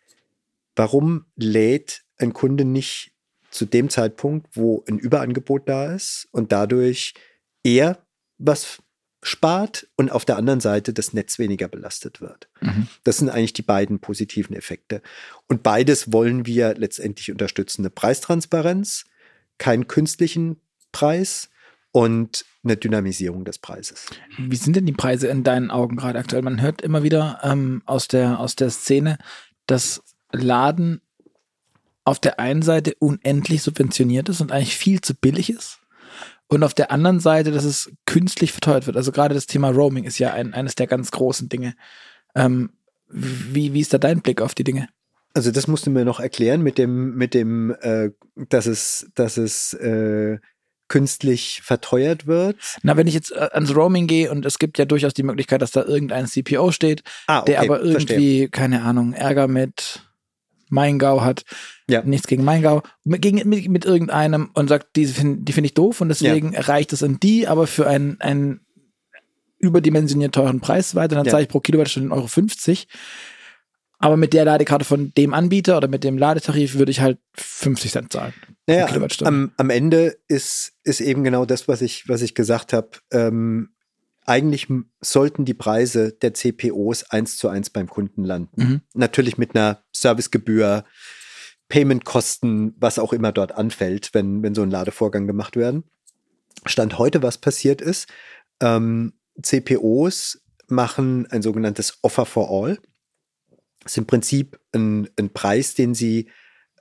warum 0.77 1.27
lädt 1.36 2.03
ein 2.23 2.32
Kunde 2.32 2.65
nicht 2.65 3.12
zu 3.51 3.66
dem 3.66 3.90
Zeitpunkt, 3.90 4.57
wo 4.57 4.85
ein 4.89 4.99
Überangebot 4.99 5.69
da 5.69 5.94
ist 5.94 6.28
und 6.32 6.53
dadurch 6.53 7.15
eher 7.62 7.99
was 8.39 8.82
spart 9.23 9.86
und 9.97 10.11
auf 10.11 10.24
der 10.24 10.36
anderen 10.36 10.61
Seite 10.61 10.93
das 10.93 11.12
Netz 11.12 11.39
weniger 11.39 11.69
belastet 11.69 12.20
wird. 12.20 12.49
Mhm. 12.61 12.89
Das 13.05 13.19
sind 13.19 13.28
eigentlich 13.28 13.53
die 13.53 13.62
beiden 13.62 14.01
positiven 14.01 14.57
Effekte. 14.57 15.01
Und 15.47 15.62
beides 15.62 16.12
wollen 16.12 16.44
wir 16.44 16.74
letztendlich 16.74 17.31
unterstützen. 17.31 17.82
Eine 17.82 17.90
Preistransparenz, 17.90 19.05
keinen 19.59 19.86
künstlichen 19.86 20.61
Preis 20.90 21.51
und 21.93 22.44
eine 22.65 22.77
Dynamisierung 22.77 23.44
des 23.44 23.59
Preises. 23.59 24.07
Wie 24.39 24.57
sind 24.57 24.74
denn 24.74 24.86
die 24.86 24.93
Preise 24.93 25.28
in 25.28 25.44
deinen 25.44 25.70
Augen 25.70 25.97
gerade 25.97 26.19
aktuell? 26.19 26.43
Man 26.43 26.61
hört 26.61 26.82
immer 26.82 27.03
wieder 27.03 27.40
ähm, 27.44 27.82
aus, 27.86 28.09
der, 28.09 28.40
aus 28.40 28.57
der 28.57 28.70
Szene, 28.70 29.19
dass 29.66 30.03
Laden 30.32 31.01
auf 32.05 32.19
der 32.19 32.39
einen 32.39 32.62
Seite 32.62 32.95
unendlich 32.99 33.62
subventioniert 33.62 34.29
ist 34.29 34.41
und 34.41 34.53
eigentlich 34.53 34.77
viel 34.77 35.01
zu 35.01 35.15
billig 35.15 35.51
ist. 35.51 35.79
Und 36.49 36.65
auf 36.65 36.74
der 36.74 36.91
anderen 36.91 37.20
Seite, 37.20 37.51
dass 37.51 37.65
es 37.65 37.91
künstlich 38.05 38.53
verteuert 38.53 38.87
wird. 38.87 38.97
Also 38.97 39.11
gerade 39.12 39.35
das 39.35 39.47
Thema 39.47 39.70
Roaming 39.70 40.05
ist 40.05 40.19
ja 40.19 40.35
ein, 40.35 40.53
eines 40.53 40.74
der 40.74 40.87
ganz 40.87 41.11
großen 41.11 41.49
Dinge. 41.49 41.74
Ähm, 42.35 42.70
wie, 43.09 43.73
wie 43.73 43.81
ist 43.81 43.95
da 43.95 43.99
dein 43.99 44.20
Blick 44.20 44.43
auf 44.43 44.55
die 44.55 44.65
Dinge? 44.65 44.89
Also 45.35 45.51
das 45.51 45.66
musst 45.66 45.87
du 45.87 45.91
mir 45.91 46.05
noch 46.05 46.20
erklären 46.20 46.62
mit 46.62 46.77
dem, 46.77 47.15
mit 47.15 47.33
dem, 47.33 47.74
äh, 47.81 48.11
dass 48.37 48.66
es, 48.66 49.11
dass 49.15 49.39
es 49.39 49.73
äh, 49.74 50.39
künstlich 50.89 51.62
verteuert 51.65 52.27
wird. 52.27 52.57
Na, 52.83 52.99
wenn 52.99 53.07
ich 53.07 53.15
jetzt 53.15 53.33
äh, 53.33 53.49
ans 53.53 53.74
Roaming 53.74 54.07
gehe 54.07 54.31
und 54.31 54.45
es 54.45 54.59
gibt 54.59 54.77
ja 54.77 54.85
durchaus 54.85 55.15
die 55.15 55.23
Möglichkeit, 55.23 55.62
dass 55.62 55.70
da 55.70 55.85
irgendein 55.85 56.27
CPO 56.27 56.70
steht, 56.70 57.03
ah, 57.29 57.41
okay, 57.41 57.53
der 57.53 57.61
aber 57.61 57.81
irgendwie, 57.81 57.93
verstehe. 57.93 58.49
keine 58.51 58.83
Ahnung, 58.83 59.15
Ärger 59.15 59.49
mit 59.49 60.03
Maingau 60.73 61.20
hat. 61.23 61.44
Ja. 61.89 62.03
Nichts 62.03 62.27
gegen 62.27 62.44
Maingau. 62.44 62.82
Mit, 63.05 63.23
gegen, 63.23 63.49
mit, 63.49 63.69
mit 63.69 63.85
irgendeinem 63.85 64.51
und 64.55 64.69
sagt, 64.69 64.97
die, 64.97 65.07
find, 65.07 65.49
die 65.49 65.53
finde 65.53 65.66
ich 65.66 65.74
doof 65.74 66.01
und 66.01 66.09
deswegen 66.09 66.53
ja. 66.53 66.61
reicht 66.62 66.93
es 66.93 67.03
an 67.03 67.20
die, 67.20 67.47
aber 67.47 67.66
für 67.66 67.86
einen, 67.86 68.20
einen 68.20 68.61
überdimensioniert 69.59 70.35
teuren 70.35 70.61
Preis 70.61 70.94
weiter. 70.94 71.15
Dann 71.15 71.27
ja. 71.27 71.31
zahle 71.31 71.44
ich 71.44 71.49
pro 71.49 71.61
Kilowattstunde 71.61 72.15
Euro 72.15 72.27
50. 72.27 72.89
Aber 73.99 74.16
mit 74.16 74.32
der 74.32 74.44
Ladekarte 74.44 74.85
von 74.85 75.12
dem 75.16 75.32
Anbieter 75.32 75.77
oder 75.77 75.86
mit 75.86 76.03
dem 76.03 76.19
Ladetarif 76.19 76.74
würde 76.74 76.90
ich 76.90 77.01
halt 77.01 77.19
50 77.35 77.93
Cent 77.93 78.12
zahlen. 78.12 78.35
Naja, 78.66 78.89
am, 79.24 79.53
am 79.57 79.70
Ende 79.70 80.16
ist, 80.27 80.73
ist 80.82 81.01
eben 81.01 81.23
genau 81.23 81.44
das, 81.44 81.69
was 81.69 81.82
ich, 81.82 82.09
was 82.09 82.23
ich 82.23 82.35
gesagt 82.35 82.73
habe. 82.73 82.90
Ähm, 83.12 83.70
eigentlich 84.27 84.69
sollten 85.01 85.44
die 85.44 85.55
Preise 85.55 86.12
der 86.12 86.35
CPOs 86.35 87.11
eins 87.11 87.36
zu 87.36 87.49
eins 87.49 87.70
beim 87.70 87.89
Kunden 87.89 88.24
landen. 88.24 88.62
Mhm. 88.62 88.81
Natürlich 88.94 89.39
mit 89.39 89.55
einer 89.55 89.82
Servicegebühr, 89.93 90.85
Paymentkosten, 91.69 92.74
was 92.78 92.99
auch 92.99 93.12
immer 93.12 93.32
dort 93.32 93.53
anfällt, 93.53 94.11
wenn, 94.12 94.43
wenn 94.43 94.55
so 94.55 94.62
ein 94.62 94.70
Ladevorgang 94.70 95.27
gemacht 95.27 95.57
werden. 95.57 95.85
Stand 96.66 96.99
heute, 96.99 97.23
was 97.23 97.39
passiert 97.39 97.81
ist, 97.81 98.09
ähm, 98.61 99.15
CPOs 99.40 100.43
machen 100.69 101.27
ein 101.31 101.43
sogenanntes 101.43 101.99
Offer 102.03 102.27
for 102.27 102.51
All. 102.51 102.78
Das 103.81 103.93
ist 103.93 103.99
im 103.99 104.07
Prinzip 104.07 104.61
ein, 104.73 105.09
ein 105.19 105.31
Preis, 105.31 105.74
den 105.74 105.94
sie 105.94 106.31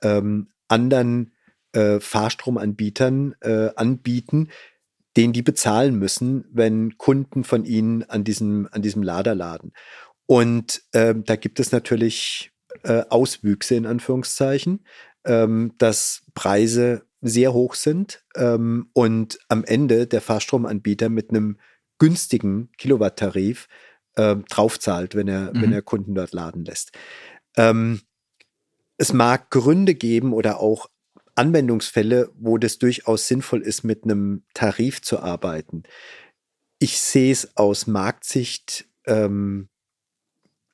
ähm, 0.02 0.50
anderen 0.68 1.34
äh, 1.72 2.00
Fahrstromanbietern 2.00 3.34
äh, 3.40 3.70
anbieten, 3.76 4.50
den 5.16 5.32
die 5.32 5.42
bezahlen 5.42 5.96
müssen, 5.98 6.44
wenn 6.52 6.96
Kunden 6.96 7.44
von 7.44 7.64
ihnen 7.64 8.02
an 8.04 8.24
diesem, 8.24 8.68
an 8.72 8.82
diesem 8.82 9.02
Lader 9.02 9.34
laden. 9.34 9.72
Und 10.26 10.82
ähm, 10.94 11.24
da 11.24 11.36
gibt 11.36 11.60
es 11.60 11.72
natürlich 11.72 12.52
äh, 12.84 13.04
Auswüchse 13.08 13.74
in 13.74 13.86
Anführungszeichen, 13.86 14.84
ähm, 15.24 15.72
dass 15.78 16.24
Preise 16.34 17.06
sehr 17.20 17.52
hoch 17.52 17.74
sind 17.74 18.24
ähm, 18.34 18.90
und 18.92 19.38
am 19.48 19.64
Ende 19.64 20.06
der 20.06 20.20
Fahrstromanbieter 20.20 21.08
mit 21.08 21.30
einem 21.30 21.58
günstigen 21.98 22.70
Kilowatttarif 22.78 23.68
äh, 24.16 24.36
draufzahlt, 24.48 25.14
wenn 25.14 25.28
er, 25.28 25.52
mhm. 25.54 25.62
wenn 25.62 25.72
er 25.72 25.82
Kunden 25.82 26.14
dort 26.14 26.32
laden 26.32 26.64
lässt. 26.64 26.92
Ähm, 27.56 28.00
es 28.96 29.12
mag 29.12 29.50
Gründe 29.50 29.94
geben 29.94 30.32
oder 30.32 30.60
auch 30.60 30.88
Anwendungsfälle, 31.34 32.30
wo 32.38 32.58
das 32.58 32.78
durchaus 32.78 33.28
sinnvoll 33.28 33.62
ist, 33.62 33.84
mit 33.84 34.04
einem 34.04 34.42
Tarif 34.54 35.02
zu 35.02 35.20
arbeiten. 35.20 35.84
Ich 36.78 37.00
sehe 37.00 37.32
es 37.32 37.56
aus 37.56 37.86
Marktsicht, 37.86 38.86
ähm, 39.06 39.68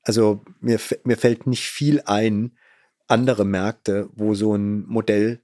also 0.03 0.45
mir, 0.61 0.81
mir 1.05 1.17
fällt 1.17 1.47
nicht 1.47 1.69
viel 1.69 2.03
ein, 2.07 2.57
andere 3.07 3.45
Märkte, 3.45 4.09
wo 4.15 4.35
so 4.35 4.55
ein 4.55 4.87
Modell. 4.87 5.41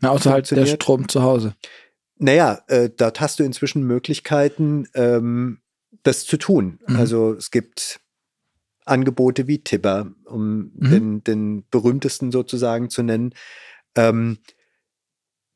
Na, 0.00 0.10
außerhalb 0.10 0.46
der 0.46 0.66
Strom 0.66 1.08
zu 1.08 1.22
Hause. 1.22 1.54
Naja, 2.16 2.62
äh, 2.68 2.90
dort 2.94 3.20
hast 3.20 3.38
du 3.38 3.44
inzwischen 3.44 3.82
Möglichkeiten, 3.82 4.88
ähm, 4.94 5.60
das 6.02 6.24
zu 6.24 6.36
tun. 6.36 6.78
Mhm. 6.86 6.96
Also 6.96 7.34
es 7.34 7.50
gibt 7.50 8.00
Angebote 8.84 9.46
wie 9.46 9.58
Tibber, 9.58 10.12
um 10.24 10.72
mhm. 10.76 10.90
den, 10.90 11.24
den 11.24 11.64
berühmtesten 11.70 12.30
sozusagen 12.32 12.90
zu 12.90 13.02
nennen. 13.02 13.34
Ähm, 13.96 14.38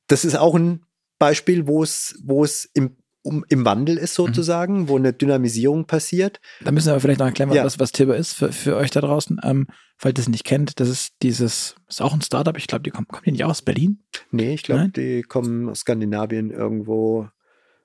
das 0.06 0.24
ist 0.24 0.36
auch 0.36 0.54
ein 0.54 0.84
Beispiel, 1.18 1.66
wo 1.66 1.82
es, 1.82 2.18
wo 2.24 2.44
es 2.44 2.64
im, 2.74 2.96
um, 3.22 3.44
im 3.48 3.64
Wandel 3.64 3.98
ist 3.98 4.18
mhm. 4.18 4.26
sozusagen, 4.26 4.80
mhm. 4.82 4.88
wo 4.88 4.96
eine 4.96 5.12
Dynamisierung 5.12 5.86
passiert. 5.86 6.40
Da 6.62 6.72
müssen 6.72 6.92
wir 6.92 7.00
vielleicht 7.00 7.20
noch 7.20 7.26
erklären, 7.26 7.52
ja. 7.52 7.64
was, 7.64 7.78
was 7.78 7.92
Tibber 7.92 8.16
ist 8.16 8.32
für, 8.32 8.52
für 8.52 8.76
euch 8.76 8.90
da 8.90 9.00
draußen. 9.00 9.40
Ähm, 9.42 9.66
falls 9.96 10.18
ihr 10.18 10.22
es 10.22 10.28
nicht 10.28 10.44
kennt, 10.44 10.80
das 10.80 10.88
ist 10.88 11.14
dieses, 11.22 11.74
ist 11.88 12.00
auch 12.00 12.14
ein 12.14 12.22
Startup, 12.22 12.56
ich 12.56 12.66
glaube, 12.66 12.82
die 12.82 12.90
kommen, 12.90 13.08
kommen 13.08 13.24
die 13.24 13.32
nicht 13.32 13.44
aus 13.44 13.62
Berlin? 13.62 14.04
Nee, 14.30 14.54
ich 14.54 14.62
glaube, 14.62 14.88
die 14.88 15.22
kommen 15.22 15.68
aus 15.68 15.80
Skandinavien 15.80 16.50
irgendwo. 16.50 17.28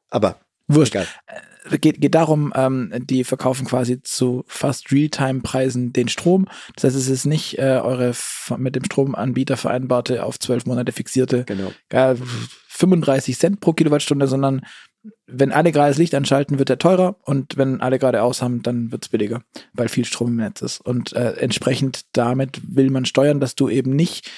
Aber 0.10 0.40
Wurscht. 0.68 0.96
Egal. 0.96 1.08
Äh, 1.28 1.78
geht, 1.78 2.02
geht 2.02 2.16
darum, 2.16 2.52
ähm, 2.56 2.92
die 2.98 3.24
verkaufen 3.24 3.66
quasi 3.66 4.02
zu 4.02 4.44
fast 4.48 4.92
Realtime-Preisen 4.92 5.94
den 5.94 6.10
Strom. 6.10 6.48
Das 6.76 6.84
heißt, 6.84 6.96
es 6.96 7.08
ist 7.08 7.26
nicht 7.26 7.58
äh, 7.58 7.80
eure 7.82 8.14
mit 8.58 8.76
dem 8.76 8.84
Stromanbieter 8.84 9.58
vereinbarte 9.58 10.26
auf 10.26 10.40
zwölf 10.40 10.66
Monate 10.66 10.92
fixierte 10.92 11.46
genau. 11.46 11.72
äh, 11.90 12.16
35 12.68 13.38
Cent 13.38 13.60
pro 13.60 13.74
Kilowattstunde, 13.74 14.28
sondern 14.28 14.62
wenn 15.28 15.52
alle 15.52 15.72
gerade 15.72 15.90
das 15.90 15.98
Licht 15.98 16.16
anschalten, 16.16 16.60
wird 16.60 16.70
er 16.70 16.78
teurer 16.78 17.18
und 17.24 17.58
wenn 17.58 17.82
alle 17.82 18.00
gerade 18.00 18.22
aus 18.22 18.42
haben, 18.42 18.64
dann 18.64 18.92
wird 18.92 19.04
es 19.04 19.10
billiger, 19.10 19.42
weil 19.74 19.90
viel 19.90 20.06
Strom 20.06 20.30
im 20.30 20.36
Netz 20.38 20.62
ist. 20.62 20.80
Und 20.80 21.14
äh, 21.14 21.34
entsprechend 21.34 22.06
damit 22.14 22.62
will 22.68 22.90
man 22.90 23.06
steuern, 23.06 23.40
dass 23.40 23.56
du 23.56 23.70
eben 23.70 23.96
nicht 23.96 24.32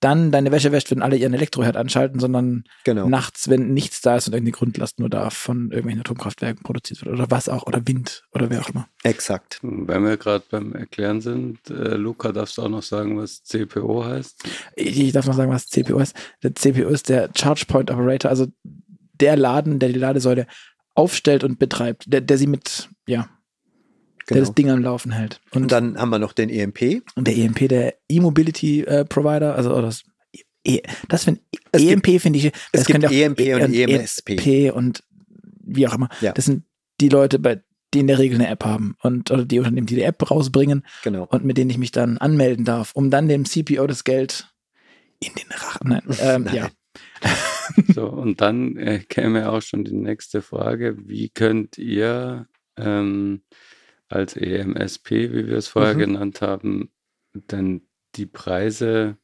dann 0.00 0.30
deine 0.30 0.52
Wäsche 0.52 0.70
wäscht, 0.70 0.90
wenn 0.90 1.02
alle 1.02 1.16
ihren 1.16 1.34
Elektroherd 1.34 1.76
anschalten, 1.76 2.20
sondern 2.20 2.64
genau. 2.84 3.08
nachts, 3.08 3.48
wenn 3.48 3.74
nichts 3.74 4.00
da 4.00 4.16
ist 4.16 4.28
und 4.28 4.34
irgendeine 4.34 4.56
Grundlast 4.56 5.00
nur 5.00 5.10
da 5.10 5.30
von 5.30 5.70
irgendwelchen 5.70 6.00
Atomkraftwerken 6.00 6.62
produziert 6.62 7.04
wird 7.04 7.14
oder 7.14 7.30
was 7.30 7.48
auch, 7.48 7.66
oder 7.66 7.86
Wind 7.86 8.24
oder 8.32 8.50
wer 8.50 8.60
auch 8.60 8.68
immer. 8.70 8.88
Exakt. 9.02 9.58
Wenn 9.62 10.04
wir 10.04 10.16
gerade 10.16 10.44
beim 10.50 10.72
Erklären 10.74 11.20
sind, 11.20 11.70
äh, 11.70 11.96
Luca, 11.96 12.32
darfst 12.32 12.58
du 12.58 12.62
auch 12.62 12.68
noch 12.68 12.82
sagen, 12.82 13.18
was 13.18 13.42
CPO 13.42 14.04
heißt? 14.04 14.44
Ich, 14.76 15.00
ich 15.00 15.12
darf 15.12 15.26
noch 15.26 15.34
sagen, 15.34 15.50
was 15.50 15.66
CPO 15.66 15.98
ist. 15.98 16.14
Der 16.42 16.54
CPO 16.54 16.88
ist 16.88 17.08
der 17.08 17.30
Charge 17.36 17.64
Point 17.66 17.90
Operator, 17.90 18.30
also 18.30 18.46
der 19.20 19.36
Laden, 19.36 19.80
der 19.80 19.88
die 19.88 19.98
Ladesäule 19.98 20.46
aufstellt 20.94 21.44
und 21.44 21.58
betreibt, 21.58 22.04
der, 22.12 22.20
der 22.20 22.38
sie 22.38 22.46
mit, 22.46 22.88
ja, 23.06 23.28
genau. 24.28 24.40
der 24.40 24.46
das 24.46 24.54
Ding 24.54 24.70
am 24.70 24.82
Laufen 24.82 25.12
hält. 25.12 25.40
Und, 25.50 25.62
und, 25.62 25.72
dann 25.72 25.98
haben 25.98 26.10
wir 26.10 26.18
noch 26.18 26.32
den 26.32 26.48
EMP. 26.48 27.02
Und 27.16 27.26
der 27.26 27.36
EMP, 27.36 27.68
der 27.68 27.94
E-Mobility 28.08 28.82
äh, 28.82 29.04
Provider, 29.04 29.54
also 29.54 29.72
oder 29.72 29.82
das, 29.82 30.04
e, 30.64 30.80
das 31.08 31.24
finde 31.24 31.40
EMP 31.72 32.20
finde 32.20 32.38
ich, 32.38 32.52
das 32.72 32.82
es 32.82 32.86
gibt 32.86 33.04
EMP 33.04 33.40
auch, 33.54 33.64
und 33.64 33.74
EMSP. 33.74 34.30
EMP 34.30 34.74
und 34.74 35.02
wie 35.64 35.86
auch 35.86 35.94
immer. 35.94 36.08
Ja. 36.20 36.32
Das 36.32 36.44
sind 36.44 36.64
die 37.00 37.08
Leute, 37.08 37.38
bei 37.38 37.60
die 37.94 38.00
in 38.00 38.06
der 38.06 38.18
Regel 38.18 38.34
eine 38.34 38.48
App 38.48 38.64
haben 38.66 38.96
und 39.02 39.30
oder 39.30 39.46
die 39.46 39.58
Unternehmen, 39.58 39.86
die 39.86 39.94
die 39.94 40.02
App 40.02 40.30
rausbringen 40.30 40.84
genau. 41.02 41.24
und 41.24 41.46
mit 41.46 41.56
denen 41.56 41.70
ich 41.70 41.78
mich 41.78 41.90
dann 41.90 42.18
anmelden 42.18 42.66
darf, 42.66 42.92
um 42.92 43.10
dann 43.10 43.28
dem 43.28 43.46
CPO 43.46 43.86
das 43.86 44.04
Geld 44.04 44.52
in 45.20 45.32
den 45.32 45.50
Rachen. 45.50 45.88
Nein, 45.88 46.02
ähm, 46.20 46.42
Nein. 46.42 46.54
ja. 46.54 46.70
so, 47.88 48.06
und 48.06 48.40
dann 48.40 48.76
äh, 48.76 49.00
käme 49.00 49.50
auch 49.50 49.62
schon 49.62 49.84
die 49.84 49.94
nächste 49.94 50.42
Frage: 50.42 50.96
Wie 51.06 51.30
könnt 51.30 51.78
ihr 51.78 52.46
ähm, 52.76 53.42
als 54.08 54.36
EMSP, 54.36 55.10
wie 55.32 55.46
wir 55.46 55.56
es 55.56 55.68
vorher 55.68 55.94
mhm. 55.94 55.98
genannt 55.98 56.40
haben, 56.40 56.90
denn 57.34 57.82
die 58.16 58.26
Preise 58.26 59.18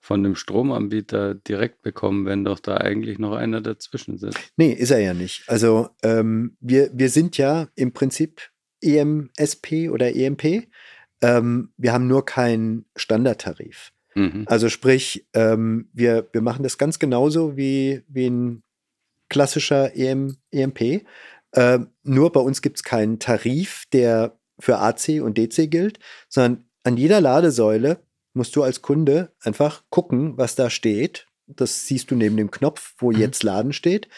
von 0.00 0.22
dem 0.22 0.34
Stromanbieter 0.34 1.34
direkt 1.34 1.80
bekommen, 1.80 2.26
wenn 2.26 2.44
doch 2.44 2.60
da 2.60 2.76
eigentlich 2.76 3.18
noch 3.18 3.34
einer 3.34 3.62
dazwischen 3.62 4.18
sitzt. 4.18 4.38
Nee, 4.56 4.72
ist 4.72 4.90
er 4.90 5.00
ja 5.00 5.14
nicht. 5.14 5.48
Also 5.48 5.88
ähm, 6.02 6.58
wir, 6.60 6.90
wir 6.92 7.08
sind 7.08 7.38
ja 7.38 7.68
im 7.74 7.92
Prinzip 7.92 8.50
EMSP 8.82 9.88
oder 9.90 10.14
EMP. 10.14 10.68
Ähm, 11.22 11.72
wir 11.78 11.94
haben 11.94 12.06
nur 12.06 12.26
keinen 12.26 12.84
Standardtarif. 12.96 13.92
Mhm. 14.14 14.44
Also 14.46 14.68
sprich, 14.68 15.26
ähm, 15.32 15.88
wir, 15.94 16.28
wir 16.32 16.42
machen 16.42 16.62
das 16.62 16.76
ganz 16.76 16.98
genauso 16.98 17.56
wie, 17.56 18.02
wie 18.06 18.26
ein 18.26 18.62
klassischer 19.30 19.96
EM, 19.96 20.36
EMP. 20.52 21.06
Äh, 21.54 21.80
nur 22.02 22.32
bei 22.32 22.40
uns 22.40 22.62
gibt 22.62 22.76
es 22.76 22.82
keinen 22.82 23.18
Tarif, 23.18 23.84
der 23.92 24.38
für 24.58 24.78
AC 24.78 25.20
und 25.22 25.38
DC 25.38 25.70
gilt, 25.70 25.98
sondern 26.28 26.64
an 26.82 26.96
jeder 26.96 27.20
Ladesäule 27.20 28.00
musst 28.34 28.54
du 28.56 28.62
als 28.62 28.82
Kunde 28.82 29.32
einfach 29.42 29.84
gucken, 29.90 30.36
was 30.36 30.54
da 30.54 30.68
steht. 30.68 31.26
Das 31.46 31.86
siehst 31.86 32.10
du 32.10 32.16
neben 32.16 32.36
dem 32.36 32.50
Knopf, 32.50 32.94
wo 32.98 33.12
mhm. 33.12 33.18
jetzt 33.18 33.42
Laden 33.42 33.72
steht. 33.72 34.08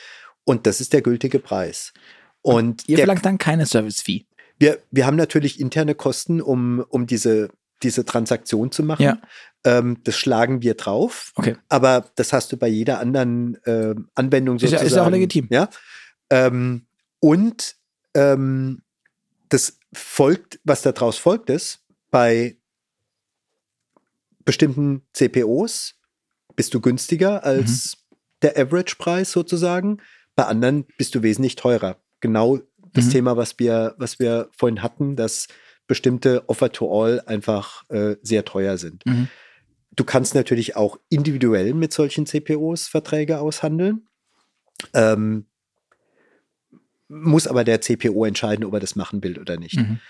Und 0.44 0.66
das 0.66 0.80
ist 0.80 0.92
der 0.92 1.02
gültige 1.02 1.38
Preis. 1.38 1.92
Und, 2.40 2.54
und 2.54 2.88
ihr 2.88 2.98
verlangt 2.98 3.24
dann 3.24 3.38
keine 3.38 3.66
Service-Fee. 3.66 4.26
Wir, 4.58 4.78
wir 4.90 5.06
haben 5.06 5.16
natürlich 5.16 5.60
interne 5.60 5.94
Kosten, 5.94 6.40
um, 6.40 6.84
um 6.88 7.06
diese, 7.06 7.50
diese 7.82 8.04
Transaktion 8.04 8.70
zu 8.70 8.82
machen. 8.82 9.02
Ja. 9.02 9.18
Ähm, 9.64 9.98
das 10.04 10.16
schlagen 10.16 10.62
wir 10.62 10.74
drauf. 10.74 11.32
Okay. 11.34 11.56
Aber 11.68 12.06
das 12.14 12.32
hast 12.32 12.52
du 12.52 12.56
bei 12.56 12.68
jeder 12.68 13.00
anderen 13.00 13.62
äh, 13.64 13.94
Anwendung 14.14 14.58
sozusagen. 14.58 14.86
Ist 14.86 14.92
ja, 14.92 14.94
ist 14.94 14.96
ja 14.96 15.06
auch 15.06 15.10
legitim. 15.10 15.48
Ja. 15.50 15.68
Ähm, 16.30 16.86
und 17.20 17.76
ähm, 18.14 18.82
das 19.48 19.78
folgt, 19.92 20.60
was 20.64 20.82
daraus 20.82 21.18
folgt, 21.18 21.50
ist, 21.50 21.84
bei 22.10 22.56
bestimmten 24.44 25.02
CPOs 25.12 25.94
bist 26.54 26.72
du 26.74 26.80
günstiger 26.80 27.44
als 27.44 27.96
mhm. 27.96 28.16
der 28.42 28.58
Average-Preis 28.58 29.32
sozusagen. 29.32 29.98
Bei 30.34 30.44
anderen 30.44 30.86
bist 30.98 31.14
du 31.14 31.22
wesentlich 31.22 31.56
teurer. 31.56 32.00
Genau 32.20 32.60
das 32.92 33.06
mhm. 33.06 33.10
Thema, 33.10 33.36
was 33.36 33.58
wir, 33.58 33.94
was 33.98 34.18
wir 34.18 34.48
vorhin 34.56 34.82
hatten, 34.82 35.16
dass 35.16 35.48
bestimmte 35.86 36.48
Offer 36.48 36.72
to 36.72 37.04
All 37.04 37.20
einfach 37.26 37.88
äh, 37.90 38.16
sehr 38.22 38.44
teuer 38.44 38.78
sind. 38.78 39.04
Mhm. 39.06 39.28
Du 39.94 40.04
kannst 40.04 40.34
natürlich 40.34 40.76
auch 40.76 40.98
individuell 41.08 41.72
mit 41.74 41.92
solchen 41.92 42.26
CPOs 42.26 42.88
Verträge 42.88 43.40
aushandeln. 43.40 44.08
Ähm, 44.92 45.46
muss 47.08 47.46
aber 47.46 47.64
der 47.64 47.80
CPO 47.80 48.24
entscheiden, 48.24 48.64
ob 48.64 48.74
er 48.74 48.80
das 48.80 48.96
machen 48.96 49.22
will 49.22 49.38
oder 49.38 49.58
nicht. 49.58 49.76
Mhm. 49.76 50.00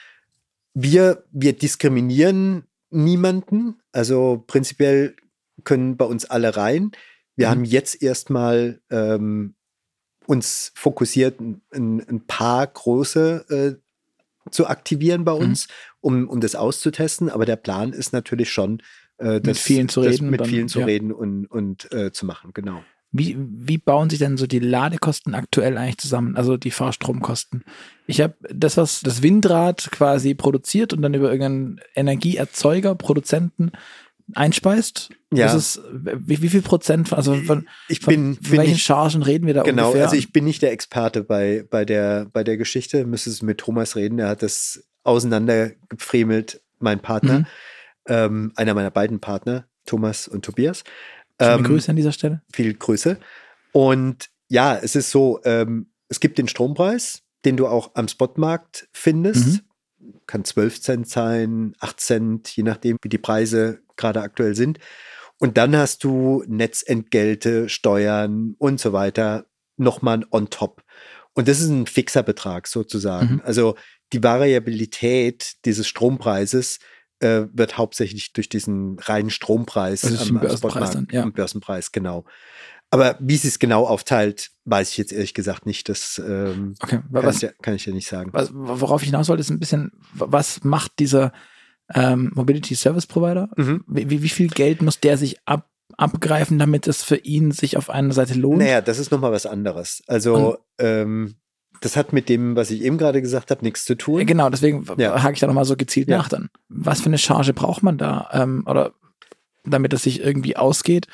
Wir, 0.75 1.25
wir 1.31 1.53
diskriminieren 1.53 2.65
niemanden. 2.91 3.81
Also 3.93 4.45
prinzipiell 4.47 5.17
können 5.65 5.97
bei 5.97 6.05
uns 6.05 6.25
alle 6.25 6.57
rein. 6.57 6.93
Wir 7.35 7.49
mhm. 7.49 7.51
haben 7.51 7.65
jetzt 7.65 8.03
erstmal 8.03 8.81
ähm, 8.91 9.55
uns 10.27 10.73
fokussiert, 10.75 11.41
ein, 11.41 11.63
ein 11.73 12.27
paar 12.27 12.67
große 12.67 13.79
äh, 13.79 14.51
zu 14.51 14.67
aktivieren 14.67 15.25
bei 15.25 15.35
mhm. 15.35 15.41
uns, 15.41 15.69
mhm. 15.69 15.73
um, 16.01 16.29
um 16.29 16.41
das 16.41 16.55
auszutesten. 16.55 17.31
Aber 17.31 17.45
der 17.45 17.57
Plan 17.57 17.93
ist 17.93 18.13
natürlich 18.13 18.51
schon, 18.51 18.83
äh, 19.19 19.41
das, 19.41 19.45
mit 19.45 19.59
vielen 19.59 19.89
zu 19.89 20.01
reden. 20.01 20.31
Mit 20.31 20.41
dann, 20.41 20.49
vielen 20.49 20.69
zu 20.69 20.81
ja. 20.81 20.87
reden 20.87 21.13
und, 21.13 21.47
und 21.47 21.93
äh, 21.93 22.13
zu 22.13 22.27
machen, 22.27 22.53
genau. 22.53 22.83
Wie, 23.13 23.37
wie 23.39 23.79
bauen 23.79 24.11
sich 24.11 24.19
denn 24.19 24.37
so 24.37 24.47
die 24.47 24.59
Ladekosten 24.59 25.35
aktuell 25.35 25.79
eigentlich 25.79 25.99
zusammen, 25.99 26.37
also 26.37 26.57
die 26.57 26.71
Fahrstromkosten? 26.71 27.65
Ich 28.07 28.21
habe 28.21 28.35
das, 28.51 28.77
was 28.77 29.01
das 29.01 29.23
Windrad 29.23 29.91
quasi 29.91 30.35
produziert 30.35 30.93
und 30.93 31.03
dann 31.03 31.15
über 31.15 31.31
irgendeinen 31.31 31.81
Energieerzeuger, 31.95 32.95
Produzenten 32.95 33.73
einspeist. 34.35 35.11
Ja. 35.33 35.55
Ist, 35.55 35.81
wie, 35.93 36.43
wie 36.43 36.49
viel 36.49 36.63
Prozent, 36.63 37.13
also 37.13 37.35
von, 37.37 37.69
ich 37.89 38.01
bin, 38.01 38.35
von, 38.35 38.45
von 38.45 38.59
welchen 38.59 38.75
ich, 38.75 38.83
Chargen 38.83 39.23
reden 39.23 39.47
wir 39.47 39.55
da 39.55 39.63
genau, 39.63 39.89
ungefähr? 39.89 40.05
also 40.05 40.17
ich 40.17 40.33
bin 40.33 40.45
nicht 40.45 40.63
der 40.63 40.73
Experte 40.73 41.23
bei, 41.23 41.65
bei, 41.69 41.85
der, 41.85 42.27
bei 42.33 42.45
der 42.45 42.57
Geschichte, 42.57 43.05
müsstest 43.07 43.43
mit 43.43 43.59
Thomas 43.59 43.97
reden, 43.97 44.17
der 44.19 44.29
hat 44.29 44.43
das 44.43 44.85
auseinandergefriemelt, 45.05 46.61
mein 46.79 47.01
Partner, 47.01 47.41
mhm. 47.41 47.47
ähm, 48.09 48.53
einer 48.57 48.75
meiner 48.75 48.91
beiden 48.91 49.21
Partner, 49.21 49.67
Thomas 49.85 50.27
und 50.29 50.45
Tobias. 50.45 50.85
Ähm, 51.39 51.65
Grüße 51.65 51.91
an 51.91 51.97
dieser 51.97 52.13
Stelle. 52.13 52.43
Viel 52.53 52.75
Grüße. 52.75 53.19
Und 53.73 54.31
ja, 54.49 54.77
es 54.77 54.97
ist 54.97 55.11
so, 55.11 55.41
ähm, 55.45 55.91
es 56.09 56.21
gibt 56.21 56.39
den 56.39 56.49
Strompreis, 56.49 57.23
den 57.45 57.57
du 57.57 57.67
auch 57.67 57.91
am 57.95 58.09
Spotmarkt 58.09 58.89
findest. 58.93 59.47
Mhm. 59.47 59.61
Kann 60.27 60.45
12 60.45 60.81
Cent 60.81 61.09
sein, 61.09 61.75
8 61.81 62.01
Cent, 62.01 62.49
je 62.57 62.63
nachdem, 62.63 62.97
wie 63.03 63.09
die 63.09 63.19
Preise 63.19 63.81
gerade 63.97 64.21
aktuell 64.21 64.55
sind. 64.55 64.79
Und 65.39 65.59
dann 65.59 65.77
hast 65.77 66.05
du 66.05 66.43
Netzentgelte, 66.47 67.69
Steuern 67.69 68.55
und 68.59 68.81
so 68.81 68.93
weiter 68.93 69.47
nochmal 69.77 70.25
on 70.31 70.49
top. 70.49 70.83
Und 71.35 71.49
das 71.49 71.61
ist 71.61 71.69
ein 71.69 71.87
fixer 71.87 72.23
Betrag 72.23 72.67
sozusagen. 72.67 73.35
Mhm. 73.35 73.43
Also 73.45 73.77
die 74.13 74.23
Variabilität 74.23 75.57
dieses 75.65 75.87
Strompreises 75.87 76.79
äh, 77.21 77.43
wird 77.53 77.79
hauptsächlich 77.79 78.33
durch 78.33 78.49
diesen 78.49 78.99
reinen 78.99 79.31
Strompreis 79.31 80.05
also 80.05 80.35
am, 80.35 80.41
Börsenpreis, 80.41 80.91
dann, 80.91 81.09
ja. 81.11 81.27
Börsenpreis, 81.27 81.93
genau. 81.93 82.25
Aber 82.91 83.17
wie 83.19 83.37
sie 83.37 83.49
es 83.49 83.59
genau 83.59 83.87
aufteilt, 83.87 84.51
weiß 84.65 84.91
ich 84.91 84.97
jetzt 84.97 85.13
ehrlich 85.13 85.35
gesagt 85.35 85.67
nicht. 85.67 85.89
Das 85.89 86.23
ähm, 86.25 86.75
okay, 86.81 86.99
kann, 86.99 87.05
was, 87.11 87.37
ich 87.37 87.43
ja, 87.43 87.51
kann, 87.61 87.75
ich 87.75 87.87
ja, 87.87 87.93
nicht 87.93 88.09
sagen. 88.09 88.31
Was, 88.33 88.51
worauf 88.55 89.03
ich 89.03 89.09
hinaus 89.09 89.29
wollte, 89.29 89.41
ist 89.41 89.51
ein 89.51 89.59
bisschen, 89.59 89.93
was 90.15 90.63
macht 90.63 90.99
dieser 90.99 91.33
ähm, 91.93 92.31
Mobility 92.35 92.75
Service 92.75 93.07
Provider? 93.07 93.49
Mhm. 93.57 93.85
Wie, 93.89 94.23
wie 94.23 94.29
viel 94.29 94.49
Geld 94.49 94.83
muss 94.83 95.01
der 95.01 95.19
sich 95.19 95.37
ab, 95.47 95.69
abgreifen, 95.97 96.59
damit 96.59 96.87
es 96.87 97.03
für 97.03 97.17
ihn 97.17 97.51
sich 97.51 97.77
auf 97.77 97.91
einer 97.91 98.13
Seite 98.13 98.35
lohnt? 98.35 98.59
Naja, 98.59 98.81
das 98.81 98.99
ist 98.99 99.11
nochmal 99.11 99.33
was 99.33 99.47
anderes. 99.47 100.03
Also, 100.07 100.59
ähm, 100.79 101.37
das 101.81 101.97
hat 101.97 102.13
mit 102.13 102.29
dem, 102.29 102.57
was 102.57 102.71
ich 102.71 102.83
eben 102.83 102.99
gerade 102.99 103.21
gesagt 103.23 103.51
habe, 103.51 103.65
nichts 103.65 103.85
zu 103.85 103.97
tun. 103.97 104.25
Genau, 104.27 104.51
deswegen 104.51 104.85
ja. 104.97 105.23
hake 105.23 105.35
ich 105.35 105.41
da 105.41 105.47
nochmal 105.47 105.65
so 105.65 105.77
gezielt 105.77 106.09
ja. 106.09 106.19
nach 106.19 106.29
dann. 106.29 106.49
Was 106.69 107.01
für 107.01 107.07
eine 107.07 107.19
Charge 107.19 107.53
braucht 107.53 107.83
man 107.83 107.99
da? 107.99 108.29
Ähm, 108.33 108.65
oder 108.67 108.93
damit 109.65 109.93
es 109.93 110.03
sich 110.03 110.21
irgendwie 110.21 110.57
ausgeht? 110.57 111.07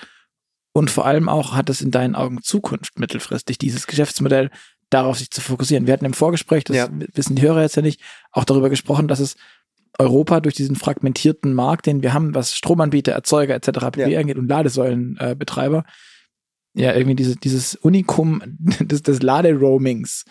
Und 0.72 0.90
vor 0.90 1.06
allem 1.06 1.28
auch, 1.28 1.54
hat 1.54 1.68
es 1.68 1.80
in 1.80 1.90
deinen 1.90 2.14
Augen 2.14 2.42
Zukunft 2.42 2.98
mittelfristig, 2.98 3.58
dieses 3.58 3.86
Geschäftsmodell 3.86 4.50
darauf 4.88 5.18
sich 5.18 5.30
zu 5.30 5.40
fokussieren? 5.40 5.86
Wir 5.86 5.92
hatten 5.92 6.04
im 6.04 6.14
Vorgespräch, 6.14 6.64
das 6.64 6.76
ja. 6.76 6.88
wissen 6.90 7.36
die 7.36 7.42
Hörer 7.42 7.62
jetzt 7.62 7.76
ja 7.76 7.82
nicht, 7.82 8.00
auch 8.30 8.44
darüber 8.44 8.70
gesprochen, 8.70 9.08
dass 9.08 9.20
es 9.20 9.36
Europa 9.98 10.40
durch 10.40 10.54
diesen 10.54 10.76
fragmentierten 10.76 11.52
Markt, 11.52 11.86
den 11.86 12.02
wir 12.02 12.14
haben, 12.14 12.34
was 12.34 12.54
Stromanbieter, 12.54 13.12
Erzeuger 13.12 13.54
etc. 13.54 13.90
pp. 13.92 14.16
angeht 14.16 14.38
und 14.38 14.48
Ladesäulenbetreiber, 14.48 15.78
äh, 15.78 15.90
ja, 16.74 16.94
irgendwie 16.94 17.16
diese, 17.16 17.36
dieses 17.36 17.74
Unikum 17.74 18.42
des, 18.80 19.02
des 19.02 19.22
Laderoamings. 19.22 20.24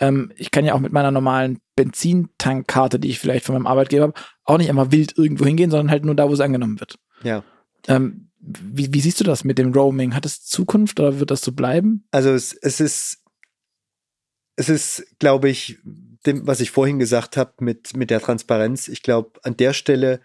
Ähm, 0.00 0.32
ich 0.36 0.50
kann 0.50 0.64
ja 0.64 0.74
auch 0.74 0.80
mit 0.80 0.92
meiner 0.92 1.10
normalen 1.10 1.60
Benzintankkarte, 1.76 2.98
die 2.98 3.10
ich 3.10 3.20
vielleicht 3.20 3.44
von 3.44 3.54
meinem 3.54 3.66
Arbeitgeber 3.66 4.04
habe, 4.04 4.14
auch 4.44 4.58
nicht 4.58 4.68
einmal 4.68 4.92
wild 4.92 5.16
irgendwo 5.16 5.44
hingehen, 5.44 5.70
sondern 5.70 5.90
halt 5.90 6.04
nur 6.04 6.14
da, 6.14 6.28
wo 6.28 6.32
es 6.32 6.40
angenommen 6.40 6.80
wird. 6.80 6.98
Ja. 7.22 7.44
Ähm, 7.86 8.30
wie, 8.40 8.92
wie 8.92 9.00
siehst 9.00 9.20
du 9.20 9.24
das 9.24 9.44
mit 9.44 9.58
dem 9.58 9.72
Roaming? 9.72 10.14
Hat 10.14 10.26
es 10.26 10.44
Zukunft 10.44 11.00
oder 11.00 11.18
wird 11.20 11.30
das 11.30 11.40
so 11.40 11.52
bleiben? 11.52 12.06
Also 12.10 12.30
es, 12.30 12.52
es 12.52 12.80
ist, 12.80 13.22
es 14.56 14.68
ist, 14.68 15.06
glaube 15.18 15.48
ich, 15.48 15.78
dem, 16.26 16.46
was 16.46 16.60
ich 16.60 16.70
vorhin 16.70 16.98
gesagt 16.98 17.36
habe 17.36 17.52
mit, 17.60 17.96
mit 17.96 18.10
der 18.10 18.20
Transparenz. 18.20 18.88
Ich 18.88 19.02
glaube, 19.02 19.40
an 19.42 19.56
der 19.56 19.72
Stelle 19.72 20.20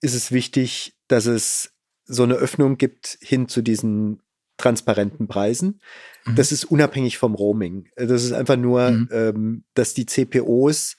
ist 0.00 0.14
es 0.14 0.32
wichtig, 0.32 0.96
dass 1.08 1.26
es 1.26 1.74
so 2.04 2.24
eine 2.24 2.34
Öffnung 2.34 2.76
gibt 2.76 3.18
hin 3.20 3.48
zu 3.48 3.62
diesen 3.62 4.20
transparenten 4.62 5.28
Preisen. 5.28 5.80
Mhm. 6.24 6.36
Das 6.36 6.52
ist 6.52 6.64
unabhängig 6.64 7.18
vom 7.18 7.34
Roaming. 7.34 7.88
Das 7.96 8.24
ist 8.24 8.32
einfach 8.32 8.56
nur, 8.56 8.90
mhm. 8.90 9.08
ähm, 9.12 9.64
dass 9.74 9.94
die 9.94 10.06
CPOs 10.06 10.96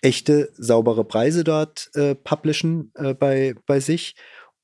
echte, 0.00 0.52
saubere 0.56 1.04
Preise 1.04 1.44
dort 1.44 1.90
äh, 1.94 2.14
publishen 2.14 2.92
äh, 2.94 3.14
bei, 3.14 3.54
bei 3.66 3.80
sich 3.80 4.14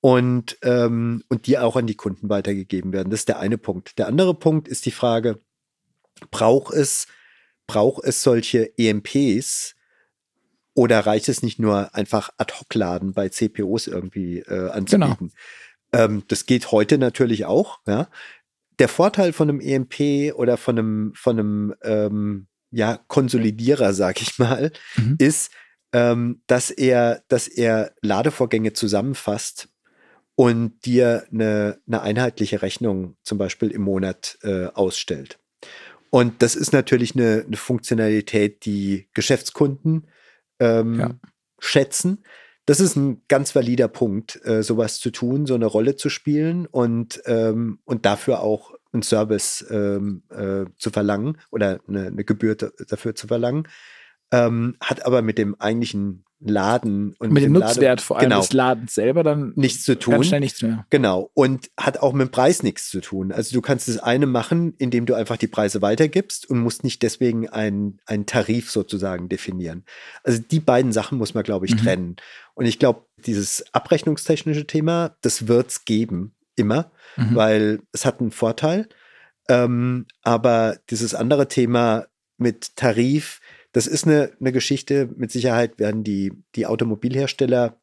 und, 0.00 0.58
ähm, 0.62 1.24
und 1.28 1.46
die 1.46 1.58
auch 1.58 1.76
an 1.76 1.86
die 1.86 1.96
Kunden 1.96 2.28
weitergegeben 2.28 2.92
werden. 2.92 3.10
Das 3.10 3.20
ist 3.20 3.28
der 3.28 3.40
eine 3.40 3.58
Punkt. 3.58 3.98
Der 3.98 4.06
andere 4.06 4.34
Punkt 4.34 4.68
ist 4.68 4.86
die 4.86 4.92
Frage, 4.92 5.40
braucht 6.30 6.72
es, 6.72 7.08
braucht 7.66 8.04
es 8.04 8.22
solche 8.22 8.78
EMPs 8.78 9.74
oder 10.74 11.00
reicht 11.00 11.28
es 11.28 11.42
nicht 11.42 11.58
nur 11.58 11.94
einfach 11.94 12.30
Ad-Hoc-Laden 12.36 13.12
bei 13.12 13.28
CPOs 13.28 13.86
irgendwie 13.86 14.40
äh, 14.40 14.70
anzubieten? 14.70 15.28
Genau. 15.28 15.32
Ähm, 15.94 16.24
das 16.28 16.46
geht 16.46 16.72
heute 16.72 16.98
natürlich 16.98 17.44
auch. 17.44 17.78
Ja. 17.86 18.08
Der 18.78 18.88
Vorteil 18.88 19.32
von 19.32 19.48
einem 19.48 19.60
EMP 19.60 20.34
oder 20.34 20.56
von 20.56 20.78
einem, 20.78 21.12
von 21.14 21.38
einem 21.38 21.74
ähm, 21.82 22.46
ja, 22.70 22.98
Konsolidierer, 23.06 23.94
sag 23.94 24.20
ich 24.20 24.38
mal, 24.38 24.72
mhm. 24.96 25.16
ist, 25.18 25.52
ähm, 25.92 26.42
dass 26.48 26.70
er, 26.70 27.22
dass 27.28 27.46
er 27.46 27.94
Ladevorgänge 28.02 28.72
zusammenfasst 28.72 29.68
und 30.34 30.84
dir 30.84 31.24
eine, 31.32 31.78
eine 31.86 32.02
einheitliche 32.02 32.62
Rechnung 32.62 33.16
zum 33.22 33.38
Beispiel 33.38 33.70
im 33.70 33.82
Monat 33.82 34.38
äh, 34.42 34.66
ausstellt. 34.66 35.38
Und 36.10 36.42
das 36.42 36.56
ist 36.56 36.72
natürlich 36.72 37.14
eine, 37.14 37.44
eine 37.46 37.56
Funktionalität, 37.56 38.64
die 38.64 39.08
Geschäftskunden 39.14 40.08
ähm, 40.58 41.00
ja. 41.00 41.10
schätzen, 41.58 42.24
das 42.66 42.80
ist 42.80 42.96
ein 42.96 43.22
ganz 43.28 43.54
valider 43.54 43.88
Punkt, 43.88 44.40
äh, 44.44 44.62
sowas 44.62 44.98
zu 44.98 45.10
tun, 45.10 45.46
so 45.46 45.54
eine 45.54 45.66
Rolle 45.66 45.96
zu 45.96 46.08
spielen 46.08 46.66
und, 46.66 47.22
ähm, 47.26 47.78
und 47.84 48.06
dafür 48.06 48.40
auch 48.40 48.74
einen 48.92 49.02
Service 49.02 49.64
ähm, 49.70 50.22
äh, 50.30 50.64
zu 50.78 50.90
verlangen 50.90 51.38
oder 51.50 51.80
eine, 51.88 52.06
eine 52.06 52.24
Gebühr 52.24 52.54
dafür 52.54 53.14
zu 53.14 53.26
verlangen. 53.26 53.68
Ähm, 54.30 54.76
hat 54.80 55.04
aber 55.04 55.20
mit 55.20 55.36
dem 55.36 55.60
eigentlichen 55.60 56.23
Laden 56.40 57.14
und 57.18 57.32
mit 57.32 57.42
dem, 57.42 57.54
dem 57.54 57.62
Nutzwert 57.62 58.00
vor 58.00 58.18
allem 58.18 58.30
genau, 58.30 58.40
des 58.40 58.52
Ladens 58.52 58.94
selber 58.94 59.22
dann 59.22 59.52
nichts 59.56 59.84
zu 59.84 59.98
tun. 59.98 60.22
Schnell 60.24 60.40
nichts 60.40 60.62
mehr. 60.62 60.86
Genau. 60.90 61.30
Und 61.34 61.70
hat 61.78 61.98
auch 61.98 62.12
mit 62.12 62.28
dem 62.28 62.30
Preis 62.30 62.62
nichts 62.62 62.90
zu 62.90 63.00
tun. 63.00 63.32
Also 63.32 63.54
du 63.54 63.62
kannst 63.62 63.88
das 63.88 63.98
eine 63.98 64.26
machen, 64.26 64.74
indem 64.78 65.06
du 65.06 65.14
einfach 65.14 65.36
die 65.36 65.46
Preise 65.46 65.80
weitergibst 65.80 66.48
und 66.48 66.58
musst 66.58 66.84
nicht 66.84 67.02
deswegen 67.02 67.48
einen, 67.48 67.98
einen 68.06 68.26
Tarif 68.26 68.70
sozusagen 68.70 69.28
definieren. 69.28 69.84
Also 70.22 70.40
die 70.40 70.60
beiden 70.60 70.92
Sachen 70.92 71.18
muss 71.18 71.34
man, 71.34 71.44
glaube 71.44 71.66
ich, 71.66 71.72
mhm. 71.72 71.78
trennen. 71.78 72.16
Und 72.54 72.66
ich 72.66 72.78
glaube, 72.78 73.06
dieses 73.16 73.64
abrechnungstechnische 73.72 74.66
Thema, 74.66 75.16
das 75.22 75.48
wird 75.48 75.68
es 75.70 75.84
geben, 75.84 76.34
immer, 76.56 76.90
mhm. 77.16 77.34
weil 77.34 77.80
es 77.92 78.04
hat 78.04 78.20
einen 78.20 78.32
Vorteil. 78.32 78.88
Ähm, 79.48 80.06
aber 80.22 80.78
dieses 80.90 81.14
andere 81.14 81.48
Thema 81.48 82.06
mit 82.36 82.76
Tarif, 82.76 83.40
das 83.74 83.88
ist 83.88 84.06
eine, 84.06 84.32
eine 84.40 84.52
Geschichte. 84.52 85.10
Mit 85.16 85.32
Sicherheit 85.32 85.80
werden 85.80 86.04
die, 86.04 86.32
die 86.54 86.64
Automobilhersteller 86.64 87.80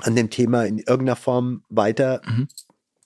an 0.00 0.14
dem 0.14 0.28
Thema 0.28 0.64
in 0.64 0.78
irgendeiner 0.78 1.16
Form 1.16 1.64
weiter 1.70 2.20
mhm. 2.26 2.48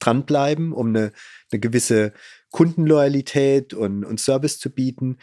dranbleiben, 0.00 0.72
um 0.72 0.88
eine, 0.88 1.12
eine 1.52 1.60
gewisse 1.60 2.12
Kundenloyalität 2.50 3.74
und, 3.74 4.04
und 4.04 4.18
Service 4.18 4.58
zu 4.58 4.70
bieten. 4.70 5.18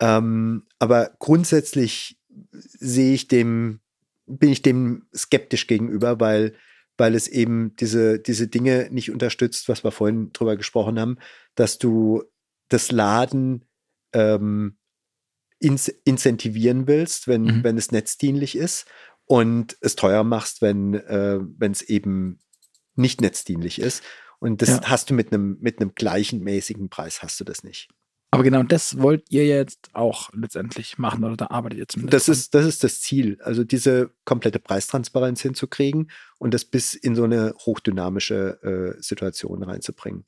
Ähm, 0.00 0.66
aber 0.80 1.12
grundsätzlich 1.20 2.20
sehe 2.50 3.14
ich 3.14 3.28
dem, 3.28 3.78
bin 4.26 4.50
ich 4.50 4.60
dem 4.60 5.06
skeptisch 5.14 5.68
gegenüber, 5.68 6.18
weil, 6.18 6.56
weil 6.96 7.14
es 7.14 7.28
eben 7.28 7.76
diese, 7.76 8.18
diese 8.18 8.48
Dinge 8.48 8.88
nicht 8.90 9.12
unterstützt, 9.12 9.68
was 9.68 9.84
wir 9.84 9.92
vorhin 9.92 10.32
drüber 10.32 10.56
gesprochen 10.56 10.98
haben, 10.98 11.18
dass 11.54 11.78
du 11.78 12.24
das 12.70 12.90
Laden 12.90 13.66
ähm, 14.12 14.78
incentivieren 15.64 16.86
willst, 16.86 17.26
wenn, 17.26 17.42
mhm. 17.42 17.64
wenn 17.64 17.78
es 17.78 17.90
netzdienlich 17.90 18.56
ist 18.56 18.86
und 19.26 19.76
es 19.80 19.96
teuer 19.96 20.24
machst, 20.24 20.62
wenn 20.62 20.94
äh, 20.94 21.40
es 21.60 21.82
eben 21.82 22.40
nicht 22.94 23.20
netzdienlich 23.20 23.80
ist. 23.80 24.02
Und 24.38 24.62
das 24.62 24.68
ja. 24.68 24.80
hast 24.84 25.10
du 25.10 25.14
mit 25.14 25.32
einem 25.32 25.58
mit 25.60 25.80
einem 25.80 25.94
gleichenmäßigen 25.94 26.90
Preis 26.90 27.22
hast 27.22 27.40
du 27.40 27.44
das 27.44 27.64
nicht. 27.64 27.88
Aber 28.34 28.42
genau 28.42 28.64
das 28.64 28.98
wollt 28.98 29.30
ihr 29.30 29.46
jetzt 29.46 29.90
auch 29.92 30.28
letztendlich 30.32 30.98
machen 30.98 31.22
oder 31.22 31.36
da 31.36 31.46
arbeitet 31.50 31.78
ihr 31.78 31.86
zumindest. 31.86 32.14
Das 32.14 32.28
ist, 32.28 32.52
das 32.52 32.66
ist 32.66 32.82
das 32.82 33.00
Ziel, 33.00 33.38
also 33.44 33.62
diese 33.62 34.10
komplette 34.24 34.58
Preistransparenz 34.58 35.40
hinzukriegen 35.40 36.10
und 36.38 36.52
das 36.52 36.64
bis 36.64 36.94
in 36.94 37.14
so 37.14 37.22
eine 37.22 37.54
hochdynamische 37.64 38.96
äh, 38.98 39.00
Situation 39.00 39.62
reinzubringen. 39.62 40.24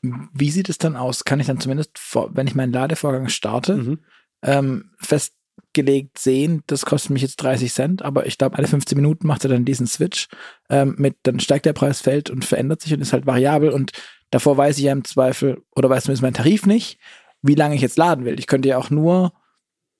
Wie 0.00 0.50
sieht 0.50 0.70
es 0.70 0.78
dann 0.78 0.96
aus? 0.96 1.24
Kann 1.24 1.40
ich 1.40 1.46
dann 1.46 1.60
zumindest, 1.60 1.90
wenn 2.30 2.46
ich 2.46 2.54
meinen 2.54 2.72
Ladevorgang 2.72 3.28
starte, 3.28 3.76
mhm. 3.76 3.98
Ähm, 4.42 4.90
festgelegt 4.98 6.18
sehen, 6.18 6.62
das 6.66 6.84
kostet 6.84 7.10
mich 7.10 7.22
jetzt 7.22 7.36
30 7.36 7.72
Cent, 7.72 8.02
aber 8.02 8.26
ich 8.26 8.38
glaube, 8.38 8.58
alle 8.58 8.66
15 8.66 8.96
Minuten 8.96 9.26
macht 9.26 9.44
er 9.44 9.50
dann 9.50 9.64
diesen 9.64 9.86
Switch 9.86 10.28
ähm, 10.68 10.94
mit, 10.98 11.16
dann 11.22 11.40
steigt 11.40 11.66
der 11.66 11.72
Preis, 11.72 12.00
fällt 12.00 12.30
und 12.30 12.44
verändert 12.44 12.82
sich 12.82 12.92
und 12.92 13.00
ist 13.00 13.12
halt 13.12 13.26
variabel 13.26 13.70
und 13.70 13.92
davor 14.30 14.56
weiß 14.56 14.78
ich 14.78 14.84
ja 14.84 14.92
im 14.92 15.04
Zweifel, 15.04 15.62
oder 15.74 15.88
weiß 15.88 16.04
zumindest 16.04 16.22
mein 16.22 16.34
Tarif 16.34 16.66
nicht, 16.66 16.98
wie 17.42 17.54
lange 17.54 17.74
ich 17.74 17.80
jetzt 17.80 17.98
laden 17.98 18.24
will. 18.24 18.38
Ich 18.38 18.46
könnte 18.46 18.68
ja 18.68 18.78
auch 18.78 18.90
nur 18.90 19.32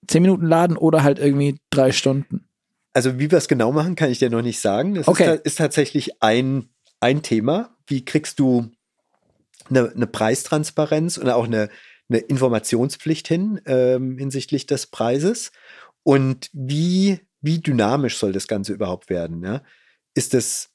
zehn 0.07 0.23
Minuten 0.23 0.47
laden 0.47 0.77
oder 0.77 1.03
halt 1.03 1.19
irgendwie 1.19 1.61
drei 1.71 1.93
Stunden. 1.93 2.49
Also 2.95 3.19
wie 3.19 3.31
wir 3.31 3.39
es 3.39 3.49
genau 3.49 3.73
machen, 3.73 3.95
kann 3.95 4.11
ich 4.11 4.19
dir 4.19 4.31
noch 4.31 4.43
nicht 4.43 4.61
sagen. 4.61 4.95
Das 4.95 5.09
okay. 5.09 5.37
ist, 5.37 5.47
ist, 5.47 5.59
tatsächlich 5.59 6.23
ein, 6.23 6.69
ein 7.01 7.23
Thema. 7.23 7.71
Wie 7.87 8.05
kriegst 8.05 8.39
du 8.39 8.71
eine, 9.71 9.91
eine 9.91 10.07
Preistransparenz 10.07 11.17
und 11.17 11.29
auch 11.31 11.45
eine, 11.45 11.71
eine 12.13 12.23
Informationspflicht 12.23 13.27
hin 13.29 13.61
ähm, 13.67 14.19
hinsichtlich 14.19 14.67
des 14.67 14.87
Preises? 14.87 15.53
Und 16.03 16.51
wie, 16.53 17.21
wie 17.41 17.61
dynamisch 17.61 18.19
soll 18.19 18.33
das 18.33 18.49
Ganze 18.49 18.73
überhaupt 18.73 19.09
werden? 19.09 19.43
Ja? 19.43 19.63
Ist 20.15 20.35
es 20.35 20.71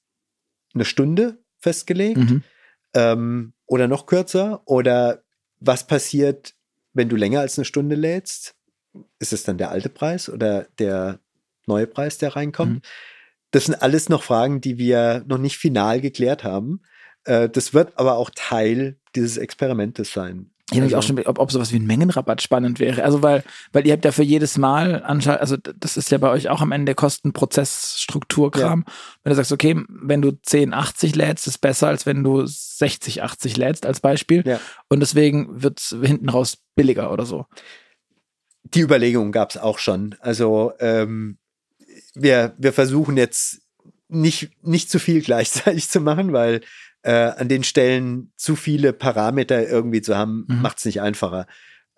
eine 0.74 0.86
Stunde 0.86 1.38
festgelegt 1.60 2.18
mhm. 2.18 2.44
ähm, 2.94 3.54
oder 3.66 3.88
noch 3.88 4.06
kürzer? 4.06 4.62
Oder 4.66 5.24
was 5.60 5.88
passiert, 5.88 6.56
wenn 6.94 7.10
du 7.10 7.16
länger 7.16 7.42
als 7.42 7.58
eine 7.58 7.66
Stunde 7.66 7.96
lädst, 7.96 8.56
ist 9.20 9.34
es 9.34 9.44
dann 9.44 9.58
der 9.58 9.70
alte 9.72 9.90
Preis 9.90 10.30
oder 10.30 10.68
der 10.80 11.20
neue 11.66 11.88
Preis, 11.88 12.18
der 12.18 12.36
reinkommt? 12.36 12.76
Mhm. 12.76 12.82
Das 13.52 13.66
sind 13.66 13.76
alles 13.76 14.10
noch 14.10 14.24
Fragen, 14.24 14.62
die 14.62 14.78
wir 14.78 15.24
noch 15.28 15.38
nicht 15.38 15.58
final 15.58 16.02
geklärt 16.02 16.44
haben. 16.44 16.82
Äh, 17.24 17.50
das 17.50 17.74
wird 17.74 17.98
aber 17.98 18.18
auch 18.18 18.32
Teil 18.34 19.00
dieses 19.16 19.38
Experimentes 19.38 20.12
sein. 20.12 20.52
Ich 20.72 20.82
also, 20.82 20.98
auch 20.98 21.04
schon, 21.04 21.18
ob, 21.26 21.40
ob 21.40 21.52
sowas 21.52 21.72
wie 21.72 21.78
ein 21.78 21.86
Mengenrabatt 21.86 22.42
spannend 22.42 22.80
wäre. 22.80 23.04
Also, 23.04 23.24
weil, 23.24 23.44
weil 23.72 23.88
ihr 23.88 23.94
habt 23.94 24.04
ja 24.04 24.12
für 24.12 24.24
jedes 24.24 24.58
Mal 24.58 25.02
anscheinend, 25.02 25.40
also 25.40 25.56
das 25.56 25.96
ist 25.96 26.12
ja 26.12 26.18
bei 26.18 26.30
euch 26.30 26.50
auch 26.50 26.60
am 26.60 26.74
Ende 26.74 26.94
Kostenprozessstrukturkram. 26.94 28.84
Ja. 28.86 28.94
Wenn 29.24 29.30
du 29.30 29.36
sagst, 29.36 29.54
okay, 29.54 29.82
wenn 29.88 30.22
du 30.22 30.30
1080 30.32 31.16
lädst, 31.16 31.48
ist 31.48 31.60
besser, 31.60 31.88
als 31.88 32.06
wenn 32.06 32.22
du 32.22 32.46
6080 32.46 33.56
lädst, 33.56 33.86
als 33.86 34.02
Beispiel. 34.02 34.44
Ja. 34.46 34.60
Und 34.90 35.00
deswegen 35.00 35.62
wird 35.62 35.80
es 35.80 35.96
hinten 36.04 36.28
raus 36.28 36.58
billiger 36.76 37.14
oder 37.14 37.26
so. 37.26 37.46
Die 38.64 38.82
Überlegung 38.82 39.32
gab 39.32 39.52
es 39.52 39.58
auch 39.58 39.80
schon. 39.80 40.16
Also, 40.20 40.74
ähm, 40.80 41.38
wir, 42.14 42.56
wir 42.58 42.74
versuchen 42.74 43.16
jetzt 43.16 43.62
nicht, 44.10 44.52
nicht 44.64 44.90
zu 44.90 45.00
viel 45.00 45.22
gleichzeitig 45.22 45.90
zu 45.90 46.02
machen, 46.02 46.34
weil 46.34 46.62
äh, 47.04 47.12
an 47.12 47.50
den 47.50 47.64
Stellen 47.64 48.32
zu 48.36 48.56
viele 48.56 48.94
Parameter 48.94 49.68
irgendwie 49.68 50.02
zu 50.02 50.18
haben, 50.18 50.46
mhm. 50.48 50.62
macht 50.62 50.80
es 50.80 50.86
nicht 50.86 51.02
einfacher. 51.02 51.48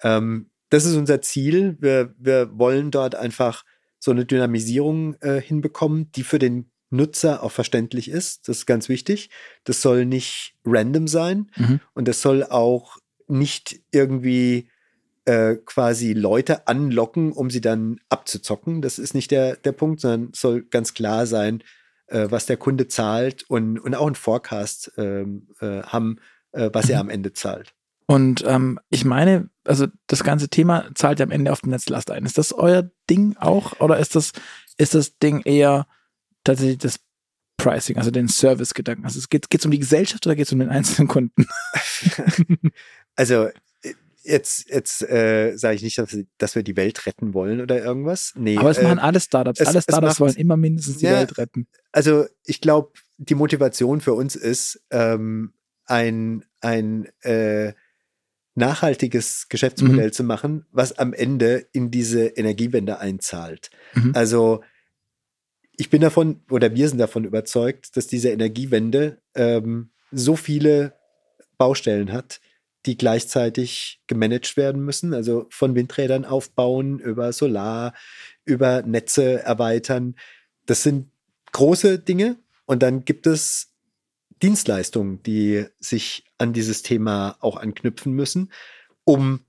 Ähm, 0.01 0.49
das 0.69 0.85
ist 0.85 0.95
unser 0.95 1.21
Ziel. 1.21 1.77
Wir, 1.79 2.13
wir 2.17 2.57
wollen 2.57 2.91
dort 2.91 3.15
einfach 3.15 3.65
so 3.99 4.11
eine 4.11 4.25
Dynamisierung 4.25 5.15
äh, 5.21 5.41
hinbekommen, 5.41 6.11
die 6.13 6.23
für 6.23 6.39
den 6.39 6.71
Nutzer 6.89 7.43
auch 7.43 7.51
verständlich 7.51 8.09
ist. 8.09 8.47
Das 8.47 8.59
ist 8.59 8.65
ganz 8.65 8.89
wichtig. 8.89 9.29
Das 9.63 9.81
soll 9.81 10.05
nicht 10.05 10.55
random 10.65 11.07
sein 11.07 11.51
mhm. 11.55 11.79
und 11.93 12.07
das 12.07 12.21
soll 12.21 12.43
auch 12.43 12.97
nicht 13.27 13.81
irgendwie 13.91 14.69
äh, 15.25 15.55
quasi 15.65 16.13
Leute 16.13 16.67
anlocken, 16.67 17.31
um 17.31 17.49
sie 17.49 17.61
dann 17.61 17.99
abzuzocken. 18.09 18.81
Das 18.81 18.97
ist 18.97 19.13
nicht 19.13 19.31
der, 19.31 19.55
der 19.57 19.73
Punkt, 19.73 20.01
sondern 20.01 20.31
soll 20.33 20.63
ganz 20.63 20.93
klar 20.93 21.27
sein, 21.27 21.63
was 22.11 22.45
der 22.45 22.57
Kunde 22.57 22.87
zahlt 22.87 23.43
und, 23.47 23.79
und 23.79 23.95
auch 23.95 24.05
einen 24.05 24.15
Forecast 24.15 24.91
ähm, 24.97 25.47
äh, 25.61 25.83
haben, 25.83 26.19
äh, 26.51 26.69
was 26.73 26.89
er 26.89 26.97
mhm. 26.97 27.01
am 27.01 27.09
Ende 27.09 27.33
zahlt. 27.33 27.73
Und 28.07 28.43
ähm, 28.47 28.79
ich 28.89 29.05
meine, 29.05 29.49
also 29.65 29.85
das 30.07 30.23
ganze 30.23 30.49
Thema 30.49 30.89
zahlt 30.95 31.19
ja 31.19 31.25
am 31.25 31.31
Ende 31.31 31.51
auf 31.51 31.61
den 31.61 31.69
Netzlast 31.69 32.09
ein. 32.09 32.25
Ist 32.25 32.39
das 32.39 32.53
euer 32.53 32.89
Ding 33.07 33.37
auch 33.37 33.79
oder 33.79 33.99
ist 33.99 34.15
das, 34.15 34.31
ist 34.77 34.95
das 34.95 35.19
Ding 35.19 35.41
eher 35.41 35.85
tatsächlich 36.43 36.79
das 36.79 36.99
Pricing, 37.57 37.97
also 37.97 38.09
den 38.09 38.27
Service-Gedanken? 38.27 39.05
Also 39.05 39.19
es 39.19 39.29
geht 39.29 39.45
es 39.53 39.65
um 39.65 39.69
die 39.69 39.77
Gesellschaft 39.77 40.25
oder 40.25 40.35
geht 40.35 40.47
es 40.47 40.51
um 40.51 40.57
den 40.57 40.69
einzelnen 40.69 41.07
Kunden? 41.07 41.45
also 43.15 43.49
jetzt, 44.23 44.69
jetzt 44.69 45.03
äh, 45.03 45.55
sage 45.55 45.75
ich 45.75 45.83
nicht, 45.83 45.97
dass, 45.97 46.17
dass, 46.37 46.55
wir 46.55 46.63
die 46.63 46.77
Welt 46.77 47.05
retten 47.05 47.33
wollen 47.33 47.61
oder 47.61 47.83
irgendwas. 47.83 48.33
Nee, 48.35 48.57
Aber 48.57 48.71
es 48.71 48.77
äh, 48.77 48.83
machen 48.83 48.99
alle 48.99 49.19
Startups. 49.19 49.59
Es, 49.59 49.67
alle 49.67 49.81
Startups 49.81 50.19
wollen 50.19 50.35
immer 50.35 50.57
mindestens 50.57 50.97
die 50.97 51.05
ja, 51.05 51.13
Welt 51.13 51.37
retten. 51.37 51.67
Also 51.91 52.25
ich 52.45 52.61
glaube, 52.61 52.91
die 53.17 53.35
Motivation 53.35 54.01
für 54.01 54.13
uns 54.13 54.35
ist, 54.35 54.81
ähm, 54.91 55.53
ein, 55.85 56.45
ein 56.61 57.07
äh, 57.21 57.73
nachhaltiges 58.55 59.47
Geschäftsmodell 59.49 60.07
mhm. 60.07 60.13
zu 60.13 60.23
machen, 60.23 60.65
was 60.71 60.97
am 60.97 61.13
Ende 61.13 61.67
in 61.71 61.91
diese 61.91 62.27
Energiewende 62.27 62.99
einzahlt. 62.99 63.71
Mhm. 63.95 64.11
Also 64.13 64.61
ich 65.77 65.89
bin 65.89 66.01
davon 66.01 66.41
oder 66.49 66.75
wir 66.75 66.89
sind 66.89 66.97
davon 66.97 67.23
überzeugt, 67.23 67.95
dass 67.95 68.07
diese 68.07 68.29
Energiewende 68.29 69.21
ähm, 69.33 69.91
so 70.11 70.35
viele 70.35 70.93
Baustellen 71.57 72.11
hat, 72.11 72.41
die 72.85 72.97
gleichzeitig 72.97 74.01
gemanagt 74.07 74.57
werden 74.57 74.83
müssen. 74.83 75.13
Also 75.13 75.47
von 75.49 75.75
Windrädern 75.75 76.25
aufbauen, 76.25 76.99
über 76.99 77.31
Solar, 77.31 77.93
über 78.45 78.81
Netze 78.81 79.41
erweitern. 79.43 80.15
Das 80.65 80.83
sind 80.83 81.11
große 81.51 81.99
Dinge. 81.99 82.37
Und 82.65 82.83
dann 82.83 83.05
gibt 83.05 83.27
es 83.27 83.73
Dienstleistungen, 84.41 85.21
die 85.23 85.65
sich 85.79 86.25
an 86.37 86.53
dieses 86.53 86.81
Thema 86.81 87.37
auch 87.39 87.57
anknüpfen 87.57 88.13
müssen, 88.13 88.51
um 89.03 89.41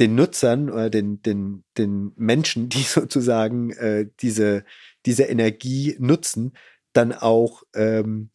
den 0.00 0.14
Nutzern 0.16 0.70
oder 0.70 0.90
den, 0.90 1.22
den, 1.22 1.64
den 1.78 2.12
Menschen, 2.16 2.68
die 2.70 2.82
sozusagen 2.82 3.70
äh, 3.70 4.08
diese, 4.20 4.64
diese 5.06 5.24
Energie 5.24 5.96
nutzen, 5.98 6.52
dann 6.92 7.12
auch 7.12 7.62
ähm, 7.74 8.30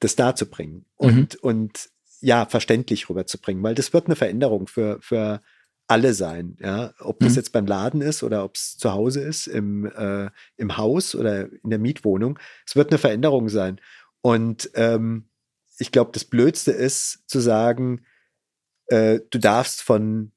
das 0.00 0.16
darzubringen. 0.16 0.84
Und, 0.96 1.34
mhm. 1.34 1.40
und 1.40 1.90
ja, 2.20 2.46
verständlich 2.46 3.08
rüberzubringen, 3.08 3.62
weil 3.62 3.74
das 3.74 3.92
wird 3.92 4.06
eine 4.06 4.16
Veränderung 4.16 4.68
für, 4.68 5.00
für 5.00 5.40
alle 5.92 6.14
sein. 6.14 6.56
Ja? 6.60 6.92
Ob 6.98 7.20
das 7.20 7.32
mhm. 7.32 7.36
jetzt 7.36 7.52
beim 7.52 7.66
Laden 7.66 8.00
ist 8.00 8.22
oder 8.22 8.44
ob 8.44 8.56
es 8.56 8.76
zu 8.78 8.92
Hause 8.92 9.20
ist, 9.20 9.46
im, 9.46 9.86
äh, 9.86 10.30
im 10.56 10.76
Haus 10.76 11.14
oder 11.14 11.52
in 11.52 11.70
der 11.70 11.78
Mietwohnung. 11.78 12.38
Es 12.66 12.76
wird 12.76 12.90
eine 12.90 12.98
Veränderung 12.98 13.48
sein. 13.48 13.80
Und 14.20 14.70
ähm, 14.74 15.28
ich 15.78 15.92
glaube, 15.92 16.10
das 16.12 16.24
Blödste 16.24 16.72
ist 16.72 17.24
zu 17.26 17.40
sagen, 17.40 18.04
äh, 18.86 19.20
du 19.30 19.38
darfst 19.38 19.82
von 19.82 20.32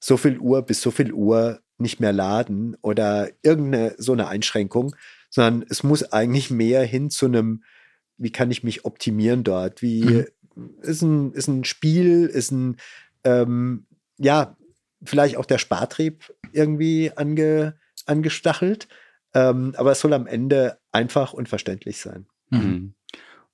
so 0.00 0.16
viel 0.16 0.38
Uhr 0.38 0.62
bis 0.62 0.80
so 0.80 0.90
viel 0.90 1.12
Uhr 1.12 1.60
nicht 1.78 2.00
mehr 2.00 2.12
laden 2.12 2.76
oder 2.82 3.28
irgendeine 3.42 3.94
so 3.98 4.12
eine 4.12 4.28
Einschränkung, 4.28 4.96
sondern 5.30 5.66
es 5.68 5.82
muss 5.82 6.12
eigentlich 6.12 6.50
mehr 6.50 6.82
hin 6.84 7.10
zu 7.10 7.26
einem, 7.26 7.64
wie 8.16 8.32
kann 8.32 8.50
ich 8.50 8.64
mich 8.64 8.84
optimieren 8.84 9.44
dort? 9.44 9.82
Wie, 9.82 10.04
mhm 10.04 10.26
ist 10.82 11.02
ein, 11.02 11.32
ist 11.32 11.48
ein 11.48 11.64
Spiel, 11.64 12.26
ist 12.26 12.50
ein, 12.50 12.76
ähm, 13.24 13.86
ja, 14.18 14.56
vielleicht 15.06 15.36
auch 15.36 15.46
der 15.46 15.58
Spartrieb 15.58 16.32
irgendwie 16.52 17.12
ange, 17.14 17.78
angestachelt. 18.06 18.88
Ähm, 19.34 19.74
aber 19.76 19.92
es 19.92 20.00
soll 20.00 20.12
am 20.12 20.26
Ende 20.26 20.78
einfach 20.92 21.32
und 21.32 21.48
verständlich 21.48 21.98
sein. 21.98 22.26
Mhm. 22.50 22.58
mhm. 22.60 22.94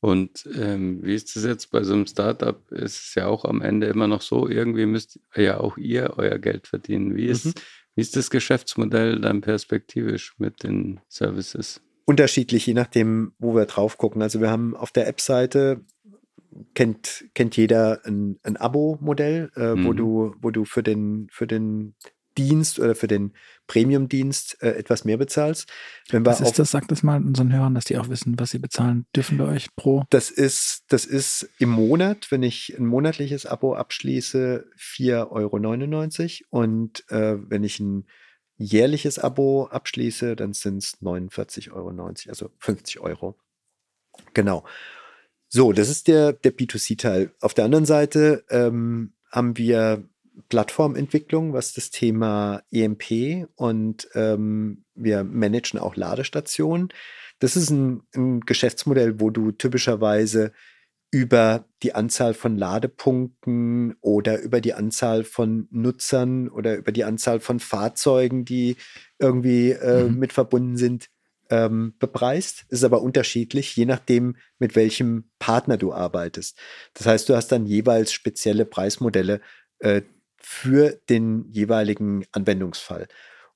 Und 0.03 0.49
ähm, 0.59 0.99
wie 1.05 1.15
ist 1.15 1.37
das 1.37 1.45
jetzt 1.45 1.71
bei 1.71 1.85
so 1.85 1.93
einem 1.95 2.09
Startup? 2.09 2.61
Ist 2.73 3.07
es 3.07 3.15
ja 3.15 3.29
auch 3.29 3.45
am 3.45 3.63
Ende 3.63 3.87
immer 3.87 4.09
noch 4.09 4.21
so, 4.21 4.49
irgendwie 4.49 4.85
müsst 4.85 5.21
ja 5.37 5.61
auch 5.61 5.77
ihr 5.77 6.15
euer 6.17 6.41
Geld 6.41 6.67
verdienen. 6.67 7.15
Wie 7.15 7.27
ist, 7.27 7.45
mhm. 7.45 7.53
wie 7.95 8.01
ist 8.01 8.17
das 8.17 8.29
Geschäftsmodell 8.29 9.21
dann 9.21 9.43
perspektivisch 9.43 10.35
mit 10.39 10.65
den 10.65 10.99
Services? 11.09 11.81
Unterschiedlich, 12.05 12.67
je 12.67 12.75
nachdem, 12.75 13.33
wo 13.39 13.55
wir 13.55 13.65
drauf 13.67 13.97
gucken. 13.97 14.23
Also 14.23 14.41
wir 14.41 14.51
haben 14.51 14.75
auf 14.77 14.91
der 14.91 15.07
App-Seite 15.07 15.85
kennt, 16.75 17.25
kennt 17.35 17.57
jeder 17.57 18.05
ein, 18.05 18.39
ein 18.43 18.57
Abo-Modell, 18.57 19.51
äh, 19.57 19.75
mhm. 19.75 19.85
wo 19.87 19.93
du, 19.93 20.35
wo 20.41 20.51
du 20.51 20.65
für 20.65 20.83
den, 20.83 21.29
für 21.31 21.47
den 21.47 21.95
Dienst 22.39 22.79
oder 22.79 22.95
für 22.95 23.09
den 23.09 23.35
Premium-Dienst 23.67 24.63
äh, 24.63 24.71
etwas 24.71 25.05
mehr 25.05 25.17
bezahlst. 25.17 25.71
Wenn 26.11 26.25
was 26.25 26.41
ist 26.41 26.59
das? 26.59 26.71
Sagt 26.71 26.91
das 26.91 27.03
mal 27.03 27.23
unseren 27.23 27.53
Hörern, 27.53 27.75
dass 27.75 27.85
die 27.85 27.99
auch 27.99 28.09
wissen, 28.09 28.39
was 28.39 28.51
sie 28.51 28.59
bezahlen 28.59 29.07
dürfen 29.15 29.39
bei 29.39 29.45
euch 29.45 29.75
pro. 29.77 30.05
Das 30.11 30.31
ist, 30.31 30.85
das 30.89 31.05
ist 31.05 31.49
im 31.59 31.71
Monat, 31.71 32.31
wenn 32.31 32.43
ich 32.43 32.75
ein 32.79 32.87
monatliches 32.87 33.47
Abo 33.47 33.75
abschließe, 33.75 34.67
4,99 34.79 36.43
Euro. 36.51 36.63
Und 36.63 37.11
äh, 37.11 37.37
wenn 37.49 37.65
ich 37.65 37.81
ein 37.81 38.07
jährliches 38.57 39.19
Abo 39.19 39.67
abschließe, 39.67 40.37
dann 40.37 40.53
sind 40.53 40.79
es 40.79 41.01
49,90 41.03 41.73
Euro, 41.73 42.13
also 42.29 42.51
50 42.59 43.01
Euro. 43.01 43.39
Genau. 44.35 44.65
So, 45.55 45.75
das 45.75 45.91
ist 45.91 46.09
der, 46.09 46.33
der 46.33 46.57
B2C-Teil. 46.57 47.31
Auf 47.43 47.53
der 47.53 47.67
anderen 47.67 47.85
Seite 47.85 48.43
ähm, 48.49 49.13
haben 49.31 49.59
wir 49.59 50.03
Plattformentwicklung, 50.49 51.53
was 51.53 51.75
das 51.75 51.91
Thema 51.91 52.63
EMP 52.71 53.49
und 53.57 54.09
ähm, 54.15 54.87
wir 54.95 55.25
managen 55.25 55.79
auch 55.79 55.95
Ladestationen. 55.95 56.89
Das 57.39 57.57
ist 57.57 57.69
ein, 57.69 58.01
ein 58.15 58.41
Geschäftsmodell, 58.41 59.21
wo 59.21 59.29
du 59.29 59.53
typischerweise 59.53 60.53
über 61.11 61.67
die 61.83 61.95
Anzahl 61.95 62.33
von 62.33 62.57
Ladepunkten 62.57 63.97
oder 64.01 64.41
über 64.41 64.63
die 64.63 64.73
Anzahl 64.73 65.23
von 65.23 65.69
Nutzern 65.71 66.49
oder 66.49 66.79
über 66.79 66.93
die 66.93 67.05
Anzahl 67.05 67.41
von 67.41 67.61
Fahrzeugen, 67.61 68.47
die 68.47 68.77
irgendwie 69.19 69.73
äh, 69.73 70.05
mhm. 70.05 70.19
mit 70.19 70.33
verbunden 70.33 70.79
sind, 70.79 71.11
ähm, 71.53 71.93
bepreist. 71.99 72.65
Ist 72.71 72.83
aber 72.83 73.03
unterschiedlich, 73.03 73.77
je 73.77 73.85
nachdem, 73.85 74.37
mit 74.59 74.75
welchem 74.75 75.31
Partner 75.39 75.77
du 75.77 75.93
arbeitest. 75.93 76.59
Das 76.95 77.07
heißt, 77.07 77.29
du 77.29 77.37
hast 77.37 77.49
dann 77.49 77.67
jeweils 77.67 78.11
spezielle 78.11 78.65
Preismodelle 78.65 79.43
äh, 79.81 80.01
für 80.39 80.99
den 81.11 81.45
jeweiligen 81.51 82.25
Anwendungsfall. 82.33 83.07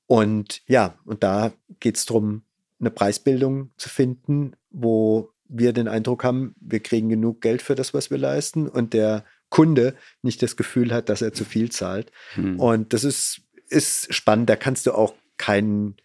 Und 0.06 0.60
ja, 0.66 0.98
und 1.06 1.24
da 1.24 1.52
geht 1.80 1.96
es 1.96 2.04
darum, 2.04 2.42
eine 2.78 2.90
Preisbildung 2.90 3.70
zu 3.78 3.88
finden, 3.88 4.52
wo 4.68 5.30
wir 5.48 5.72
den 5.72 5.88
Eindruck 5.88 6.22
haben, 6.22 6.54
wir 6.60 6.80
kriegen 6.80 7.08
genug 7.08 7.40
Geld 7.40 7.62
für 7.62 7.74
das, 7.74 7.94
was 7.94 8.10
wir 8.10 8.18
leisten 8.18 8.68
und 8.68 8.92
der 8.92 9.24
Kunde 9.48 9.94
nicht 10.20 10.42
das 10.42 10.56
Gefühl 10.56 10.92
hat, 10.92 11.08
dass 11.08 11.22
er 11.22 11.32
zu 11.32 11.44
viel 11.44 11.70
zahlt. 11.70 12.12
Hm. 12.34 12.60
Und 12.60 12.92
das 12.92 13.04
ist, 13.04 13.40
ist 13.68 14.12
spannend. 14.12 14.50
Da 14.50 14.56
kannst 14.56 14.86
du 14.86 14.92
auch 14.92 15.14
keinen 15.38 15.96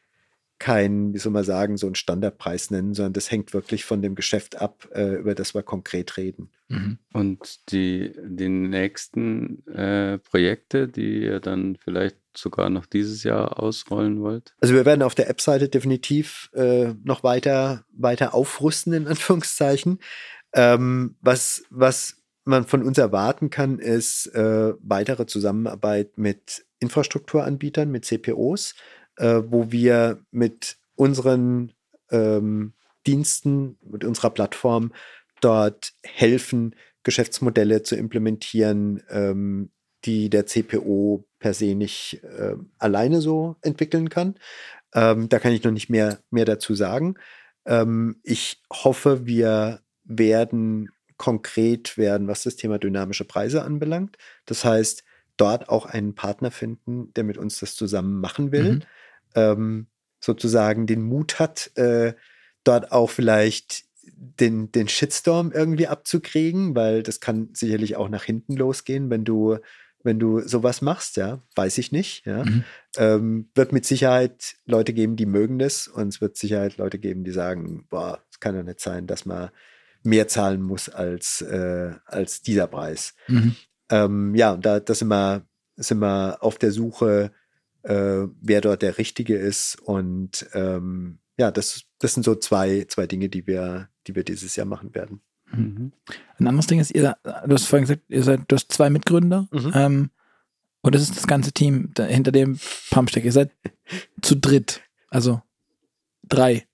kein, 0.62 1.12
wie 1.12 1.18
soll 1.18 1.32
man 1.32 1.44
sagen, 1.44 1.76
so 1.76 1.88
einen 1.88 1.96
Standardpreis 1.96 2.70
nennen, 2.70 2.94
sondern 2.94 3.14
das 3.14 3.32
hängt 3.32 3.52
wirklich 3.52 3.84
von 3.84 4.04
dem 4.04 4.14
Geschäft 4.14 4.62
ab, 4.62 4.88
äh, 4.94 5.16
über 5.16 5.34
das 5.34 5.56
wir 5.56 5.64
konkret 5.64 6.18
reden. 6.18 6.52
Mhm. 6.68 7.00
Und 7.14 7.72
die, 7.72 8.14
die 8.24 8.48
nächsten 8.48 9.66
äh, 9.68 10.20
Projekte, 10.20 10.88
die 10.88 11.24
ihr 11.24 11.40
dann 11.40 11.78
vielleicht 11.78 12.18
sogar 12.38 12.70
noch 12.70 12.86
dieses 12.86 13.24
Jahr 13.24 13.60
ausrollen 13.60 14.22
wollt? 14.22 14.54
Also 14.62 14.76
wir 14.76 14.86
werden 14.86 15.02
auf 15.02 15.16
der 15.16 15.32
App-Seite 15.32 15.68
definitiv 15.68 16.52
äh, 16.54 16.94
noch 17.04 17.24
weiter, 17.24 17.84
weiter 17.92 18.36
aufrüsten, 18.36 18.94
in 18.94 19.08
Anführungszeichen. 19.08 19.98
Ähm, 20.54 21.16
was, 21.22 21.64
was 21.72 22.22
man 22.44 22.68
von 22.68 22.84
uns 22.84 23.00
erwarten 23.00 23.50
kann, 23.50 23.80
ist 23.80 24.28
äh, 24.28 24.74
weitere 24.80 25.26
Zusammenarbeit 25.26 26.20
mit 26.20 26.68
Infrastrukturanbietern, 26.78 27.90
mit 27.90 28.06
CPOs, 28.06 28.76
äh, 29.22 29.44
wo 29.52 29.72
wir 29.72 30.20
mit 30.32 30.78
unseren 30.96 31.74
ähm, 32.10 32.74
Diensten, 33.06 33.78
mit 33.84 34.04
unserer 34.04 34.32
Plattform 34.32 34.92
dort 35.42 35.94
helfen, 36.04 36.76
Geschäftsmodelle 37.04 37.84
zu 37.84 37.96
implementieren, 37.96 39.04
ähm, 39.10 39.70
die 40.06 40.30
der 40.32 40.48
CPO 40.48 41.24
per 41.38 41.54
se 41.54 41.76
nicht 41.76 42.24
äh, 42.24 42.56
alleine 42.80 43.22
so 43.22 43.58
entwickeln 43.62 44.10
kann. 44.10 44.36
Ähm, 44.94 45.30
da 45.30 45.38
kann 45.38 45.54
ich 45.54 45.64
noch 45.64 45.72
nicht 45.72 45.90
mehr, 45.90 46.20
mehr 46.32 46.46
dazu 46.46 46.74
sagen. 46.74 47.16
Ähm, 47.66 48.20
ich 48.24 48.64
hoffe, 48.72 49.28
wir 49.28 49.82
werden 50.04 50.90
konkret 51.18 51.96
werden, 51.98 52.28
was 52.28 52.44
das 52.44 52.56
Thema 52.56 52.80
dynamische 52.80 53.26
Preise 53.26 53.64
anbelangt. 53.64 54.18
Das 54.46 54.66
heißt, 54.66 55.04
dort 55.38 55.70
auch 55.70 55.86
einen 55.86 56.16
Partner 56.16 56.50
finden, 56.50 57.14
der 57.14 57.24
mit 57.24 57.38
uns 57.38 57.60
das 57.60 57.76
zusammen 57.76 58.20
machen 58.20 58.52
will. 58.52 58.74
Mhm 58.74 58.84
ähm, 59.36 59.88
sozusagen 60.20 60.88
den 60.88 61.02
Mut 61.02 61.40
hat, 61.40 61.72
äh, 61.76 62.14
dort 62.64 62.92
auch 62.92 63.10
vielleicht 63.10 63.86
den, 64.04 64.72
den 64.72 64.88
Shitstorm 64.88 65.52
irgendwie 65.52 65.88
abzukriegen, 65.88 66.76
weil 66.76 67.04
das 67.04 67.20
kann 67.20 67.50
sicherlich 67.54 67.96
auch 67.96 68.10
nach 68.10 68.24
hinten 68.24 68.56
losgehen, 68.56 69.10
wenn 69.10 69.26
du, 69.26 69.58
wenn 70.04 70.20
du 70.20 70.40
sowas 70.42 70.82
machst, 70.82 71.18
ja, 71.18 71.42
weiß 71.56 71.78
ich 71.80 71.92
nicht, 71.92 72.26
ja. 72.26 72.44
Mhm. 72.44 72.64
Ähm, 72.98 73.50
wird 73.56 73.72
mit 73.72 73.86
Sicherheit 73.86 74.56
Leute 74.66 74.94
geben, 74.94 75.16
die 75.16 75.26
mögen 75.26 75.60
das 75.60 75.88
und 75.88 76.10
es 76.10 76.22
wird 76.22 76.38
Sicherheit 76.38 76.78
Leute 76.78 77.00
geben, 77.00 77.24
die 77.24 77.32
sagen, 77.32 77.88
boah, 77.90 78.20
es 78.32 78.40
kann 78.40 78.56
ja 78.56 78.64
nicht 78.64 78.80
sein, 78.80 79.08
dass 79.08 79.26
man 79.26 79.50
mehr 80.04 80.28
zahlen 80.28 80.62
muss 80.62 80.90
als, 80.90 81.42
äh, 81.42 81.94
als 82.06 82.42
dieser 82.42 82.68
Preis. 82.68 83.16
Mhm. 83.28 83.56
Ähm, 83.90 84.36
ja, 84.36 84.56
da, 84.56 84.80
da 84.80 84.94
sind 84.94 85.10
wir, 85.10 85.46
sind 85.76 86.00
wir 86.00 86.38
auf 86.42 86.58
der 86.58 86.72
Suche 86.72 87.32
äh, 87.84 88.28
wer 88.42 88.62
dort 88.62 88.82
der 88.82 88.98
Richtige 88.98 89.36
ist. 89.36 89.80
Und 89.82 90.48
ähm, 90.54 91.20
ja, 91.38 91.52
das, 91.52 91.84
das 92.00 92.14
sind 92.14 92.24
so 92.24 92.36
zwei, 92.36 92.86
zwei 92.88 93.08
Dinge, 93.08 93.30
die 93.30 93.48
wir, 93.48 93.90
die 94.08 94.16
wir 94.16 94.24
dieses 94.24 94.56
Jahr 94.56 94.68
machen 94.68 94.94
werden. 94.94 95.22
Mhm. 95.52 95.92
Ein 96.38 96.48
anderes 96.48 96.68
Ding 96.68 96.80
ist, 96.80 96.92
ihr, 96.92 97.18
du 97.24 97.54
hast 97.54 97.66
vorhin 97.66 97.88
gesagt, 97.88 98.04
ihr 98.10 98.24
seid, 98.24 98.42
du 98.48 98.56
hast 98.56 98.72
zwei 98.72 98.90
Mitgründer. 98.90 99.48
Mhm. 99.52 99.72
Ähm, 99.74 100.10
und 100.82 100.96
das 100.96 101.04
ist 101.04 101.16
das 101.16 101.28
ganze 101.28 101.52
Team 101.52 101.92
da, 101.94 102.06
hinter 102.06 102.32
dem 102.32 102.60
Pumpstack. 102.90 103.24
Ihr 103.24 103.32
seid 103.32 103.52
zu 104.22 104.36
dritt. 104.36 104.82
Also 105.10 105.42
drei. 106.24 106.68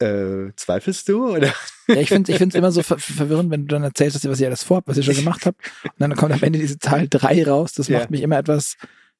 Äh, 0.00 0.52
zweifelst 0.54 1.08
du? 1.08 1.34
Oder? 1.34 1.52
Ja, 1.88 1.96
ich 1.96 2.08
finde 2.08 2.32
es 2.32 2.54
immer 2.54 2.70
so 2.70 2.82
ver 2.84 2.98
verwirrend, 2.98 3.50
wenn 3.50 3.66
du 3.66 3.74
dann 3.74 3.82
erzählst, 3.82 4.28
was 4.28 4.40
ihr 4.40 4.46
alles 4.46 4.62
vorhabt, 4.62 4.88
was 4.88 4.96
ihr 4.96 5.02
schon 5.02 5.14
gemacht 5.22 5.46
habt. 5.46 5.60
Und 5.84 5.94
dann 5.98 6.14
kommt 6.14 6.32
am 6.32 6.42
Ende 6.42 6.58
diese 6.58 6.78
Zahl 6.78 7.08
drei 7.08 7.44
raus. 7.44 7.72
Das 7.72 7.88
macht 7.88 8.02
ja. 8.02 8.10
mich 8.10 8.22
immer 8.22 8.38
etwas 8.38 8.76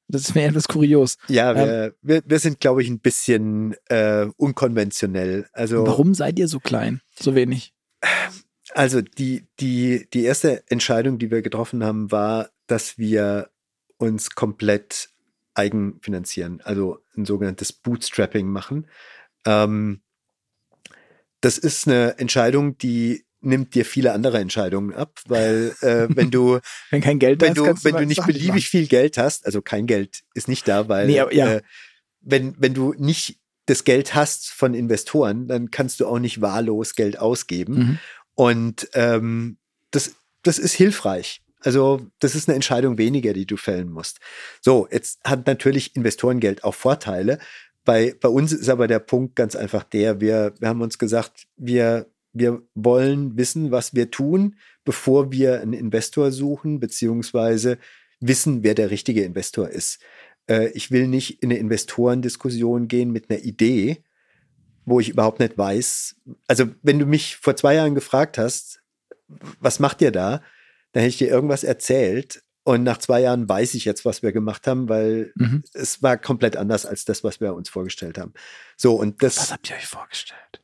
das 0.09 0.23
ist 0.23 0.35
mir 0.35 0.47
etwas 0.47 0.67
kurios. 0.67 1.17
Ja, 1.29 1.55
wir, 1.55 1.85
ähm, 1.85 1.93
wir, 2.03 2.23
wir 2.25 2.39
sind, 2.39 2.61
glaube 2.61 2.83
ich, 2.83 2.89
ein 2.89 3.01
bisschen 3.01 3.75
äh, 3.89 4.27
unkonventionell. 4.37 5.47
Also, 5.53 5.87
warum 5.87 6.15
seid 6.15 6.39
ihr 6.39 6.49
so 6.49 6.61
klein, 6.61 7.01
so 7.19 7.35
wenig? 7.35 7.75
Also 8.75 9.01
die, 9.01 9.47
die, 9.61 10.09
die 10.13 10.25
erste 10.25 10.63
Entscheidung, 10.71 11.19
die 11.19 11.31
wir 11.31 11.43
getroffen 11.43 11.85
haben, 11.85 12.11
war, 12.11 12.51
dass 12.67 12.99
wir 12.99 13.51
uns 13.97 14.31
komplett 14.31 15.11
eigenfinanzieren, 15.55 16.61
also 16.63 17.01
ein 17.17 17.25
sogenanntes 17.25 17.73
Bootstrapping 17.73 18.47
machen. 18.47 18.87
Ähm, 19.45 20.03
das 21.41 21.59
ist 21.59 21.87
eine 21.87 22.19
Entscheidung, 22.19 22.79
die 22.79 23.25
nimmt 23.40 23.74
dir 23.74 23.85
viele 23.85 24.12
andere 24.12 24.39
Entscheidungen 24.39 24.94
ab, 24.94 25.20
weil 25.27 25.74
äh, 25.81 26.09
wenn 26.10 26.31
du 26.31 26.59
wenn 26.90 27.01
kein 27.01 27.19
Geld 27.19 27.40
wenn 27.40 27.51
hast, 27.51 27.59
du 27.59 27.85
wenn 27.85 27.97
du 27.97 28.06
nicht 28.06 28.24
beliebig 28.24 28.48
machen. 28.48 28.60
viel 28.60 28.86
Geld 28.86 29.19
hast, 29.19 29.47
also 29.47 29.62
kein 29.62 29.86
Geld 29.86 30.23
ist 30.35 30.48
nicht 30.48 30.66
da, 30.66 30.89
weil 30.89 31.06
nee, 31.06 31.20
aber, 31.20 31.32
ja. 31.32 31.55
äh, 31.55 31.62
wenn 32.20 32.55
wenn 32.59 32.74
du 32.74 32.94
nicht 32.98 33.39
das 33.66 33.85
Geld 33.85 34.15
hast 34.15 34.51
von 34.51 34.74
Investoren, 34.74 35.47
dann 35.47 35.70
kannst 35.70 36.01
du 36.01 36.06
auch 36.06 36.19
nicht 36.19 36.40
wahllos 36.40 36.94
Geld 36.94 37.19
ausgeben 37.19 37.74
mhm. 37.74 37.98
und 38.35 38.89
ähm, 38.94 39.59
das 39.90 40.15
das 40.43 40.59
ist 40.59 40.74
hilfreich. 40.74 41.43
Also 41.60 42.06
das 42.20 42.35
ist 42.35 42.48
eine 42.48 42.55
Entscheidung 42.55 42.98
weniger, 42.98 43.32
die 43.32 43.47
du 43.47 43.56
fällen 43.56 43.90
musst. 43.90 44.19
So, 44.60 44.89
jetzt 44.90 45.20
hat 45.24 45.47
natürlich 45.47 45.97
Investorengeld 45.97 46.62
auch 46.62 46.74
Vorteile. 46.74 47.39
Bei, 47.85 48.15
bei 48.20 48.28
uns 48.28 48.52
ist 48.52 48.69
aber 48.69 48.86
der 48.86 49.01
Punkt 49.01 49.35
ganz 49.35 49.56
einfach 49.56 49.82
der, 49.82 50.20
wir, 50.20 50.55
wir 50.60 50.69
haben 50.69 50.82
uns 50.82 50.98
gesagt, 50.98 51.47
wir 51.56 52.06
wir 52.33 52.63
wollen 52.75 53.37
wissen, 53.37 53.71
was 53.71 53.95
wir 53.95 54.11
tun, 54.11 54.57
bevor 54.85 55.33
wir 55.33 55.61
einen 55.61 55.73
Investor 55.73 56.31
suchen, 56.31 56.81
beziehungsweise 56.81 57.79
wissen, 58.21 58.63
wer 58.63 58.75
der 58.75 58.91
richtige 58.91 59.23
Investor 59.23 59.69
ist. 59.69 60.01
Äh, 60.49 60.69
ich 60.71 60.91
will 60.91 61.07
nicht 61.07 61.43
in 61.43 61.51
eine 61.51 61.59
Investorendiskussion 61.59 62.89
gehen 62.89 63.11
mit 63.11 63.31
einer 63.31 63.41
Idee, 63.41 64.03
wo 64.85 65.01
ich 65.01 65.11
überhaupt 65.11 65.41
nicht 65.41 65.57
weiß. 65.59 66.17
Also, 66.47 66.67
wenn 66.83 66.99
du 66.99 67.07
mich 67.07 67.37
vor 67.37 67.57
zwei 67.57 67.75
Jahren 67.75 67.95
gefragt 67.95 68.39
hast, 68.39 68.81
was 69.61 69.79
macht 69.79 70.01
ihr 70.01 70.11
da? 70.11 70.43
Dann 70.93 71.03
hätte 71.03 71.11
ich 71.11 71.19
dir 71.19 71.29
irgendwas 71.29 71.65
erzählt. 71.65 72.43
Und 72.65 72.83
nach 72.83 72.99
zwei 72.99 73.21
Jahren 73.21 73.49
weiß 73.49 73.75
ich 73.75 73.85
jetzt, 73.87 74.05
was 74.05 74.23
wir 74.23 74.33
gemacht 74.33 74.67
haben, 74.67 74.89
weil 74.89 75.33
mhm. 75.37 75.63
es 75.73 76.03
war 76.03 76.19
komplett 76.19 76.57
anders 76.57 76.85
als 76.85 77.05
das, 77.05 77.25
was 77.25 77.41
wir 77.41 77.55
uns 77.55 77.71
vorgestellt 77.71 78.19
haben. 78.19 78.35
So, 78.77 78.95
und 78.95 79.23
das. 79.23 79.39
Was 79.39 79.53
habt 79.53 79.71
ihr 79.71 79.77
euch 79.77 79.87
vorgestellt? 79.87 80.63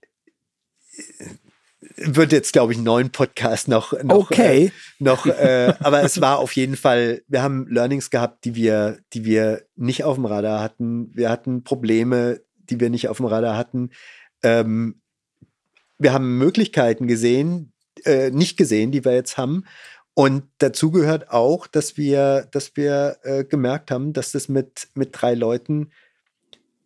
Wird 1.96 2.32
jetzt, 2.32 2.52
glaube 2.52 2.72
ich, 2.72 2.78
einen 2.78 2.84
neuen 2.84 3.10
Podcast 3.10 3.68
noch, 3.68 3.92
noch 4.02 4.16
okay. 4.16 4.66
Äh, 4.66 4.70
noch, 4.98 5.26
äh, 5.26 5.74
aber 5.80 6.02
es 6.02 6.20
war 6.20 6.38
auf 6.38 6.52
jeden 6.52 6.76
Fall, 6.76 7.22
wir 7.28 7.42
haben 7.42 7.66
Learnings 7.68 8.10
gehabt, 8.10 8.44
die 8.44 8.54
wir, 8.54 8.98
die 9.12 9.24
wir 9.24 9.62
nicht 9.76 10.04
auf 10.04 10.16
dem 10.16 10.26
Radar 10.26 10.60
hatten. 10.60 11.10
Wir 11.14 11.30
hatten 11.30 11.64
Probleme, 11.64 12.40
die 12.70 12.80
wir 12.80 12.90
nicht 12.90 13.08
auf 13.08 13.18
dem 13.18 13.26
Radar 13.26 13.56
hatten. 13.56 13.90
Ähm, 14.42 15.00
wir 15.98 16.12
haben 16.12 16.38
Möglichkeiten 16.38 17.06
gesehen, 17.06 17.72
äh, 18.04 18.30
nicht 18.30 18.56
gesehen, 18.56 18.90
die 18.90 19.04
wir 19.04 19.14
jetzt 19.14 19.38
haben. 19.38 19.64
Und 20.14 20.44
dazu 20.58 20.90
gehört 20.90 21.30
auch, 21.30 21.66
dass 21.66 21.96
wir, 21.96 22.48
dass 22.50 22.76
wir 22.76 23.18
äh, 23.22 23.44
gemerkt 23.44 23.90
haben, 23.90 24.12
dass 24.12 24.32
das 24.32 24.48
mit, 24.48 24.88
mit 24.94 25.10
drei 25.12 25.34
Leuten 25.34 25.90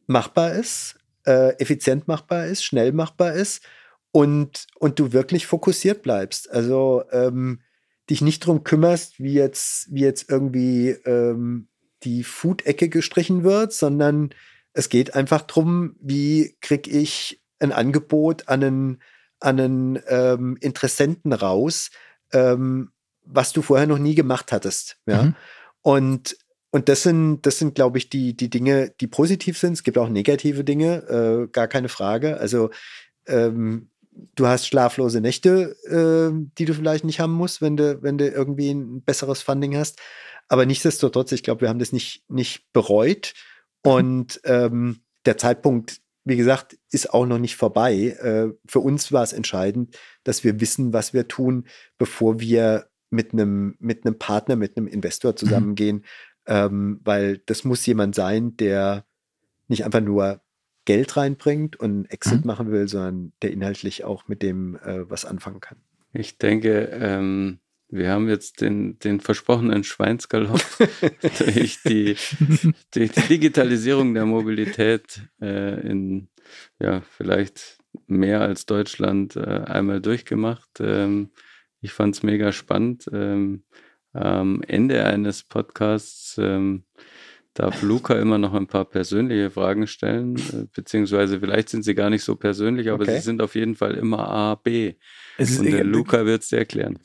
machbar 0.07 0.53
ist, 0.53 0.97
äh, 1.27 1.55
effizient 1.59 2.09
machbar 2.09 2.47
ist, 2.47 2.65
schnell 2.65 2.93
machbar 2.93 3.33
ist 3.33 3.63
und, 4.13 4.67
und 4.79 4.99
du 4.99 5.13
wirklich 5.13 5.47
fokussiert 5.47 6.03
bleibst. 6.03 6.51
Also 6.51 7.05
ähm, 7.13 7.61
dich 8.11 8.21
nicht 8.23 8.41
drum 8.41 8.65
kümmerst, 8.65 9.19
wie 9.21 9.35
jetzt, 9.35 9.93
wie 9.93 10.01
jetzt 10.01 10.31
irgendwie 10.31 10.91
ähm, 11.05 11.69
die 12.05 12.25
Food-Ecke 12.25 12.89
gestrichen 12.89 13.45
wird, 13.45 13.73
sondern 13.73 14.31
es 14.73 14.89
geht 14.89 15.15
einfach 15.15 15.43
darum, 15.43 15.97
wie 16.01 16.57
kriege 16.61 16.91
ich 16.91 17.43
ein 17.59 17.73
Angebot 17.73 18.49
an 18.49 18.63
einen, 18.63 19.03
an 19.41 19.61
einen 19.61 19.99
ähm, 20.09 20.57
Interessenten 20.61 21.33
raus, 21.33 21.91
ähm, 22.33 22.93
was 23.25 23.53
du 23.53 23.63
vorher 23.63 23.87
noch 23.87 23.99
nie 23.99 24.15
gemacht 24.15 24.53
hattest. 24.53 24.99
Ja? 25.07 25.25
Mhm. 25.25 25.35
Und, 25.83 26.37
und 26.71 26.89
das 26.89 27.03
sind, 27.03 27.43
das 27.43 27.59
sind, 27.59 27.75
glaube 27.75 27.99
ich, 27.99 28.09
die, 28.09 28.37
die 28.37 28.51
Dinge, 28.51 28.93
die 29.01 29.07
positiv 29.07 29.59
sind. 29.59 29.73
Es 29.75 29.83
gibt 29.83 29.99
auch 29.99 30.09
negative 30.09 30.65
Dinge, 30.65 30.97
äh, 31.09 31.49
gar 31.49 31.69
keine 31.69 31.89
Frage. 31.89 32.39
Also 32.39 32.71
ähm, 33.27 33.91
du 34.35 34.47
hast 34.47 34.67
schlaflose 34.67 35.21
Nächte, 35.21 35.77
äh, 35.87 36.35
die 36.59 36.65
du 36.65 36.75
vielleicht 36.75 37.05
nicht 37.05 37.21
haben 37.21 37.33
musst, 37.33 37.61
wenn 37.63 37.77
du, 37.77 38.03
wenn 38.03 38.19
du 38.19 38.29
irgendwie 38.29 38.71
ein 38.71 39.03
besseres 39.03 39.43
Funding 39.43 39.77
hast. 39.77 39.99
Aber 40.49 40.67
nichtsdestotrotz, 40.67 41.33
ich 41.33 41.43
glaube, 41.43 41.63
wir 41.63 41.69
haben 41.69 41.79
das 41.79 41.93
nicht, 41.93 42.25
nicht 42.29 42.73
bereut. 42.73 43.35
Mhm. 43.85 43.91
Und 43.91 44.41
ähm, 44.45 45.01
der 45.27 45.39
Zeitpunkt, 45.39 46.01
wie 46.25 46.37
gesagt, 46.37 46.79
ist 46.91 47.13
auch 47.13 47.27
noch 47.27 47.39
nicht 47.39 47.57
vorbei. 47.57 47.95
Äh, 47.95 48.49
für 48.67 48.81
uns 48.81 49.13
war 49.13 49.23
es 49.23 49.33
entscheidend, 49.33 49.97
dass 50.25 50.45
wir 50.45 50.61
wissen, 50.61 50.93
was 50.93 51.13
wir 51.13 51.29
tun, 51.29 51.67
bevor 51.99 52.41
wir 52.41 52.89
mit 53.11 53.33
einem, 53.33 53.77
mit 53.79 54.05
einem 54.05 54.19
Partner, 54.19 54.57
mit 54.57 54.77
einem 54.77 54.87
Investor 54.87 55.33
mhm. 55.33 55.37
zusammengehen. 55.37 55.97
Mhm. 55.97 56.03
Ähm, 56.47 57.01
weil 57.05 57.39
das 57.47 57.65
muss 57.65 57.85
jemand 57.85 58.15
sein, 58.15 58.57
der 58.57 59.05
nicht 59.69 59.85
einfach 59.85 60.01
nur 60.01 60.41
Geld 60.89 61.19
reinbringt 61.19 61.77
und 61.77 62.07
Exit 62.07 62.41
mhm. 62.41 62.47
machen 62.47 62.73
will, 62.73 62.89
sondern 62.89 63.33
der 63.43 63.53
inhaltlich 63.53 64.05
auch 64.05 64.27
mit 64.27 64.43
dem 64.43 64.77
äh, 64.77 65.11
was 65.11 65.27
anfangen 65.27 65.61
kann. 65.61 65.77
Ich 66.15 66.39
denke, 66.39 66.89
ähm, 66.91 67.59
wir 67.91 68.11
haben 68.11 68.27
jetzt 68.27 68.63
den, 68.63 68.99
den 68.99 69.21
versprochenen 69.21 69.85
Schweinsgalopp 69.85 70.63
durch, 71.41 71.83
die, 71.83 72.17
die 72.95 73.09
Digitalisierung 73.09 74.15
der 74.15 74.25
Mobilität 74.25 75.21
äh, 75.43 75.79
in 75.87 76.29
ja, 76.81 77.03
vielleicht 77.03 77.77
mehr 78.07 78.41
als 78.41 78.65
Deutschland 78.65 79.37
äh, 79.37 79.41
einmal 79.67 80.01
durchgemacht. 80.01 80.81
Ähm, 80.81 81.33
ich 81.83 81.93
fand 81.93 82.15
es 82.15 82.23
mega 82.23 82.51
spannend. 82.51 83.11
Ähm, 83.13 83.63
am 84.15 84.63
Ende 84.63 85.05
eines 85.05 85.43
Podcasts 85.43 86.39
ähm, 86.39 86.85
darf 87.59 87.83
Luca 87.83 88.15
immer 88.15 88.39
noch 88.39 88.55
ein 88.55 88.67
paar 88.67 88.85
persönliche 88.85 89.51
Fragen 89.51 89.87
stellen, 89.87 90.37
äh, 90.37 90.67
beziehungsweise 90.73 91.41
vielleicht 91.41 91.69
sind 91.69 91.85
sie 91.85 91.95
gar 91.95 92.09
nicht 92.11 92.23
so 92.23 92.37
persönlich, 92.37 92.89
aber 92.91 93.03
okay. 93.03 93.17
sie 93.17 93.23
sind 93.23 93.43
auf 93.43 93.55
jeden 93.55 93.75
Fall 93.75 93.95
immer 93.95 94.29
A, 94.29 94.55
B. 94.55 94.95
Es 95.37 95.59
und 95.59 95.67
der 95.67 95.85
Luca 95.85 96.25
wird 96.25 96.43
es 96.43 96.49
dir 96.49 96.59
erklären. 96.59 96.99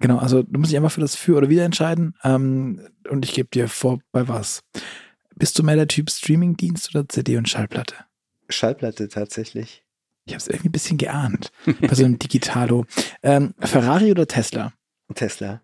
Genau, 0.00 0.18
also 0.18 0.42
du 0.42 0.58
musst 0.58 0.72
dich 0.72 0.76
einfach 0.76 0.92
für 0.92 1.00
das 1.00 1.14
Für 1.14 1.36
oder 1.36 1.48
Wider 1.48 1.64
entscheiden 1.64 2.14
ähm, 2.24 2.80
und 3.08 3.24
ich 3.24 3.34
gebe 3.34 3.48
dir 3.50 3.68
vor, 3.68 4.00
bei 4.12 4.26
was. 4.26 4.62
Bist 5.36 5.58
du 5.58 5.62
mehr 5.62 5.76
der 5.76 5.88
Typ 5.88 6.10
Streamingdienst 6.10 6.94
oder 6.94 7.08
CD 7.08 7.36
und 7.36 7.48
Schallplatte? 7.48 7.94
Schallplatte 8.48 9.08
tatsächlich. 9.08 9.84
Ich 10.24 10.34
habe 10.34 10.40
es 10.40 10.48
irgendwie 10.48 10.68
ein 10.68 10.72
bisschen 10.72 10.98
geahnt 10.98 11.52
bei 11.80 11.94
so 11.94 12.04
einem 12.04 12.18
Digitalo. 12.20 12.84
Ähm, 13.22 13.54
Ferrari 13.58 14.10
oder 14.10 14.26
Tesla? 14.26 14.72
Tesla. 15.14 15.62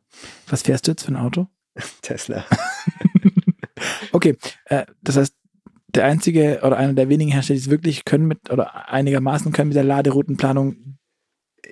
Was 0.49 0.63
fährst 0.63 0.87
du 0.87 0.93
jetzt 0.93 1.05
für 1.05 1.13
ein 1.13 1.17
Auto? 1.17 1.49
Tesla. 2.03 2.45
Okay, 4.27 4.39
äh, 4.67 4.87
das 5.03 5.17
heißt, 5.17 5.35
der 5.95 6.05
einzige 6.05 6.61
oder 6.63 6.77
einer 6.77 6.95
der 6.95 7.09
wenigen 7.09 7.31
Hersteller, 7.31 7.59
die 7.59 7.65
es 7.65 7.71
wirklich 7.71 8.05
können 8.05 8.27
mit 8.27 8.51
oder 8.51 8.89
einigermaßen 8.89 9.53
können 9.53 9.69
mit 9.69 9.77
der 9.77 9.85
Laderoutenplanung. 9.85 10.99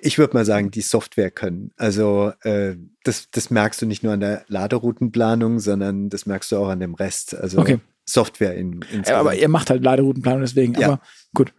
Ich 0.01 0.17
würde 0.17 0.33
mal 0.33 0.45
sagen, 0.45 0.71
die 0.71 0.81
Software 0.81 1.31
können. 1.31 1.71
Also 1.77 2.33
äh, 2.41 2.75
das, 3.03 3.29
das 3.31 3.49
merkst 3.49 3.81
du 3.81 3.85
nicht 3.85 4.03
nur 4.03 4.13
an 4.13 4.19
der 4.19 4.43
Laderoutenplanung, 4.47 5.59
sondern 5.59 6.09
das 6.09 6.25
merkst 6.25 6.51
du 6.51 6.57
auch 6.57 6.69
an 6.69 6.79
dem 6.79 6.95
Rest. 6.95 7.35
Also 7.35 7.59
okay. 7.59 7.79
Software 8.05 8.55
in, 8.55 8.81
in 8.91 9.03
ja, 9.03 9.19
Aber 9.19 9.35
ihr 9.35 9.49
macht 9.49 9.69
halt 9.69 9.83
Laderoutenplanung 9.83 10.41
deswegen. 10.41 10.73
Ja. 10.75 10.87
Aber 10.87 11.01
gut. 11.33 11.53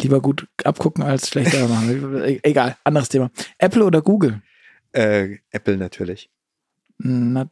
Lieber 0.00 0.20
gut 0.20 0.46
abgucken 0.62 1.02
als 1.02 1.28
schlechter 1.28 1.68
machen. 1.68 2.38
Egal, 2.42 2.76
anderes 2.84 3.08
Thema. 3.08 3.30
Apple 3.56 3.84
oder 3.84 4.02
Google? 4.02 4.42
Äh, 4.92 5.38
Apple 5.50 5.78
natürlich. 5.78 6.30
Na, 6.98 7.50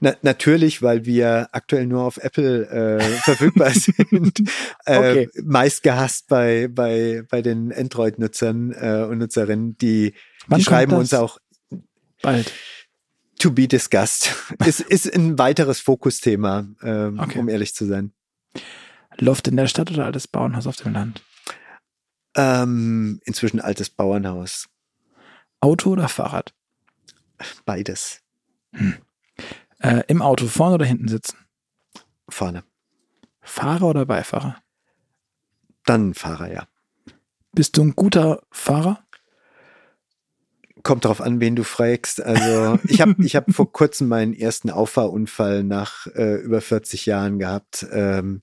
na, 0.00 0.14
natürlich, 0.22 0.82
weil 0.82 1.04
wir 1.04 1.48
aktuell 1.52 1.86
nur 1.86 2.02
auf 2.02 2.16
Apple 2.18 2.68
äh, 2.68 3.00
verfügbar 3.00 3.70
sind. 3.74 4.40
Äh, 4.84 4.98
okay. 4.98 5.30
Meist 5.42 5.82
gehasst 5.82 6.28
bei, 6.28 6.68
bei, 6.68 7.22
bei 7.28 7.42
den 7.42 7.72
Android-Nutzern 7.72 8.72
äh, 8.72 9.06
und 9.08 9.18
Nutzerinnen, 9.18 9.76
die, 9.78 10.14
die 10.54 10.62
schreiben 10.62 10.92
uns 10.92 11.14
auch 11.14 11.38
bald. 12.22 12.52
To 13.38 13.52
be 13.52 13.68
discussed. 13.68 14.34
ist, 14.66 14.80
ist 14.80 15.14
ein 15.14 15.38
weiteres 15.38 15.80
Fokusthema, 15.80 16.66
ähm, 16.82 17.20
okay. 17.20 17.38
um 17.38 17.48
ehrlich 17.48 17.74
zu 17.74 17.86
sein. 17.86 18.12
Loft 19.18 19.48
in 19.48 19.56
der 19.56 19.68
Stadt 19.68 19.90
oder 19.90 20.06
altes 20.06 20.26
Bauernhaus 20.26 20.66
auf 20.66 20.76
dem 20.76 20.92
Land? 20.92 21.22
Ähm, 22.36 23.20
inzwischen 23.24 23.60
altes 23.60 23.90
Bauernhaus. 23.90 24.68
Auto 25.60 25.90
oder 25.90 26.08
Fahrrad? 26.08 26.54
Beides. 27.64 28.20
Hm. 28.72 28.96
Äh, 29.80 30.02
Im 30.08 30.22
Auto 30.22 30.46
vorne 30.46 30.74
oder 30.74 30.86
hinten 30.86 31.08
sitzen? 31.08 31.36
Vorne. 32.28 32.64
Fahrer 33.40 33.86
oder 33.86 34.06
Beifahrer? 34.06 34.56
Dann 35.84 36.14
Fahrer, 36.14 36.52
ja. 36.52 36.68
Bist 37.52 37.76
du 37.76 37.82
ein 37.82 37.96
guter 37.96 38.42
Fahrer? 38.50 39.02
Kommt 40.82 41.04
darauf 41.04 41.20
an, 41.20 41.40
wen 41.40 41.56
du 41.56 41.64
fragst. 41.64 42.20
Also 42.20 42.78
ich 42.88 43.00
habe 43.00 43.14
ich 43.24 43.36
hab 43.36 43.50
vor 43.52 43.72
kurzem 43.72 44.08
meinen 44.08 44.34
ersten 44.34 44.70
Auffahrunfall 44.70 45.64
nach 45.64 46.06
äh, 46.08 46.36
über 46.36 46.60
40 46.60 47.06
Jahren 47.06 47.38
gehabt. 47.38 47.86
Ähm, 47.90 48.42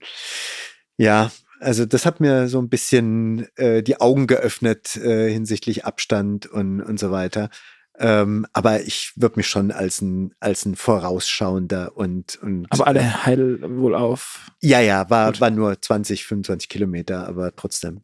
ja, 0.98 1.32
also 1.60 1.86
das 1.86 2.06
hat 2.06 2.20
mir 2.20 2.48
so 2.48 2.60
ein 2.60 2.70
bisschen 2.70 3.48
äh, 3.58 3.84
die 3.84 4.00
Augen 4.02 4.28
geöffnet 4.28 4.96
äh, 4.98 5.32
hinsichtlich 5.32 5.86
Abstand 5.86 6.46
und, 6.48 6.82
und 6.82 7.00
so 7.00 7.12
weiter. 7.12 7.50
Ähm, 7.98 8.46
aber 8.54 8.82
ich 8.82 9.14
würde 9.16 9.38
mich 9.38 9.48
schon 9.48 9.72
als 9.72 10.02
ein, 10.02 10.34
als 10.40 10.66
ein 10.66 10.76
vorausschauender 10.76 11.96
und, 11.96 12.38
und. 12.42 12.68
Aber 12.70 12.88
alle 12.88 13.26
heil 13.26 13.60
wohl 13.62 13.96
auf. 13.96 14.52
Ja, 14.62 14.80
ja, 14.82 15.10
war, 15.10 15.40
war 15.40 15.50
nur 15.50 15.82
20, 15.82 16.26
25 16.26 16.68
Kilometer, 16.68 17.28
aber 17.28 17.56
trotzdem. 17.56 18.02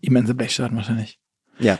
Immense 0.00 0.34
Blechschaden 0.34 0.76
wahrscheinlich. 0.76 1.18
Ja. 1.58 1.78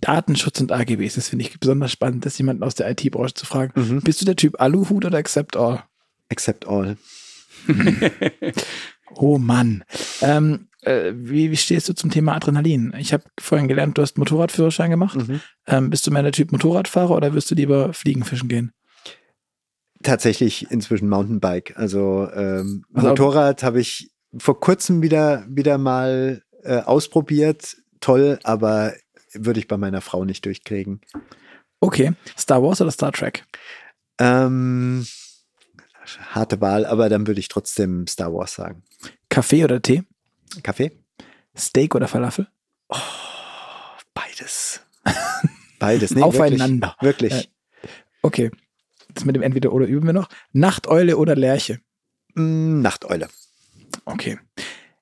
Datenschutz 0.00 0.60
und 0.60 0.72
AGBs, 0.72 1.14
das 1.14 1.28
finde 1.28 1.44
ich 1.44 1.58
besonders 1.58 1.92
spannend, 1.92 2.24
das 2.24 2.38
jemanden 2.38 2.62
aus 2.62 2.74
der 2.74 2.90
IT-Branche 2.90 3.34
zu 3.34 3.46
fragen. 3.46 3.72
Mhm. 3.74 4.00
Bist 4.02 4.20
du 4.20 4.24
der 4.24 4.36
Typ 4.36 4.60
Aluhut 4.60 5.04
oder 5.04 5.18
Accept 5.18 5.56
All? 5.56 5.84
Accept 6.30 6.66
All. 6.66 6.96
oh 9.14 9.38
Mann. 9.38 9.84
Ähm, 10.20 10.68
äh, 10.82 11.12
wie, 11.14 11.50
wie 11.50 11.56
stehst 11.56 11.88
du 11.88 11.94
zum 11.94 12.10
Thema 12.10 12.34
Adrenalin? 12.34 12.94
Ich 12.98 13.12
habe 13.12 13.24
vorhin 13.38 13.68
gelernt, 13.68 13.98
du 13.98 14.02
hast 14.02 14.18
Motorradführerschein 14.18 14.90
gemacht. 14.90 15.16
Mhm. 15.16 15.40
Ähm, 15.66 15.90
bist 15.90 16.06
du 16.06 16.10
mehr 16.10 16.22
der 16.22 16.32
Typ 16.32 16.52
Motorradfahrer 16.52 17.14
oder 17.14 17.34
wirst 17.34 17.50
du 17.50 17.54
lieber 17.54 17.92
fliegen, 17.92 18.24
fischen 18.24 18.48
gehen? 18.48 18.72
Tatsächlich 20.02 20.70
inzwischen 20.70 21.08
Mountainbike. 21.08 21.74
Also, 21.76 22.28
ähm, 22.34 22.84
also 22.94 23.08
Motorrad 23.08 23.62
habe 23.62 23.80
ich 23.80 24.10
vor 24.38 24.58
kurzem 24.58 25.02
wieder, 25.02 25.44
wieder 25.48 25.76
mal 25.76 26.42
äh, 26.62 26.78
ausprobiert. 26.78 27.76
Toll, 28.00 28.38
aber 28.44 28.94
würde 29.34 29.60
ich 29.60 29.68
bei 29.68 29.76
meiner 29.76 30.00
Frau 30.00 30.24
nicht 30.24 30.44
durchkriegen. 30.46 31.02
Okay. 31.80 32.12
Star 32.38 32.62
Wars 32.62 32.80
oder 32.80 32.90
Star 32.90 33.12
Trek? 33.12 33.44
Ähm, 34.18 35.06
harte 36.30 36.60
Wahl, 36.60 36.86
aber 36.86 37.08
dann 37.08 37.26
würde 37.26 37.40
ich 37.40 37.48
trotzdem 37.48 38.06
Star 38.06 38.32
Wars 38.32 38.54
sagen. 38.54 38.82
Kaffee 39.28 39.64
oder 39.64 39.80
Tee? 39.80 40.04
Kaffee? 40.62 40.92
Steak 41.56 41.94
oder 41.94 42.08
Falafel? 42.08 42.48
Oh, 42.88 42.96
beides. 44.14 44.80
Beides. 45.78 46.10
Nee, 46.10 46.22
Aufeinander. 46.22 46.94
Wirklich. 47.00 47.32
wirklich. 47.32 47.50
Äh, 47.82 47.88
okay. 48.22 48.50
Das 49.14 49.24
mit 49.24 49.34
dem 49.34 49.42
Entweder 49.42 49.72
oder 49.72 49.86
üben 49.86 50.06
wir 50.06 50.12
noch. 50.12 50.28
Nachteule 50.52 51.16
oder 51.16 51.34
Lerche? 51.34 51.80
Mm, 52.34 52.80
Nachteule. 52.82 53.28
Okay. 54.04 54.38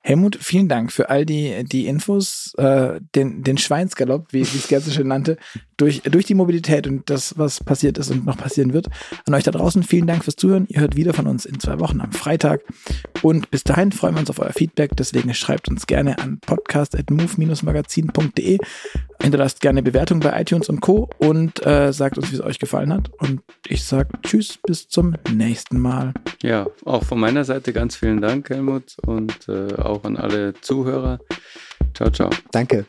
Helmut, 0.01 0.37
vielen 0.39 0.69
Dank 0.69 0.93
für 0.93 1.09
all 1.09 1.25
die, 1.25 1.65
die 1.65 1.87
Infos, 1.87 2.53
äh, 2.57 3.01
den, 3.15 3.43
den 3.43 3.57
Schweinsgalopp, 3.57 4.31
wie, 4.31 4.41
wie 4.41 4.57
es 4.57 4.69
gerne 4.69 4.85
so 4.85 4.91
schön 4.91 5.09
nannte, 5.09 5.35
durch, 5.75 6.03
durch 6.03 6.23
die 6.25 6.35
Mobilität 6.35 6.87
und 6.87 7.09
das, 7.09 7.37
was 7.37 7.61
passiert 7.63 7.97
ist 7.97 8.09
und 8.09 8.25
noch 8.25 8.37
passieren 8.37 8.71
wird. 8.73 8.87
An 9.25 9.33
euch 9.33 9.43
da 9.43 9.51
draußen, 9.51 9.83
vielen 9.83 10.07
Dank 10.07 10.23
fürs 10.23 10.37
Zuhören. 10.37 10.67
Ihr 10.69 10.79
hört 10.79 10.95
wieder 10.95 11.13
von 11.13 11.27
uns 11.27 11.45
in 11.45 11.59
zwei 11.59 11.79
Wochen 11.79 11.99
am 11.99 12.13
Freitag. 12.13 12.61
Und 13.21 13.51
bis 13.51 13.65
dahin 13.65 13.91
freuen 13.91 14.15
wir 14.15 14.21
uns 14.21 14.29
auf 14.29 14.39
euer 14.39 14.53
Feedback. 14.53 14.95
Deswegen 14.95 15.33
schreibt 15.33 15.67
uns 15.67 15.85
gerne 15.85 16.17
an 16.19 16.39
podcast.move-magazin.de 16.39 18.59
hinterlasst 19.21 19.61
gerne 19.61 19.83
Bewertung 19.83 20.19
bei 20.19 20.39
iTunes 20.39 20.69
und 20.69 20.81
Co. 20.81 21.09
und 21.17 21.65
äh, 21.65 21.91
sagt 21.91 22.17
uns, 22.17 22.31
wie 22.31 22.35
es 22.35 22.41
euch 22.41 22.59
gefallen 22.59 22.93
hat. 22.93 23.11
Und 23.19 23.41
ich 23.67 23.83
sage 23.83 24.09
Tschüss, 24.23 24.59
bis 24.65 24.87
zum 24.87 25.15
nächsten 25.31 25.79
Mal. 25.79 26.13
Ja, 26.41 26.67
auch 26.85 27.03
von 27.03 27.19
meiner 27.19 27.43
Seite 27.43 27.73
ganz 27.73 27.97
vielen 27.97 28.21
Dank, 28.21 28.49
Helmut, 28.49 28.97
und 29.05 29.49
äh, 29.49 29.73
auch 29.89 30.03
an 30.03 30.17
alle 30.17 30.53
Zuhörer. 30.61 31.19
Ciao, 31.93 32.09
ciao. 32.11 32.29
Danke. 32.51 32.85